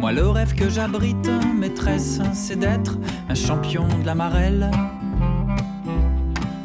Moi, 0.00 0.10
le 0.10 0.28
rêve 0.28 0.52
que 0.56 0.68
j'abrite, 0.68 1.30
maîtresse, 1.56 2.20
c'est 2.32 2.58
d'être 2.58 2.98
un 3.28 3.36
champion 3.36 3.86
de 4.00 4.04
la 4.04 4.16
marelle. 4.16 4.68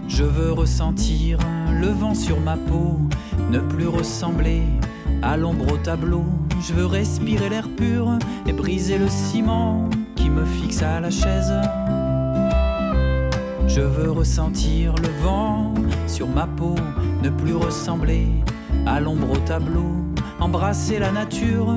Je 0.07 0.23
veux 0.23 0.53
ressentir 0.53 1.37
le 1.79 1.89
vent 1.89 2.15
sur 2.15 2.39
ma 2.39 2.57
peau, 2.57 2.99
ne 3.51 3.59
plus 3.59 3.87
ressembler 3.87 4.63
à 5.21 5.37
l'ombre 5.37 5.73
au 5.73 5.77
tableau. 5.77 6.25
Je 6.67 6.73
veux 6.73 6.87
respirer 6.87 7.49
l'air 7.49 7.69
pur 7.69 8.17
et 8.47 8.53
briser 8.53 8.97
le 8.97 9.07
ciment 9.07 9.87
qui 10.15 10.31
me 10.31 10.45
fixe 10.45 10.81
à 10.81 10.99
la 10.99 11.11
chaise. 11.11 11.53
Je 13.67 13.81
veux 13.81 14.09
ressentir 14.09 14.95
le 14.95 15.23
vent 15.23 15.75
sur 16.07 16.27
ma 16.27 16.47
peau, 16.47 16.73
ne 17.21 17.29
plus 17.29 17.53
ressembler 17.53 18.27
à 18.85 18.99
l'ombre 18.99 19.31
au 19.31 19.37
tableau. 19.37 19.91
Embrasser 20.39 20.99
la 20.99 21.11
nature 21.11 21.73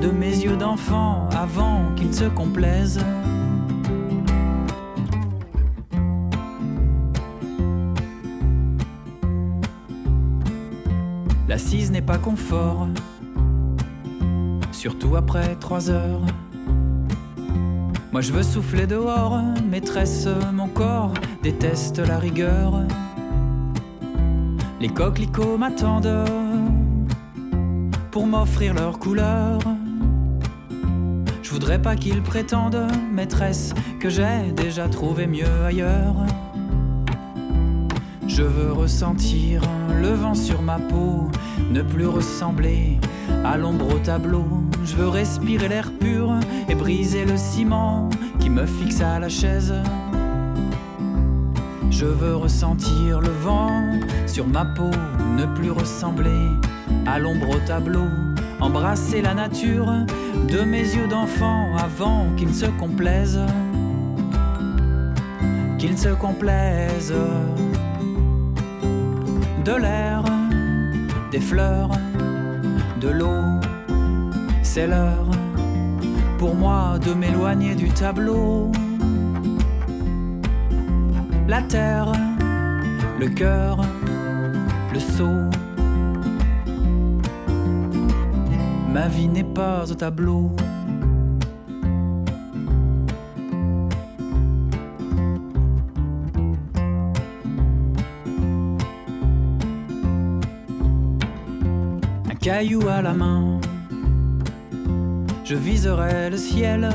de 0.00 0.10
mes 0.10 0.30
yeux 0.30 0.56
d'enfant 0.56 1.28
avant 1.36 1.80
qu'ils 1.96 2.14
se 2.14 2.24
complaisent. 2.24 3.00
L'assise 11.48 11.90
n'est 11.90 12.02
pas 12.02 12.18
confort, 12.18 12.88
surtout 14.72 15.16
après 15.16 15.54
trois 15.56 15.90
heures. 15.90 16.22
Moi 18.12 18.20
je 18.20 18.32
veux 18.32 18.42
souffler 18.42 18.86
dehors, 18.86 19.40
maîtresse, 19.68 20.28
mon 20.52 20.68
corps 20.68 21.12
déteste 21.42 21.98
la 21.98 22.18
rigueur. 22.18 22.84
Les 24.84 24.90
coquelicots 24.90 25.56
m'attendent 25.56 26.26
pour 28.10 28.26
m'offrir 28.26 28.74
leur 28.74 28.98
couleur. 28.98 29.58
Je 31.42 31.50
voudrais 31.50 31.80
pas 31.80 31.96
qu'ils 31.96 32.20
prétendent, 32.20 32.86
maîtresse, 33.10 33.72
que 33.98 34.10
j'ai 34.10 34.52
déjà 34.54 34.86
trouvé 34.90 35.26
mieux 35.26 35.64
ailleurs. 35.64 36.26
Je 38.28 38.42
veux 38.42 38.72
ressentir 38.72 39.62
le 40.02 40.10
vent 40.10 40.34
sur 40.34 40.60
ma 40.60 40.78
peau, 40.78 41.30
ne 41.70 41.80
plus 41.80 42.06
ressembler 42.06 43.00
à 43.42 43.56
l'ombre 43.56 43.94
au 43.94 43.98
tableau. 44.00 44.44
Je 44.84 44.96
veux 44.96 45.08
respirer 45.08 45.68
l'air 45.68 45.92
pur 45.98 46.30
et 46.68 46.74
briser 46.74 47.24
le 47.24 47.38
ciment 47.38 48.10
qui 48.38 48.50
me 48.50 48.66
fixe 48.66 49.00
à 49.00 49.18
la 49.18 49.30
chaise. 49.30 49.72
Je 52.04 52.08
veux 52.10 52.36
ressentir 52.36 53.22
le 53.22 53.30
vent 53.30 53.82
sur 54.26 54.46
ma 54.46 54.66
peau, 54.66 54.90
ne 55.38 55.46
plus 55.56 55.70
ressembler 55.70 56.50
à 57.06 57.18
l'ombre 57.18 57.56
au 57.56 57.58
tableau. 57.66 58.08
Embrasser 58.60 59.22
la 59.22 59.32
nature 59.32 59.90
de 60.52 60.60
mes 60.64 60.82
yeux 60.82 61.08
d'enfant 61.08 61.74
avant 61.78 62.26
qu'ils 62.36 62.48
ne 62.48 62.52
se 62.52 62.66
complaisent. 62.66 63.46
Qu'ils 65.78 65.92
ne 65.92 65.96
se 65.96 66.10
complaisent 66.10 67.14
de 69.64 69.72
l'air, 69.72 70.24
des 71.32 71.40
fleurs, 71.40 71.92
de 73.00 73.08
l'eau. 73.08 73.60
C'est 74.62 74.86
l'heure 74.86 75.30
pour 76.36 76.54
moi 76.54 76.98
de 76.98 77.14
m'éloigner 77.14 77.74
du 77.74 77.88
tableau. 77.88 78.70
La 81.54 81.62
terre, 81.62 82.10
le 83.20 83.28
cœur, 83.28 83.78
le 84.92 84.98
seau. 84.98 85.38
Ma 88.92 89.06
vie 89.06 89.28
n'est 89.28 89.44
pas 89.44 89.88
au 89.88 89.94
tableau. 89.94 90.50
un 102.28 102.34
caillou 102.40 102.88
à 102.88 103.00
la 103.00 103.12
main. 103.12 103.60
Je 105.44 105.54
viserai 105.54 106.30
le 106.30 106.36
ciel. 106.36 106.90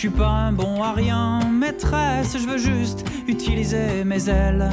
Je 0.00 0.08
suis 0.08 0.16
pas 0.16 0.30
un 0.30 0.52
bon 0.52 0.82
à 0.82 0.94
rien, 0.94 1.40
maîtresse, 1.52 2.34
je 2.38 2.48
veux 2.48 2.56
juste 2.56 3.04
utiliser 3.28 4.02
mes 4.02 4.30
ailes. 4.30 4.70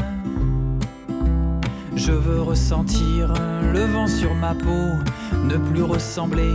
Je 1.97 2.13
veux 2.13 2.41
ressentir 2.41 3.33
le 3.73 3.83
vent 3.87 4.07
sur 4.07 4.33
ma 4.35 4.55
peau, 4.55 4.87
ne 5.43 5.57
plus 5.57 5.83
ressembler 5.83 6.53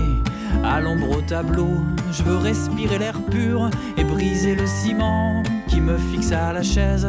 à 0.65 0.81
l'ombre 0.81 1.19
au 1.19 1.21
tableau. 1.21 1.69
Je 2.13 2.23
veux 2.23 2.39
respirer 2.39 2.99
l'air 2.99 3.21
pur 3.31 3.69
et 3.99 4.05
briser 4.05 4.55
le 4.55 4.67
ciment 4.67 5.43
qui 5.69 5.83
me 5.83 5.99
fixe 5.99 6.33
à 6.33 6.55
la 6.55 6.63
chaise. 6.63 7.07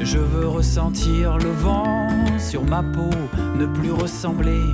Je 0.00 0.18
veux 0.18 0.48
ressentir 0.48 1.38
le 1.38 1.50
vent 1.50 2.08
sur 2.40 2.64
ma 2.64 2.82
peau, 2.82 3.10
ne 3.56 3.66
plus 3.66 3.92
ressembler 3.92 4.64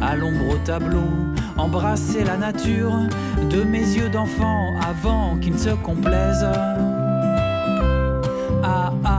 à 0.00 0.16
l'ombre 0.16 0.54
au 0.54 0.58
tableau, 0.64 1.04
embrasser 1.62 2.24
la 2.24 2.36
nature 2.36 2.92
de 3.48 3.62
mes 3.62 3.86
yeux 3.96 4.08
d'enfant 4.08 4.74
avant 4.80 5.36
qu'ils 5.40 5.52
ne 5.52 5.58
se 5.58 5.70
complaisent. 5.70 6.50
Ah 8.64 8.92
ah 9.04 9.11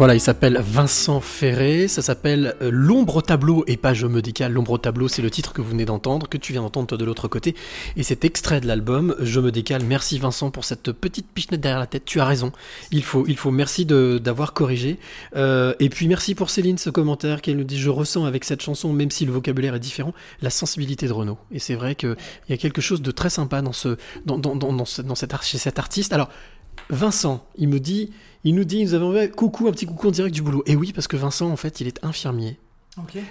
Voilà, 0.00 0.14
il 0.14 0.20
s'appelle 0.20 0.58
Vincent 0.64 1.20
Ferré, 1.20 1.86
ça 1.86 2.00
s'appelle 2.00 2.56
euh, 2.62 2.70
L'ombre 2.72 3.16
au 3.16 3.20
tableau 3.20 3.64
et 3.66 3.76
pas 3.76 3.92
Je 3.92 4.06
me 4.06 4.22
décale. 4.22 4.50
L'ombre 4.50 4.70
au 4.70 4.78
tableau, 4.78 5.08
c'est 5.08 5.20
le 5.20 5.30
titre 5.30 5.52
que 5.52 5.60
vous 5.60 5.72
venez 5.72 5.84
d'entendre, 5.84 6.26
que 6.26 6.38
tu 6.38 6.52
viens 6.54 6.62
d'entendre 6.62 6.96
de 6.96 7.04
l'autre 7.04 7.28
côté. 7.28 7.54
Et 7.98 8.02
c'est 8.02 8.24
extrait 8.24 8.62
de 8.62 8.66
l'album 8.66 9.14
Je 9.20 9.40
me 9.40 9.52
décale. 9.52 9.84
Merci 9.84 10.18
Vincent 10.18 10.50
pour 10.50 10.64
cette 10.64 10.92
petite 10.92 11.26
pichenette 11.26 11.60
derrière 11.60 11.80
la 11.80 11.86
tête. 11.86 12.06
Tu 12.06 12.18
as 12.18 12.24
raison. 12.24 12.50
Il 12.92 13.02
faut, 13.02 13.26
il 13.28 13.36
faut. 13.36 13.50
Merci 13.50 13.84
d'avoir 13.84 14.54
corrigé. 14.54 14.98
Euh, 15.36 15.74
et 15.80 15.90
puis 15.90 16.08
merci 16.08 16.34
pour 16.34 16.48
Céline, 16.48 16.78
ce 16.78 16.88
commentaire 16.88 17.42
qu'elle 17.42 17.58
nous 17.58 17.64
dit 17.64 17.78
Je 17.78 17.90
ressens 17.90 18.24
avec 18.24 18.46
cette 18.46 18.62
chanson, 18.62 18.94
même 18.94 19.10
si 19.10 19.26
le 19.26 19.32
vocabulaire 19.32 19.74
est 19.74 19.80
différent, 19.80 20.14
la 20.40 20.48
sensibilité 20.48 21.08
de 21.08 21.12
Renaud. 21.12 21.36
Et 21.52 21.58
c'est 21.58 21.74
vrai 21.74 21.94
qu'il 21.94 22.16
y 22.48 22.54
a 22.54 22.56
quelque 22.56 22.80
chose 22.80 23.02
de 23.02 23.10
très 23.10 23.28
sympa 23.28 23.60
dans, 23.60 23.74
ce, 23.74 23.98
dans, 24.24 24.38
dans, 24.38 24.56
dans, 24.56 24.72
dans 24.72 24.86
dans 25.04 25.14
cet 25.14 25.34
chez 25.42 25.58
cet 25.58 25.78
artiste. 25.78 26.14
Alors, 26.14 26.30
Vincent, 26.88 27.46
il 27.56 27.68
me 27.68 27.80
dit, 27.80 28.10
il 28.44 28.54
nous 28.54 28.64
dit, 28.64 28.78
il 28.78 28.86
nous 28.86 28.94
avait 28.94 29.04
envoyé 29.04 29.30
coucou, 29.30 29.68
un 29.68 29.72
petit 29.72 29.86
coucou 29.86 30.08
en 30.08 30.10
direct 30.10 30.34
du 30.34 30.42
boulot. 30.42 30.62
Et 30.66 30.76
oui, 30.76 30.92
parce 30.92 31.08
que 31.08 31.16
Vincent, 31.16 31.50
en 31.50 31.56
fait, 31.56 31.80
il 31.80 31.86
est 31.86 32.04
infirmier. 32.04 32.58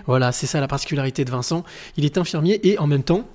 Voilà, 0.06 0.32
c'est 0.32 0.48
ça 0.48 0.60
la 0.60 0.68
particularité 0.68 1.26
de 1.26 1.32
Vincent. 1.32 1.64
Il 1.98 2.06
est 2.06 2.18
infirmier 2.18 2.68
et 2.68 2.80
en 2.80 2.88
même 2.88 3.04
temps 3.04 3.28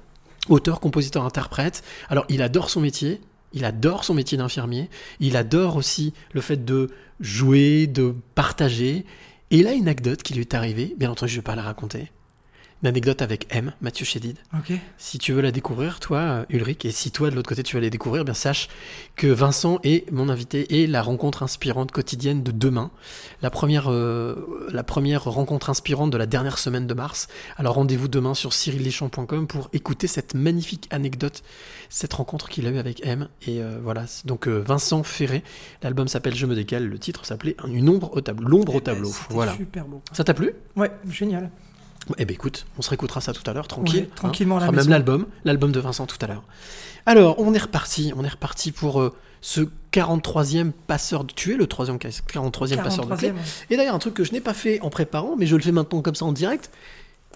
auteur, 0.48 0.80
compositeur, 0.80 1.24
interprète. 1.24 1.82
Alors, 2.08 2.24
il 2.28 2.42
adore 2.42 2.70
son 2.70 2.80
métier. 2.80 3.20
Il 3.52 3.64
adore 3.64 4.04
son 4.04 4.14
métier 4.14 4.36
d'infirmier. 4.36 4.90
Il 5.20 5.36
adore 5.36 5.76
aussi 5.76 6.12
le 6.32 6.40
fait 6.40 6.64
de 6.64 6.90
jouer, 7.20 7.86
de 7.86 8.14
partager. 8.34 9.04
Et 9.50 9.64
a 9.66 9.72
une 9.72 9.82
anecdote 9.82 10.22
qui 10.22 10.34
lui 10.34 10.40
est 10.40 10.54
arrivée. 10.54 10.94
Bien 10.98 11.10
entendu, 11.10 11.30
je 11.30 11.36
ne 11.36 11.40
vais 11.40 11.44
pas 11.44 11.54
la 11.54 11.62
raconter. 11.62 12.10
Une 12.84 12.88
anecdote 12.88 13.22
avec 13.22 13.46
M, 13.48 13.72
Mathieu 13.80 14.04
Chédid. 14.04 14.36
Si 14.98 15.16
tu 15.16 15.32
veux 15.32 15.40
la 15.40 15.52
découvrir, 15.52 16.00
toi, 16.00 16.18
euh, 16.18 16.44
Ulrich, 16.50 16.84
et 16.84 16.90
si 16.90 17.10
toi, 17.10 17.30
de 17.30 17.34
l'autre 17.34 17.48
côté, 17.48 17.62
tu 17.62 17.76
veux 17.76 17.80
la 17.80 17.88
découvrir, 17.88 18.20
eh 18.20 18.24
bien 18.26 18.34
sache 18.34 18.68
que 19.16 19.26
Vincent 19.26 19.78
est 19.84 20.04
mon 20.12 20.28
invité 20.28 20.82
et 20.82 20.86
la 20.86 21.00
rencontre 21.00 21.42
inspirante 21.42 21.92
quotidienne 21.92 22.42
de 22.42 22.50
demain. 22.50 22.90
La 23.40 23.48
première, 23.48 23.90
euh, 23.90 24.68
la 24.70 24.82
première 24.82 25.24
rencontre 25.24 25.70
inspirante 25.70 26.10
de 26.10 26.18
la 26.18 26.26
dernière 26.26 26.58
semaine 26.58 26.86
de 26.86 26.92
mars. 26.92 27.28
Alors 27.56 27.76
rendez-vous 27.76 28.06
demain 28.06 28.34
sur 28.34 28.52
cyrildeschamps.com 28.52 29.46
pour 29.46 29.70
écouter 29.72 30.06
cette 30.06 30.34
magnifique 30.34 30.86
anecdote, 30.90 31.42
cette 31.88 32.12
rencontre 32.12 32.50
qu'il 32.50 32.66
a 32.66 32.70
eue 32.70 32.76
avec 32.78 33.00
M. 33.06 33.28
Et 33.46 33.62
euh, 33.62 33.78
voilà, 33.82 34.04
donc 34.26 34.46
euh, 34.46 34.58
Vincent 34.58 35.02
Ferré. 35.04 35.42
L'album 35.82 36.06
s'appelle 36.06 36.34
Je 36.34 36.44
me 36.44 36.54
décale. 36.54 36.84
Le 36.86 36.98
titre 36.98 37.24
s'appelait 37.24 37.56
Une 37.66 37.88
ombre 37.88 38.14
au 38.14 38.20
tableau. 38.20 38.46
L'ombre 38.46 38.74
au 38.74 38.80
tableau. 38.80 39.08
C'était 39.08 39.32
Voilà. 39.32 39.54
super 39.56 39.86
beau. 39.86 40.02
Ça 40.12 40.22
t'a 40.22 40.34
plu? 40.34 40.52
Ouais, 40.76 40.90
génial. 41.08 41.50
Eh 42.18 42.24
ben 42.24 42.34
écoute, 42.34 42.66
on 42.78 42.82
se 42.82 42.90
réécoutera 42.90 43.20
ça 43.20 43.32
tout 43.32 43.48
à 43.48 43.52
l'heure, 43.52 43.68
tranquille. 43.68 44.02
Ouais, 44.02 44.10
tranquillement 44.14 44.58
à 44.58 44.66
la 44.66 44.72
même 44.72 44.88
l'album, 44.88 45.26
l'album 45.44 45.72
de 45.72 45.80
Vincent 45.80 46.06
tout 46.06 46.18
à 46.20 46.26
l'heure. 46.26 46.42
Alors, 47.06 47.38
on 47.38 47.52
est 47.54 47.58
reparti, 47.58 48.12
on 48.16 48.24
est 48.24 48.28
reparti 48.28 48.72
pour 48.72 49.00
euh, 49.00 49.14
ce 49.40 49.60
43e 49.92 50.72
passeur 50.86 51.24
de... 51.24 51.32
Tu 51.32 51.52
es 51.52 51.56
le 51.56 51.66
troisième 51.66 51.98
43e 51.98 52.82
passeur 52.82 53.06
de 53.06 53.14
clé. 53.14 53.28
43e, 53.28 53.32
ouais. 53.32 53.40
Et 53.70 53.76
d'ailleurs, 53.76 53.94
un 53.94 53.98
truc 53.98 54.14
que 54.14 54.24
je 54.24 54.32
n'ai 54.32 54.40
pas 54.40 54.54
fait 54.54 54.80
en 54.80 54.90
préparant, 54.90 55.36
mais 55.36 55.46
je 55.46 55.56
le 55.56 55.62
fais 55.62 55.72
maintenant 55.72 56.00
comme 56.00 56.14
ça 56.14 56.24
en 56.24 56.32
direct. 56.32 56.70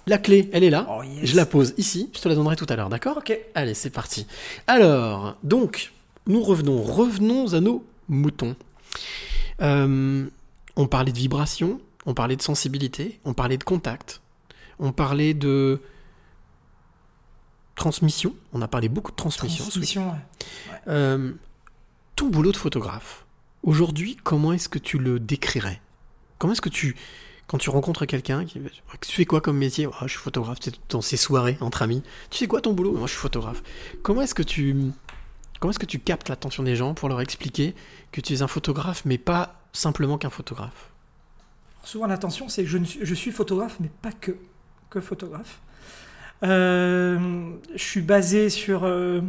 La 0.06 0.16
clé, 0.16 0.48
elle 0.52 0.64
est 0.64 0.70
là. 0.70 0.86
Oh, 0.90 1.02
yes. 1.02 1.26
Je 1.26 1.36
la 1.36 1.44
pose 1.44 1.74
ici, 1.76 2.08
je 2.14 2.20
te 2.20 2.28
la 2.28 2.34
donnerai 2.34 2.56
tout 2.56 2.66
à 2.70 2.76
l'heure, 2.76 2.88
d'accord? 2.88 3.18
Ok. 3.18 3.38
Allez, 3.54 3.74
c'est 3.74 3.90
parti. 3.90 4.26
Alors, 4.66 5.36
donc, 5.42 5.92
nous 6.26 6.42
revenons, 6.42 6.82
revenons 6.82 7.52
à 7.52 7.60
nos 7.60 7.84
moutons. 8.08 8.56
Euh, 9.60 10.24
on 10.76 10.86
parlait 10.86 11.12
de 11.12 11.18
vibration, 11.18 11.80
on 12.06 12.14
parlait 12.14 12.36
de 12.36 12.42
sensibilité, 12.42 13.20
on 13.26 13.34
parlait 13.34 13.58
de 13.58 13.64
contact, 13.64 14.22
on 14.78 14.92
parlait 14.92 15.34
de 15.34 15.80
transmission. 17.74 18.34
On 18.52 18.62
a 18.62 18.68
parlé 18.68 18.88
beaucoup 18.88 19.10
de 19.10 19.16
transmission. 19.16 19.64
Transmission, 19.64 20.10
ouais. 20.10 20.80
Euh, 20.88 21.32
ton 22.16 22.28
boulot 22.28 22.52
de 22.52 22.56
photographe, 22.56 23.24
aujourd'hui, 23.62 24.16
comment 24.22 24.52
est-ce 24.52 24.68
que 24.68 24.78
tu 24.78 24.98
le 24.98 25.20
décrirais? 25.20 25.80
Comment 26.38 26.52
est-ce 26.52 26.60
que 26.60 26.68
tu, 26.68 26.96
quand 27.46 27.58
tu 27.58 27.70
rencontres 27.70 28.04
quelqu'un, 28.06 28.44
qui 28.44 28.60
tu 29.00 29.12
fais 29.12 29.24
quoi 29.24 29.40
comme 29.40 29.58
métier? 29.58 29.88
Ah, 30.00 30.06
Je 30.06 30.08
suis 30.12 30.18
photographe, 30.18 30.58
c'est 30.60 30.78
dans 30.90 31.00
ces 31.00 31.16
soirées 31.16 31.56
entre 31.60 31.82
amis. 31.82 32.02
Tu 32.30 32.38
fais 32.38 32.46
quoi 32.46 32.60
ton 32.60 32.72
boulot? 32.72 32.92
Moi, 32.92 33.06
je 33.06 33.12
suis 33.12 33.20
photographe. 33.20 33.62
Comment 34.02 34.22
est-ce 34.22 34.34
que 34.34 34.42
tu, 34.42 34.76
comment 35.60 35.70
est-ce 35.70 35.78
que 35.78 35.86
tu 35.86 35.98
captes 36.00 36.28
l'attention 36.28 36.62
des 36.62 36.76
gens 36.76 36.94
pour 36.94 37.08
leur 37.08 37.20
expliquer 37.20 37.74
que 38.12 38.20
tu 38.20 38.34
es 38.34 38.42
un 38.42 38.48
photographe, 38.48 39.02
mais 39.04 39.18
pas 39.18 39.60
simplement 39.72 40.18
qu'un 40.18 40.30
photographe? 40.30 40.90
Souvent, 41.84 42.06
l'attention, 42.06 42.48
c'est 42.48 42.64
que 42.64 42.68
je, 42.68 42.78
ne 42.78 42.84
suis, 42.84 43.00
je 43.02 43.14
suis 43.14 43.30
photographe, 43.30 43.76
mais 43.80 43.90
pas 44.02 44.12
que, 44.12 44.36
que 44.90 45.00
photographe. 45.00 45.60
Euh, 46.42 47.50
je 47.74 47.82
suis 47.82 48.00
basé 48.00 48.48
sur. 48.50 48.84
euh, 48.84 49.20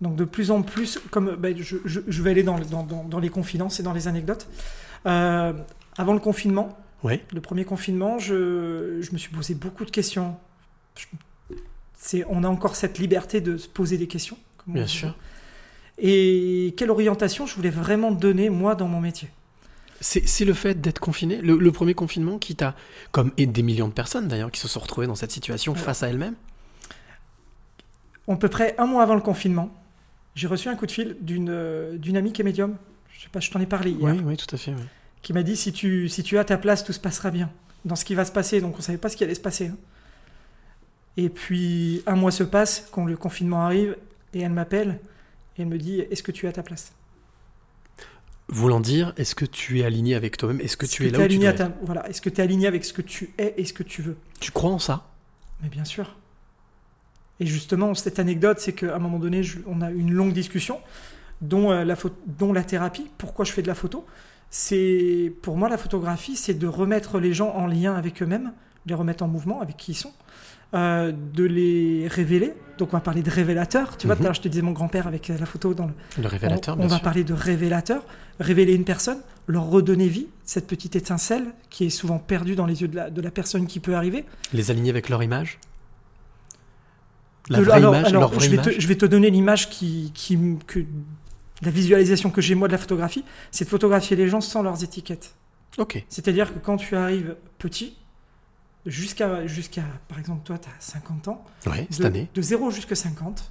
donc, 0.00 0.16
de 0.16 0.24
plus 0.24 0.50
en 0.50 0.62
plus, 0.62 0.98
comme 1.10 1.36
ben, 1.36 1.56
je, 1.56 1.76
je- 1.84 2.00
je 2.06 2.22
vais 2.22 2.30
aller 2.30 2.42
dans, 2.42 2.58
dans- 2.58 2.82
dans- 2.82 3.04
dans 3.04 3.18
les 3.20 3.28
confidences 3.28 3.78
et 3.78 3.82
dans 3.82 3.92
les 3.92 4.08
anecdotes. 4.08 4.48
Euh, 5.06 5.52
avant 5.96 6.12
le 6.14 6.20
confinement, 6.20 6.76
le 7.32 7.40
premier 7.40 7.64
confinement, 7.64 8.18
je, 8.18 8.98
je 9.00 9.12
me 9.12 9.18
suis 9.18 9.30
posé 9.32 9.54
beaucoup 9.54 9.84
de 9.84 9.90
questions. 9.90 10.36
C'est, 11.96 12.24
on 12.28 12.42
a 12.44 12.48
encore 12.48 12.74
cette 12.74 12.98
liberté 12.98 13.40
de 13.40 13.56
se 13.56 13.68
poser 13.68 13.96
des 13.98 14.08
questions. 14.08 14.36
Bien 14.66 14.86
sûr. 14.86 15.14
Et 15.98 16.74
quelle 16.76 16.90
orientation 16.90 17.46
je 17.46 17.54
voulais 17.54 17.70
vraiment 17.70 18.10
donner, 18.10 18.48
moi, 18.50 18.74
dans 18.74 18.88
mon 18.88 19.00
métier? 19.00 19.28
C'est 20.02 20.44
le 20.44 20.52
fait 20.54 20.80
d'être 20.80 20.98
confiné, 20.98 21.36
le, 21.40 21.56
le 21.56 21.72
premier 21.72 21.94
confinement 21.94 22.38
qui 22.38 22.56
t'a, 22.56 22.74
comme 23.12 23.32
et 23.38 23.46
des 23.46 23.62
millions 23.62 23.88
de 23.88 23.92
personnes 23.92 24.28
d'ailleurs, 24.28 24.50
qui 24.50 24.60
se 24.60 24.68
sont 24.68 24.80
retrouvées 24.80 25.06
dans 25.06 25.14
cette 25.14 25.30
situation 25.32 25.74
face 25.74 26.02
à 26.02 26.08
elles-mêmes. 26.08 26.34
à 28.28 28.36
peu 28.36 28.48
près 28.48 28.74
un 28.78 28.86
mois 28.86 29.02
avant 29.02 29.14
le 29.14 29.20
confinement, 29.20 29.72
j'ai 30.34 30.46
reçu 30.48 30.68
un 30.68 30.74
coup 30.76 30.86
de 30.86 30.92
fil 30.92 31.16
d'une 31.20 31.48
euh, 31.50 31.96
d'une 31.98 32.16
amie 32.16 32.32
qui 32.32 32.40
est 32.42 32.44
médium. 32.44 32.76
Je 33.12 33.22
sais 33.22 33.28
pas, 33.30 33.40
je 33.40 33.50
t'en 33.50 33.60
ai 33.60 33.66
parlé 33.66 33.90
hier. 33.92 34.00
Oui, 34.14 34.20
oui, 34.24 34.36
tout 34.36 34.52
à 34.54 34.58
fait. 34.58 34.72
oui. 34.72 34.82
Qui 35.22 35.32
m'a 35.32 35.42
dit 35.44 35.56
si 35.56 35.72
tu, 35.72 36.08
si 36.08 36.22
tu 36.24 36.36
as 36.38 36.44
ta 36.44 36.56
place, 36.58 36.82
tout 36.84 36.92
se 36.92 36.98
passera 37.00 37.30
bien. 37.30 37.50
Dans 37.84 37.94
ce 37.96 38.04
qui 38.04 38.14
va 38.14 38.24
se 38.24 38.32
passer, 38.32 38.60
donc 38.60 38.76
on 38.78 38.82
savait 38.82 38.98
pas 38.98 39.08
ce 39.08 39.16
qui 39.16 39.22
allait 39.24 39.34
se 39.34 39.40
passer. 39.40 39.68
hein. 39.68 39.76
Et 41.16 41.28
puis 41.28 42.02
un 42.06 42.16
mois 42.16 42.30
se 42.32 42.42
passe, 42.42 42.88
quand 42.90 43.04
le 43.04 43.16
confinement 43.16 43.62
arrive, 43.66 43.96
et 44.34 44.40
elle 44.40 44.52
m'appelle, 44.52 44.98
et 45.56 45.62
elle 45.62 45.68
me 45.68 45.78
dit 45.78 46.00
Est-ce 46.00 46.22
que 46.22 46.32
tu 46.32 46.48
as 46.48 46.52
ta 46.52 46.62
place? 46.62 46.92
Voulant 48.48 48.80
dire, 48.80 49.14
est-ce 49.16 49.34
que 49.34 49.44
tu 49.46 49.80
es 49.80 49.84
aligné 49.84 50.14
avec 50.14 50.36
toi-même? 50.36 50.60
Est-ce 50.60 50.76
que 50.76 50.84
tu 50.86 51.06
es 51.06 51.10
là 51.10 51.18
où 51.18 51.20
tu 51.20 51.24
aligné 51.24 51.44
dois 51.46 51.50
à 51.50 51.52
ta- 51.54 51.64
être 51.66 51.74
Voilà, 51.82 52.08
est-ce 52.08 52.20
que 52.20 52.28
tu 52.28 52.40
es 52.40 52.44
aligné 52.44 52.66
avec 52.66 52.84
ce 52.84 52.92
que 52.92 53.02
tu 53.02 53.32
es 53.38 53.54
et 53.56 53.64
ce 53.64 53.72
que 53.72 53.82
tu 53.82 54.02
veux? 54.02 54.16
Tu 54.40 54.50
crois 54.50 54.70
en 54.70 54.78
ça? 54.78 55.08
Mais 55.62 55.68
bien 55.68 55.84
sûr. 55.84 56.16
Et 57.40 57.46
justement, 57.46 57.94
cette 57.94 58.18
anecdote, 58.18 58.58
c'est 58.60 58.72
qu'à 58.74 58.94
un 58.94 58.98
moment 58.98 59.18
donné, 59.18 59.42
je- 59.42 59.58
on 59.66 59.80
a 59.80 59.90
eu 59.90 59.98
une 59.98 60.12
longue 60.12 60.32
discussion, 60.32 60.80
dont, 61.40 61.70
euh, 61.72 61.84
la 61.84 61.94
pho- 61.94 62.12
dont 62.26 62.52
la 62.52 62.62
thérapie. 62.62 63.10
Pourquoi 63.16 63.44
je 63.44 63.52
fais 63.52 63.62
de 63.62 63.68
la 63.68 63.74
photo? 63.74 64.04
C'est 64.50 65.32
pour 65.40 65.56
moi 65.56 65.68
la 65.70 65.78
photographie, 65.78 66.36
c'est 66.36 66.54
de 66.54 66.66
remettre 66.66 67.18
les 67.20 67.32
gens 67.32 67.50
en 67.54 67.66
lien 67.66 67.94
avec 67.94 68.22
eux-mêmes, 68.22 68.52
les 68.86 68.94
remettre 68.94 69.22
en 69.24 69.28
mouvement 69.28 69.60
avec 69.60 69.76
qui 69.76 69.92
ils 69.92 69.96
sont, 69.96 70.12
euh, 70.74 71.12
de 71.12 71.44
les 71.44 72.08
révéler. 72.08 72.54
Donc 72.78 72.92
on 72.92 72.96
va 72.96 73.00
parler 73.00 73.22
de 73.22 73.30
révélateur. 73.30 73.96
Tu 73.96 74.06
vois, 74.06 74.14
Mhm. 74.14 74.20
tout 74.20 74.24
à 74.24 74.26
l'heure, 74.28 74.34
je 74.34 74.40
te 74.40 74.48
disais 74.48 74.62
mon 74.62 74.72
grand-père 74.72 75.06
avec 75.06 75.30
euh, 75.30 75.38
la 75.38 75.46
photo 75.46 75.74
dans 75.74 75.86
le. 75.86 75.92
Le 76.20 76.28
révélateur, 76.28 76.74
On, 76.74 76.78
bien 76.78 76.86
on 76.86 76.88
va 76.88 76.96
sûr. 76.96 77.02
parler 77.04 77.24
de 77.24 77.32
révélateur, 77.34 78.04
révéler 78.40 78.74
une 78.74 78.84
personne, 78.84 79.18
leur 79.46 79.66
redonner 79.68 80.08
vie, 80.08 80.28
cette 80.44 80.66
petite 80.66 80.96
étincelle 80.96 81.46
qui 81.70 81.84
est 81.84 81.90
souvent 81.90 82.18
perdue 82.18 82.54
dans 82.56 82.66
les 82.66 82.80
yeux 82.82 82.88
de 82.88 82.96
la, 82.96 83.10
de 83.10 83.20
la 83.20 83.30
personne 83.30 83.66
qui 83.66 83.80
peut 83.80 83.94
arriver. 83.94 84.24
Les 84.52 84.70
aligner 84.70 84.90
avec 84.90 85.08
leur 85.08 85.22
image 85.22 85.58
La 87.48 87.58
De- 87.58 87.64
vraie 87.64 87.74
alors, 87.74 87.94
image, 87.94 88.06
alors, 88.08 88.20
leur 88.22 88.30
vraie 88.32 88.40
je, 88.46 88.50
vais 88.50 88.56
image 88.56 88.74
te, 88.76 88.80
je 88.80 88.88
vais 88.88 88.96
te 88.96 89.06
donner 89.06 89.30
l'image 89.30 89.68
qui, 89.68 90.12
qui, 90.14 90.38
que, 90.66 90.80
la 91.62 91.70
visualisation 91.70 92.30
que 92.30 92.40
j'ai 92.40 92.54
moi 92.54 92.68
de 92.68 92.72
la 92.72 92.78
photographie, 92.78 93.24
c'est 93.50 93.64
de 93.64 93.70
photographier 93.70 94.16
les 94.16 94.28
gens 94.28 94.40
sans 94.40 94.62
leurs 94.62 94.82
étiquettes. 94.84 95.34
Ok. 95.78 96.04
C'est-à-dire 96.08 96.52
que 96.52 96.58
quand 96.58 96.76
tu 96.76 96.96
arrives 96.96 97.36
petit, 97.58 97.96
jusqu'à, 98.86 99.46
jusqu'à 99.46 99.82
par 100.08 100.18
exemple, 100.18 100.42
toi, 100.44 100.58
tu 100.58 100.68
as 100.68 100.72
50 100.80 101.28
ans, 101.28 101.44
Ouais, 101.66 101.86
cette 101.90 102.00
de, 102.00 102.06
année. 102.06 102.28
de 102.34 102.42
0 102.42 102.70
jusqu'à 102.70 102.94
50, 102.94 103.50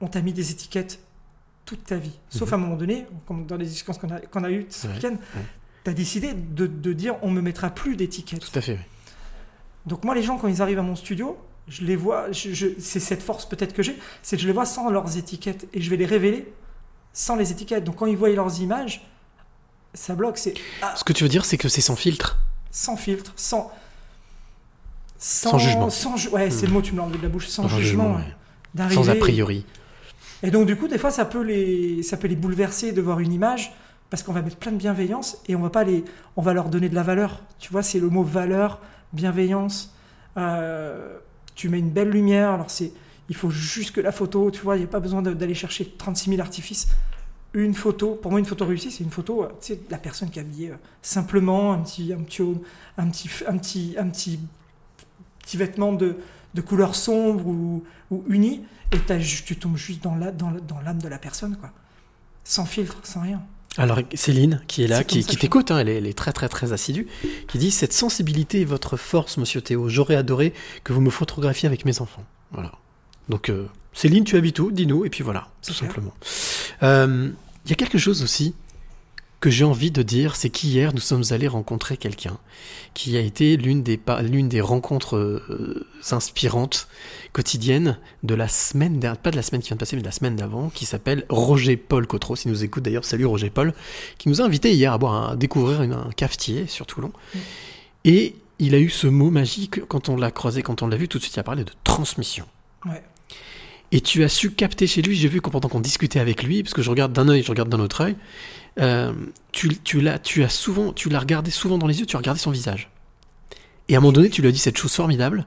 on 0.00 0.08
t'a 0.08 0.20
mis 0.22 0.32
des 0.32 0.50
étiquettes 0.50 1.00
toute 1.64 1.84
ta 1.84 1.96
vie. 1.96 2.18
Sauf 2.28 2.48
Mhm. 2.48 2.54
à 2.54 2.56
un 2.56 2.60
moment 2.60 2.76
donné, 2.76 3.06
comme 3.26 3.46
dans 3.46 3.56
les 3.56 3.66
discussions 3.66 3.94
qu'on 4.00 4.14
a, 4.14 4.20
qu'on 4.20 4.44
a 4.44 4.50
eues 4.50 4.66
ce 4.68 4.86
Ouais, 4.88 4.94
week-end, 4.94 5.12
ouais. 5.36 5.42
tu 5.84 5.90
as 5.90 5.94
décidé 5.94 6.32
de, 6.34 6.66
de 6.66 6.92
dire 6.92 7.16
on 7.22 7.30
me 7.30 7.40
mettra 7.40 7.70
plus 7.70 7.94
d'étiquettes. 7.96 8.40
Tout 8.50 8.58
à 8.58 8.62
fait, 8.62 8.72
oui. 8.72 8.78
Donc 9.86 10.04
moi, 10.04 10.14
les 10.14 10.22
gens, 10.22 10.38
quand 10.38 10.48
ils 10.48 10.62
arrivent 10.62 10.78
à 10.78 10.82
mon 10.82 10.96
studio, 10.96 11.38
je 11.68 11.84
les 11.84 11.96
vois, 11.96 12.30
je- 12.32 12.52
je- 12.52 12.78
c'est 12.80 13.00
cette 13.00 13.22
force 13.22 13.48
peut-être 13.48 13.72
que 13.72 13.82
j'ai, 13.82 13.96
c'est 14.22 14.36
que 14.36 14.42
je 14.42 14.46
les 14.48 14.52
vois 14.52 14.64
sans 14.66 14.90
leurs 14.90 15.16
étiquettes 15.16 15.66
et 15.72 15.80
je 15.80 15.90
vais 15.90 15.96
les 15.96 16.06
révéler 16.06 16.52
sans 17.12 17.36
les 17.36 17.52
étiquettes. 17.52 17.84
Donc 17.84 17.96
quand 17.96 18.06
ils 18.06 18.16
voient 18.16 18.30
leurs 18.30 18.60
images, 18.60 19.08
ça 19.94 20.14
bloque, 20.14 20.38
c'est 20.38 20.54
ah, 20.82 20.94
Ce 20.96 21.04
que 21.04 21.12
tu 21.12 21.22
veux 21.22 21.28
dire, 21.28 21.44
c'est 21.44 21.58
que 21.58 21.68
c'est 21.68 21.80
sans 21.80 21.96
filtre. 21.96 22.38
sans 22.70 22.96
filtre, 22.96 23.32
sans... 23.36 23.70
Sans 25.24 25.56
jugement. 25.58 25.88
sans 25.90 26.16
ju- 26.16 26.28
ouais, 26.30 26.50
c'est 26.50 26.64
Hmm. 26.66 26.70
le 26.70 26.72
mot, 26.74 26.82
tu 26.82 26.92
me 26.92 26.98
l'as 26.98 27.04
enlevé 27.04 27.18
de 27.18 27.22
la 27.22 27.28
bouche, 27.28 27.46
sans, 27.46 27.62
Sans 27.62 27.68
jugement. 27.68 27.80
jugement, 28.04 28.10
ouais. 28.16 28.22
ouais. 28.22 28.34
D'arriver- 28.74 28.94
Sans 29.02 29.08
a 29.10 29.14
priori. 29.14 29.64
Et 30.42 30.50
donc 30.50 30.66
du 30.66 30.76
coup, 30.76 30.88
des 30.88 30.98
fois, 30.98 31.10
ça 31.12 31.24
peut 31.24 31.42
les, 31.42 32.02
ça 32.02 32.16
peut 32.16 32.26
les 32.26 32.34
bouleverser 32.36 32.90
de 32.92 33.00
voir 33.00 33.20
une 33.20 33.32
image 33.32 33.72
parce 34.10 34.22
qu'on 34.24 34.32
va 34.32 34.42
mettre 34.42 34.56
plein 34.56 34.72
de 34.72 34.76
bienveillance 34.76 35.38
et 35.46 35.54
on 35.54 35.60
va 35.60 35.70
pas 35.70 35.84
les, 35.84 36.04
on 36.36 36.42
va 36.42 36.52
leur 36.52 36.68
donner 36.68 36.88
de 36.88 36.94
la 36.96 37.02
valeur. 37.04 37.40
Tu 37.60 37.70
vois, 37.70 37.82
c'est 37.84 38.00
le 38.00 38.08
mot 38.08 38.24
valeur, 38.24 38.80
bienveillance. 39.12 39.94
Euh, 40.36 41.18
tu 41.54 41.68
mets 41.68 41.78
une 41.78 41.90
belle 41.90 42.10
lumière. 42.10 42.50
Alors 42.50 42.70
c'est, 42.70 42.92
il 43.28 43.36
faut 43.36 43.50
juste 43.50 43.92
que 43.94 44.00
la 44.00 44.10
photo, 44.12 44.50
tu 44.50 44.60
vois, 44.62 44.76
il 44.76 44.80
n'y 44.80 44.84
a 44.84 44.88
pas 44.88 45.00
besoin 45.00 45.22
d'aller 45.22 45.54
chercher 45.54 45.84
36 45.96 46.30
000 46.30 46.40
artifices. 46.42 46.88
une 47.54 47.74
photo, 47.74 48.14
pour 48.14 48.30
moi 48.30 48.40
une 48.40 48.46
photo 48.46 48.64
réussie, 48.64 48.90
c'est 48.90 49.04
une 49.04 49.10
photo, 49.10 49.44
euh, 49.44 49.48
tu 49.60 49.66
sais, 49.68 49.76
de 49.76 49.90
la 49.90 49.98
personne 49.98 50.30
qui 50.30 50.38
est 50.38 50.42
habillée 50.42 50.70
euh, 50.70 50.76
simplement, 51.02 51.74
un 51.74 51.80
petit, 51.80 52.10
un 52.14 52.22
petit, 52.22 52.42
un 52.96 53.08
petit, 53.08 53.28
un 53.46 53.58
petit, 53.58 53.94
un 53.98 54.08
petit, 54.08 54.40
petit 55.42 55.56
vêtement 55.56 55.92
de, 55.92 56.16
de 56.54 56.60
couleur 56.60 56.94
sombre 56.94 57.46
ou, 57.46 57.84
ou 58.10 58.24
uni, 58.28 58.62
et 58.92 58.98
tu 59.44 59.56
tombes 59.56 59.76
juste 59.76 60.02
dans 60.02 60.14
la- 60.16 60.32
dans 60.32 60.50
la- 60.50 60.60
dans 60.60 60.80
l'âme 60.80 61.00
de 61.00 61.08
la 61.08 61.18
personne, 61.18 61.56
quoi. 61.56 61.70
Sans 62.44 62.64
filtre, 62.66 62.96
sans 63.04 63.20
rien. 63.22 63.42
Alors 63.78 64.00
Céline, 64.14 64.60
qui 64.68 64.82
est 64.82 64.86
là, 64.86 65.02
qui, 65.02 65.24
t'écoute, 65.24 65.70
hein, 65.70 65.78
elle, 65.78 65.88
est, 65.88 65.96
elle 65.96 66.06
est 66.06 66.12
très 66.18 66.32
très 66.32 66.48
très 66.48 66.72
assidue, 66.74 67.06
qui 67.48 67.56
dit 67.56 67.70
Cette 67.70 67.94
sensibilité 67.94 68.60
est 68.60 68.64
votre 68.66 68.98
force, 68.98 69.38
monsieur 69.38 69.62
Théo. 69.62 69.88
J'aurais 69.88 70.16
adoré 70.16 70.52
que 70.84 70.92
vous 70.92 71.00
me 71.00 71.08
photographiez 71.08 71.66
avec 71.68 71.86
mes 71.86 72.00
enfants. 72.02 72.24
Voilà. 72.50 72.72
Donc 73.30 73.48
euh, 73.48 73.66
Céline, 73.94 74.24
tu 74.24 74.36
habites 74.36 74.58
où 74.58 74.70
Dis-nous, 74.70 75.06
et 75.06 75.10
puis 75.10 75.22
voilà, 75.24 75.48
tout 75.66 75.72
simplement. 75.72 76.12
Euh, 76.82 77.30
Il 77.64 77.70
y 77.70 77.72
a 77.72 77.76
quelque 77.76 77.96
chose 77.98 78.22
aussi 78.22 78.54
que 79.42 79.50
j'ai 79.50 79.64
envie 79.64 79.90
de 79.90 80.02
dire, 80.02 80.36
c'est 80.36 80.48
qu'hier 80.48 80.94
nous 80.94 81.00
sommes 81.00 81.24
allés 81.30 81.48
rencontrer 81.48 81.96
quelqu'un 81.98 82.38
qui 82.94 83.16
a 83.16 83.20
été 83.20 83.56
l'une 83.58 83.82
des, 83.82 84.00
l'une 84.22 84.48
des 84.48 84.60
rencontres 84.62 85.16
euh, 85.16 85.86
inspirantes 86.12 86.88
quotidiennes 87.32 87.98
de 88.22 88.34
la 88.34 88.46
semaine, 88.48 89.00
pas 89.22 89.30
de 89.30 89.36
la 89.36 89.42
semaine 89.42 89.60
qui 89.60 89.68
vient 89.68 89.74
de 89.76 89.80
passer, 89.80 89.96
mais 89.96 90.02
de 90.02 90.06
la 90.06 90.12
semaine 90.12 90.36
d'avant, 90.36 90.70
qui 90.70 90.86
s'appelle 90.86 91.26
Roger 91.28 91.76
Paul 91.76 92.06
Cotreau, 92.06 92.36
s'il 92.36 92.50
nous 92.52 92.62
écoute 92.64 92.84
d'ailleurs, 92.84 93.04
salut 93.04 93.26
Roger 93.26 93.50
Paul, 93.50 93.74
qui 94.18 94.28
nous 94.28 94.40
a 94.40 94.44
invités 94.44 94.72
hier 94.72 94.92
à, 94.92 94.98
boire 94.98 95.30
à 95.30 95.36
découvrir 95.36 95.82
une- 95.82 95.92
un 95.92 96.10
cafetier 96.16 96.66
sur 96.68 96.86
Toulon. 96.86 97.12
Et 98.04 98.36
il 98.60 98.74
a 98.74 98.78
eu 98.78 98.90
ce 98.90 99.06
mot 99.08 99.30
magique, 99.30 99.84
quand 99.86 100.08
on 100.08 100.16
l'a 100.16 100.30
croisé, 100.30 100.62
quand 100.62 100.82
on 100.82 100.86
l'a 100.86 100.96
vu, 100.96 101.08
tout 101.08 101.18
de 101.18 101.22
suite 101.24 101.34
il 101.36 101.40
a 101.40 101.44
parlé 101.44 101.64
de 101.64 101.72
transmission. 101.82 102.44
Ouais. 102.86 103.02
Et 103.94 104.00
tu 104.00 104.24
as 104.24 104.28
su 104.28 104.50
capter 104.52 104.86
chez 104.86 105.02
lui, 105.02 105.14
j'ai 105.16 105.28
vu 105.28 105.40
que 105.40 105.50
pendant 105.50 105.68
qu'on 105.68 105.80
discutait 105.80 106.18
avec 106.18 106.42
lui, 106.42 106.62
parce 106.62 106.72
que 106.74 106.80
je 106.82 106.90
regarde 106.90 107.12
d'un 107.12 107.28
œil, 107.28 107.42
je 107.42 107.50
regarde 107.50 107.68
d'un 107.68 107.78
autre 107.80 108.00
œil, 108.00 108.16
euh, 108.80 109.12
tu, 109.52 109.68
tu, 109.84 110.00
l'as, 110.00 110.18
tu 110.18 110.42
as 110.42 110.48
souvent, 110.48 110.92
tu 110.94 111.10
l'as 111.10 111.20
regardé 111.20 111.50
souvent 111.50 111.76
dans 111.78 111.86
les 111.86 112.00
yeux, 112.00 112.06
tu 112.06 112.16
as 112.16 112.18
regardé 112.18 112.40
son 112.40 112.50
visage. 112.50 112.90
Et 113.88 113.94
à 113.94 113.98
un 113.98 114.00
moment 114.00 114.12
donné, 114.12 114.30
tu 114.30 114.40
lui 114.40 114.48
as 114.48 114.52
dit 114.52 114.58
cette 114.58 114.78
chose 114.78 114.94
formidable. 114.94 115.46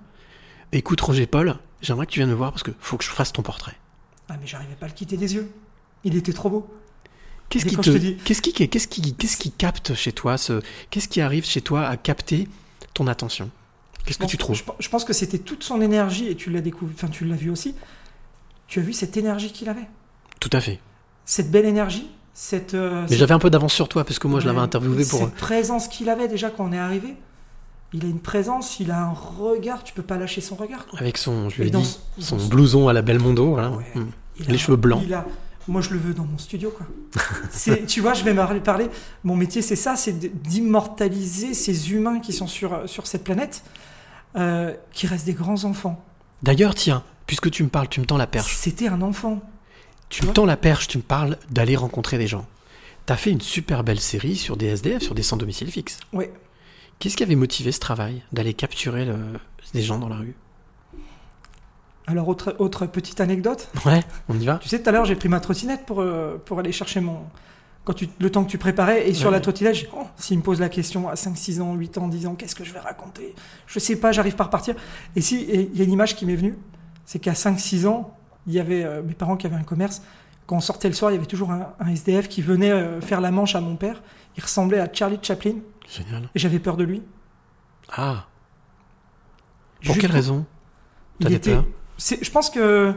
Écoute, 0.72 1.02
Roger 1.02 1.26
Paul, 1.26 1.56
j'aimerais 1.82 2.06
que 2.06 2.12
tu 2.12 2.20
viennes 2.20 2.30
me 2.30 2.36
voir 2.36 2.52
parce 2.52 2.62
que 2.64 2.72
faut 2.80 2.98
que 2.98 3.04
je 3.04 3.10
fasse 3.10 3.34
ton 3.34 3.42
portrait. 3.42 3.74
Ah, 4.30 4.36
mais 4.40 4.46
j'arrivais 4.46 4.76
pas 4.76 4.86
à 4.86 4.90
le 4.90 4.96
quitter 4.96 5.18
des 5.18 5.34
yeux. 5.34 5.50
Il 6.04 6.16
était 6.16 6.34
trop 6.34 6.50
beau. 6.50 6.68
Qu'est-ce 7.50 7.66
qui, 7.66 7.76
te, 7.78 7.82
je 7.84 7.92
te 7.94 7.98
dis- 7.98 8.18
qu'est-ce 8.26 8.42
qui, 8.42 8.54
qu'est-ce 8.54 8.88
qui, 8.88 9.14
qu'est-ce 9.16 9.38
qui 9.38 9.52
capte 9.52 9.94
chez 9.96 10.12
toi 10.12 10.38
ce, 10.38 10.62
Qu'est-ce 10.92 11.08
qui 11.08 11.22
arrive 11.22 11.46
chez 11.46 11.62
toi 11.62 11.88
à 11.88 11.98
capter 11.98 12.48
ton 12.94 13.08
attention? 13.08 13.50
Qu'est-ce 14.06 14.18
que 14.18 14.24
pense- 14.24 14.32
tu 14.32 14.38
trouves? 14.38 14.56
je, 14.58 14.64
je 14.80 14.90
pense 14.90 15.04
que 15.06 15.14
c'était 15.14 15.38
toute 15.40 15.64
son 15.64 15.82
énergie, 15.82 16.28
et 16.28 16.36
tu 16.36 16.50
l'as 16.52 16.62
découvert, 16.62 16.94
enfin 16.96 17.08
tu 17.08 17.26
l'as 17.26 17.36
vu 17.36 17.50
aussi. 17.50 17.74
Tu 18.68 18.80
as 18.80 18.82
vu 18.82 18.94
cette 18.94 19.16
énergie 19.18 19.52
qu'il 19.52 19.70
avait? 19.70 19.88
Tout 20.40 20.50
à 20.54 20.62
fait. 20.62 20.80
Cette 21.26 21.52
belle 21.52 21.66
énergie, 21.66 22.10
cette. 22.34 22.74
euh, 22.74 23.06
Mais 23.10 23.16
j'avais 23.18 23.34
un 23.34 23.40
peu 23.40 23.50
d'avance 23.50 23.74
sur 23.74 23.88
toi 23.90 24.04
parce 24.04 24.20
que 24.20 24.28
moi 24.28 24.40
je 24.40 24.48
l'avais 24.48 24.60
interviewé 24.60 25.06
pour. 25.06 25.20
Cette 25.20 25.36
présence 25.36 25.88
qu'il 25.88 26.10
avait 26.10 26.28
déjà 26.28 26.50
quand 26.50 26.66
on 26.66 26.72
est 26.74 26.80
arrivé. 26.80 27.16
Il 27.94 28.04
a 28.04 28.08
une 28.10 28.20
présence, 28.20 28.80
il 28.82 28.92
a 28.92 29.00
un 29.00 29.12
regard, 29.14 29.84
tu 29.84 29.94
peux 29.94 30.02
pas 30.04 30.18
lâcher 30.18 30.42
son 30.42 30.56
regard. 30.56 30.86
quoi. 30.88 31.00
Avec 31.00 31.18
son, 31.18 31.50
je 31.50 31.58
lui 31.58 31.64
Et 31.64 31.68
ai 31.68 31.70
dans 31.72 31.80
dit, 31.80 31.98
ce- 32.18 32.22
son 32.24 32.36
blouson 32.48 32.90
à 32.90 32.94
la 32.94 33.02
Belmondo, 33.02 33.52
voilà. 33.52 33.72
Ouais. 33.72 33.86
Mm. 33.96 34.06
Il 34.40 34.48
les 34.48 34.56
a- 34.56 34.58
cheveux 34.58 34.76
blancs. 34.76 35.02
il 35.06 35.14
a- 35.14 35.26
Moi, 35.68 35.82
je 35.82 35.92
le 35.92 35.98
veux 36.00 36.14
dans 36.14 36.26
mon 36.26 36.38
studio, 36.38 36.72
quoi. 36.76 36.86
Tu 37.88 38.02
vois, 38.02 38.14
je 38.14 38.24
vais 38.24 38.34
me 38.34 38.60
parler. 38.60 38.88
Mon 39.24 39.36
métier, 39.36 39.62
c'est 39.62 39.76
ça, 39.78 39.96
c'est 39.96 40.20
d'immortaliser 40.42 41.54
ces 41.54 41.92
humains 41.94 42.20
qui 42.20 42.34
sont 42.34 42.48
sur, 42.48 42.82
sur 42.90 43.08
cette 43.08 43.24
planète, 43.24 43.64
euh, 44.36 44.74
qui 44.92 45.08
restent 45.08 45.26
des 45.26 45.34
grands 45.34 45.64
enfants. 45.64 46.04
D'ailleurs, 46.44 46.76
tiens, 46.76 47.04
puisque 47.28 47.50
tu 47.52 47.64
me 47.64 47.70
parles, 47.70 47.90
tu 47.90 48.00
me 48.00 48.06
tends 48.06 48.18
la 48.18 48.28
perche. 48.28 48.56
C'était 48.56 48.88
un 48.88 49.02
enfant. 49.02 49.42
Tu 50.10 50.26
me 50.26 50.32
tends 50.34 50.46
la 50.46 50.58
perche, 50.58 50.88
tu 50.88 50.98
me 50.98 51.04
parles 51.04 51.38
d'aller 51.50 51.76
rencontrer 51.76 52.18
des 52.18 52.28
gens. 52.28 52.46
T'as 53.06 53.16
fait 53.18 53.32
une 53.32 53.42
super 53.42 53.84
belle 53.84 54.00
série 54.00 54.36
sur 54.36 54.58
des 54.58 54.68
SDF, 54.68 55.02
sur 55.04 55.16
des 55.16 55.24
sans 55.24 55.38
domicile 55.38 55.70
fixe. 55.72 56.00
Ouais. 56.14 56.32
Qu'est-ce 57.00 57.18
qui 57.18 57.24
avait 57.24 57.36
motivé 57.36 57.72
ce 57.72 57.80
travail 57.80 58.24
d'aller 58.32 58.54
capturer 58.54 59.06
le- 59.06 59.40
des 59.74 59.82
gens 59.82 59.98
dans 60.00 60.08
la 60.10 60.16
rue? 60.18 60.36
Alors, 62.08 62.28
autre, 62.28 62.56
autre 62.60 62.86
petite 62.86 63.20
anecdote. 63.20 63.68
Ouais, 63.86 64.02
on 64.30 64.40
y 64.40 64.46
va 64.46 64.58
Tu 64.62 64.70
sais, 64.70 64.82
tout 64.82 64.88
à 64.90 64.92
l'heure, 64.92 65.06
j'ai 65.06 65.16
pris 65.16 65.28
ma 65.28 65.40
trottinette 65.40 65.86
pour, 65.86 66.02
euh, 66.02 66.38
pour 66.46 66.60
aller 66.60 66.72
chercher 66.72 67.00
mon. 67.00 67.20
Quand 67.84 67.94
tu, 67.94 68.08
le 68.20 68.32
temps 68.32 68.44
que 68.44 68.50
tu 68.50 68.58
préparais, 68.58 69.08
et 69.10 69.14
sur 69.14 69.28
Ouais. 69.28 69.34
la 69.36 69.40
trottinette, 69.42 69.76
j'ai- 69.76 69.90
oh, 69.96 70.04
s'il 70.18 70.38
me 70.38 70.44
pose 70.44 70.60
la 70.60 70.70
question 70.70 71.08
à 71.10 71.16
5, 71.16 71.36
6 71.38 71.62
ans, 71.62 71.74
8 71.76 71.98
ans, 71.98 72.08
10 72.08 72.26
ans, 72.28 72.36
qu'est-ce 72.36 72.56
que 72.56 72.64
je 72.64 72.74
vais 72.74 72.80
raconter? 72.80 73.34
Je 73.68 73.80
sais 73.80 73.96
pas, 73.96 74.12
j'arrive 74.12 74.36
pas 74.36 74.44
à 74.44 74.48
repartir. 74.48 74.76
Et 75.16 75.22
si, 75.22 75.46
il 75.52 75.76
y 75.76 75.82
a 75.82 75.84
une 75.84 75.92
image 75.92 76.16
qui 76.16 76.26
m'est 76.26 76.36
venue, 76.36 76.56
c'est 77.06 77.20
qu'à 77.20 77.36
5, 77.36 77.60
6 77.60 77.86
ans, 77.88 78.16
il 78.48 78.54
y 78.54 78.60
avait 78.60 78.84
euh, 78.84 79.02
mes 79.04 79.14
parents 79.14 79.38
qui 79.38 79.46
avaient 79.48 79.56
un 79.56 79.64
commerce. 79.64 80.02
Quand 80.48 80.58
on 80.58 80.62
sortait 80.62 80.88
le 80.88 80.94
soir, 80.94 81.12
il 81.12 81.16
y 81.16 81.18
avait 81.18 81.26
toujours 81.26 81.52
un, 81.52 81.74
un 81.80 81.88
SDF 81.88 82.28
qui 82.28 82.42
venait 82.42 82.72
euh, 82.72 83.02
faire 83.02 83.22
la 83.22 83.32
manche 83.32 83.56
à 83.56 83.62
mon 83.62 83.76
père. 83.76 84.02
Il 84.38 84.44
ressemblait 84.44 84.80
à 84.80 84.88
Charlie 84.92 85.18
Chaplin, 85.22 85.56
Génial. 85.90 86.30
et 86.36 86.40
j'avais 86.40 86.60
peur 86.60 86.78
de 86.78 86.84
lui. 86.84 87.02
Ah, 87.96 88.26
pour 89.84 89.94
Juste 89.94 90.02
quelle 90.02 90.12
raison? 90.12 90.46
Il 91.20 91.24
T'avais 91.26 91.36
était- 91.38 91.54
peur? 91.54 91.66
c'est- 91.98 92.24
Je 92.24 92.30
pense 92.32 92.50
que 92.50 92.94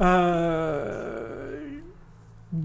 euh, 0.00 1.70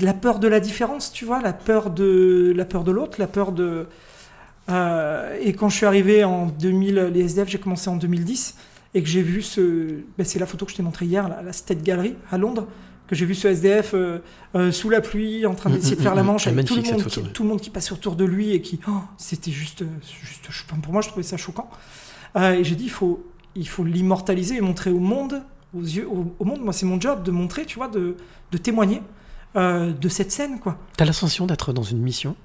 la 0.02 0.14
peur 0.14 0.40
de 0.40 0.48
la 0.48 0.60
différence, 0.60 1.12
tu 1.12 1.26
vois, 1.26 1.42
la 1.42 1.54
peur 1.54 1.90
de 1.92 2.54
la 2.56 2.66
peur 2.66 2.84
de 2.84 2.92
l'autre, 2.92 3.20
la 3.20 3.28
peur 3.28 3.52
de. 3.52 3.88
et 4.70 5.54
quand 5.54 5.70
je 5.70 5.76
suis 5.78 5.86
arrivé 5.86 6.24
en 6.24 6.48
2000, 6.48 6.96
les 7.14 7.22
SDF, 7.22 7.50
j'ai 7.50 7.60
commencé 7.60 7.90
en 7.90 7.96
2010 7.96 8.56
et 8.96 9.04
que 9.04 9.10
j'ai 9.10 9.22
vu 9.22 9.42
ce, 9.42 10.00
ben, 10.18 10.24
c'est 10.24 10.40
la 10.40 10.46
photo 10.48 10.66
que 10.66 10.72
je 10.72 10.78
t'ai 10.78 10.84
montrée 10.84 11.06
hier, 11.06 11.28
la, 11.28 11.44
la 11.44 11.54
State 11.54 11.84
Gallery 11.84 12.16
à 12.32 12.38
Londres, 12.38 12.66
que 13.08 13.16
j'ai 13.16 13.26
vu 13.26 13.36
ce 13.36 13.50
SDF 13.50 13.92
euh, 13.94 14.20
euh, 14.56 14.72
sous 14.72 14.90
la 14.90 15.02
pluie 15.02 15.46
en 15.46 15.54
train 15.54 15.70
d'essayer 15.70 15.98
de 15.98 16.02
faire 16.02 16.16
la 16.16 16.24
Mm, 16.24 16.26
mm, 16.26 16.30
mm. 16.30 16.32
manche 16.32 16.48
avec 16.48 16.66
tout 16.66 16.76
le, 16.76 16.82
monde 16.82 17.06
qui, 17.06 17.20
ouais. 17.20 17.30
tout 17.30 17.44
le 17.44 17.50
monde 17.50 17.62
qui 17.62 17.70
passe 17.70 17.92
autour 17.92 18.16
de 18.16 18.26
lui 18.26 18.52
et 18.52 18.62
qui, 18.62 18.80
oh, 18.88 18.92
c'était 19.18 19.52
juste, 19.52 19.84
juste, 20.24 20.50
pour 20.82 20.94
moi, 20.94 21.02
je 21.02 21.10
trouvais 21.10 21.24
ça 21.24 21.38
choquant. 21.38 21.70
Euh, 22.38 22.54
et 22.54 22.64
j'ai 22.64 22.76
dit, 22.76 22.86
il 22.86 22.90
faut, 22.90 23.24
il 23.56 23.68
faut 23.68 23.84
l'immortaliser 23.84 24.56
et 24.56 24.62
montrer 24.62 24.92
au 24.92 25.00
monde, 25.00 25.44
aux 25.76 25.84
yeux, 25.84 26.08
au, 26.08 26.34
au 26.40 26.46
monde. 26.46 26.62
Moi, 26.62 26.74
c'est 26.74 26.86
mon 26.86 27.00
job 27.00 27.22
de 27.22 27.32
montrer, 27.32 27.66
tu 27.66 27.78
vois, 27.78 27.90
de, 27.90 28.16
de 28.52 28.58
témoigner 28.58 29.02
de 29.56 30.10
cette 30.10 30.34
scène, 30.34 30.60
quoi. 30.60 30.78
T'as 30.98 31.06
l'ascension 31.06 31.46
d'être 31.46 31.72
dans 31.72 31.82
une 31.82 32.00
mission 32.00 32.36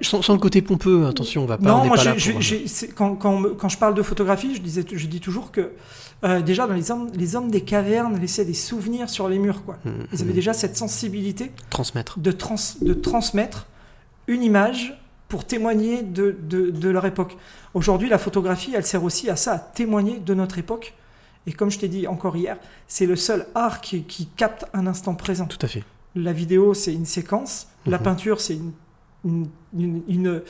Sans, 0.00 0.22
sans 0.22 0.32
le 0.32 0.38
côté 0.38 0.62
pompeux, 0.62 1.06
attention, 1.06 1.42
on 1.42 1.46
va 1.46 1.58
pas. 1.58 1.74
on 1.74 1.78
non, 1.78 1.84
moi, 1.86 1.96
pas 1.96 2.04
là 2.04 2.14
pour- 2.14 2.40
euh, 2.40 3.54
quand, 3.58 3.68
je 3.68 3.78
parle 3.78 3.94
de 3.94 4.02
photographie, 4.02 4.54
je, 4.54 4.60
disais, 4.60 4.84
je 4.90 5.06
dis 5.06 5.20
toujours 5.20 5.50
que 5.52 5.72
euh, 6.24 6.40
déjà, 6.40 6.66
dans 6.66 6.74
les 6.74 6.90
hommes, 6.90 7.10
les 7.14 7.36
hommes 7.36 7.50
des 7.50 7.60
cavernes 7.62 8.18
laissaient 8.18 8.44
des 8.44 8.54
souvenirs 8.54 9.10
sur 9.10 9.28
les 9.28 9.38
murs, 9.38 9.64
quoi. 9.64 9.78
Mm, 9.84 9.90
Ils 10.12 10.22
avaient 10.22 10.32
mm. 10.32 10.34
déjà 10.34 10.52
cette 10.54 10.76
sensibilité 10.76 11.52
transmettre. 11.70 12.18
de, 12.18 12.32
trans, 12.32 12.56
de 12.80 12.94
transmettre 12.94 13.66
une 14.26 14.42
image 14.42 14.98
pour 15.28 15.44
témoigner 15.44 16.02
de, 16.02 16.36
de, 16.48 16.70
de 16.70 16.88
leur 16.88 17.04
époque. 17.06 17.36
Aujourd'hui, 17.74 18.08
la 18.08 18.18
photographie, 18.18 18.72
elle 18.74 18.86
sert 18.86 19.04
aussi 19.04 19.28
à 19.28 19.36
ça, 19.36 19.52
à 19.54 19.58
témoigner 19.58 20.18
de 20.18 20.34
notre 20.34 20.58
époque. 20.58 20.94
Et 21.48 21.52
comme 21.52 21.70
je 21.70 21.78
t'ai 21.78 21.88
dit 21.88 22.06
encore 22.06 22.36
hier, 22.36 22.56
c'est 22.88 23.06
le 23.06 23.14
seul 23.16 23.46
art 23.54 23.80
qui, 23.80 24.02
qui 24.04 24.26
capte 24.26 24.64
un 24.72 24.86
instant 24.86 25.14
présent. 25.14 25.46
Tout 25.46 25.58
à 25.62 25.68
fait. 25.68 25.84
La 26.14 26.32
vidéo, 26.32 26.74
c'est 26.74 26.92
une 26.94 27.04
séquence. 27.06 27.68
La 27.86 27.98
Mhm. 27.98 28.04
peinture, 28.04 28.40
c'est 28.40 28.54
une, 28.54 28.72
une, 29.26 29.48
une- 29.76 30.02
une- 30.08 30.42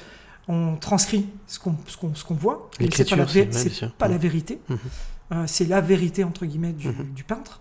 On 0.49 0.77
transcrit 0.77 1.27
ce 1.49 1.59
qu'on 1.59 1.75
ce 1.87 2.33
voit. 2.35 2.71
c'est 2.79 3.09
pas, 3.11 3.17
la, 3.17 3.27
c'est- 3.27 3.89
pas 3.99 4.07
la 4.07 4.15
Mhm. 4.15 4.21
vérité. 4.21 4.61
Mhm. 4.69 4.79
Euh, 5.33 5.45
c'est 5.49 5.65
la 5.65 5.81
vérité, 5.81 6.23
entre 6.23 6.47
guillemets, 6.47 6.73
du, 6.73 6.87
Mhm. 6.87 7.13
du 7.17 7.25
peintre. 7.25 7.61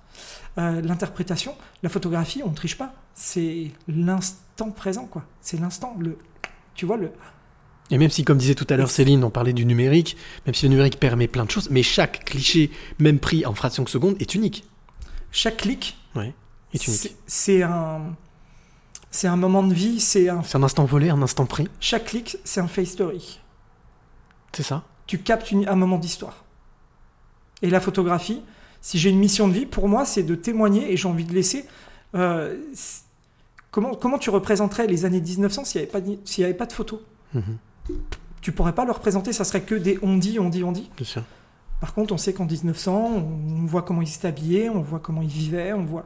Euh, 0.59 0.81
L'interprétation, 0.81 1.55
la 1.81 1.89
photographie, 1.89 2.43
on 2.45 2.51
ne 2.51 2.55
triche 2.55 2.77
pas. 2.77 2.93
C'est 3.15 3.71
l'instant 3.87 4.69
présent, 4.69 5.05
quoi. 5.05 5.25
C'est 5.41 5.59
l'instant. 5.59 5.95
Le, 5.99 6.19
tu 6.75 6.85
vois, 6.85 6.97
le, 6.97 7.09
Et 7.89 7.97
même 7.97 8.11
si, 8.11 8.23
comme 8.23 8.37
disait 8.37 8.53
tout 8.55 8.67
à 8.69 8.77
l'heure 8.77 8.91
Céline, 8.91 9.23
on 9.23 9.31
parlait 9.31 9.53
du 9.53 9.65
numérique, 9.65 10.15
même 10.45 10.53
si 10.53 10.65
le 10.65 10.69
numérique 10.69 10.99
permet 10.99 11.27
plein 11.27 11.45
de 11.45 11.51
choses, 11.51 11.69
mais 11.71 11.81
chaque 11.83 12.23
cliché, 12.25 12.69
même 12.99 13.17
pris 13.19 13.45
en 13.47 13.53
fraction 13.55 13.81
de 13.83 13.89
seconde, 13.89 14.15
est 14.19 14.35
unique. 14.35 14.63
chaque 15.31 15.57
clic, 15.57 15.97
Ouais, 16.15 16.33
est 16.73 16.87
unique. 16.87 17.15
c'est 17.27 17.61
un, 17.63 18.15
c'est 19.15 19.27
un 19.27 19.35
moment 19.37 19.63
de 19.63 19.73
vie. 19.73 19.99
C'est 19.99 20.29
un, 20.29 20.43
C'est 20.43 20.57
un 20.57 20.63
instant 20.63 20.85
volé, 20.85 21.09
un 21.09 21.21
instant 21.21 21.45
pris, 21.45 21.67
chaque 21.79 22.05
clic, 22.05 22.37
c'est 22.43 22.59
un 22.59 22.67
face 22.67 22.89
story. 22.89 23.39
c'est 24.53 24.63
ça 24.63 24.83
tu 25.07 25.19
captes 25.19 25.51
une- 25.51 25.67
un 25.67 25.75
moment 25.75 25.99
d'histoire. 25.99 26.43
Et 27.61 27.69
la 27.69 27.79
photographie, 27.79 28.41
si 28.81 28.97
j'ai 28.97 29.11
une 29.11 29.19
mission 29.19 29.47
de 29.47 29.53
vie, 29.53 29.67
pour 29.67 29.87
moi, 29.87 30.03
c'est 30.03 30.23
de 30.23 30.33
témoigner 30.33 30.91
et 30.91 30.97
j'ai 30.97 31.07
envie 31.07 31.25
de 31.25 31.33
laisser. 31.33 31.65
euh, 32.15 32.55
comment, 33.71 33.93
comment 33.93 34.17
tu 34.17 34.29
représenterais 34.31 34.87
les 34.87 35.03
années 35.05 35.19
1900 35.21 35.65
s'il 35.65 35.79
n'y 35.81 35.83
avait, 35.83 35.91
pas 35.91 36.01
de- 36.01 36.17
s'il 36.25 36.41
y 36.41 36.45
avait 36.45 36.53
pas 36.53 36.65
de 36.65 36.73
photos? 36.73 37.01
Mhm, 37.33 37.57
Tu 38.41 38.51
pourrais 38.51 38.73
pas 38.73 38.85
le 38.85 38.91
représenter, 38.91 39.33
ça 39.33 39.43
serait 39.43 39.61
que 39.63 39.75
des 39.75 39.99
on 40.01 40.17
dit, 40.17 40.39
on 40.39 40.49
dit, 40.49 40.63
on 40.63 40.71
dit? 40.71 40.89
Bien 40.95 41.05
sûr. 41.05 41.23
Par 41.81 41.93
contre, 41.93 42.13
on 42.13 42.17
sait 42.17 42.31
qu'en 42.33 42.45
1900, 42.45 43.11
on 43.11 43.65
voit 43.65 43.81
comment 43.81 44.01
ils 44.01 44.25
habillés, 44.25 44.69
on 44.69 44.81
voit 44.81 44.99
comment 44.99 45.21
ils 45.21 45.27
vivaient, 45.27 45.73
on 45.73 45.83
voit. 45.83 46.05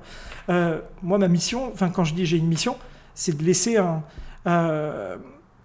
Euh, 0.49 0.81
moi, 1.03 1.17
ma 1.19 1.27
mission, 1.27 1.71
enfin, 1.71 1.89
quand 1.89 2.03
je 2.05 2.13
dis 2.15 2.25
j'ai 2.25 2.37
une 2.37 2.47
mission, 2.47 2.75
c'est 3.19 3.37
de 3.37 3.43
laisser 3.43 3.75
un. 3.77 4.01
euh, 4.47 5.17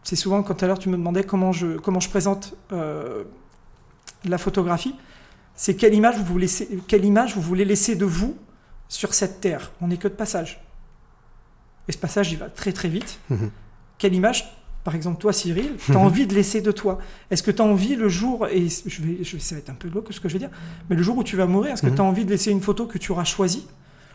c'est 0.03 0.17
souvent 0.17 0.43
quand 0.43 0.55
tout 0.55 0.65
à 0.65 0.69
l'heure 0.69 0.79
tu 0.79 0.89
me 0.89 0.97
demandais 0.97 1.25
comment 1.25 1.53
je, 1.53 1.79
comment 1.79 2.01
je 2.01 2.09
présente 2.11 2.55
euh, 2.73 3.25
la 4.25 4.39
photographie. 4.39 4.95
C'est 5.55 5.77
quelle 5.77 5.95
image 5.95 6.17
vous 6.19 6.25
voulez 6.25 6.47
laisser, 6.47 6.69
quelle 6.89 7.05
image 7.05 7.35
vous 7.37 7.41
voulez 7.41 7.65
laisser 7.65 7.95
de 7.97 8.05
vous 8.05 8.37
sur 8.89 9.15
cette 9.15 9.41
terre. 9.41 9.71
On 9.81 9.87
n'est 9.89 9.97
que 9.97 10.09
de 10.09 10.13
passage. 10.15 10.61
Et 11.89 11.93
ce 11.93 11.99
passage, 11.99 12.33
il 12.33 12.39
va 12.39 12.49
très 12.51 12.73
très 12.73 12.89
vite. 12.89 13.19
Mhm. 13.31 13.51
Quelle 13.99 14.15
image, 14.15 14.53
par 14.83 14.95
exemple, 14.95 15.21
toi, 15.21 15.33
Cyril, 15.33 15.77
tu 15.87 15.93
as 15.93 15.99
envie 15.99 16.27
de 16.27 16.35
laisser 16.35 16.61
de 16.61 16.73
toi? 16.73 16.99
Est-ce 17.31 17.43
que 17.45 17.51
tu 17.53 17.63
as 17.63 17.65
envie 17.65 17.95
le 17.95 18.09
jour, 18.09 18.47
et 18.49 18.67
je 18.69 19.03
vais, 19.03 19.23
je 19.23 19.39
ça 19.39 19.55
va 19.55 19.61
être 19.61 19.71
un 19.71 19.75
peu 19.75 19.89
glauque 19.89 20.13
ce 20.13 20.19
que 20.21 20.29
je 20.29 20.35
vais 20.35 20.39
dire, 20.41 20.51
mais 20.91 20.97
le 20.97 21.03
jour 21.03 21.17
où 21.17 21.23
tu 21.25 21.37
vas 21.37 21.47
mourir, 21.47 21.73
est-ce 21.73 21.83
que 21.83 21.87
Mhm. 21.89 21.95
tu 21.95 22.01
as 22.01 22.05
envie 22.05 22.25
de 22.25 22.31
laisser 22.31 22.51
une 22.51 22.61
photo 22.61 22.87
que 22.87 22.99
tu 22.99 23.13
auras 23.13 23.25
choisie? 23.25 23.67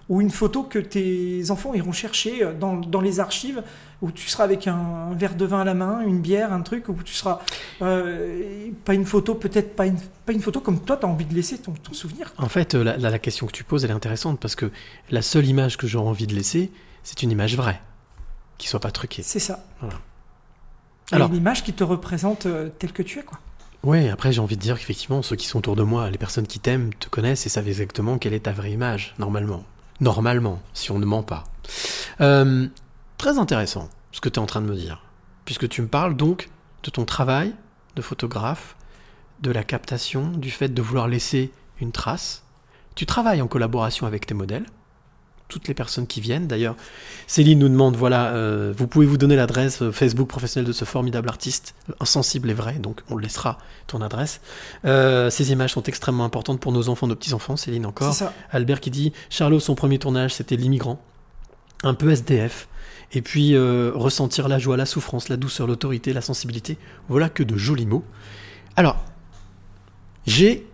Ou 0.09 0.21
une 0.21 0.31
photo 0.31 0.63
que 0.63 0.79
tes 0.79 1.51
enfants 1.51 1.73
iront 1.75 1.91
chercher 1.91 2.43
euh, 2.43 2.53
dans, 2.53 2.75
dans 2.75 2.99
les 3.01 3.19
archives, 3.19 3.61
où 4.01 4.11
tu 4.11 4.27
seras 4.27 4.43
avec 4.45 4.67
un, 4.67 4.75
un 4.75 5.13
verre 5.13 5.35
de 5.35 5.45
vin 5.45 5.61
à 5.61 5.63
la 5.63 5.73
main, 5.75 6.01
une 6.01 6.19
bière, 6.19 6.51
un 6.51 6.61
truc, 6.61 6.89
où 6.89 6.95
tu 7.03 7.13
seras... 7.13 7.39
euh, 7.81 8.69
pas 8.85 8.93
une 8.95 9.05
photo, 9.05 9.35
peut-être 9.35 9.75
pas 9.75 9.85
une, 9.85 9.97
pas 10.25 10.33
une 10.33 10.41
photo 10.41 10.61
comme 10.61 10.79
toi, 10.79 10.97
tu 10.97 11.05
as 11.05 11.09
envie 11.09 11.25
de 11.25 11.33
laisser 11.33 11.57
ton, 11.59 11.73
ton 11.73 11.93
souvenir. 11.93 12.33
En 12.37 12.49
fait, 12.49 12.75
euh, 12.75 12.83
la, 12.83 12.97
la- 12.97 13.09
la 13.11 13.19
question 13.19 13.45
que 13.45 13.51
tu 13.51 13.63
poses, 13.63 13.83
elle 13.85 13.91
est 13.91 13.93
intéressante 13.93 14.39
parce 14.39 14.55
que 14.55 14.71
la 15.11 15.21
seule 15.21 15.45
image 15.45 15.77
que 15.77 15.85
j'aurais 15.87 16.07
envie 16.09 16.27
de 16.27 16.33
laisser, 16.35 16.71
c'est 17.03 17.21
une 17.23 17.31
image 17.31 17.55
vraie, 17.55 17.81
qui 18.57 18.67
soit 18.67 18.79
pas 18.79 18.91
truquée. 18.91 19.21
C'est 19.23 19.39
ça. 19.39 19.63
Voilà. 19.79 19.95
Alors- 21.11 21.29
une 21.29 21.35
image 21.35 21.63
qui 21.63 21.73
te 21.73 21.83
représente 21.83 22.45
euh, 22.45 22.69
tel 22.79 22.93
que 22.93 23.03
tu 23.03 23.19
es, 23.19 23.23
quoi. 23.23 23.37
Ouais, 23.83 24.09
après 24.09 24.31
j'ai 24.33 24.41
envie 24.41 24.57
de 24.57 24.61
dire 24.61 24.77
qu'effectivement, 24.77 25.21
ceux 25.21 25.35
qui 25.37 25.47
sont 25.47 25.59
autour 25.59 25.75
de 25.77 25.83
moi, 25.83 26.09
les 26.09 26.17
personnes 26.17 26.47
qui 26.47 26.59
t'aiment, 26.59 26.93
te 26.95 27.07
connaissent 27.09 27.45
et 27.45 27.49
savent 27.49 27.67
exactement 27.67 28.17
quelle 28.17 28.33
est 28.33 28.41
ta 28.41 28.51
vraie 28.51 28.71
image, 28.71 29.13
normalement. 29.19 29.63
Normalement, 30.01 30.61
si 30.73 30.91
on 30.91 30.99
ne 30.99 31.05
ment 31.05 31.23
pas. 31.23 31.43
Euh, 32.21 32.67
très 33.17 33.37
intéressant 33.37 33.89
ce 34.11 34.21
que 34.21 34.29
tu 34.29 34.35
es 34.35 34.43
en 34.43 34.45
train 34.45 34.61
de 34.61 34.67
me 34.67 34.75
dire, 34.75 35.03
puisque 35.45 35.67
tu 35.67 35.81
me 35.81 35.87
parles 35.87 36.15
donc 36.15 36.49
de 36.83 36.89
ton 36.89 37.05
travail 37.05 37.53
de 37.95 38.01
photographe, 38.01 38.75
de 39.41 39.51
la 39.51 39.63
captation, 39.63 40.27
du 40.29 40.51
fait 40.51 40.69
de 40.69 40.81
vouloir 40.81 41.07
laisser 41.07 41.51
une 41.81 41.91
trace. 41.91 42.43
Tu 42.95 43.05
travailles 43.05 43.41
en 43.41 43.47
collaboration 43.47 44.07
avec 44.07 44.25
tes 44.25 44.33
modèles, 44.33 44.65
toutes 45.49 45.67
les 45.67 45.73
personnes 45.73 46.07
qui 46.07 46.21
viennent. 46.21 46.47
D'ailleurs, 46.47 46.75
Céline 47.27 47.59
nous 47.59 47.67
demande, 47.67 47.97
voilà, 47.97 48.27
euh, 48.27 48.73
vous 48.77 48.87
pouvez 48.87 49.05
vous 49.05 49.17
donner 49.17 49.35
l'adresse 49.35 49.81
euh, 49.81 49.91
Facebook 49.91 50.29
professionnel 50.29 50.65
de 50.65 50.71
ce 50.71 50.85
formidable 50.85 51.27
artiste, 51.27 51.75
euh, 51.89 51.93
insensible 51.99 52.49
et 52.49 52.53
vrai, 52.53 52.75
donc 52.75 53.01
on 53.09 53.15
le 53.15 53.23
laissera 53.23 53.57
ton 53.87 54.01
adresse. 54.01 54.39
Euh, 54.85 55.29
ces 55.29 55.51
images 55.51 55.73
sont 55.73 55.83
extrêmement 55.83 56.23
importantes 56.23 56.61
pour 56.61 56.71
nos 56.71 56.87
enfants, 56.87 57.07
nos 57.07 57.15
petits-enfants, 57.15 57.57
Céline 57.57 57.85
encore. 57.85 58.13
Ça. 58.13 58.33
Albert 58.51 58.79
qui 58.79 58.91
dit, 58.91 59.11
Charlot, 59.29 59.59
son 59.59 59.75
premier 59.75 59.99
tournage, 59.99 60.33
c'était 60.35 60.55
l'immigrant, 60.55 61.01
un 61.83 61.95
peu 61.95 62.11
SDF. 62.11 62.69
Et 63.11 63.21
puis 63.21 63.55
euh, 63.55 63.91
ressentir 63.95 64.47
la 64.47 64.59
joie, 64.59 64.77
la 64.77 64.85
souffrance, 64.85 65.29
la 65.29 65.37
douceur, 65.37 65.65
l'autorité, 65.65 66.13
la 66.13 66.21
sensibilité. 66.21 66.77
Voilà 67.07 67.29
que 67.29 67.41
de 67.41 67.57
jolis 67.57 67.87
mots. 67.87 68.05
Alors, 68.75 69.03
j'ai, 70.27 70.67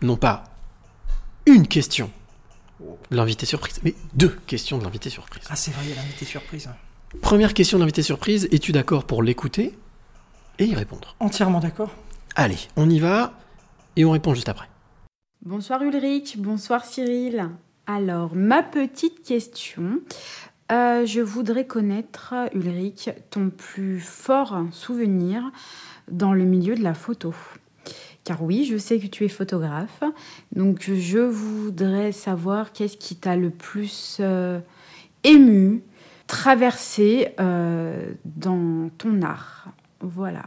non 0.00 0.16
pas 0.16 0.44
une 1.44 1.68
question 1.68 2.10
l'invité 3.10 3.46
surprise, 3.46 3.80
mais 3.82 3.94
deux 4.14 4.36
questions 4.46 4.78
de 4.78 4.84
l'invité 4.84 5.10
surprise. 5.10 5.44
Ah, 5.48 5.56
c'est 5.56 5.70
vrai, 5.72 5.82
il 5.84 5.90
y 5.90 5.92
a 5.92 5.96
l'invité 5.96 6.24
surprise. 6.24 6.68
Première 7.20 7.54
question 7.54 7.78
de 7.78 7.82
l'invité 7.82 8.02
surprise, 8.02 8.48
es-tu 8.52 8.72
d'accord 8.72 9.04
pour 9.04 9.22
l'écouter 9.22 9.72
et 10.58 10.64
y 10.64 10.74
répondre? 10.74 11.14
Entièrement 11.20 11.60
d'accord. 11.60 11.90
Allez, 12.34 12.58
on 12.76 12.90
y 12.90 12.98
va 12.98 13.32
et 13.96 14.04
on 14.04 14.10
répond 14.10 14.34
juste 14.34 14.48
après. 14.48 14.68
Bonsoir 15.44 15.82
Ulrich, 15.82 16.38
bonsoir 16.38 16.84
Cyril. 16.84 17.50
Alors, 17.86 18.34
ma 18.34 18.62
petite 18.62 19.22
question. 19.22 20.00
Euh, 20.72 21.06
je 21.06 21.20
voudrais 21.20 21.66
connaître, 21.66 22.34
Ulrich, 22.52 23.10
ton 23.30 23.50
plus 23.50 24.00
fort 24.00 24.64
souvenir 24.72 25.52
dans 26.10 26.32
le 26.32 26.44
milieu 26.44 26.74
de 26.74 26.82
la 26.82 26.94
photo. 26.94 27.32
Car 28.26 28.42
oui, 28.42 28.64
je 28.64 28.76
sais 28.76 28.98
que 28.98 29.06
tu 29.06 29.24
es 29.24 29.28
photographe, 29.28 30.02
donc 30.50 30.90
je 30.92 31.20
voudrais 31.20 32.10
savoir 32.10 32.72
qu'est-ce 32.72 32.96
qui 32.96 33.14
t'a 33.14 33.36
le 33.36 33.50
plus 33.50 34.16
euh, 34.18 34.58
ému, 35.22 35.84
traversé 36.26 37.28
euh, 37.38 38.10
dans 38.24 38.90
ton 38.98 39.22
art. 39.22 39.68
Voilà. 40.00 40.42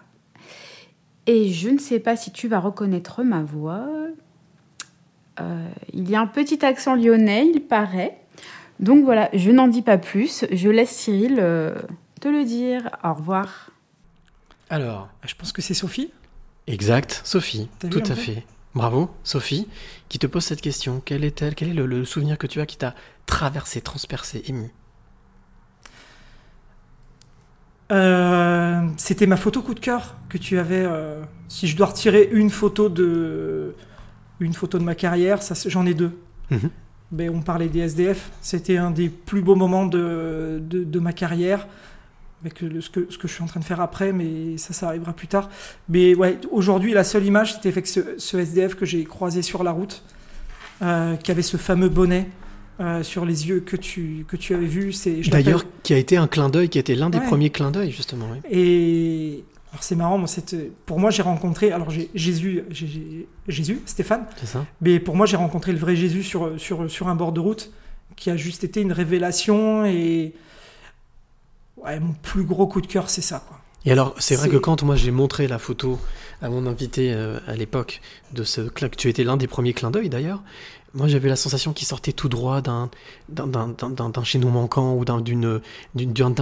Et 1.26 1.54
je 1.54 1.70
ne 1.70 1.78
sais 1.78 2.00
pas 2.00 2.18
si 2.18 2.34
tu 2.34 2.50
vas 2.50 2.60
reconnaître 2.60 3.24
ma 3.24 3.44
voix. 3.44 3.88
Euh, 5.40 5.70
il 5.94 6.10
y 6.10 6.18
a 6.18 6.20
un 6.20 6.28
petit 6.28 6.66
accent 6.66 6.96
lyonnais, 6.96 7.50
il 7.54 7.62
paraît. 7.62 8.20
Donc 8.82 9.06
voilà, 9.06 9.30
je 9.32 9.52
n'en 9.52 9.70
dis 9.70 9.84
pas 9.84 9.98
plus. 9.98 10.44
Je 10.52 10.68
laisse 10.68 10.92
Cyril 10.92 11.38
te 12.20 12.28
le 12.28 12.44
dire. 12.44 12.90
Au 13.06 13.14
revoir. 13.14 13.70
Alors, 14.70 15.08
Je 15.26 15.34
pense 15.34 15.54
que 15.54 15.62
c'est 15.62 15.74
Sophie. 15.74 16.12
Exact, 16.74 17.22
Sophie, 17.24 17.70
tout 17.90 18.04
à 18.06 18.16
fait. 18.16 18.44
Bravo, 18.76 19.10
Sophie, 19.24 19.68
qui 20.10 20.20
te 20.20 20.28
pose 20.28 20.44
cette 20.44 20.62
question. 20.62 21.02
Quel 21.04 21.24
est-elle 21.24 21.56
Quel 21.56 21.70
est 21.70 21.74
le, 21.74 21.86
le 21.86 22.06
souvenir 22.06 22.38
que 22.38 22.48
tu 22.48 22.62
as 22.62 22.66
qui 22.66 22.78
t'a 22.78 22.94
traversé, 23.26 23.82
transpercé, 23.82 24.44
ému 24.48 24.72
Euh, 27.92 28.88
C'était 28.98 29.26
ma 29.26 29.38
photo 29.38 29.62
coup 29.62 29.74
de 29.74 29.80
cœur 29.80 30.16
que 30.30 30.38
tu 30.38 30.60
avais. 30.60 30.84
euh, 30.86 31.24
si 31.48 31.68
je 31.68 31.76
dois 31.76 31.88
retirer 31.88 32.30
une 32.32 32.50
photo 32.52 32.90
de, 32.90 33.74
une 34.40 34.54
photo 34.54 34.78
de 34.78 34.84
ma 34.84 34.96
carrière, 34.96 35.42
ça, 35.42 35.56
c'est- 35.56 35.70
j'en 35.70 35.86
ai 35.86 35.94
deux. 35.96 36.18
Mhm. 36.52 36.70
Ben, 37.12 37.32
on 37.36 37.42
parlait 37.42 37.70
des 37.70 37.80
SDF. 37.80 38.30
C'était 38.42 38.78
un 38.78 38.92
des 38.92 39.10
plus 39.10 39.42
beaux 39.42 39.56
moments 39.56 39.88
de, 39.88 40.60
de, 40.62 40.84
de 40.84 41.00
ma 41.00 41.12
carrière. 41.14 41.68
Avec 42.42 42.62
le- 42.62 42.80
ce, 42.82 42.90
que, 42.90 43.08
ce 43.10 43.18
que 43.18 43.28
je 43.28 43.34
suis 43.34 43.44
en 43.44 43.48
train 43.48 43.60
de 43.60 43.66
faire 43.66 43.82
après, 43.82 44.14
mais 44.14 44.58
ça, 44.58 44.74
ça 44.74 44.88
arrivera 44.88 45.12
plus 45.14 45.28
tard. 45.28 45.50
Mais 45.90 46.16
ouais, 46.16 46.38
aujourd'hui, 46.52 46.94
la 46.94 47.04
seule 47.04 47.26
image, 47.26 47.56
c'était 47.56 47.70
avec 47.70 47.86
ce, 47.88 48.00
ce 48.18 48.38
SDF 48.38 48.76
que 48.76 48.86
j'ai 48.86 49.04
croisé 49.04 49.42
sur 49.42 49.64
la 49.64 49.72
route, 49.72 50.04
euh, 50.82 51.16
qui 51.18 51.32
avait 51.32 51.42
ce 51.42 51.58
fameux 51.58 51.90
bonnet 51.90 52.28
euh, 52.80 53.04
sur 53.04 53.26
les 53.26 53.50
yeux 53.50 53.60
que 53.60 53.76
tu, 53.76 54.26
que 54.28 54.38
tu 54.38 54.54
avais 54.56 54.68
vu. 54.68 54.94
C'est, 54.94 55.20
D'ailleurs, 55.30 55.66
qui 55.84 55.94
a 55.94 55.98
été 55.98 56.16
un 56.16 56.28
clin 56.28 56.48
d'œil, 56.50 56.70
qui 56.70 56.78
a 56.78 56.82
été 56.82 56.96
l'un 56.96 57.10
des 57.10 57.20
premiers 57.20 57.50
clins 57.50 57.72
d'œil, 57.72 57.92
justement. 57.92 58.28
oui. 58.32 58.40
et 58.50 59.44
alors 59.72 59.84
c'est 59.84 59.96
marrant, 59.96 60.18
moi, 60.18 60.28
pour 60.88 61.00
moi 61.00 61.12
j'ai 61.12 61.22
rencontré, 61.22 61.72
alors 61.72 61.92
j'ai 61.92 62.10
Jésus, 62.16 62.64
Jésus, 63.48 63.82
Stéphane, 63.86 64.26
C'est 64.38 64.48
ça 64.48 64.66
mais 64.82 65.00
pour 65.00 65.16
moi 65.16 65.28
j'ai 65.28 65.36
rencontré 65.38 65.72
le 65.74 65.78
vrai 65.78 65.96
Jésus 65.96 66.24
sur, 66.24 66.60
sur, 66.60 66.90
sur 66.90 67.08
un 67.08 67.14
bord 67.14 67.34
de 67.34 67.40
route 67.40 67.72
qui 68.16 68.32
a 68.32 68.36
juste 68.36 68.64
été 68.64 68.82
une 68.82 68.92
révélation 68.92 69.86
et 69.86 70.34
ouais, 71.84 72.00
mon 72.00 72.14
plus 72.14 72.44
gros 72.44 72.68
coup 72.68 72.82
de 72.82 72.88
cœur 72.88 73.10
c'est 73.10 73.22
ça 73.22 73.44
quoi. 73.48 73.58
Et 73.86 73.94
alors, 73.94 74.14
c'est 74.20 74.36
vrai 74.36 74.50
que 74.50 74.58
quand 74.58 74.84
moi 74.84 74.98
j'ai 74.98 75.10
montré 75.12 75.48
la 75.48 75.58
photo 75.58 75.98
à 76.42 76.50
mon 76.50 76.68
invité 76.68 77.14
euh, 77.14 77.40
à 77.48 77.56
l'époque 77.56 78.02
de 78.34 78.44
ce 78.44 78.62
clin, 78.62 78.90
que 78.90 78.98
tu 78.98 79.08
étais 79.08 79.24
l'un 79.24 79.38
des 79.38 79.48
premiers 79.48 79.72
clins 79.74 79.90
d'œil 79.90 80.10
d'ailleurs, 80.10 80.44
moi 80.94 81.08
j'avais 81.08 81.30
la 81.30 81.38
sensation 81.38 81.72
qu'il 81.72 81.88
sortait 81.88 82.12
tout 82.12 82.28
droit 82.28 82.60
d'un 82.62 82.90
d'un- 83.30 84.24
chaînon 84.26 84.50
manquant 84.50 84.96
ou 84.96 85.06
d'un 85.06 85.22
d'une 85.22 85.62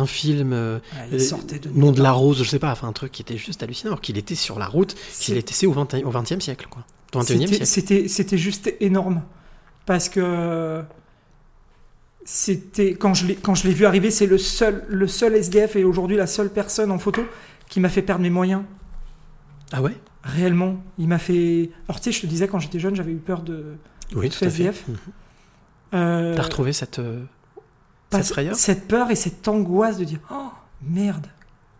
film 0.07 0.51
euh, 0.51 0.79
Ouais, 1.11 1.19
euh, 1.19 1.59
de 1.59 1.69
nom 1.69 1.91
de 1.91 2.01
la 2.01 2.11
rose, 2.11 2.41
je 2.43 2.49
sais 2.49 2.57
pas, 2.59 2.71
enfin 2.71 2.87
un 2.87 2.93
truc 2.93 3.11
qui 3.11 3.21
était 3.21 3.37
juste 3.37 3.61
hallucinant, 3.61 3.91
alors 3.91 4.01
qu'il 4.01 4.17
était 4.17 4.33
sur 4.35 4.57
la 4.57 4.65
route, 4.65 4.95
qu'il 5.19 5.37
était 5.37 5.53
c'est 5.53 5.67
au 5.67 5.73
20 5.73 5.93
au 6.05 6.11
20e 6.11 6.39
siècle 6.41 6.65
quoi. 6.71 6.83
Au 7.13 7.19
21e 7.19 7.25
C'était- 7.27 7.47
siècle. 7.47 7.65
C'était 7.67 8.07
c'était 8.07 8.37
juste 8.39 8.73
énorme 8.79 9.21
parce 9.85 10.09
que 10.09 10.81
c'était 12.29 12.93
quand 12.95 13.13
je 13.13 13.25
l'ai 13.25 13.35
quand 13.35 13.55
je 13.55 13.65
l'ai 13.65 13.73
vu 13.73 13.85
arriver, 13.85 14.11
c'est 14.11 14.25
le 14.25 14.37
seul 14.37 14.83
le 14.89 15.07
seul 15.07 15.33
SDF 15.33 15.77
et 15.77 15.85
aujourd'hui 15.85 16.17
la 16.17 16.27
seule 16.27 16.49
personne 16.49 16.91
en 16.91 16.99
photo 16.99 17.25
qui 17.69 17.79
m'a 17.79 17.87
fait 17.87 18.01
perdre 18.01 18.21
mes 18.21 18.29
moyens. 18.29 18.63
Ah 19.71 19.81
ouais? 19.81 19.95
Réellement, 20.23 20.83
il 20.97 21.07
m'a 21.07 21.19
fait. 21.19 21.69
Alors 21.87 22.01
tu 22.01 22.11
sais, 22.11 22.17
je 22.17 22.21
te 22.21 22.27
disais 22.27 22.49
quand 22.49 22.59
j'étais 22.59 22.79
jeune, 22.79 22.95
j'avais 22.97 23.13
eu 23.13 23.17
peur 23.17 23.41
de. 23.43 23.75
Oui, 24.13 24.27
de 24.27 24.33
tout. 24.33 24.43
SDF. 24.43 24.85
Mhm. 24.89 24.95
Euh, 25.93 26.35
T'as 26.35 26.41
retrouvé 26.41 26.73
cette 26.73 26.99
euh, 26.99 27.23
pas- 28.09 28.17
cette 28.17 28.33
frayeur? 28.33 28.55
cette 28.55 28.89
peur 28.89 29.09
et 29.09 29.15
cette 29.15 29.47
angoisse 29.47 29.97
de 29.97 30.03
dire 30.03 30.19
oh 30.29 30.49
merde. 30.81 31.27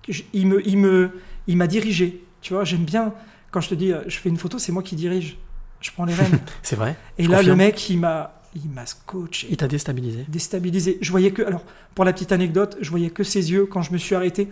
Je- 0.08 0.24
il 0.32 0.48
me 0.48 0.66
il 0.66 0.78
me 0.78 1.12
il 1.48 1.58
m'a 1.58 1.68
dirigé. 1.68 2.24
Tu 2.40 2.54
vois, 2.54 2.64
j'aime 2.64 2.86
bien 2.86 3.14
quand 3.52 3.60
je 3.60 3.68
te 3.68 3.76
dis 3.76 3.92
euh, 3.92 4.00
je 4.08 4.18
fais 4.18 4.30
une 4.30 4.38
photo, 4.38 4.60
c'est 4.60 4.72
moi 4.72 4.82
qui 4.82 4.96
dirige. 4.96 5.38
Je 5.82 5.92
prends 5.92 6.06
les 6.06 6.14
rênes. 6.14 6.40
C'est 6.64 6.76
vrai 6.78 6.96
et 7.18 7.24
là, 7.28 7.38
confirme. 7.38 7.58
le 7.60 7.66
mec, 7.66 7.90
il 7.90 8.00
m'a 8.00 8.37
il 8.64 8.70
m'a 8.72 8.86
scotché. 8.86 9.48
Il 9.50 9.58
t'a 9.58 9.68
déstabilisé. 9.68 10.26
déstabilisé. 10.28 10.98
Je 11.02 11.12
voyais 11.12 11.32
que, 11.32 11.42
alors, 11.44 11.64
pour 11.96 12.06
la 12.06 12.14
petite 12.14 12.32
anecdote, 12.32 12.78
je 12.82 12.90
voyais 12.90 13.10
que 13.10 13.24
ses 13.24 13.52
yeux 13.52 13.66
quand 13.66 13.82
je 13.82 13.92
me 13.94 13.98
suis 13.98 14.16
arrêté. 14.16 14.48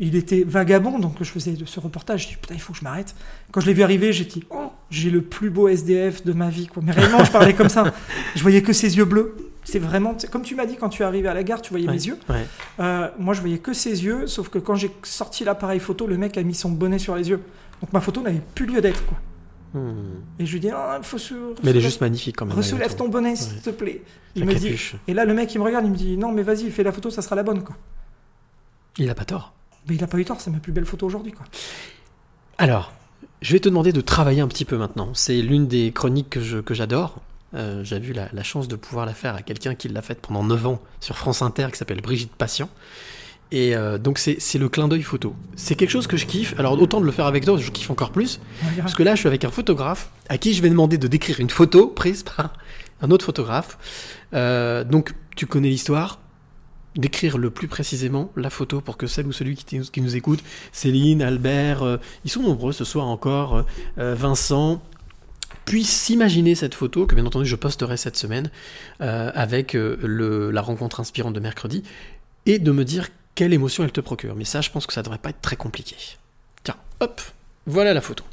Il 0.00 0.16
était 0.16 0.42
vagabond, 0.42 0.98
donc 0.98 1.16
je 1.20 1.24
faisais 1.30 1.52
de 1.52 1.64
ce 1.64 1.78
reportage. 1.78 2.24
Je 2.24 2.28
dis 2.30 2.36
putain, 2.36 2.54
il 2.54 2.60
faut 2.60 2.72
que 2.72 2.78
je 2.80 2.84
m'arrête. 2.84 3.14
Quand 3.52 3.60
je 3.60 3.66
l'ai 3.66 3.74
vu 3.74 3.82
arriver, 3.84 4.12
j'ai 4.12 4.24
dit 4.24 4.42
oh, 4.50 4.72
j'ai 4.90 5.08
le 5.08 5.22
plus 5.22 5.50
beau 5.50 5.68
SDF 5.68 6.24
de 6.24 6.32
ma 6.32 6.50
vie, 6.50 6.66
quoi. 6.66 6.82
Mais 6.84 6.90
réellement, 6.90 7.22
je 7.24 7.30
parlais 7.30 7.54
comme 7.54 7.68
ça. 7.68 7.94
Je 8.34 8.42
voyais 8.42 8.60
que 8.62 8.72
ses 8.72 8.96
yeux 8.96 9.04
bleus. 9.04 9.36
C'est 9.62 9.78
vraiment, 9.78 10.16
comme 10.32 10.42
tu 10.42 10.56
m'as 10.56 10.66
dit 10.66 10.76
quand 10.76 10.88
tu 10.88 11.02
es 11.02 11.04
arrivé 11.06 11.28
à 11.28 11.32
la 11.34 11.44
gare, 11.44 11.62
tu 11.62 11.70
voyais 11.70 11.86
Ouais, 11.86 11.92
mes 11.94 12.06
yeux. 12.06 12.18
ouais. 12.28 12.44
Euh, 12.80 13.08
moi, 13.20 13.34
je 13.34 13.40
voyais 13.40 13.58
que 13.58 13.72
ses 13.72 14.04
yeux, 14.04 14.26
sauf 14.26 14.48
que 14.48 14.58
quand 14.58 14.74
j'ai 14.74 14.90
sorti 15.04 15.44
l'appareil 15.44 15.78
photo, 15.80 16.06
le 16.08 16.18
mec 16.18 16.36
a 16.36 16.42
mis 16.42 16.54
son 16.54 16.70
bonnet 16.70 16.98
sur 16.98 17.14
les 17.14 17.28
yeux. 17.30 17.40
Donc 17.80 17.92
ma 17.92 18.00
photo 18.00 18.20
n'avait 18.20 18.42
plus 18.54 18.66
lieu 18.66 18.80
d'être, 18.80 19.06
quoi. 19.06 19.16
Hmm. 19.74 20.20
Et 20.38 20.46
je 20.46 20.52
lui 20.52 20.60
dis, 20.60 20.70
ah, 20.70 20.96
il 20.98 21.04
faut 21.04 21.18
se. 21.18 21.34
Mais 21.62 21.70
elle 21.70 21.76
est 21.76 21.80
juste 21.80 22.00
magnifique 22.00 22.36
quand 22.36 22.46
même. 22.46 22.56
Ressoulève 22.56 22.94
ton 22.94 23.08
bonnet, 23.08 23.34
s'il 23.34 23.60
te 23.60 23.70
plaît. 23.70 24.02
Il 24.36 24.44
La 24.44 24.52
me 24.52 24.58
dit. 24.58 24.76
Et 25.08 25.14
là, 25.14 25.24
le 25.24 25.34
mec, 25.34 25.52
il 25.54 25.58
me 25.58 25.64
regarde, 25.64 25.84
il 25.84 25.90
me 25.90 25.96
dit, 25.96 26.16
non, 26.16 26.30
mais 26.32 26.42
vas-y, 26.42 26.70
fais 26.70 26.84
la 26.84 26.92
photo, 26.92 27.10
ça 27.10 27.22
sera 27.22 27.34
la 27.34 27.42
bonne, 27.42 27.62
quoi. 27.64 27.76
Il 28.98 29.10
a 29.10 29.14
pas 29.14 29.24
tort. 29.24 29.52
Mais 29.88 29.96
il 29.96 30.04
a 30.04 30.06
pas 30.06 30.18
eu 30.18 30.24
tort, 30.24 30.40
c'est 30.40 30.50
ma 30.50 30.60
plus 30.60 30.72
belle 30.72 30.86
photo 30.86 31.06
aujourd'hui, 31.06 31.32
quoi. 31.32 31.44
Alors, 32.56 32.92
je 33.42 33.52
vais 33.52 33.60
te 33.60 33.68
demander 33.68 33.92
de 33.92 34.00
travailler 34.00 34.40
un 34.40 34.48
petit 34.48 34.64
peu 34.64 34.78
maintenant. 34.78 35.12
C'est 35.12 35.42
l'une 35.42 35.66
des 35.66 35.90
chroniques 35.92 36.30
que 36.30 36.74
j'adore. 36.74 37.20
Euh, 37.54 37.84
J'ai 37.84 37.98
eu 37.98 38.12
la, 38.12 38.28
la 38.32 38.42
chance 38.42 38.68
de 38.68 38.76
pouvoir 38.76 39.06
la 39.06 39.14
faire 39.14 39.34
à 39.34 39.42
quelqu'un 39.42 39.74
qui 39.74 39.88
l'a 39.88 40.02
faite 40.02 40.20
pendant 40.20 40.42
9 40.42 40.66
ans 40.66 40.80
sur 41.00 41.16
France 41.16 41.42
Inter, 41.42 41.68
qui 41.72 41.78
s'appelle 41.78 42.00
Brigitte 42.00 42.34
Patient. 42.34 42.68
Et 43.52 43.76
euh, 43.76 43.98
donc 43.98 44.18
c'est 44.18 44.58
le 44.58 44.68
clin 44.68 44.88
d'œil 44.88 45.02
photo. 45.02 45.34
C'est 45.54 45.74
quelque 45.74 45.90
chose 45.90 46.06
que 46.06 46.16
je 46.16 46.26
kiffe. 46.26 46.54
Alors 46.58 46.80
autant 46.80 47.00
de 47.00 47.06
le 47.06 47.12
faire 47.12 47.26
avec 47.26 47.44
toi, 47.44 47.56
je 47.56 47.70
kiffe 47.70 47.90
encore 47.90 48.10
plus. 48.10 48.40
Parce 48.78 48.94
que 48.94 49.02
là, 49.02 49.14
je 49.14 49.20
suis 49.20 49.28
avec 49.28 49.44
un 49.44 49.50
photographe 49.50 50.10
à 50.28 50.38
qui 50.38 50.54
je 50.54 50.62
vais 50.62 50.70
demander 50.70 50.98
de 50.98 51.06
décrire 51.06 51.40
une 51.40 51.50
photo 51.50 51.86
prise 51.86 52.22
par 52.24 52.54
un 53.00 53.10
autre 53.10 53.24
photographe. 53.24 53.78
Euh, 54.34 54.82
donc 54.84 55.14
tu 55.36 55.46
connais 55.46 55.68
l'histoire. 55.68 56.20
Décrire 56.96 57.38
le 57.38 57.50
plus 57.50 57.66
précisément 57.66 58.30
la 58.36 58.50
photo 58.50 58.80
pour 58.80 58.96
que 58.96 59.08
celle 59.08 59.26
ou 59.26 59.32
celui 59.32 59.56
qui, 59.56 59.80
qui 59.80 60.00
nous 60.00 60.16
écoute, 60.16 60.40
Céline, 60.72 61.22
Albert, 61.22 61.82
euh, 61.82 61.96
ils 62.24 62.30
sont 62.30 62.42
nombreux 62.42 62.72
ce 62.72 62.84
soir 62.84 63.06
encore, 63.06 63.64
Vincent, 63.96 64.80
puisse 65.64 65.90
s'imaginer 65.90 66.54
cette 66.54 66.74
photo, 66.74 67.06
que 67.06 67.16
bien 67.16 67.26
entendu 67.26 67.46
je 67.46 67.56
posterai 67.56 67.96
cette 67.96 68.16
semaine, 68.16 68.48
avec 69.00 69.72
le, 69.72 70.52
la 70.52 70.60
rencontre 70.60 71.00
inspirante 71.00 71.34
de 71.34 71.40
mercredi, 71.40 71.82
et 72.46 72.60
de 72.60 72.70
me 72.70 72.84
dire 72.84 73.08
quelle 73.34 73.52
émotion 73.52 73.84
elle 73.84 73.92
te 73.92 74.00
procure. 74.00 74.34
Mais 74.36 74.44
ça, 74.44 74.60
je 74.60 74.70
pense 74.70 74.86
que 74.86 74.92
ça 74.92 75.02
devrait 75.02 75.18
pas 75.18 75.30
être 75.30 75.40
très 75.40 75.56
compliqué. 75.56 75.96
Tiens, 76.62 76.76
hop, 77.00 77.20
voilà 77.66 77.92
la 77.94 78.00
photo. 78.00 78.24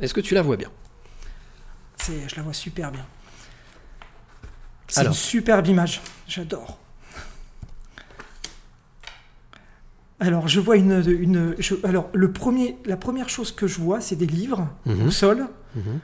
Est-ce 0.00 0.12
que 0.14 0.20
tu 0.20 0.34
la 0.34 0.42
vois 0.42 0.56
bien? 0.56 0.70
C'est, 1.96 2.28
je 2.28 2.36
la 2.36 2.42
vois 2.42 2.52
super 2.52 2.90
bien. 2.90 3.06
C'est 4.88 5.06
une 5.06 5.12
superbe 5.12 5.66
image. 5.66 6.00
J'adore. 6.28 6.78
Alors, 10.20 10.48
je 10.48 10.60
vois 10.60 10.76
une. 10.76 11.02
une 11.06 11.54
je- 11.58 11.74
alors, 11.84 12.08
le 12.12 12.30
premier, 12.32 12.76
la 12.84 12.96
première 12.96 13.28
chose 13.28 13.52
que 13.52 13.66
je 13.66 13.80
vois, 13.80 14.00
c'est 14.00 14.16
des 14.16 14.26
livres 14.26 14.68
Mhm. 14.86 15.06
au 15.06 15.10
sol. 15.10 15.48
Mhm. 15.74 16.00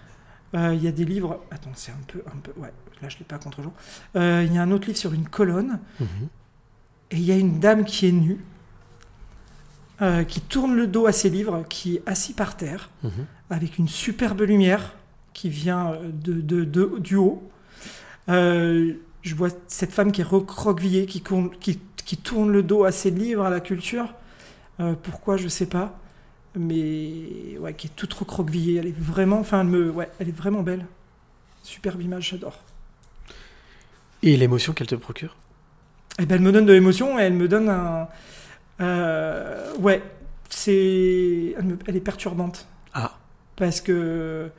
Euh, 0.54 0.74
Il 0.74 0.82
y 0.82 0.88
a 0.88 0.92
des 0.92 1.04
livres. 1.04 1.40
Attends, 1.50 1.70
c'est 1.74 1.92
un 1.92 2.00
peu, 2.08 2.22
un 2.26 2.36
peu. 2.38 2.52
Ouais, 2.60 2.72
là, 3.02 3.08
je 3.08 3.18
l'ai 3.18 3.24
pas 3.24 3.38
contre-jour. 3.38 3.72
Euh, 4.16 4.42
Il 4.46 4.52
y 4.52 4.58
a 4.58 4.62
un 4.62 4.70
autre 4.72 4.86
livre 4.88 4.98
sur 4.98 5.12
une 5.12 5.28
colonne. 5.28 5.78
Mhm. 6.00 6.08
Et 7.10 7.16
il 7.16 7.22
y 7.24 7.32
a 7.32 7.36
une 7.36 7.58
dame 7.60 7.84
qui 7.84 8.06
est 8.06 8.12
nue, 8.12 8.38
euh, 10.02 10.24
qui 10.24 10.40
tourne 10.40 10.74
le 10.76 10.86
dos 10.86 11.06
à 11.06 11.12
ses 11.12 11.28
livres, 11.30 11.64
qui 11.68 11.96
est 11.96 12.02
assis 12.06 12.32
par 12.32 12.56
terre, 12.56 12.88
Mhm. 13.02 13.10
avec 13.50 13.78
une 13.78 13.88
superbe 13.88 14.40
lumière 14.42 14.94
qui 15.34 15.48
vient 15.48 15.92
euh, 15.92 16.10
de, 16.12 16.34
de- 16.40 16.64
de- 16.64 16.98
du 16.98 17.16
haut. 17.16 17.42
Euh, 18.28 18.94
je 19.22 19.34
vois 19.34 19.48
cette 19.68 19.92
femme 19.92 20.12
qui 20.12 20.20
est 20.20 20.24
recroquevillée, 20.24 21.06
qui, 21.06 21.20
courne- 21.20 21.50
qui, 21.60 21.78
qui 22.04 22.16
tourne 22.16 22.50
le 22.52 22.62
dos 22.62 22.84
à 22.84 22.92
ses 22.92 23.10
livres, 23.10 23.44
à 23.44 23.50
la 23.50 23.60
culture. 23.60 24.14
Euh, 24.78 24.94
pourquoi, 25.02 25.36
je 25.36 25.48
sais 25.48 25.66
pas. 25.66 25.98
Mais 26.56 27.56
ouais, 27.58 27.74
qui 27.74 27.88
est 27.88 27.96
toute 27.96 28.12
recroquevillée. 28.14 28.76
Elle 28.78 28.86
est 28.88 28.98
vraiment, 28.98 29.38
enfin, 29.40 29.60
elle, 29.60 29.66
me, 29.68 29.90
ouais, 29.90 30.08
elle 30.18 30.28
est 30.28 30.36
vraiment 30.36 30.62
belle. 30.62 30.86
Superbe 31.62 32.00
image, 32.02 32.30
j'adore. 32.30 32.58
Et 34.22 34.36
l'émotion 34.36 34.72
qu'elle 34.72 34.86
te 34.86 34.94
procure? 34.94 35.36
Eh 36.20 36.26
ben, 36.26 36.36
elle 36.36 36.42
me 36.42 36.52
donne 36.52 36.66
de 36.66 36.72
l'émotion 36.72 37.18
et 37.18 37.22
elle 37.22 37.32
me 37.34 37.48
donne 37.48 37.68
un. 37.68 38.08
euh, 38.80 39.74
ouais, 39.78 40.02
c'est. 40.48 41.54
Elle, 41.56 41.64
me- 41.64 41.78
elle 41.86 41.96
est 41.96 42.00
perturbante. 42.00 42.66
Ah. 42.94 43.16
Parce 43.56 43.80
que 43.80 44.50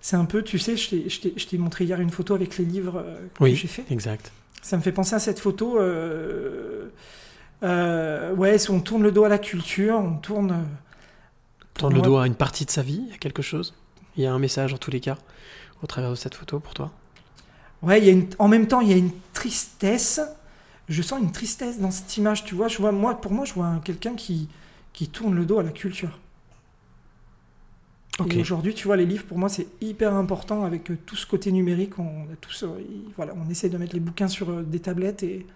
c'est 0.00 0.16
un 0.16 0.24
peu, 0.24 0.42
tu 0.42 0.58
sais, 0.58 0.76
je 0.76 1.20
t'ai- 1.46 1.58
montré 1.58 1.84
hier 1.84 2.00
une 2.00 2.10
photo 2.10 2.34
avec 2.34 2.56
les 2.58 2.64
livres 2.64 2.98
euh, 3.04 3.26
que 3.34 3.42
Oui, 3.44 3.54
j'ai 3.54 3.68
fait. 3.68 3.84
exact. 3.90 4.32
Ça 4.62 4.76
me 4.76 4.82
fait 4.82 4.92
penser 4.92 5.14
à 5.14 5.18
cette 5.18 5.38
photo. 5.40 5.78
euh, 5.78 6.88
euh, 7.62 8.34
ouais, 8.34 8.58
si 8.58 8.70
on 8.70 8.80
tourne 8.80 9.02
le 9.02 9.12
dos 9.12 9.24
à 9.24 9.28
la 9.28 9.38
culture, 9.38 9.96
on 9.98 10.16
tourne. 10.16 10.66
Tendre 11.74 11.96
le 11.96 12.02
dos 12.02 12.16
à 12.18 12.26
une 12.26 12.34
partie 12.34 12.64
de 12.66 12.70
sa 12.70 12.82
vie, 12.82 13.08
à 13.14 13.18
quelque 13.18 13.40
chose 13.40 13.74
Il 14.16 14.22
y 14.22 14.26
a 14.26 14.32
un 14.32 14.38
message 14.38 14.74
en 14.74 14.78
tous 14.78 14.90
les 14.90 15.00
cas 15.00 15.16
au 15.82 15.86
travers 15.86 16.10
de 16.10 16.14
cette 16.16 16.34
photo 16.34 16.60
pour 16.60 16.74
toi 16.74 16.90
Ouais, 17.82 17.98
il 17.98 18.04
y 18.04 18.08
a 18.10 18.12
une, 18.12 18.28
en 18.38 18.46
même 18.48 18.66
temps, 18.68 18.80
il 18.80 18.88
y 18.90 18.92
a 18.92 18.96
une 18.96 19.10
tristesse. 19.32 20.20
Je 20.92 21.02
sens 21.02 21.20
une 21.20 21.32
tristesse 21.32 21.80
dans 21.80 21.90
cette 21.90 22.16
image, 22.18 22.44
tu 22.44 22.54
vois. 22.54 22.68
Je 22.68 22.78
vois 22.78 22.92
moi, 22.92 23.20
pour 23.20 23.32
moi, 23.32 23.44
je 23.44 23.54
vois 23.54 23.66
un- 23.66 23.80
quelqu'un 23.80 24.14
qui, 24.14 24.48
qui 24.92 25.08
tourne 25.08 25.34
le 25.34 25.44
dos 25.46 25.58
à 25.58 25.62
la 25.64 25.72
culture. 25.72 26.18
Et 28.26 28.36
aujourd'hui, 28.36 28.74
tu 28.74 28.86
vois, 28.86 28.96
les 28.96 29.06
livres, 29.06 29.24
pour 29.24 29.38
moi, 29.38 29.48
c'est 29.48 29.66
hyper 29.80 30.14
important 30.14 30.64
avec 30.64 30.90
euh, 30.90 30.98
tout 31.06 31.16
ce 31.16 31.26
côté 31.26 31.50
numérique. 31.50 31.98
On, 31.98 32.24
a 32.32 32.36
tous, 32.40 32.62
euh, 32.62 32.68
il- 32.80 33.12
voilà, 33.16 33.34
on 33.36 33.48
essaie 33.50 33.68
de 33.68 33.78
mettre 33.78 33.94
les 33.94 34.00
bouquins 34.00 34.28
sur 34.28 34.50
euh, 34.50 34.62
des 34.62 34.80
tablettes, 34.80 35.22
et... 35.22 35.46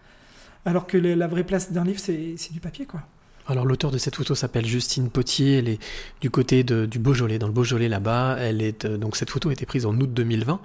alors 0.67 0.87
que 0.87 0.99
la 0.99 1.27
vraie 1.29 1.45
place 1.45 1.73
d'un 1.73 1.85
livre, 1.85 2.01
c'est 2.01 2.37
c'est 2.39 2.53
du 2.55 2.61
papier, 2.61 2.87
quoi. 2.87 3.03
Alors 3.49 3.65
l'auteur 3.65 3.93
de 3.93 3.99
cette 3.99 4.17
photo 4.17 4.35
s'appelle 4.35 4.67
Justine 4.67 5.09
Potier, 5.09 5.59
elle 5.59 5.69
est 5.69 5.79
du 6.21 6.31
côté 6.31 6.65
de- 6.65 6.85
du 6.85 6.99
Beaujolais, 6.99 7.39
dans 7.39 7.47
le 7.47 7.53
Beaujolais 7.53 7.89
là-bas. 7.89 8.37
Elle 8.41 8.61
est 8.61 8.85
euh, 8.85 8.97
donc 8.97 9.15
cette 9.17 9.31
photo 9.31 9.51
a 9.51 9.53
été 9.53 9.67
prise 9.67 9.87
en 9.87 9.95
août 10.01 10.13
2020. 10.13 10.59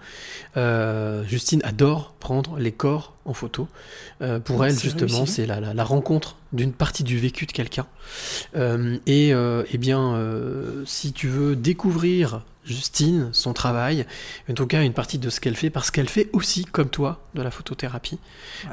Euh, 0.57 1.23
Justine 1.25 1.61
adore 1.63 2.13
prendre 2.19 2.57
les 2.57 2.71
corps 2.71 3.13
en 3.25 3.33
photo. 3.35 3.67
Euh, 4.23 4.39
pour 4.39 4.59
Oh, 4.59 4.63
elle 4.63 4.77
justement, 4.77 5.25
c'est 5.27 5.45
la, 5.45 5.59
la- 5.59 5.73
la 5.75 5.83
rencontre 5.83 6.37
d'une 6.53 6.73
partie 6.73 7.03
du 7.03 7.19
vécu 7.19 7.45
de 7.45 7.51
quelqu'un. 7.51 7.85
Et 9.05 9.29
eh 9.29 9.77
bien, 9.77 10.19
si 10.85 11.13
tu 11.13 11.27
veux 11.27 11.55
découvrir 11.55 12.41
Justine, 12.63 13.29
son 13.31 13.53
travail, 13.53 14.05
en 14.49 14.53
tout 14.53 14.67
cas 14.67 14.83
une 14.83 14.93
partie 14.93 15.17
de 15.17 15.29
ce 15.29 15.39
qu'elle 15.39 15.55
fait, 15.55 15.69
parce 15.71 15.89
qu'elle 15.89 16.09
fait 16.09 16.29
aussi, 16.33 16.65
comme 16.65 16.89
toi, 16.89 17.21
de 17.33 17.41
la 17.41 17.49
photothérapie, 17.51 18.19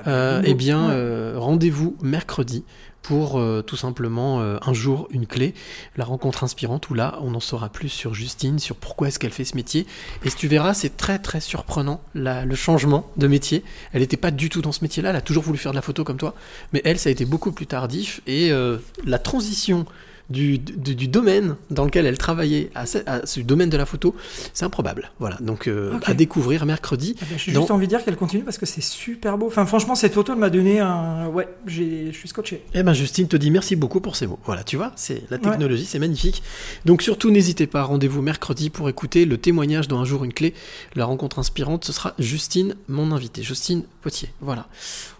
euh, 0.06 0.36
bingo. 0.40 0.48
eh 0.50 0.54
bien, 0.54 0.90
euh, 0.90 1.34
rendez-vous 1.36 1.96
mercredi 2.02 2.64
pour 3.00 3.38
euh, 3.38 3.62
tout 3.62 3.76
simplement 3.76 4.40
euh, 4.40 4.58
un 4.66 4.74
jour 4.74 5.08
une 5.10 5.26
clé, 5.26 5.54
la 5.96 6.04
rencontre 6.04 6.44
inspirante 6.44 6.90
où 6.90 6.94
là 6.94 7.16
on 7.22 7.34
en 7.34 7.40
saura 7.40 7.70
plus 7.70 7.88
sur 7.88 8.12
Justine, 8.12 8.58
sur 8.58 8.76
pourquoi 8.76 9.08
est-ce 9.08 9.18
qu'elle 9.18 9.30
fait 9.32 9.44
ce 9.44 9.56
métier. 9.56 9.86
Et 10.24 10.30
si 10.30 10.36
tu 10.36 10.48
verras, 10.48 10.74
c'est 10.74 10.96
très 10.96 11.18
très 11.18 11.40
surprenant 11.40 12.02
la- 12.14 12.44
le 12.44 12.54
changement 12.56 13.08
de 13.16 13.26
métier. 13.28 13.64
Elle 13.94 14.00
n'était 14.02 14.16
pas 14.18 14.32
du 14.32 14.50
tout 14.50 14.60
dans 14.60 14.72
ce 14.72 14.82
métier-là, 14.82 15.10
elle 15.10 15.16
a 15.16 15.20
toujours 15.22 15.44
voulu 15.44 15.58
faire 15.58 15.72
de 15.72 15.76
la 15.76 15.82
photo 15.82 16.04
comme 16.04 16.18
toi, 16.18 16.34
mais 16.74 16.82
elle 16.84 16.98
ça 16.98 17.08
a 17.08 17.12
été 17.12 17.24
beaucoup 17.24 17.52
plus 17.52 17.66
tardif 17.66 18.20
et 18.26 18.50
euh, 18.52 18.76
la 19.06 19.18
transition 19.20 19.86
du, 20.30 20.58
du, 20.58 20.94
du 20.94 21.08
domaine 21.08 21.56
dans 21.70 21.84
lequel 21.84 22.04
elle 22.06 22.18
travaillait 22.18 22.70
à 22.74 22.84
ce, 22.86 22.98
à 23.06 23.24
ce 23.26 23.40
domaine 23.40 23.70
de 23.70 23.76
la 23.76 23.86
photo, 23.86 24.14
c'est 24.52 24.64
improbable. 24.64 25.10
Voilà, 25.18 25.36
donc 25.40 25.66
euh, 25.68 25.98
à 26.04 26.12
découvrir 26.14 26.66
mercredi. 26.66 27.16
Ah 27.20 27.24
ben, 27.30 27.38
J'ai 27.38 27.52
dans- 27.52 27.60
juste 27.60 27.70
envie 27.70 27.86
de 27.86 27.90
dire 27.90 28.04
qu'elle 28.04 28.16
continue 28.16 28.42
parce 28.42 28.58
que 28.58 28.66
c'est 28.66 28.82
super 28.82 29.38
beau. 29.38 29.46
Enfin, 29.46 29.64
franchement, 29.66 29.94
cette 29.94 30.12
photo, 30.14 30.32
elle 30.34 30.38
m'a 30.38 30.50
donné 30.50 30.80
un. 30.80 31.28
Ouais, 31.28 31.48
je 31.66 32.10
suis 32.12 32.28
scotché. 32.28 32.62
Eh 32.74 32.82
ben 32.82 32.92
Justine 32.92 33.26
te 33.28 33.36
dit 33.36 33.50
merci 33.50 33.74
beaucoup 33.76 34.00
pour 34.00 34.16
ces 34.16 34.26
mots. 34.26 34.38
Voilà, 34.44 34.64
tu 34.64 34.76
vois, 34.76 34.92
c'est 34.96 35.22
la 35.30 35.36
Ouais. 35.38 35.42
technologie, 35.42 35.86
c'est 35.86 35.98
magnifique. 35.98 36.42
Donc 36.84 37.02
surtout 37.02 37.30
n'hésitez 37.30 37.66
pas, 37.66 37.82
rendez-vous 37.84 38.20
mercredi 38.22 38.70
pour 38.70 38.88
écouter 38.88 39.24
le 39.24 39.38
témoignage 39.38 39.88
dans 39.88 39.98
un 39.98 40.04
jour 40.04 40.24
une 40.24 40.32
clé. 40.34 40.52
La 40.94 41.04
rencontre 41.06 41.38
inspirante, 41.38 41.84
ce 41.84 41.92
sera 41.92 42.14
Justine, 42.18 42.74
mon 42.88 43.12
invité, 43.12 43.42
Justine 43.42 43.84
Potier. 44.02 44.28
Voilà. 44.40 44.66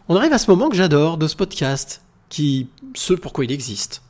On 0.09 0.17
arrive 0.17 0.33
à 0.33 0.39
ce 0.39 0.51
moment 0.51 0.69
que 0.69 0.77
j'adore 0.77 1.17
de 1.19 1.27
ce 1.29 1.37
podcast, 1.37 2.03
qui, 2.29 2.69
ce 2.95 3.15
pourquoi 3.15 3.45
il 3.45 3.53
existe, 3.53 4.03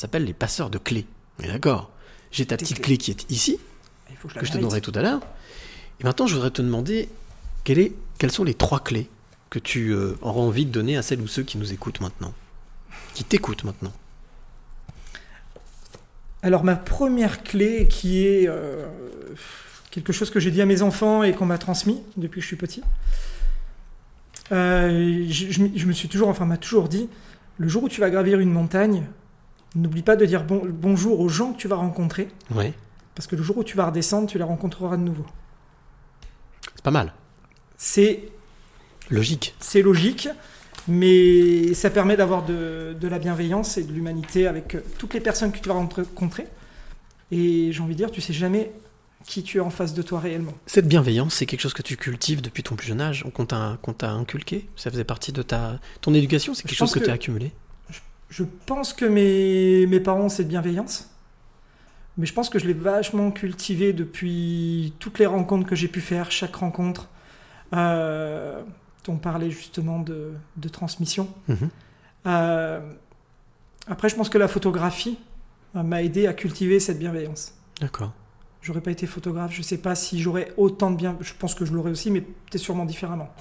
s'appelle 0.00 0.24
les 0.24 0.32
passeurs 0.32 0.70
de 0.70 0.78
clés. 0.78 1.06
D'accord? 1.38 1.90
J'ai 2.30 2.46
ta 2.46 2.56
petite 2.56 2.80
clé 2.80 2.96
qui 2.98 3.10
est 3.10 3.30
ici, 3.30 3.58
Il 4.10 4.16
faut 4.16 4.28
que 4.28 4.32
je 4.32 4.36
la 4.36 4.40
que 4.40 4.46
je 4.46 4.52
te 4.52 4.58
donnerai 4.58 4.80
tout 4.80 4.92
à 4.94 5.02
l'heure. 5.02 5.20
Et 6.00 6.04
maintenant, 6.04 6.26
je 6.26 6.34
voudrais 6.34 6.50
te 6.50 6.62
demander 6.62 7.08
quelle 7.64 7.78
est, 7.78 7.92
quelles 8.18 8.30
sont 8.32 8.44
les 8.44 8.54
trois 8.54 8.80
clés 8.80 9.08
que 9.50 9.58
tu 9.58 9.90
euh, 9.92 10.14
auras 10.20 10.40
envie 10.40 10.66
de 10.66 10.70
donner 10.70 10.96
à 10.96 11.02
celles 11.02 11.20
ou 11.20 11.26
ceux 11.26 11.42
qui 11.42 11.56
nous 11.58 11.72
écoutent 11.72 12.00
maintenant, 12.00 12.34
qui 13.14 13.24
t'écoutent 13.24 13.64
maintenant? 13.64 13.92
Alors 16.42 16.62
ma 16.64 16.76
première 16.76 17.42
clé 17.42 17.88
qui 17.88 18.24
est 18.26 18.46
euh, 18.46 18.86
quelque 19.90 20.12
chose 20.12 20.30
que 20.30 20.38
j'ai 20.38 20.50
dit 20.52 20.62
à 20.62 20.66
mes 20.66 20.82
enfants 20.82 21.22
et 21.24 21.32
qu'on 21.34 21.46
m'a 21.46 21.58
transmis 21.58 22.00
depuis 22.16 22.36
que 22.40 22.42
je 22.42 22.46
suis 22.46 22.56
petit. 22.56 22.82
Euh, 24.52 25.26
je, 25.28 25.50
je 25.50 25.62
me- 25.62 25.70
je 25.76 25.86
me 25.86 25.92
suis 25.92 26.08
toujours, 26.08 26.28
enfin, 26.28 26.44
m'a 26.44 26.56
toujours 26.56 26.88
dit, 26.88 27.08
le 27.58 27.68
jour 27.68 27.82
où 27.82 27.88
tu 27.88 28.00
vas 28.00 28.08
gravir 28.10 28.38
une 28.38 28.52
montagne, 28.52 29.04
n'oublie 29.74 30.02
pas 30.02 30.16
de 30.16 30.24
dire 30.26 30.44
bon- 30.44 30.62
bonjour 30.66 31.20
aux 31.20 31.28
gens 31.28 31.52
que 31.52 31.58
tu 31.58 31.68
vas 31.68 31.76
rencontrer, 31.76 32.28
Ouais, 32.54 32.72
parce 33.14 33.26
que 33.26 33.36
le 33.36 33.42
jour 33.42 33.58
où 33.58 33.64
tu 33.64 33.76
vas 33.76 33.86
redescendre, 33.86 34.28
tu 34.28 34.38
les 34.38 34.44
rencontreras 34.44 34.96
de 34.96 35.02
nouveau. 35.02 35.26
c'est 36.74 36.82
pas 36.84 36.90
mal. 36.90 37.12
C'est 37.76 38.24
Logique. 39.10 39.54
c'est 39.60 39.82
logique, 39.82 40.28
mais 40.86 41.74
ça 41.74 41.90
permet 41.90 42.16
d'avoir 42.16 42.44
de, 42.44 42.96
de 42.98 43.08
la 43.08 43.18
bienveillance 43.18 43.76
et 43.78 43.84
de 43.84 43.92
l'humanité 43.92 44.46
avec 44.46 44.74
euh, 44.74 44.80
toutes 44.98 45.14
les 45.14 45.20
personnes 45.20 45.52
que 45.52 45.58
tu 45.58 45.68
vas 45.68 45.74
rencontrer. 45.74 46.46
Et 47.30 47.70
j'ai 47.72 47.80
envie 47.82 47.92
de 47.94 47.98
dire, 47.98 48.10
tu 48.10 48.20
sais 48.20 48.32
jamais 48.32 48.72
qui 49.26 49.42
tu 49.42 49.58
es 49.58 49.60
en 49.60 49.70
face 49.70 49.94
de 49.94 50.00
toi 50.02 50.20
réellement. 50.20 50.54
Cette 50.66 50.88
bienveillance, 50.88 51.34
c'est 51.34 51.46
quelque 51.46 51.60
chose 51.60 51.74
que 51.74 51.82
tu 51.82 51.96
cultives 51.96 52.40
depuis 52.40 52.62
ton 52.62 52.76
plus 52.76 52.86
jeune 52.88 53.00
âge, 53.00 53.24
qu'on 53.34 53.44
t'a 53.46 54.10
inculqué? 54.10 54.68
Ça 54.76 54.90
faisait 54.90 55.04
partie 55.04 55.32
de 55.32 55.42
ta 55.42 55.80
ton 56.00 56.14
éducation? 56.14 56.54
C'est 56.54 56.62
quelque 56.62 56.76
chose 56.78 56.92
que- 56.92 57.00
tu 57.00 57.10
as 57.10 57.14
accumulé? 57.14 57.52
Je 58.28 58.44
pense 58.66 58.92
que 58.92 59.04
mes, 59.04 59.86
mes 59.86 60.00
parents 60.00 60.24
ont 60.24 60.28
cette 60.28 60.48
bienveillance, 60.48 61.10
mais 62.16 62.26
je 62.26 62.34
pense 62.34 62.50
que 62.50 62.58
je 62.58 62.66
l'ai 62.66 62.74
vachement 62.74 63.30
cultivé 63.30 63.92
depuis 63.92 64.92
toutes 64.98 65.18
les 65.18 65.26
rencontres 65.26 65.66
que 65.66 65.76
j'ai 65.76 65.88
pu 65.88 66.00
faire, 66.00 66.30
chaque 66.30 66.56
rencontre. 66.56 67.08
Euh, 67.72 68.62
on 69.08 69.16
parlait 69.16 69.50
justement 69.50 70.00
de, 70.00 70.32
de 70.56 70.68
transmission. 70.68 71.28
Mhm. 71.48 71.70
Euh, 72.26 72.80
après, 73.86 74.08
je 74.08 74.16
pense 74.16 74.28
que 74.28 74.38
la 74.38 74.48
photographie 74.48 75.18
euh, 75.76 75.82
m'a 75.82 76.02
aidé 76.02 76.26
à 76.26 76.34
cultiver 76.34 76.78
cette 76.78 76.98
bienveillance. 76.98 77.54
D'accord. 77.80 78.12
J'aurais 78.60 78.80
pas 78.80 78.90
été 78.90 79.06
photographe, 79.06 79.52
je 79.54 79.62
sais 79.62 79.78
pas 79.78 79.94
si 79.94 80.20
j'aurais 80.20 80.52
autant 80.56 80.90
de 80.90 80.96
bien. 80.96 81.16
Je 81.20 81.32
pense 81.38 81.54
que 81.54 81.64
je 81.64 81.72
l'aurais 81.72 81.90
aussi, 81.90 82.10
mais 82.10 82.20
peut-être 82.20 82.60
sûrement 82.60 82.84
différemment. 82.84 83.32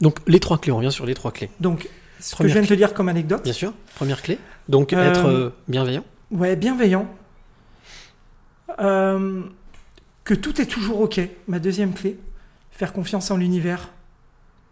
Donc 0.00 0.18
les 0.26 0.40
trois 0.40 0.58
clés, 0.58 0.72
on 0.72 0.78
revient 0.78 0.92
sur 0.92 1.04
les 1.04 1.14
trois 1.14 1.32
clés. 1.32 1.50
Donc, 1.60 1.88
ce 2.22 2.36
que 2.36 2.46
je 2.48 2.52
viens 2.52 2.62
de 2.62 2.66
te 2.66 2.74
dire 2.74 2.94
comme 2.94 3.08
anecdote. 3.08 3.42
Bien 3.44 3.52
sûr, 3.52 3.72
première 3.96 4.22
clé. 4.22 4.38
Donc 4.68 4.92
Euh, 4.92 5.10
être 5.10 5.26
euh, 5.26 5.50
bienveillant. 5.68 6.04
Ouais, 6.30 6.56
bienveillant. 6.56 7.06
Euh, 8.80 9.42
que 10.24 10.34
tout 10.34 10.60
est 10.60 10.66
toujours 10.66 11.00
ok. 11.00 11.20
Ma 11.48 11.58
deuxième 11.58 11.92
clé, 11.92 12.18
faire 12.70 12.92
confiance 12.92 13.30
en 13.30 13.36
l'univers. 13.36 13.90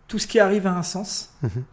Tout 0.09 0.19
ce 0.19 0.27
qui 0.27 0.39
arrive 0.41 0.67
a 0.67 0.73
un 0.77 0.83
sens. 0.83 1.35
Mhm. 1.43 1.65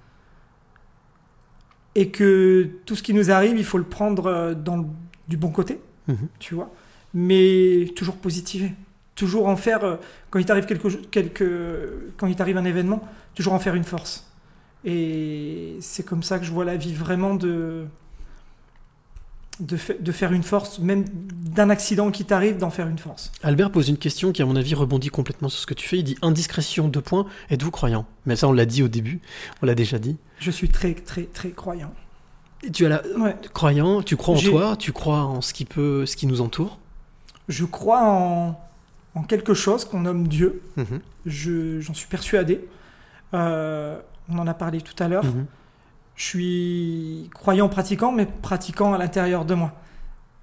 Et 1.95 2.09
que 2.11 2.69
tout 2.86 2.95
ce 2.95 3.01
qui 3.03 3.13
nous 3.13 3.32
arrive, 3.32 3.57
il 3.57 3.65
faut 3.65 3.78
le 3.80 3.84
prendre 3.84 4.53
dans 4.53 4.78
le- 4.78 4.86
du 5.28 5.38
bon 5.38 5.49
côté, 5.49 5.80
Mhm. 6.07 6.28
tu 6.39 6.53
vois. 6.55 6.71
Mais 7.13 7.91
toujours 7.95 8.17
positiver. 8.17 8.73
Toujours 9.15 9.47
en 9.47 9.55
faire, 9.55 9.97
quand 10.30 10.38
il 10.38 10.45
t'arrive 10.45 10.65
quelque, 10.65 12.11
quand 12.17 12.28
il 12.28 12.36
t'arrive 12.36 12.57
un 12.57 12.65
événement, 12.65 13.01
toujours 13.34 13.53
en 13.53 13.59
faire 13.59 13.73
une 13.73 13.84
force. 13.84 14.32
Et 14.86 15.66
c'est 15.82 16.03
comme 16.03 16.23
ça 16.23 16.39
que 16.39 16.45
je 16.45 16.51
vois 16.51 16.65
la 16.65 16.75
vie 16.78 16.93
vraiment 16.93 17.36
de, 17.36 17.86
de, 19.59 19.75
fa- 19.78 19.93
de 19.99 20.11
faire 20.11 20.34
une 20.34 20.43
force, 20.43 20.80
même 20.80 21.05
d'un 21.09 21.69
accident 21.69 22.11
qui 22.11 22.25
t'arrive, 22.25 22.57
d'en 22.57 22.69
faire 22.69 22.88
une 22.88 22.99
force. 22.99 23.32
Albert 23.43 23.71
pose 23.71 23.89
une 23.89 23.97
question 23.97 24.32
qui, 24.32 24.41
à 24.41 24.45
mon 24.45 24.55
avis, 24.55 24.75
rebondit 24.75 25.09
complètement 25.09 25.49
sur 25.49 25.59
ce 25.61 25.65
que 25.65 25.73
tu 25.73 25.88
fais. 25.88 25.97
Il 25.97 26.03
dit 26.03 26.17
indiscrétion, 26.21 26.88
deux 26.88 27.01
points. 27.01 27.25
Êtes-vous 27.49 27.71
croyant? 27.71 28.05
Mais 28.25 28.36
ça, 28.36 28.47
on 28.47 28.53
l'a 28.53 28.65
dit 28.65 28.84
au 28.84 28.88
début. 28.88 29.19
On 29.61 29.65
l'a 29.65 29.75
déjà 29.75 29.97
dit. 29.99 30.17
Je 30.39 30.51
suis 30.51 30.69
très, 30.69 30.93
très, 30.93 31.23
très 31.23 31.49
croyant. 31.51 31.93
Et 32.63 32.71
tu 32.71 32.86
as 32.86 32.89
la 32.89 33.01
Ouais. 33.17 33.36
croyant. 33.53 34.01
Tu 34.03 34.15
crois 34.17 34.36
en 34.36 34.39
toi. 34.39 34.75
Tu 34.78 34.91
crois 34.91 35.23
en 35.23 35.41
ce 35.41 35.53
qui 35.53 35.65
peut, 35.65 36.05
ce 36.05 36.15
qui 36.15 36.28
nous 36.28 36.41
entoure? 36.41 36.80
Je 37.49 37.65
crois 37.65 38.03
en, 38.03 38.59
en 39.15 39.23
quelque 39.23 39.53
chose 39.53 39.86
qu'on 39.86 40.01
nomme 40.01 40.28
Dieu. 40.28 40.61
Je- 41.25 41.80
J'en 41.82 41.93
suis 41.93 42.07
persuadé. 42.07 42.65
Euh, 43.34 43.99
on 44.30 44.38
en 44.39 44.47
a 44.47 44.53
parlé 44.53 44.82
tout 44.82 45.01
à 45.01 45.07
l'heure. 45.07 45.23
Mhm. 45.25 45.45
Je 46.18 46.24
suis 46.26 47.30
croyant 47.34 47.70
pratiquant, 47.70 48.11
mais 48.11 48.26
pratiquant 48.26 48.91
à 48.93 48.97
l'intérieur 48.97 49.45
de 49.45 49.53
moi. 49.53 49.72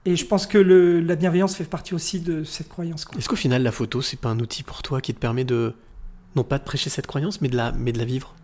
Et 0.07 0.16
je 0.16 0.25
pense 0.25 0.47
que 0.47 0.57
le- 0.59 1.01
la 1.01 1.16
bienveillance 1.16 1.57
fait 1.57 1.64
partie 1.64 1.95
aussi 1.95 2.20
de 2.20 2.45
cette 2.45 2.68
croyance. 2.68 3.07
Est-ce 3.18 3.29
qu'au 3.29 3.37
final, 3.37 3.62
la 3.62 3.72
photo, 3.72 4.01
c'est 4.01 4.18
pas 4.18 4.29
un 4.29 4.39
outil 4.39 4.62
pour 4.62 4.83
toi 4.83 5.01
qui 5.01 5.12
te 5.14 5.18
permet 5.18 5.45
de 5.45 5.75
non 6.37 6.45
pas 6.45 6.59
de 6.59 6.64
prêcher 6.64 6.91
cette 6.91 7.07
croyance, 7.07 7.41
mais 7.41 7.49
de 7.49 7.57
la, 7.57 7.72
mais 7.72 7.93
de 7.93 7.99
la 7.99 8.05
vivre? 8.05 8.35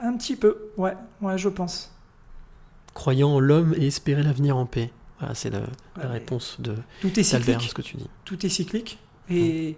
Un 0.00 0.16
petit 0.16 0.36
peu, 0.36 0.70
ouais, 0.76 0.94
ouais, 1.20 1.36
je 1.36 1.48
pense. 1.48 1.92
Croyant 2.94 3.30
en 3.34 3.40
l'homme 3.40 3.74
et 3.76 3.86
espérer 3.86 4.22
l'avenir 4.22 4.56
en 4.56 4.66
paix. 4.66 4.90
Voilà, 5.18 5.34
c'est 5.34 5.50
la, 5.50 5.60
réponse 6.08 6.56
de 6.60 6.74
Tout 7.02 7.18
est 7.20 7.22
cyclique. 7.22 7.60
ce 7.60 7.74
que 7.74 7.82
tu 7.82 7.96
dis. 7.98 8.08
Tout 8.24 8.46
est 8.46 8.48
cyclique. 8.48 8.98
Et 9.28 9.76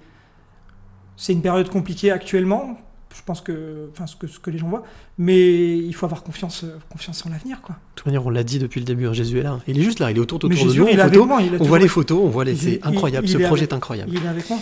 c'est 1.16 1.33
une 1.33 1.43
période 1.43 1.68
compliquée 1.68 2.12
actuellement. 2.12 2.79
Je 3.14 3.22
pense 3.24 3.40
que, 3.40 3.88
enfin, 3.92 4.06
ce 4.06 4.16
que, 4.16 4.26
ce 4.26 4.38
que 4.38 4.50
les 4.50 4.58
gens 4.58 4.68
voient. 4.68 4.84
Mais 5.18 5.76
il 5.76 5.92
faut 5.94 6.06
avoir 6.06 6.22
confiance, 6.22 6.64
euh, 6.64 6.78
confiance 6.90 7.24
en 7.26 7.30
l'avenir, 7.30 7.60
quoi. 7.62 7.74
De 7.74 7.80
toute 7.96 8.06
manière, 8.06 8.24
on 8.26 8.30
l'a 8.30 8.42
dit 8.44 8.58
depuis 8.58 8.80
le 8.80 8.86
début, 8.86 9.06
hein, 9.06 9.12
Jésus 9.12 9.38
est 9.38 9.42
là. 9.42 9.60
Il 9.66 9.78
est 9.78 9.82
juste 9.82 9.98
là, 10.00 10.10
il 10.10 10.16
est 10.16 10.20
autour, 10.20 10.36
autour 10.36 10.48
de 10.50 10.54
Jésus, 10.54 10.80
nous. 10.80 10.88
il 10.88 11.00
en 11.00 11.04
photo. 11.04 11.24
moi, 11.26 11.42
il 11.42 11.56
on 11.60 11.64
voit 11.64 11.78
les 11.78 11.88
photos, 11.88 12.20
on 12.22 12.28
voit 12.28 12.44
les. 12.44 12.56
C'est 12.56 12.72
il- 12.74 12.80
incroyable, 12.82 13.26
il 13.26 13.30
ce 13.32 13.38
projet 13.38 13.64
est 13.64 13.72
incroyable. 13.72 14.10
Il 14.14 14.24
est 14.24 14.28
avec 14.28 14.48
moi. 14.50 14.58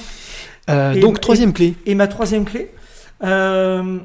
Euh, 0.68 0.92
Et- 0.92 1.00
donc, 1.00 1.20
troisième 1.20 1.52
clé. 1.52 1.74
Et 1.86 1.94
ma 1.94 2.06
troisième 2.08 2.44
clé, 2.44 2.70
euh, 3.24 3.98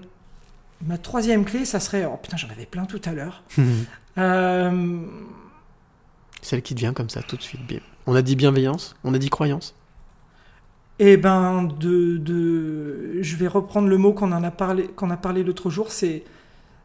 ma 0.85 0.97
troisième 0.97 1.43
clé, 1.45 1.65
ça 1.65 1.79
serait, 1.79 2.05
oh 2.05 2.17
putain, 2.21 2.37
j'en 2.37 2.49
avais 2.49 2.65
plein 2.65 2.85
tout 2.85 3.01
à 3.05 3.11
l'heure. 3.13 3.43
Euh, 4.17 5.01
Celle 6.41 6.61
qui 6.61 6.73
te 6.73 6.79
vient 6.79 6.93
comme 6.93 7.09
ça, 7.09 7.21
tout 7.21 7.35
de 7.35 7.41
suite. 7.41 7.65
bien. 7.67 7.79
On 8.07 8.15
a 8.15 8.21
dit 8.21 8.37
bienveillance, 8.37 8.95
on 9.03 9.13
a 9.13 9.17
dit 9.17 9.29
croyance. 9.29 9.75
Eh 10.99 11.17
ben, 11.17 11.63
de, 11.63 12.17
de, 12.17 13.21
je 13.21 13.35
vais 13.35 13.47
reprendre 13.47 13.87
le 13.89 13.97
mot 13.97 14.13
qu'on 14.13 14.31
en 14.31 14.43
a 14.43 14.51
parlé, 14.51 14.87
qu'on 14.87 15.09
a 15.09 15.17
parlé 15.17 15.43
l'autre 15.43 15.69
jour, 15.69 15.91
c'est, 15.91 16.23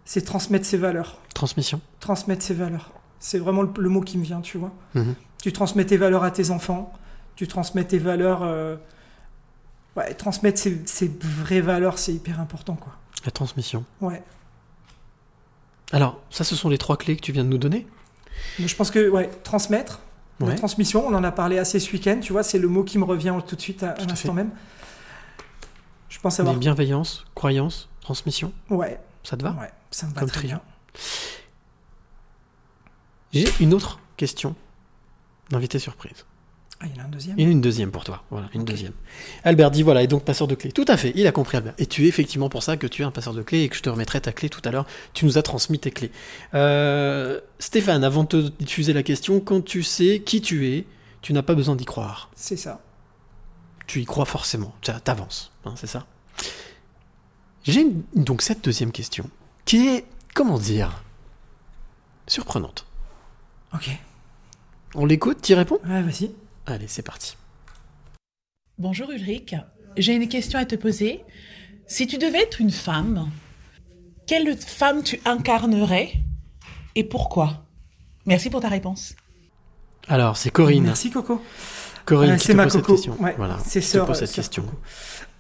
c'est 0.05 0.23
transmettre 0.23 0.67
ses 0.67 0.79
valeurs. 0.79 1.19
Transmission. 1.35 1.81
Transmettre 2.01 2.43
ses 2.43 2.55
valeurs. 2.55 2.91
C'est 3.21 3.39
vraiment 3.39 3.63
le, 3.63 3.71
le 3.79 3.89
mot 3.89 4.01
qui 4.01 4.19
me 4.19 4.25
vient, 4.25 4.41
tu 4.41 4.59
vois. 4.59 4.73
Mhm. 4.95 5.15
Tu 5.43 5.53
transmets 5.53 5.85
tes 5.85 5.97
valeurs 5.97 6.25
à 6.25 6.31
tes 6.31 6.51
enfants, 6.51 6.93
tu 7.37 7.47
transmets 7.47 7.85
tes 7.85 7.99
valeurs. 7.99 8.43
euh, 8.43 8.77
ouais, 9.97 10.13
transmettre 10.15 10.59
ses, 10.59 10.83
ses 10.87 11.11
vraies 11.21 11.61
valeurs, 11.61 11.99
c'est 11.99 12.13
hyper 12.13 12.41
important, 12.41 12.75
quoi. 12.75 12.95
La 13.25 13.31
transmission. 13.31 13.85
Ouais. 14.01 14.23
Alors, 15.93 16.21
ça, 16.31 16.43
ce 16.45 16.57
sont 16.57 16.69
les 16.69 16.79
trois 16.79 16.97
clés 16.97 17.17
que 17.17 17.21
tu 17.21 17.33
viens 17.33 17.45
de 17.45 17.49
nous 17.49 17.59
donner? 17.59 17.87
Je 18.59 18.75
pense 18.75 18.91
que, 18.91 19.09
ouais, 19.09 19.31
transmettre, 19.45 20.01
la 20.47 20.53
Ouais. 20.53 20.59
transmission, 20.59 21.07
on 21.07 21.15
en 21.15 21.23
a 21.25 21.33
parlé 21.33 21.59
assez 21.59 21.79
ce 21.81 21.93
week-end, 21.93 22.19
tu 22.21 22.33
vois, 22.33 22.43
c'est 22.43 22.59
le 22.59 22.69
mot 22.69 22.83
qui 22.85 22.99
me 22.99 23.05
revient 23.05 23.37
tout 23.47 23.57
de 23.57 23.61
suite 23.61 23.83
à, 23.83 23.95
l'instant 24.07 24.33
même. 24.33 24.51
Je 26.09 26.19
pense 26.19 26.41
avoir. 26.41 26.57
bienveillance, 26.57 27.25
croyance, 27.35 27.89
transmission. 28.01 28.53
Ouais, 28.69 28.99
Ça 29.23 29.37
te 29.37 29.43
va? 29.43 29.53
Ouais, 29.53 29.71
ça 29.91 30.07
me 30.07 30.13
va 30.15 30.21
Comme 30.21 30.31
très 30.31 30.47
bien. 30.49 30.61
J'ai 33.33 33.49
une 33.61 33.75
autre 33.75 34.01
question 34.17 34.55
d'invité 35.51 35.79
surprise. 35.79 36.25
Ah, 36.83 36.87
il 36.87 36.97
y 36.97 36.99
en 36.99 37.03
a 37.03 37.07
un 37.07 37.11
deuxième 37.11 37.39
Il 37.39 37.43
y 37.43 37.47
en 37.47 37.51
a 37.51 37.53
une 37.53 37.61
deuxième 37.61 37.91
pour 37.91 38.05
toi. 38.05 38.25
Voilà, 38.31 38.49
une 38.55 38.65
deuxième. 38.65 38.93
Albert 39.45 39.71
dit 39.71 39.83
voilà, 39.83 40.03
et 40.03 40.07
donc 40.07 40.25
passeur 40.25 40.49
de 40.49 40.55
clés. 40.55 40.73
Tout 40.73 40.87
à 40.89 40.97
fait, 40.97 41.13
il 41.15 41.27
a 41.27 41.33
compris 41.33 41.59
Albert. 41.59 41.75
Et 41.77 41.85
tu 41.85 42.05
es 42.07 42.09
effectivement 42.09 42.49
pour 42.49 42.63
ça 42.63 42.79
que 42.79 42.87
tu 42.87 43.03
es 43.03 43.05
un 43.05 43.11
passeur 43.11 43.35
de 43.35 43.43
clés 43.43 43.65
et 43.65 43.69
que 43.69 43.77
je 43.77 43.83
te 43.83 43.91
remettrai 43.91 44.19
ta 44.21 44.33
clé 44.33 44.49
tout 44.49 44.63
à 44.65 44.71
l'heure. 44.71 44.87
Tu 45.13 45.27
nous 45.27 45.37
as 45.37 45.43
transmis 45.43 45.79
tes 45.79 45.91
clés. 45.91 46.11
Euh, 46.55 47.39
Stéphane, 47.59 48.03
avant 48.03 48.23
de 48.25 48.29
te 48.29 48.37
diffuser 48.63 48.95
la 48.95 49.03
question, 49.03 49.41
quand 49.41 49.63
tu 49.63 49.83
sais 49.83 50.21
qui 50.21 50.41
tu 50.41 50.69
es, 50.73 50.87
tu 51.21 51.35
n'as 51.35 51.43
pas 51.43 51.55
besoin 51.55 51.77
d'y 51.77 51.85
croire. 51.85 52.31
C'est 52.35 52.57
ça. 52.57 52.81
Tu 53.87 54.01
y 54.01 54.05
crois 54.07 54.25
forcément. 54.25 54.75
Tu 54.81 54.91
t'avances, 55.05 55.53
hein, 55.67 55.75
c'est 55.77 55.87
ça 55.87 56.07
J'ai 57.65 57.83
une- 57.83 58.03
donc 58.15 58.41
cette 58.41 58.65
deuxième 58.65 58.91
question 58.93 59.29
qui 59.67 59.87
est, 59.89 60.07
comment 60.35 60.59
dire, 60.59 61.03
surprenante. 62.27 62.87
Ok. 63.75 63.91
On 64.95 65.05
l'écoute, 65.05 65.43
tu 65.43 65.53
réponds? 65.55 65.79
Ouais, 65.85 66.01
vas-y. 66.03 66.31
Allez, 66.71 66.87
c'est 66.89 67.03
parti. 67.03 67.37
Bonjour 68.79 69.11
Ulrich, 69.11 69.55
j'ai 69.97 70.15
une 70.15 70.29
question 70.29 70.59
à 70.59 70.65
te 70.65 70.77
poser. 70.77 71.25
Si 71.87 72.07
tu 72.07 72.17
devais 72.17 72.39
être 72.43 72.61
une 72.61 72.71
femme, 72.71 73.29
quelle 74.27 74.57
femme 74.57 75.03
tu 75.03 75.21
incarnerais 75.25 76.13
et 76.95 77.05
pourquoi? 77.05 77.65
Merci 78.27 78.51
pour 78.51 78.61
ta 78.61 78.69
réponse. 78.69 79.15
Alors, 80.09 80.37
c'est 80.37 80.51
Corinne. 80.51 80.85
Merci 80.85 81.11
Coco. 81.11 81.43
Corinne, 82.05 82.31
Euh, 82.33 82.37
qui 82.37 82.47
c'est 82.47 82.53
te 82.53 82.57
ma 82.57 82.65
pose 82.65 82.73
cette 82.73 82.83
Coco. 82.83 82.95
question. 82.95 83.21
Ouais, 83.23 83.35
Voilà, 83.37 83.59
c'est 83.67 83.81
sœur, 83.81 84.07
pose 84.07 84.19
cette 84.19 84.29
sœur 84.29 84.37
question. 84.45 84.65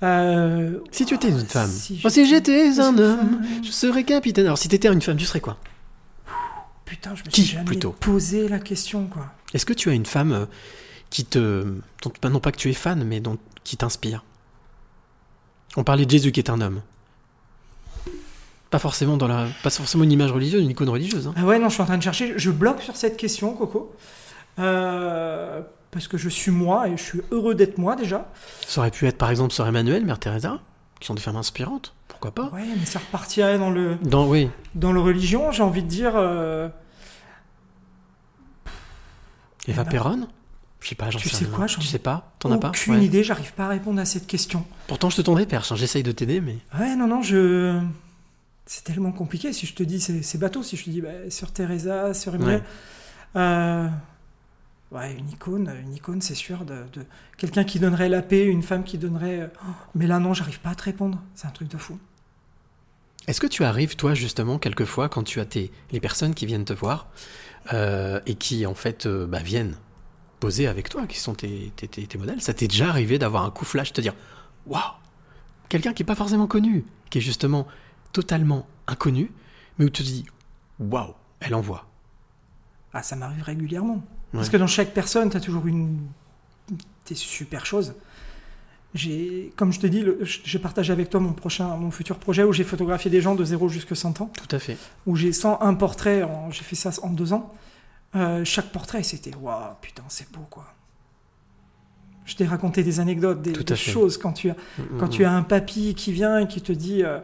Euh, 0.02 0.80
Si 0.90 1.06
tu 1.06 1.14
étais 1.14 1.28
une 1.28 1.46
femme, 1.46 1.70
si 1.70 2.00
Oh, 2.04 2.08
si 2.08 2.26
j'étais 2.28 2.78
un 2.80 2.98
homme, 2.98 3.42
je 3.62 3.70
serais 3.70 4.02
capitaine. 4.04 4.46
Alors, 4.46 4.58
si 4.58 4.68
tu 4.68 4.74
étais 4.74 4.88
une 4.88 5.00
femme, 5.00 5.16
tu 5.16 5.24
serais 5.26 5.40
quoi? 5.40 5.58
Putain, 6.84 7.14
je 7.14 7.22
me 7.22 7.28
Qui, 7.28 7.42
suis 7.42 7.52
jamais 7.52 7.64
plutôt? 7.64 7.92
posé 7.92 8.48
la 8.48 8.58
question, 8.58 9.06
quoi. 9.06 9.26
Est-ce 9.54 9.64
que 9.64 9.72
tu 9.72 9.90
as 9.90 9.92
une 9.94 10.06
femme 10.06 10.32
euh, 10.32 10.46
qui 11.10 11.24
te. 11.24 11.64
dont- 12.02 12.10
pas- 12.20 12.28
non 12.30 12.40
pas 12.40 12.52
que 12.52 12.56
tu 12.56 12.70
es 12.70 12.74
fan, 12.74 13.02
mais 13.04 13.20
dont, 13.20 13.36
qui 13.64 13.76
t'inspire 13.76 14.24
On 15.76 15.84
parlait 15.84 16.06
de 16.06 16.10
Jésus 16.10 16.32
qui 16.32 16.40
est 16.40 16.50
un 16.50 16.60
homme. 16.60 16.80
Pas 18.70 18.78
forcément, 18.78 19.16
dans 19.16 19.26
la, 19.26 19.46
pas 19.64 19.70
forcément 19.70 20.04
une 20.04 20.12
image 20.12 20.30
religieuse, 20.30 20.62
une 20.62 20.70
icône 20.70 20.88
religieuse. 20.88 21.26
hein. 21.26 21.34
Ah 21.36 21.44
ouais, 21.44 21.58
non, 21.58 21.68
je 21.68 21.74
suis 21.74 21.82
en 21.82 21.86
train 21.86 21.98
de 21.98 22.02
chercher. 22.02 22.34
Je 22.38 22.50
bloque 22.52 22.80
sur 22.82 22.94
cette 22.96 23.16
question, 23.16 23.54
Coco. 23.54 23.92
Euh, 24.60 25.60
parce 25.90 26.06
que 26.06 26.16
je 26.18 26.28
suis 26.28 26.52
moi 26.52 26.86
et 26.88 26.96
je 26.96 27.02
suis 27.02 27.20
heureux 27.32 27.56
d'être 27.56 27.78
moi 27.78 27.96
déjà. 27.96 28.30
Ça 28.66 28.80
aurait 28.80 28.92
pu 28.92 29.06
être 29.08 29.18
par 29.18 29.30
exemple 29.30 29.52
Sœur 29.52 29.66
Emmanuel, 29.66 30.04
Mère 30.04 30.20
Teresa, 30.20 30.60
qui 31.00 31.06
sont 31.06 31.14
des 31.14 31.20
femmes 31.20 31.34
inspirantes. 31.36 31.94
Pourquoi 32.06 32.30
pas? 32.32 32.50
Ouais, 32.52 32.64
mais 32.78 32.86
ça 32.86 33.00
repartirait 33.00 33.58
dans 33.58 33.70
le, 33.70 33.96
Dans, 34.02 34.28
oui. 34.28 34.50
dans 34.76 34.92
le 34.92 35.00
religion, 35.00 35.50
j'ai 35.50 35.62
envie 35.64 35.82
de 35.82 35.88
dire. 35.88 36.12
euh, 36.14 36.68
Eva 39.66 39.82
Eh 39.82 39.84
ben, 39.84 39.90
Perron 39.90 40.28
Je 40.80 40.88
sais 40.88 40.94
pas, 40.94 41.10
j'en 41.10 41.18
tu 41.18 41.28
sais 41.28 41.36
sais 41.36 41.44
rien. 41.44 41.54
quoi, 41.54 41.66
j'en 41.66 41.78
Tu 41.80 41.86
ai 41.88 41.90
sais 41.90 41.98
pas? 41.98 42.32
T'en 42.38 42.50
as 42.52 42.58
pas? 42.58 42.68
aucune 42.68 42.94
Ouais. 42.94 43.04
idée, 43.04 43.22
j'arrive 43.22 43.52
pas 43.52 43.66
à 43.66 43.68
répondre 43.68 44.00
à 44.00 44.04
cette 44.06 44.26
question. 44.26 44.64
Pourtant, 44.86 45.10
je 45.10 45.16
te 45.16 45.22
tends 45.22 45.34
des 45.36 45.46
perches, 45.46 45.70
hein, 45.72 45.76
j'essaye 45.76 46.02
de 46.02 46.12
t'aider, 46.12 46.40
mais. 46.40 46.56
Ouais, 46.78 46.96
non, 46.96 47.06
non, 47.06 47.22
je. 47.22 47.78
C'est 48.66 48.84
tellement 48.84 49.12
compliqué. 49.12 49.52
Si 49.52 49.66
je 49.66 49.74
te 49.74 49.82
dis, 49.82 50.00
c'est 50.00 50.38
bateau. 50.38 50.62
Si 50.62 50.76
je 50.76 50.84
te 50.84 50.90
dis, 50.90 51.00
bah, 51.00 51.08
Sœur 51.28 51.52
Teresa, 51.52 52.14
Sœur 52.14 52.34
Emmanuel. 52.36 52.62
Euh, 53.36 53.88
Ouais, 54.92 55.14
une 55.16 55.28
icône, 55.30 55.72
une 55.84 55.94
icône, 55.94 56.20
c'est 56.20 56.34
sûr, 56.34 56.64
de, 56.64 56.74
de- 56.94 57.06
quelqu'un 57.36 57.62
qui 57.62 57.78
donnerait 57.78 58.08
la 58.08 58.22
paix, 58.22 58.44
une 58.44 58.64
femme 58.64 58.82
qui 58.82 58.98
donnerait. 58.98 59.48
oh, 59.64 59.68
mais 59.94 60.08
là, 60.08 60.18
non, 60.18 60.34
j'arrive 60.34 60.58
pas 60.58 60.70
à 60.70 60.74
te 60.74 60.82
répondre. 60.82 61.22
C'est 61.36 61.46
un 61.46 61.50
truc 61.52 61.68
de 61.68 61.76
fou. 61.78 61.96
Est-ce 63.28 63.40
que 63.40 63.46
tu 63.46 63.62
arrives, 63.62 63.94
toi, 63.94 64.14
justement, 64.14 64.58
quelquefois, 64.58 65.08
quand 65.08 65.22
tu 65.22 65.38
as 65.38 65.44
tes, 65.44 65.70
les 65.92 66.00
personnes 66.00 66.34
qui 66.34 66.44
viennent 66.44 66.64
te 66.64 66.72
voir 66.72 67.06
euh, 67.72 68.18
et 68.26 68.34
qui, 68.34 68.66
en 68.66 68.74
fait, 68.74 69.06
euh, 69.06 69.26
bah, 69.28 69.38
viennent 69.38 69.76
poser 70.40 70.66
avec 70.66 70.88
toi, 70.88 71.06
qui 71.06 71.18
sont 71.18 71.34
tes, 71.34 71.72
tes, 71.76 71.86
tes- 71.86 72.06
tes 72.06 72.18
modèles, 72.18 72.40
ça 72.40 72.54
t'est 72.54 72.66
déjà 72.68 72.88
arrivé 72.88 73.18
d'avoir 73.18 73.44
un 73.44 73.50
coup 73.50 73.64
flash, 73.64 73.92
te 73.92 74.00
dire 74.00 74.14
Waouh 74.66 74.82
Quelqu'un 75.68 75.92
qui 75.92 76.02
n'est 76.02 76.06
pas 76.06 76.14
forcément 76.16 76.46
connu, 76.48 76.84
qui 77.10 77.18
est 77.18 77.20
justement 77.20 77.68
totalement 78.12 78.66
inconnu, 78.88 79.30
mais 79.78 79.84
où 79.84 79.90
tu 79.90 80.02
te 80.02 80.08
dis 80.08 80.24
Waouh 80.80 81.14
Elle 81.40 81.54
envoie. 81.54 81.86
Ah, 82.92 83.02
ça 83.04 83.14
m'arrive 83.14 83.42
régulièrement. 83.44 84.02
Parce 84.32 84.48
que 84.48 84.56
dans 84.56 84.66
chaque 84.66 84.92
personne, 84.94 85.30
tu 85.30 85.36
as 85.36 85.40
toujours 85.40 85.66
une, 85.66 85.98
des 87.06 87.14
super 87.14 87.66
choses. 87.66 87.94
J'ai, 88.94 89.52
comme 89.56 89.72
je 89.72 89.78
te 89.78 89.86
dis, 89.86 90.04
j'ai 90.22 90.58
partagé 90.58 90.92
avec 90.92 91.10
toi 91.10 91.20
mon 91.20 91.32
prochain, 91.32 91.76
mon 91.76 91.92
futur 91.92 92.18
projet 92.18 92.42
où 92.42 92.52
j'ai 92.52 92.64
photographié 92.64 93.08
des 93.10 93.20
gens 93.20 93.36
de 93.36 93.44
0 93.44 93.68
jusqu'à 93.68 93.94
100 93.94 94.20
ans, 94.20 94.32
Tout 94.36 94.56
à 94.56 94.58
fait. 94.58 94.76
où 95.06 95.14
j'ai 95.14 95.32
101 95.32 95.74
portraits, 95.74 96.26
j'ai 96.50 96.64
fait 96.64 96.74
ça 96.74 96.90
en 97.04 97.10
deux 97.10 97.32
ans. 97.32 97.54
Euh, 98.16 98.44
chaque 98.44 98.72
portrait, 98.72 99.02
c'était 99.02 99.34
waouh, 99.34 99.74
putain, 99.80 100.02
c'est 100.08 100.30
beau 100.32 100.46
quoi. 100.50 100.66
Je 102.24 102.36
t'ai 102.36 102.46
raconté 102.46 102.82
des 102.82 103.00
anecdotes, 103.00 103.42
des, 103.42 103.76
choses 103.76 104.16
quand 104.16 104.32
tu 104.32 104.50
as, 104.50 104.54
Mm, 104.78 104.98
quand 104.98 105.06
mm, 105.06 105.10
tu 105.10 105.24
as 105.24 105.32
un 105.32 105.42
papy 105.42 105.94
qui 105.94 106.12
vient 106.12 106.38
et 106.38 106.46
qui 106.46 106.60
te 106.60 106.72
dit, 106.72 107.02
euh, 107.02 107.18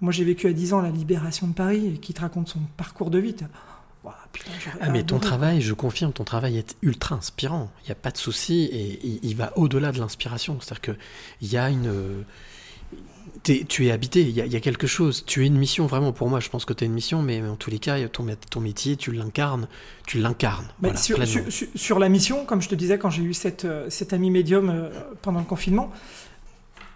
moi 0.00 0.12
j'ai 0.12 0.24
vécu 0.24 0.48
à 0.48 0.52
10 0.52 0.74
ans 0.74 0.80
la 0.80 0.90
libération 0.90 1.46
de 1.46 1.52
Paris 1.54 1.94
et 1.94 1.98
qui 1.98 2.12
te 2.14 2.20
raconte 2.20 2.48
son 2.48 2.60
parcours 2.76 3.10
de 3.10 3.18
vie. 3.18 3.36
Waouh, 4.02 4.14
putain, 4.32 4.50
Ah 4.80 4.90
mais 4.90 5.02
ton 5.02 5.18
travail, 5.18 5.60
je 5.60 5.74
confirme, 5.74 6.12
ton 6.12 6.24
travail 6.24 6.56
est 6.56 6.76
ultra 6.82 7.14
inspirant. 7.16 7.70
Il 7.84 7.86
n'y 7.86 7.92
a 7.92 7.96
pas 7.96 8.10
de 8.10 8.16
souci 8.16 8.64
et 8.64 9.20
il, 9.22 9.36
va 9.36 9.56
au-delà 9.56 9.92
de 9.92 9.98
l'inspiration. 9.98 10.58
C'est-à-dire 10.60 10.80
que 10.80 10.92
il 11.42 11.52
y 11.52 11.58
a 11.58 11.68
une, 11.68 12.24
tu 13.42 13.86
es 13.86 13.90
habité. 13.90 14.22
Il 14.22 14.30
y, 14.30 14.40
a, 14.40 14.46
il 14.46 14.52
y 14.52 14.56
a 14.56 14.60
quelque 14.60 14.86
chose. 14.86 15.24
Tu 15.26 15.44
es 15.44 15.46
une 15.46 15.58
mission 15.58 15.86
vraiment 15.86 16.12
pour 16.12 16.28
moi. 16.28 16.40
Je 16.40 16.48
pense 16.48 16.64
que 16.64 16.72
tu 16.72 16.84
es 16.84 16.86
une 16.86 16.92
mission, 16.92 17.22
mais 17.22 17.42
en 17.42 17.56
tous 17.56 17.70
les 17.70 17.78
cas, 17.78 17.96
ton, 18.08 18.26
ton 18.50 18.60
métier, 18.60 18.96
tu 18.96 19.12
l'incarnes, 19.12 19.68
tu 20.06 20.18
l'incarnes. 20.18 20.68
Voilà, 20.80 20.96
sur, 20.96 21.98
la 21.98 22.08
mission, 22.08 22.44
comme 22.44 22.62
je 22.62 22.68
te 22.68 22.74
disais 22.74 22.98
quand 22.98 23.10
j'ai 23.10 23.22
eu 23.22 23.34
cette, 23.34 23.64
euh, 23.64 23.86
cet 23.88 24.12
ami 24.12 24.30
médium 24.30 24.70
euh, 24.70 24.90
pendant 25.22 25.40
le 25.40 25.46
confinement, 25.46 25.90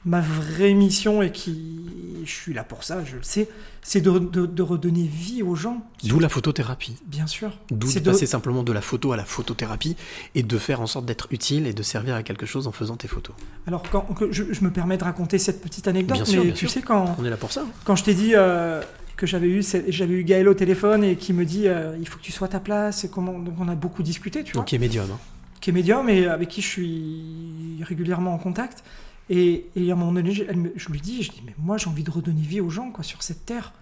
ma 0.05 0.21
vraie 0.21 0.75
mission, 0.75 1.23
et 1.23 1.31
qui 1.33 1.81
je 2.25 2.31
suis 2.33 2.55
là 2.55 2.65
pour 2.65 2.85
ça, 2.85 3.05
je 3.05 3.17
le 3.17 3.23
sais, 3.23 3.49
c'est 3.83 4.01
de, 4.01 4.19
de- 4.19 4.47
de 4.47 4.63
redonner 4.63 5.03
vie 5.07 5.43
aux 5.43 5.55
gens. 5.55 5.83
D'où 6.05 6.19
la 6.19 6.31
photothérapie. 6.31 6.97
Bien 7.07 7.27
sûr. 7.27 7.53
D'où 7.71 7.87
C'est 7.87 8.01
de 8.01 8.11
passer 8.11 8.25
simplement 8.27 8.63
de 8.63 8.73
la 8.73 8.81
photo 8.81 9.13
à 9.13 9.17
la 9.17 9.25
photothérapie 9.27 9.95
et 10.35 10.43
de 10.43 10.59
faire 10.59 10.81
en 10.81 10.87
sorte 10.87 11.05
d'être 11.05 11.29
utile 11.33 11.67
et 11.67 11.75
de 11.75 11.83
servir 11.83 12.15
à 12.15 12.23
quelque 12.23 12.47
chose 12.47 12.67
en 12.67 12.73
faisant 12.73 12.97
tes 12.97 13.09
photos. 13.09 13.35
Alors, 13.67 13.83
quand, 13.91 14.07
je, 14.31 14.45
je 14.53 14.65
me 14.65 14.71
permets 14.71 14.97
de 14.97 15.05
raconter 15.05 15.39
cette 15.39 15.61
petite 15.61 15.87
anecdote, 15.87 16.17
Bien 16.17 16.25
sûr, 16.25 16.39
mais 16.41 16.47
bien 16.47 16.55
tu 16.55 16.61
sûr. 16.67 16.71
sais, 16.71 16.83
quand, 16.83 17.15
On 17.19 17.25
est 17.27 17.31
là 17.31 17.37
pour 17.37 17.53
ça. 17.53 17.63
hein. 17.63 17.71
quand 17.85 17.97
je 17.97 18.05
t'ai 18.05 18.15
dit 18.15 18.33
euh, 18.35 18.81
que 19.19 19.27
j'avais 19.27 19.49
eu, 19.49 19.63
j'avais 19.89 20.15
eu 20.15 20.25
Gaël 20.25 20.49
au 20.49 20.55
téléphone 20.55 21.05
et 21.05 21.17
qui 21.17 21.35
me 21.35 21.45
dit 21.45 21.69
euh, 21.69 21.95
il 22.01 22.09
faut 22.09 22.17
que 22.19 22.23
tu 22.25 22.33
sois 22.33 22.47
à 22.47 22.51
ta 22.51 22.61
place, 22.61 23.05
et 23.05 23.11
comment, 23.11 23.39
donc 23.39 23.55
on 23.61 23.69
a 23.69 23.75
beaucoup 23.75 24.03
discuté, 24.03 24.45
tu 24.45 24.53
vois. 24.53 24.61
Donc 24.63 24.69
qui 24.69 24.77
est 24.77 24.79
médium. 24.79 25.07
hein. 25.13 25.19
qui 25.61 25.69
est 25.71 25.73
médium 25.75 26.09
et 26.09 26.27
avec 26.27 26.49
qui 26.49 26.63
je 26.63 26.69
suis 26.69 27.83
régulièrement 27.83 28.33
en 28.35 28.39
contact. 28.39 28.83
Et, 29.31 29.67
et 29.77 29.91
à 29.91 29.95
un 29.95 29.97
moment 29.97 30.13
donné, 30.13 30.33
je, 30.33 30.45
elle 30.49 30.57
me- 30.57 30.73
je 30.77 30.89
lui 30.91 31.01
dis, 31.01 31.23
je 31.23 31.31
dis, 31.31 31.43
mais 31.47 31.55
moi 31.59 31.77
j'ai 31.79 31.89
envie 31.89 32.03
de 32.05 32.11
redonner 32.11 32.43
vie 32.43 32.61
aux 32.61 32.69
gens 32.71 32.91
quoi, 32.91 33.03
sur 33.05 33.23
cette 33.23 33.47
terre. 33.47 33.73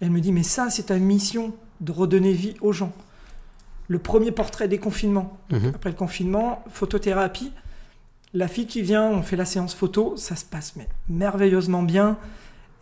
Et 0.00 0.04
elle 0.04 0.10
me 0.10 0.20
dit, 0.20 0.32
mais 0.32 0.42
ça 0.42 0.68
c'est 0.70 0.84
ta 0.84 0.98
mission, 0.98 1.54
de 1.80 1.92
redonner 1.92 2.32
vie 2.32 2.54
aux 2.60 2.72
gens. 2.72 2.92
Le 3.88 3.98
premier 3.98 4.30
portrait 4.30 4.68
des 4.68 4.78
confinements. 4.78 5.38
Mhm. 5.50 5.72
Après 5.74 5.90
le 5.90 5.96
confinement, 5.96 6.62
photothérapie. 6.70 7.52
La 8.34 8.46
fille 8.46 8.66
qui 8.66 8.82
vient, 8.82 9.06
on 9.06 9.22
fait 9.22 9.36
la 9.36 9.44
séance 9.44 9.74
photo, 9.74 10.16
ça 10.16 10.36
se 10.36 10.44
passe 10.44 10.76
mais 10.76 10.88
merveilleusement 11.08 11.82
bien. 11.82 12.16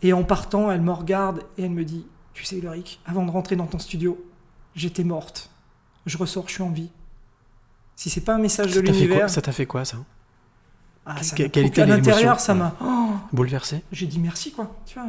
Et 0.01 0.13
en 0.13 0.23
partant, 0.23 0.69
elle 0.71 0.81
me 0.81 0.91
regarde 0.91 1.43
et 1.57 1.63
elle 1.63 1.71
me 1.71 1.83
dit, 1.83 2.05
tu 2.33 2.43
sais 2.45 2.57
Ulrich, 2.57 2.99
avant 3.05 3.25
de 3.25 3.31
rentrer 3.31 3.55
dans 3.55 3.65
ton 3.67 3.79
studio, 3.79 4.23
j'étais 4.75 5.03
morte. 5.03 5.49
Je 6.05 6.17
ressors, 6.17 6.47
je 6.47 6.53
suis 6.53 6.63
en 6.63 6.69
vie. 6.69 6.89
Si 7.95 8.09
c'est 8.09 8.21
pas 8.21 8.35
un 8.35 8.39
message 8.39 8.67
de 8.67 8.73
Ça 8.75 8.81
l'univers, 8.81 9.29
Ça 9.29 9.41
t'a 9.41 9.51
fait 9.51 9.65
quoi 9.65 9.83
ça? 9.85 9.97
Ah, 11.17 11.35
Que- 11.35 11.43
quelle 11.47 11.65
était 11.65 11.81
à 11.81 11.85
l'intérieur, 11.85 12.39
ça 12.39 12.53
m'a. 12.53 12.75
Oh 12.83 13.09
Bouleversé 13.33 13.81
j'ai 13.91 14.05
dit 14.07 14.19
merci 14.19 14.51
quoi. 14.51 14.75
Tu 14.85 14.93
vois, 14.99 15.05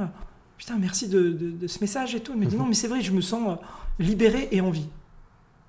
putain 0.58 0.76
merci 0.78 1.08
de, 1.08 1.30
de- 1.30 1.50
de 1.50 1.66
ce 1.66 1.78
message 1.80 2.14
et 2.14 2.20
tout. 2.20 2.32
Elle 2.32 2.38
me 2.40 2.46
dit 2.46 2.54
Mhm. 2.56 2.62
non 2.62 2.68
mais 2.68 2.74
c'est 2.74 2.88
vrai, 2.88 3.00
je 3.00 3.12
me 3.12 3.20
sens 3.20 3.42
euh, 3.48 3.54
libéré 3.98 4.48
et 4.52 4.60
en 4.60 4.70
vie. 4.70 4.88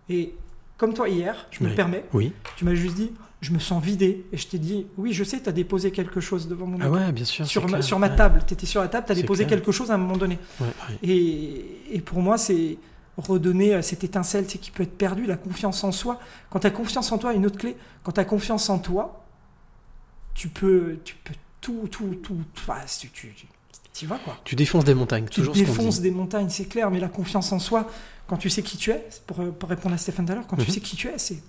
Et 0.10 0.34
comme 0.78 0.94
toi 0.94 1.08
hier, 1.10 1.48
je 1.52 1.64
me 1.64 1.74
permets, 1.74 2.06
Oui. 2.14 2.34
tu 2.58 2.66
m'as 2.66 2.74
juste 2.76 2.96
dit 2.96 3.12
je 3.42 3.52
me 3.54 3.60
sens 3.60 3.84
vidé 3.84 4.24
et 4.32 4.38
je 4.38 4.48
t'ai 4.48 4.60
dit 4.60 4.86
oui 4.98 5.14
je 5.14 5.24
sais 5.24 5.40
tu 5.42 5.50
as 5.50 5.52
déposé 5.52 5.90
quelque 5.92 6.20
chose 6.20 6.48
devant 6.48 6.68
mon 6.68 6.78
Ah 6.82 6.90
ouais, 6.92 7.12
bien 7.12 7.26
sûr. 7.26 7.46
sur 7.48 7.64
ma, 7.64 7.68
clair, 7.70 7.84
sur 7.84 7.98
ma 8.00 8.10
ouais. 8.10 8.16
table, 8.16 8.44
tu 8.46 8.54
étais 8.54 8.66
sur 8.68 8.82
la 8.82 8.88
table, 8.88 9.06
tu 9.08 9.12
as 9.14 9.16
déposé 9.16 9.46
clair. 9.46 9.58
quelque 9.60 9.72
chose 9.72 9.90
à 9.92 9.96
un 9.96 9.98
moment 9.98 10.18
donné. 10.18 10.38
Ouais, 10.60 10.68
ouais. 10.68 10.98
Et, 11.10 11.96
et 11.96 12.02
pour 12.02 12.20
moi, 12.22 12.38
c'est 12.38 12.78
redonner 13.18 13.76
euh, 13.76 13.82
cette 13.82 14.04
étincelle 14.04 14.46
qui 14.46 14.72
peut 14.72 14.84
être 14.84 14.98
perdue, 14.98 15.26
la 15.26 15.38
confiance 15.38 15.84
en 15.84 15.92
soi. 15.92 16.20
Quand 16.50 16.60
tu 16.60 16.68
as 16.68 16.72
confiance 16.72 17.12
en 17.12 17.18
toi, 17.18 17.34
une 17.34 17.46
autre 17.46 17.58
clé, 17.58 17.76
quand 18.04 18.12
tu 18.14 18.20
as 18.20 18.26
confiance 18.26 18.70
en 18.70 18.80
toi, 18.80 19.20
tu 20.34 20.48
peux, 20.50 21.00
tu 21.04 21.16
peux 21.24 21.34
tout, 21.62 21.88
tout, 21.92 22.16
tout, 22.24 22.36
tout 22.54 22.72
ah, 22.72 22.84
tu, 23.00 23.10
tu, 23.10 23.34
tu, 23.36 23.46
tu 23.94 24.06
vas 24.08 24.18
quoi. 24.18 24.38
Tu 24.44 24.56
défonces 24.56 24.86
des 24.86 24.94
montagnes, 24.94 25.26
Tu 25.26 25.42
toujours 25.42 25.54
qu'on 25.54 25.60
défonces 25.60 26.00
des 26.02 26.12
montagnes, 26.12 26.50
c'est 26.50 26.66
clair, 26.66 26.90
mais 26.92 27.00
la 27.00 27.10
confiance 27.10 27.52
en 27.52 27.60
soi, 27.60 27.90
quand 28.28 28.38
tu 28.38 28.50
sais 28.50 28.64
qui 28.64 28.78
tu 28.78 28.92
es, 28.92 29.08
pour, 29.28 29.38
pour 29.54 29.70
répondre 29.70 29.94
à 29.94 29.98
Stéphane 29.98 30.26
tout 30.26 30.32
à 30.32 30.36
l'heure, 30.36 30.48
quand 30.48 30.58
Mhm. 30.58 30.66
tu 30.66 30.72
sais 30.72 30.80
qui 30.80 30.96
tu 30.96 31.08
es, 31.08 31.18
c'est. 31.18 31.42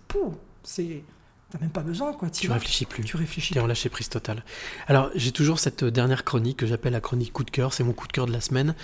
c'est 0.63 1.03
T'as 1.51 1.59
même 1.59 1.69
pas 1.71 1.83
besoin, 1.83 2.15
quoi. 2.15 2.31
Tu 2.31 2.49
vas. 2.49 2.55
réfléchis 2.55 2.87
plus. 2.87 3.05
Tu 3.05 3.15
réfléchis 3.19 3.53
Tu 3.53 3.59
es 3.59 3.61
en 3.61 3.67
lâcher 3.67 3.91
prise 3.91 4.09
totale. 4.09 4.43
Alors, 4.89 5.11
j'ai 5.15 5.33
toujours 5.33 5.59
cette 5.59 5.85
dernière 5.85 6.25
chronique 6.25 6.57
que 6.57 6.67
j'appelle 6.67 6.95
la 6.95 7.03
chronique 7.03 7.31
coup 7.31 7.45
de 7.45 7.51
cœur. 7.51 7.75
C'est 7.75 7.85
mon 7.85 7.93
coup 7.93 8.07
de 8.07 8.13
cœur 8.13 8.25
de 8.25 8.33
la 8.33 8.41
semaine. 8.41 8.75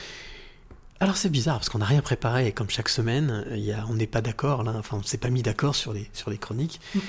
Alors, 1.01 1.17
c'est 1.17 1.31
bizarre 1.31 1.57
parce 1.57 1.71
qu'on 1.71 1.79
n'a 1.79 1.87
rien 1.87 2.03
préparé 2.03 2.47
et 2.47 2.53
comme 2.53 2.69
chaque 2.69 2.91
semaine, 2.91 3.47
y 3.53 3.73
a, 3.73 3.87
on 3.89 3.95
n'est 3.95 4.07
pas 4.07 4.21
d'accord 4.21 4.65
là. 4.65 4.75
Enfin, 4.77 4.99
on 4.99 5.03
s'est 5.03 5.17
pas 5.17 5.31
mis 5.31 5.41
d'accord 5.43 5.75
sur 5.77 5.95
les, 5.95 6.11
sur 6.13 6.29
les 6.29 6.37
chroniques. 6.37 6.79
Mhm. 6.95 7.01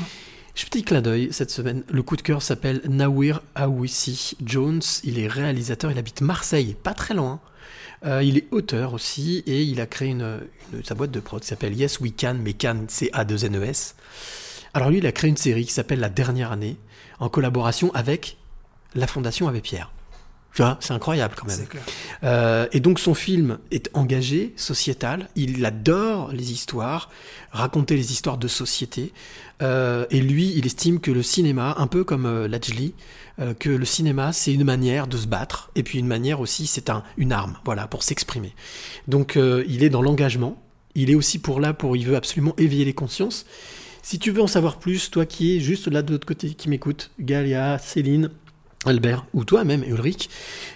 Petit 0.66 0.84
clin 0.84 1.02
d'œil 1.02 1.30
cette 1.32 1.52
semaine. 1.52 1.84
Le 1.90 2.04
coup 2.04 2.16
de 2.16 2.22
cœur 2.22 2.42
s'appelle 2.42 2.82
Nawir 2.88 3.42
Awissi 3.56 4.36
Jones. 4.44 4.82
Il 5.04 5.20
est 5.20 5.28
réalisateur. 5.28 5.92
Il 5.92 5.98
habite 5.98 6.22
Marseille, 6.22 6.76
pas 6.82 6.94
très 6.94 7.14
loin. 7.14 7.40
Euh, 8.06 8.24
il 8.24 8.38
est 8.38 8.48
auteur 8.52 8.94
aussi 8.94 9.44
et 9.46 9.64
il 9.64 9.82
a 9.82 9.86
créé 9.86 10.16
sa 10.84 10.96
boîte 10.96 11.12
de 11.12 11.20
prod 11.20 11.42
qui 11.42 11.48
s'appelle 11.48 11.74
Yes 11.74 12.00
We 12.00 12.14
Can, 12.18 12.38
mais 12.42 12.54
Can 12.54 12.86
c'est 12.88 13.12
A2NES. 13.12 13.94
Alors 14.74 14.90
lui, 14.90 15.00
il 15.00 15.08
a 15.08 15.12
créé 15.12 15.30
une 15.30 15.38
série 15.38 15.66
qui 15.66 15.74
s'appelle 15.74 16.00
La 16.00 16.10
Dernière 16.10 16.52
Année 16.52 16.78
en 17.20 17.30
collaboration 17.30 17.92
avec 17.94 18.38
la 18.96 19.08
Fondation 19.08 19.48
Abbé 19.48 19.62
Pierre. 19.62 19.92
Tu 20.54 20.64
vois, 20.64 20.78
c'est 20.80 20.94
incroyable 20.94 21.36
quand 21.38 21.48
même. 21.48 21.66
Clair. 21.68 21.84
Euh, 22.24 22.68
et 22.72 22.80
donc 22.80 23.00
son 23.00 23.14
film 23.14 23.60
est 23.72 23.90
engagé, 23.94 24.54
sociétal. 24.56 25.30
Il 25.36 25.64
adore 25.64 26.32
les 26.32 26.52
histoires, 26.52 27.10
raconter 27.52 27.96
les 27.96 28.12
histoires 28.12 28.38
de 28.38 28.48
société. 28.48 29.14
Euh, 29.62 30.06
et 30.10 30.22
lui, 30.22 30.54
il 30.56 30.66
estime 30.66 31.00
que 31.00 31.12
le 31.12 31.22
cinéma, 31.22 31.76
un 31.78 31.88
peu 31.88 32.04
comme 32.04 32.26
euh, 32.26 32.48
Lajli, 32.48 32.94
euh, 33.40 33.54
que 33.54 33.70
le 33.70 33.86
cinéma 33.86 34.32
c'est 34.34 34.54
une 34.54 34.64
manière 34.64 35.08
de 35.08 35.18
se 35.18 35.28
battre 35.28 35.70
et 35.76 35.84
puis 35.84 36.00
une 36.00 36.08
manière 36.08 36.40
aussi 36.40 36.68
c'est 36.68 36.90
un, 36.90 37.04
une 37.18 37.32
arme, 37.32 37.58
voilà, 37.66 37.88
pour 37.88 38.04
s'exprimer. 38.04 38.54
Donc 39.08 39.36
il 39.36 39.84
est 39.84 39.90
dans 39.90 40.02
l'engagement. 40.02 40.62
Il 40.96 41.10
est 41.12 41.16
aussi 41.16 41.40
pour 41.40 41.60
là 41.60 41.74
pour 41.74 41.96
il 41.96 42.06
veut 42.06 42.16
absolument 42.16 42.54
éveiller 42.58 42.86
les 42.86 42.94
consciences. 42.94 43.46
Si 44.02 44.18
tu 44.18 44.32
veux 44.32 44.42
en 44.42 44.48
savoir 44.48 44.80
plus, 44.80 45.12
toi 45.12 45.26
qui 45.26 45.56
es 45.56 45.60
juste 45.60 45.88
là 45.88 46.02
de 46.02 46.12
l'autre 46.12 46.26
côté, 46.26 46.54
qui 46.54 46.70
m'écoute, 46.70 47.12
Galia, 47.20 47.78
Céline, 47.78 48.32
Albert 48.86 49.26
ou 49.34 49.44
toi-même, 49.44 49.84
Ulrich, 49.84 50.30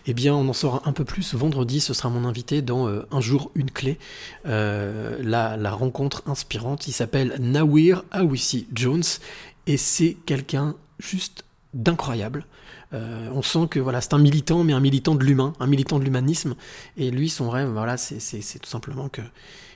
eh 0.08 0.14
bien, 0.14 0.36
on 0.36 0.48
en 0.50 0.54
saura 0.54 0.82
un 0.86 0.92
peu 0.92 1.06
plus. 1.06 1.34
Vendredi, 1.36 1.80
ce 1.80 1.94
sera 1.94 2.10
mon 2.10 2.26
invité 2.26 2.62
dans 2.62 2.88
euh, 2.88 3.08
Un 3.12 3.22
jour, 3.22 3.52
une 3.56 3.72
clé, 3.72 3.98
euh, 4.46 5.18
la, 5.22 5.72
rencontre 5.72 6.22
inspirante. 6.26 6.88
Il 6.88 6.92
s'appelle 6.92 7.38
Nawir 7.40 8.04
Awissi 8.12 8.68
Jones 8.74 9.04
et 9.68 9.78
c'est 9.78 10.18
quelqu'un 10.26 10.76
juste 11.00 11.46
d'incroyable. 11.74 12.46
Euh, 12.94 13.30
on 13.34 13.42
sent 13.42 13.68
que 13.72 13.80
voilà, 13.80 14.02
c'est 14.02 14.14
un 14.14 14.20
militant, 14.20 14.66
mais 14.66 14.74
un 14.74 14.82
militant 14.82 15.16
de 15.16 15.24
l'humain, 15.24 15.54
un 15.62 15.68
militant 15.68 15.98
de 15.98 16.04
l'humanisme. 16.04 16.56
Et 16.98 17.10
lui, 17.10 17.30
son 17.30 17.50
rêve, 17.50 17.70
voilà, 17.70 17.96
c'est 17.96 18.60
tout 18.60 18.70
simplement 18.70 19.08
que, 19.08 19.22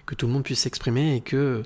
que 0.05 0.15
tout 0.15 0.27
le 0.27 0.33
monde 0.33 0.43
puisse 0.43 0.59
s'exprimer 0.59 1.15
et 1.15 1.21
que, 1.21 1.63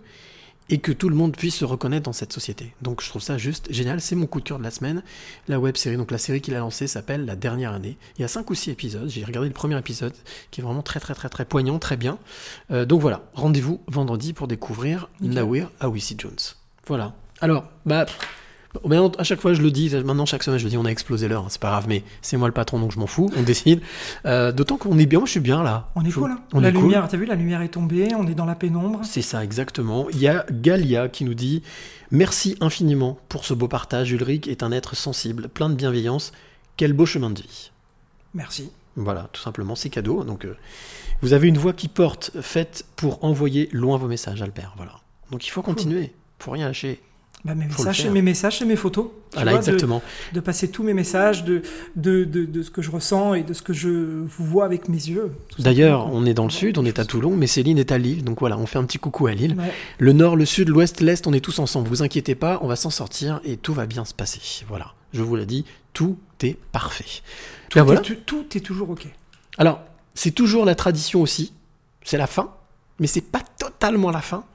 et 0.71 0.79
que 0.79 0.91
tout 0.91 1.09
le 1.09 1.15
monde 1.15 1.35
puisse 1.35 1.55
se 1.55 1.65
reconnaître 1.65 2.05
dans 2.05 2.13
cette 2.13 2.33
société. 2.33 2.73
Donc 2.81 3.03
je 3.03 3.09
trouve 3.09 3.21
ça 3.21 3.37
juste 3.37 3.71
génial, 3.71 4.01
c'est 4.01 4.15
mon 4.15 4.25
coup 4.25 4.39
de 4.39 4.45
cœur 4.45 4.57
de 4.57 4.63
la 4.63 4.71
semaine. 4.71 5.03
La 5.47 5.59
web 5.59 5.77
série, 5.77 5.97
donc 5.97 6.09
la 6.09 6.17
série 6.17 6.41
qu'il 6.41 6.55
a 6.55 6.59
lancée 6.59 6.87
s'appelle 6.87 7.25
La 7.25 7.35
Dernière 7.35 7.73
Année. 7.73 7.97
Il 8.17 8.21
y 8.21 8.25
a 8.25 8.27
cinq 8.27 8.49
ou 8.49 8.55
six 8.55 8.71
épisodes, 8.71 9.09
j'ai 9.09 9.23
regardé 9.23 9.49
le 9.49 9.53
premier 9.53 9.77
épisode 9.77 10.13
qui 10.49 10.61
est 10.61 10.63
vraiment 10.63 10.81
très 10.81 10.99
très 10.99 11.13
très 11.13 11.29
très 11.29 11.45
poignant, 11.45 11.77
très 11.77 11.97
bien. 11.97 12.17
Euh, 12.71 12.85
donc 12.85 13.01
voilà, 13.01 13.23
rendez-vous 13.33 13.81
vendredi 13.87 14.33
pour 14.33 14.47
découvrir 14.47 15.09
Nickel. 15.19 15.35
Nawir 15.35 15.71
Awissi 15.81 16.15
Jones. 16.17 16.39
Voilà. 16.87 17.13
Alors, 17.41 17.65
bah... 17.85 18.05
Maintenant, 18.85 19.11
à 19.17 19.23
chaque 19.23 19.41
fois, 19.41 19.53
je 19.53 19.61
le 19.61 19.69
dis, 19.69 19.89
maintenant, 20.05 20.25
chaque 20.25 20.43
semaine, 20.43 20.57
je 20.59 20.63
le 20.63 20.69
dis, 20.69 20.77
on 20.77 20.85
a 20.85 20.89
explosé 20.89 21.27
l'heure, 21.27 21.45
c'est 21.49 21.59
pas 21.59 21.69
grave, 21.71 21.85
mais 21.89 22.03
c'est 22.21 22.37
moi 22.37 22.47
le 22.47 22.53
patron, 22.53 22.79
donc 22.79 22.91
je 22.93 22.99
m'en 22.99 23.07
fous, 23.07 23.29
on 23.35 23.43
décide. 23.43 23.81
Euh, 24.25 24.51
D'autant 24.51 24.77
qu'on 24.77 24.97
est 24.97 25.05
bien, 25.05 25.19
moi 25.19 25.25
je 25.25 25.31
suis 25.31 25.39
bien 25.41 25.61
là. 25.61 25.89
On 25.95 26.05
est 26.05 26.09
Je- 26.09 26.19
cool. 26.19 26.31
hein. 26.31 26.39
On 26.53 26.61
la 26.61 26.69
est 26.69 26.73
cool. 26.73 26.83
lumière, 26.83 27.07
t'as 27.09 27.17
vu, 27.17 27.25
la 27.25 27.35
lumière 27.35 27.61
est 27.61 27.69
tombée, 27.69 28.15
on 28.15 28.25
est 28.27 28.33
dans 28.35 28.45
la 28.45 28.55
pénombre. 28.55 29.01
C'est 29.03 29.21
ça, 29.21 29.43
exactement. 29.43 30.07
Il 30.11 30.19
y 30.19 30.27
a 30.27 30.45
Galia 30.51 31.09
qui 31.09 31.25
nous 31.25 31.33
dit 31.33 31.63
Merci 32.11 32.55
infiniment 32.61 33.17
pour 33.29 33.45
ce 33.45 33.53
beau 33.53 33.67
partage. 33.67 34.11
Ulrich 34.11 34.47
est 34.47 34.63
un 34.63 34.71
être 34.71 34.95
sensible, 34.95 35.47
plein 35.49 35.69
de 35.69 35.75
bienveillance. 35.75 36.31
Quel 36.77 36.93
beau 36.93 37.05
chemin 37.05 37.29
de 37.29 37.41
vie. 37.41 37.71
Merci. 38.33 38.69
Voilà, 38.97 39.29
tout 39.31 39.41
simplement, 39.41 39.75
c'est 39.75 39.89
cadeau. 39.89 40.23
Donc, 40.25 40.43
euh, 40.45 40.55
vous 41.21 41.31
avez 41.33 41.47
une 41.47 41.57
voix 41.57 41.73
qui 41.73 41.87
porte, 41.87 42.31
faite 42.41 42.85
pour 42.95 43.23
envoyer 43.23 43.69
loin 43.71 43.97
vos 43.97 44.07
messages, 44.07 44.41
Albert. 44.41 44.73
Voilà. 44.77 44.93
Donc, 45.31 45.45
il 45.45 45.49
faut 45.49 45.61
continuer. 45.61 46.13
faut 46.39 46.51
rien 46.51 46.67
lâcher. 46.67 47.01
Bah, 47.43 47.55
mes, 47.55 47.65
messages, 47.65 48.05
mes 48.07 48.21
messages, 48.21 48.59
c'est 48.59 48.65
mes 48.65 48.75
photos. 48.75 49.07
Voilà, 49.33 49.51
vois, 49.51 49.59
exactement. 49.59 50.03
De, 50.33 50.39
passer 50.39 50.69
tous 50.69 50.83
mes 50.83 50.93
messages, 50.93 51.43
de, 51.43 51.63
de, 51.95 52.23
de, 52.23 52.45
de 52.45 52.61
ce 52.61 52.69
que 52.69 52.83
je 52.83 52.91
ressens 52.91 53.33
et 53.33 53.43
de 53.43 53.53
ce 53.53 53.63
que 53.63 53.73
je 53.73 54.23
vois 54.37 54.65
avec 54.65 54.89
mes 54.89 54.97
yeux. 54.97 55.31
D'ailleurs, 55.57 56.07
on 56.13 56.25
est 56.25 56.35
dans 56.35 56.43
le 56.43 56.51
sud, 56.51 56.77
on 56.77 56.85
est 56.85 56.99
à 56.99 57.05
Toulon, 57.05 57.35
mais 57.35 57.47
Céline 57.47 57.79
est 57.79 57.91
à 57.91 57.97
Lille, 57.97 58.23
donc 58.23 58.39
voilà, 58.41 58.57
on 58.59 58.67
fait 58.67 58.77
un 58.77 58.83
petit 58.83 58.99
coucou 58.99 59.25
à 59.25 59.33
Lille. 59.33 59.55
Ouais. 59.57 59.73
Le 59.97 60.13
nord, 60.13 60.35
le 60.35 60.45
sud, 60.45 60.69
l'ouest, 60.69 61.01
l'est, 61.01 61.25
on 61.25 61.33
est 61.33 61.39
tous 61.39 61.57
ensemble. 61.57 61.87
Vous 61.87 62.03
inquiétez 62.03 62.35
pas, 62.35 62.59
on 62.61 62.67
va 62.67 62.75
s'en 62.75 62.91
sortir 62.91 63.41
et 63.43 63.57
tout 63.57 63.73
va 63.73 63.87
bien 63.87 64.05
se 64.05 64.13
passer. 64.13 64.41
Voilà, 64.67 64.93
je 65.13 65.23
vous 65.23 65.35
l'ai 65.35 65.47
dit, 65.47 65.65
tout 65.93 66.17
est 66.43 66.57
parfait. 66.71 67.21
Tout, 67.69 67.79
Ben 67.79 67.83
voilà. 67.85 68.01
tout 68.01 68.45
est 68.55 68.61
toujours 68.61 68.91
OK. 68.91 69.07
Alors, 69.57 69.81
c'est 70.13 70.31
toujours 70.31 70.65
la 70.65 70.75
tradition 70.75 71.21
aussi, 71.21 71.53
c'est 72.03 72.17
la 72.17 72.27
fin, 72.27 72.53
mais 73.01 73.07
c'est 73.07 73.19
pas 73.19 73.41
totalement 73.59 74.11
la 74.11 74.21
fin, 74.21 74.45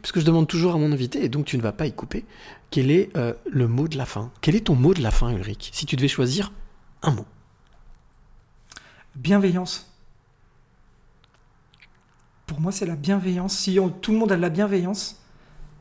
parce 0.00 0.10
que 0.12 0.18
je 0.20 0.24
demande 0.26 0.48
toujours 0.48 0.74
à 0.74 0.78
mon 0.78 0.90
invité, 0.90 1.22
et 1.24 1.28
donc 1.28 1.44
tu 1.46 1.56
ne 1.56 1.62
vas 1.62 1.72
pas 1.72 1.86
y 1.86 1.92
couper, 1.92 2.24
quel 2.70 2.90
est 2.90 3.16
euh, 3.16 3.34
le 3.50 3.68
mot 3.68 3.86
de 3.86 3.96
la 3.96 4.06
fin? 4.06 4.32
Quel 4.40 4.56
est 4.56 4.62
ton 4.66 4.74
mot 4.74 4.94
de 4.94 5.02
la 5.02 5.10
fin, 5.12 5.30
Ulrich? 5.30 5.70
Si 5.72 5.86
tu 5.86 5.94
devais 5.94 6.08
choisir 6.08 6.52
un 7.02 7.12
mot. 7.12 7.26
Bienveillance. 9.14 9.88
Pour 12.46 12.60
moi, 12.60 12.72
c'est 12.72 12.86
la 12.86 12.96
bienveillance. 12.96 13.56
Si 13.56 13.78
on- 13.78 13.88
tout 13.90 14.12
le 14.12 14.18
monde 14.18 14.32
a 14.32 14.36
de 14.36 14.40
la 14.42 14.50
bienveillance 14.50 15.20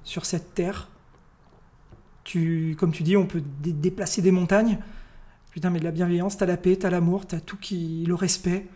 sur 0.04 0.26
cette 0.26 0.54
terre, 0.54 0.90
tu, 2.24 2.76
comme 2.80 2.92
tu 2.92 3.04
dis, 3.04 3.18
on 3.18 3.26
peut 3.26 3.42
dé- 3.62 3.74
déplacer 3.74 4.22
des 4.22 4.32
montagnes. 4.32 4.78
Putain, 5.52 5.70
mais 5.70 5.80
de 5.80 5.84
la 5.86 5.92
bienveillance, 5.92 6.38
t'as 6.38 6.46
la 6.46 6.58
paix, 6.58 6.78
t'as 6.78 6.90
l'amour, 6.90 7.26
t'as 7.26 7.40
tout 7.40 7.58
qui. 7.58 8.06
le 8.06 8.16
respect. 8.16 8.68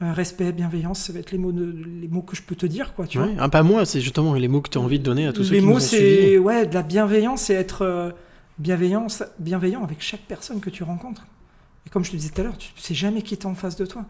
Euh, 0.00 0.12
respect, 0.12 0.52
bienveillance, 0.52 1.00
ça 1.00 1.12
va 1.12 1.18
être 1.18 1.32
les 1.32 1.38
mots, 1.38 1.50
de- 1.50 1.64
les 2.00 2.06
mots 2.06 2.22
que 2.22 2.36
je 2.36 2.42
peux 2.42 2.54
te 2.54 2.66
dire, 2.66 2.94
quoi, 2.94 3.06
tu 3.08 3.18
Ouais, 3.18 3.34
vois. 3.34 3.48
pas 3.48 3.64
moi, 3.64 3.84
c'est 3.84 4.00
justement 4.00 4.34
les 4.34 4.46
mots 4.46 4.60
que 4.60 4.70
tu 4.70 4.78
as 4.78 4.80
envie 4.80 5.00
de 5.00 5.04
donner 5.04 5.26
à 5.26 5.32
tous 5.32 5.42
ceux 5.42 5.54
les 5.54 5.58
qui 5.58 5.64
mots, 5.66 5.72
nous 5.72 5.76
ont 5.78 5.80
c'est 5.80 5.96
suivis. 5.96 6.38
ouais, 6.38 6.66
de 6.66 6.74
la 6.74 6.82
bienveillance, 6.82 7.42
c'est 7.42 7.54
être 7.54 7.82
euh, 7.82 8.12
bienveillant 8.58 9.08
avec 9.82 10.00
chaque 10.00 10.20
personne 10.20 10.60
que 10.60 10.70
tu 10.70 10.84
rencontres. 10.84 11.26
Et 11.84 11.90
comme 11.90 12.04
je 12.04 12.12
te 12.12 12.16
disais 12.16 12.30
tout 12.30 12.40
à 12.42 12.44
l'heure, 12.44 12.56
tu 12.58 12.70
sais 12.76 12.94
jamais 12.94 13.22
qui 13.22 13.34
est 13.34 13.44
en 13.44 13.56
face 13.56 13.74
de 13.74 13.86
toi. 13.86 14.04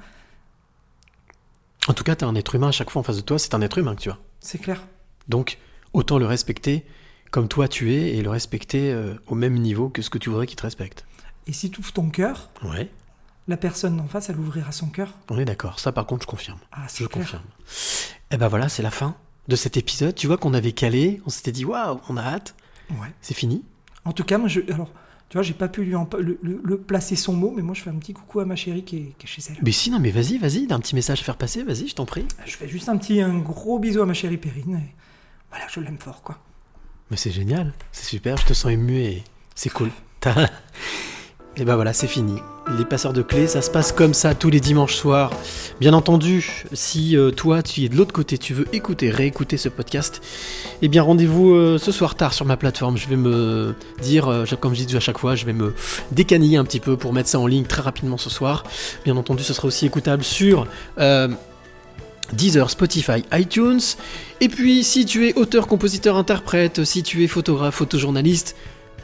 En 1.89 1.95
tout 1.95 2.05
cas, 2.05 2.16
tu 2.16 2.24
as 2.24 2.28
un 2.28 2.34
être 2.34 2.55
humain 2.55 2.68
à 2.68 2.72
chaque 2.72 2.91
fois 2.91 3.01
en 3.01 3.03
face 3.03 3.16
de 3.16 3.22
toi, 3.22 3.39
c'est 3.39 3.55
un 3.55 3.62
être 3.62 3.78
humain 3.78 3.95
que 3.95 4.01
tu 4.03 4.11
as. 4.11 4.18
C'est 4.41 4.59
clair. 4.59 4.86
Donc, 5.28 5.59
autant 5.95 6.18
le 6.18 6.26
respecter 6.26 6.84
comme 7.30 7.49
toi 7.49 7.66
tu 7.68 7.93
es 7.95 8.16
et 8.16 8.22
le 8.22 8.30
respecter 8.30 8.91
euh, 8.93 9.14
au 9.26 9.34
même 9.34 9.55
niveau 9.55 9.89
que 9.91 10.01
ce 10.03 10.11
que 10.11 10.18
tu 10.18 10.28
voudrais 10.30 10.47
qu'il 10.47 10.57
te 10.57 10.62
respecte. 10.62 11.07
Et 11.47 11.53
si 11.53 11.70
tu 11.70 11.80
ouvres 11.80 11.93
ton 11.93 12.11
cœur, 12.11 12.51
Ouais, 12.62 12.91
la 13.49 13.57
personne 13.57 13.97
d'en 13.97 14.07
face, 14.07 14.29
elle 14.31 14.39
ouvrira 14.39 14.71
son 14.73 14.87
cœur. 14.89 15.09
on 15.31 15.39
est 15.39 15.45
d'accord. 15.45 15.79
Ça, 15.81 15.91
par 15.93 16.07
contre, 16.07 16.23
je 16.23 16.29
confirme. 16.29 16.59
Ah, 16.73 16.87
Je 16.89 16.97
clair. 16.99 17.09
confirme. 17.11 17.43
Et 18.31 18.37
ben 18.37 18.49
voilà, 18.49 18.69
c'est 18.69 18.83
la 18.83 18.91
fin 18.91 19.17
de 19.49 19.57
cet 19.57 19.77
épisode. 19.77 20.15
Tu 20.15 20.27
vois 20.27 20.37
qu'on 20.37 20.55
avait 20.55 20.73
calé, 20.73 21.21
on 21.27 21.31
s'était 21.31 21.53
dit 21.53 21.65
waouh, 21.65 21.99
on 22.09 22.17
a 22.17 22.23
hâte. 22.23 22.55
Ouais. 22.91 23.09
C'est 23.23 23.35
fini. 23.35 23.65
En 24.05 24.13
tout 24.13 24.25
cas, 24.25 24.39
moi, 24.39 24.49
je, 24.49 24.61
alors, 24.73 24.91
tu 25.31 25.37
vois, 25.37 25.43
j'ai 25.43 25.55
pas 25.55 25.69
pu 25.69 25.85
lui 25.85 25.95
en- 25.95 26.09
le, 26.19 26.39
le- 26.43 26.61
le 26.63 26.79
placer 26.79 27.17
son 27.17 27.33
mot, 27.35 27.53
mais 27.55 27.63
moi, 27.63 27.75
je 27.75 27.83
fais 27.83 27.91
un 27.91 27.97
petit 27.97 28.13
coucou 28.15 28.41
à 28.41 28.45
ma 28.45 28.57
chérie 28.57 28.85
qui 28.85 28.97
est, 28.97 29.15
qui 29.19 29.27
est 29.27 29.29
chez 29.29 29.43
elle. 29.51 29.57
Mais 29.63 29.73
si, 29.73 29.91
non, 29.91 29.99
mais 29.99 30.11
vas-y, 30.11 30.39
vas-y, 30.39 30.67
d'un 30.67 30.79
petit 30.81 30.95
message 30.95 31.21
à 31.21 31.25
faire 31.25 31.37
passer, 31.37 31.63
vas-y, 31.63 31.89
je 31.89 31.95
t'en 31.95 32.07
prie. 32.07 32.27
Je 32.47 32.57
fais 32.57 32.69
juste 32.69 32.89
un 32.89 32.97
petit, 32.97 33.21
un 33.21 33.39
gros 33.39 33.79
bisou 33.79 34.01
à 34.03 34.07
ma 34.07 34.15
chérie 34.15 34.37
Perrine. 34.39 34.77
et 34.77 34.95
voilà, 35.51 35.65
je 35.71 35.81
l'aime 35.81 35.99
fort, 35.99 36.23
quoi. 36.23 36.39
Mais 37.11 37.17
c'est 37.17 37.31
génial, 37.31 37.73
c'est 37.93 38.05
super, 38.05 38.37
je 38.37 38.45
te 38.47 38.53
sens 38.53 38.71
ému 38.71 38.99
et 38.99 39.25
c'est 39.55 39.71
cool. 39.71 39.91
T'as- 40.21 40.35
Et 41.61 41.65
ben 41.65 41.75
voilà, 41.75 41.93
c'est 41.93 42.07
fini. 42.07 42.37
Les 42.79 42.85
passeurs 42.85 43.13
de 43.13 43.21
clés, 43.21 43.49
ça 43.49 43.63
se 43.63 43.71
passe 43.71 43.91
comme 43.91 44.15
ça 44.15 44.37
tous 44.37 44.49
les 44.49 44.61
dimanches 44.61 44.95
soirs. 44.95 45.33
Bien 45.81 45.93
entendu, 45.93 46.65
si 46.73 47.17
euh, 47.17 47.33
toi 47.33 47.65
tu 47.65 47.83
es 47.83 47.89
de 47.89 47.97
l'autre 47.97 48.13
côté, 48.13 48.39
tu 48.39 48.55
veux 48.55 48.67
écouter, 48.73 49.11
réécouter 49.11 49.57
ce 49.57 49.69
podcast, 49.69 50.23
eh 50.83 50.89
bien 50.89 51.03
rendez-vous 51.03 51.51
euh, 51.51 51.77
ce 51.79 51.91
soir 51.91 52.15
tard 52.15 52.33
sur 52.33 52.47
ma 52.47 52.57
plateforme. 52.57 52.97
Je 52.97 53.09
vais 53.09 53.17
me 53.17 53.75
dire, 54.01 54.29
euh, 54.29 54.45
comme 54.61 54.73
je 54.73 54.85
dis 54.85 54.97
à 54.97 55.01
chaque 55.01 55.19
fois, 55.19 55.35
je 55.35 55.47
vais 55.47 55.53
me 55.53 55.75
décaniller 56.13 56.59
un 56.59 56.65
petit 56.65 56.79
peu 56.79 56.97
pour 56.97 57.13
mettre 57.13 57.29
ça 57.29 57.41
en 57.41 57.49
ligne 57.49 57.65
très 57.65 57.83
rapidement 57.83 58.19
ce 58.19 58.31
soir. 58.31 58.63
Bien 59.05 59.17
entendu, 59.17 59.43
ce 59.43 59.53
sera 59.53 59.67
aussi 59.67 59.85
écoutable 59.85 60.23
sur 60.23 60.69
Deezer, 62.35 62.71
Spotify, 62.71 63.25
iTunes. 63.33 63.81
Et 64.41 64.49
puis, 64.49 64.85
si 64.85 65.07
tu 65.07 65.27
es 65.27 65.35
auteur, 65.35 65.67
compositeur, 65.67 66.17
interprète, 66.17 66.85
si 66.85 67.03
tu 67.03 67.25
es 67.25 67.27
photographe, 67.27 67.75
photojournaliste, 67.75 68.55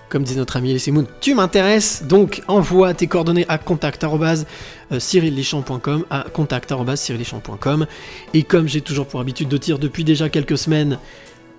comme 0.09 0.25
dit 0.25 0.37
notre 0.37 0.57
ami 0.57 0.77
Moon, 0.89 1.07
tu 1.21 1.35
m'intéresses, 1.35 2.05
donc 2.05 2.43
envoie 2.49 2.95
tes 2.95 3.07
coordonnées 3.07 3.45
à 3.49 3.59
contact.cyrillichamp.com 3.59 6.05
à 6.11 6.25
contact.cyrillichamp.com 6.33 7.87
et 8.33 8.43
comme 8.43 8.67
j'ai 8.69 8.81
toujours 8.81 9.07
pour 9.07 9.21
habitude 9.21 9.49
de 9.49 9.59
dire 9.59 9.79
depuis 9.79 10.03
déjà 10.05 10.29
quelques 10.29 10.59
semaines, 10.59 10.99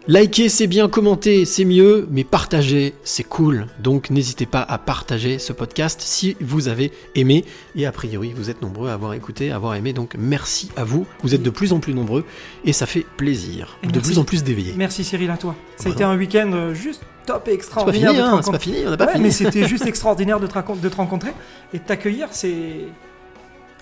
liker 0.08 0.49
c'est 0.49 0.68
bien, 0.68 0.88
commenter 0.88 1.45
c'est 1.45 1.66
mieux, 1.66 2.08
mais 2.12 2.24
partager 2.24 2.93
c'est 3.03 3.24
cool. 3.24 3.68
Donc 3.80 4.10
n'hésitez 4.10 4.45
pas 4.45 4.62
à 4.62 4.78
partager 4.78 5.39
ce 5.39 5.53
podcast 5.53 6.01
si 6.01 6.36
vous 6.41 6.68
avez 6.68 6.91
aimé 7.16 7.43
et 7.76 7.86
a 7.86 7.91
priori 7.91 8.32
vous 8.36 8.49
êtes 8.49 8.62
nombreux 8.62 8.89
à 8.89 8.93
avoir 8.93 9.14
écouté, 9.14 9.51
à 9.51 9.56
avoir 9.56 9.76
aimé, 9.76 9.93
donc 9.93 10.16
merci 10.18 10.70
à 10.78 10.84
vous. 10.84 11.06
Vous 11.24 11.34
êtes 11.34 11.43
de 11.43 11.49
plus 11.49 11.74
en 11.74 11.80
plus 11.80 11.93
nombreux 11.93 12.24
et 12.64 12.74
ça 12.74 12.86
fait 12.86 13.06
plaisir, 13.18 13.78
Et 13.84 13.88
de 13.88 13.93
merci. 13.93 14.10
plus 14.12 14.20
en 14.20 14.24
plus 14.24 14.43
d'éveillés. 14.43 14.74
Merci 14.78 15.03
Cyril 15.03 15.30
à 15.32 15.38
toi. 15.38 15.56
Ça 15.78 15.89
a 15.89 15.91
été 15.91 16.03
un 16.03 16.16
week-end 16.18 16.51
euh, 16.53 16.74
juste 16.74 17.01
top 17.26 17.47
et 17.47 17.51
C'est 17.51 17.51
pas 17.51 17.53
extraordinaire. 17.56 18.12
fini, 18.12 18.22
hein, 18.22 18.41
c'est 18.43 18.51
pas 18.51 18.60
fini, 18.60 18.78
on 18.86 18.89
n'a 18.91 18.97
pas 18.97 19.06
Ouais, 19.06 19.12
fini. 19.14 19.24
mais 19.24 19.32
c'était 19.32 19.68
juste 19.68 19.86
extraordinaire 19.88 20.39
de 20.39 20.45
te, 20.47 20.53
de 20.82 20.89
te 20.89 20.95
rencontrer 20.95 21.32
et 21.74 21.80
de 21.80 21.84
t'accueillir. 21.84 22.28
C'est 22.32 22.53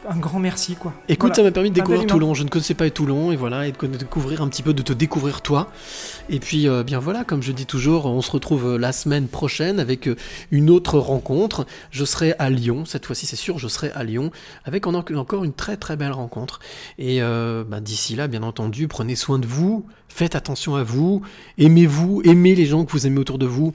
un 0.10 0.18
grand 0.18 0.40
merci, 0.40 0.76
quoi. 0.76 0.94
Écoute, 1.08 1.30
Voilà. 1.30 1.36
ça 1.36 1.44
m'a 1.44 1.52
permis 1.52 1.70
de 1.70 1.76
découvrir. 1.76 2.06
Toulon. 2.06 2.34
Je 2.34 2.44
ne 2.44 2.50
connaissais 2.50 2.74
pas 2.74 2.90
Toulon 2.90 3.32
et 3.32 3.36
voilà, 3.36 3.68
et 3.68 3.72
de 3.72 3.88
découvrir 3.98 4.42
un 4.42 4.48
petit 4.48 4.62
peu, 4.64 4.74
de 4.74 4.82
te 4.82 4.94
découvrir 4.94 5.42
toi. 5.42 5.72
Et 6.30 6.40
puis, 6.40 6.68
euh, 6.68 6.84
bien 6.84 7.00
voilà, 7.00 7.24
comme 7.24 7.42
je 7.42 7.52
dis 7.52 7.66
toujours, 7.66 8.06
on 8.06 8.22
se 8.22 8.32
retrouve 8.32 8.66
euh, 8.74 8.78
la 8.78 8.92
semaine 8.92 9.28
prochaine 9.28 9.80
avec 9.80 10.08
euh, 10.08 10.16
une 10.52 10.70
autre 10.70 10.98
rencontre. 11.00 11.66
Je 11.92 12.06
serai 12.06 12.34
à 12.40 12.50
Lyon 12.50 12.84
cette 12.86 13.06
fois-ci, 13.06 13.26
c'est 13.26 13.36
sûr, 13.36 13.60
je 13.60 13.68
serai 13.68 13.92
à 13.92 14.04
Lyon 14.04 14.32
avec 14.66 14.88
en- 14.88 14.94
encore 14.94 15.44
une 15.44 15.54
très 15.54 15.78
très 15.78 15.96
belle 15.96 16.12
rencontre. 16.12 16.60
Et 16.98 17.22
euh, 17.22 17.64
bah, 17.68 17.80
d'ici 17.80 18.16
là, 18.16 18.28
bien 18.28 18.44
entendu, 18.44 18.88
prenez 18.88 19.16
soin 19.16 19.40
de 19.40 19.48
vous, 19.48 19.86
faites 20.10 20.36
attention 20.36 20.76
à 20.76 20.84
vous, 20.84 21.22
aimez-vous, 21.58 22.22
aimez 22.26 22.56
les 22.56 22.66
gens 22.66 22.84
que 22.86 22.92
vous 22.92 23.08
aimez 23.08 23.20
autour 23.20 23.38
de 23.38 23.46
vous. 23.46 23.74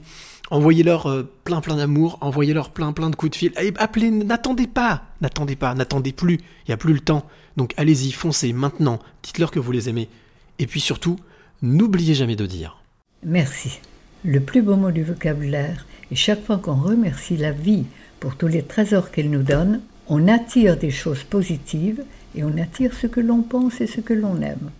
Envoyez-leur 0.51 1.07
euh, 1.07 1.23
plein 1.43 1.61
plein 1.61 1.75
d'amour, 1.75 2.17
envoyez-leur 2.21 2.71
plein 2.71 2.91
plein 2.91 3.09
de 3.09 3.15
coups 3.15 3.31
de 3.31 3.35
fil. 3.35 3.51
Allez, 3.55 3.73
appelez, 3.77 4.09
n'attendez 4.09 4.67
pas, 4.67 5.03
n'attendez 5.21 5.55
pas, 5.55 5.75
n'attendez 5.75 6.11
plus, 6.11 6.35
il 6.35 6.69
n'y 6.69 6.73
a 6.73 6.77
plus 6.77 6.93
le 6.93 6.99
temps. 6.99 7.25
Donc 7.57 7.73
allez-y, 7.77 8.11
foncez 8.11 8.53
maintenant, 8.53 8.99
dites-leur 9.23 9.51
que 9.51 9.59
vous 9.59 9.71
les 9.71 9.89
aimez. 9.89 10.09
Et 10.57 10.65
puis 10.65 10.79
surtout, 10.79 11.17
n'oubliez 11.61 12.15
jamais 12.15 12.35
de 12.35 12.45
dire. 12.45 12.81
Merci. 13.23 13.79
Le 14.25 14.39
plus 14.39 14.61
beau 14.61 14.75
mot 14.75 14.91
du 14.91 15.03
vocabulaire, 15.03 15.85
et 16.11 16.15
chaque 16.15 16.43
fois 16.43 16.57
qu'on 16.57 16.75
remercie 16.75 17.37
la 17.37 17.51
vie 17.51 17.85
pour 18.19 18.35
tous 18.35 18.47
les 18.47 18.63
trésors 18.63 19.11
qu'elle 19.11 19.29
nous 19.29 19.43
donne, 19.43 19.81
on 20.07 20.27
attire 20.27 20.75
des 20.75 20.91
choses 20.91 21.23
positives 21.23 22.03
et 22.35 22.43
on 22.43 22.57
attire 22.57 22.93
ce 22.93 23.07
que 23.07 23.19
l'on 23.19 23.41
pense 23.43 23.79
et 23.79 23.87
ce 23.87 24.01
que 24.01 24.13
l'on 24.13 24.41
aime. 24.41 24.71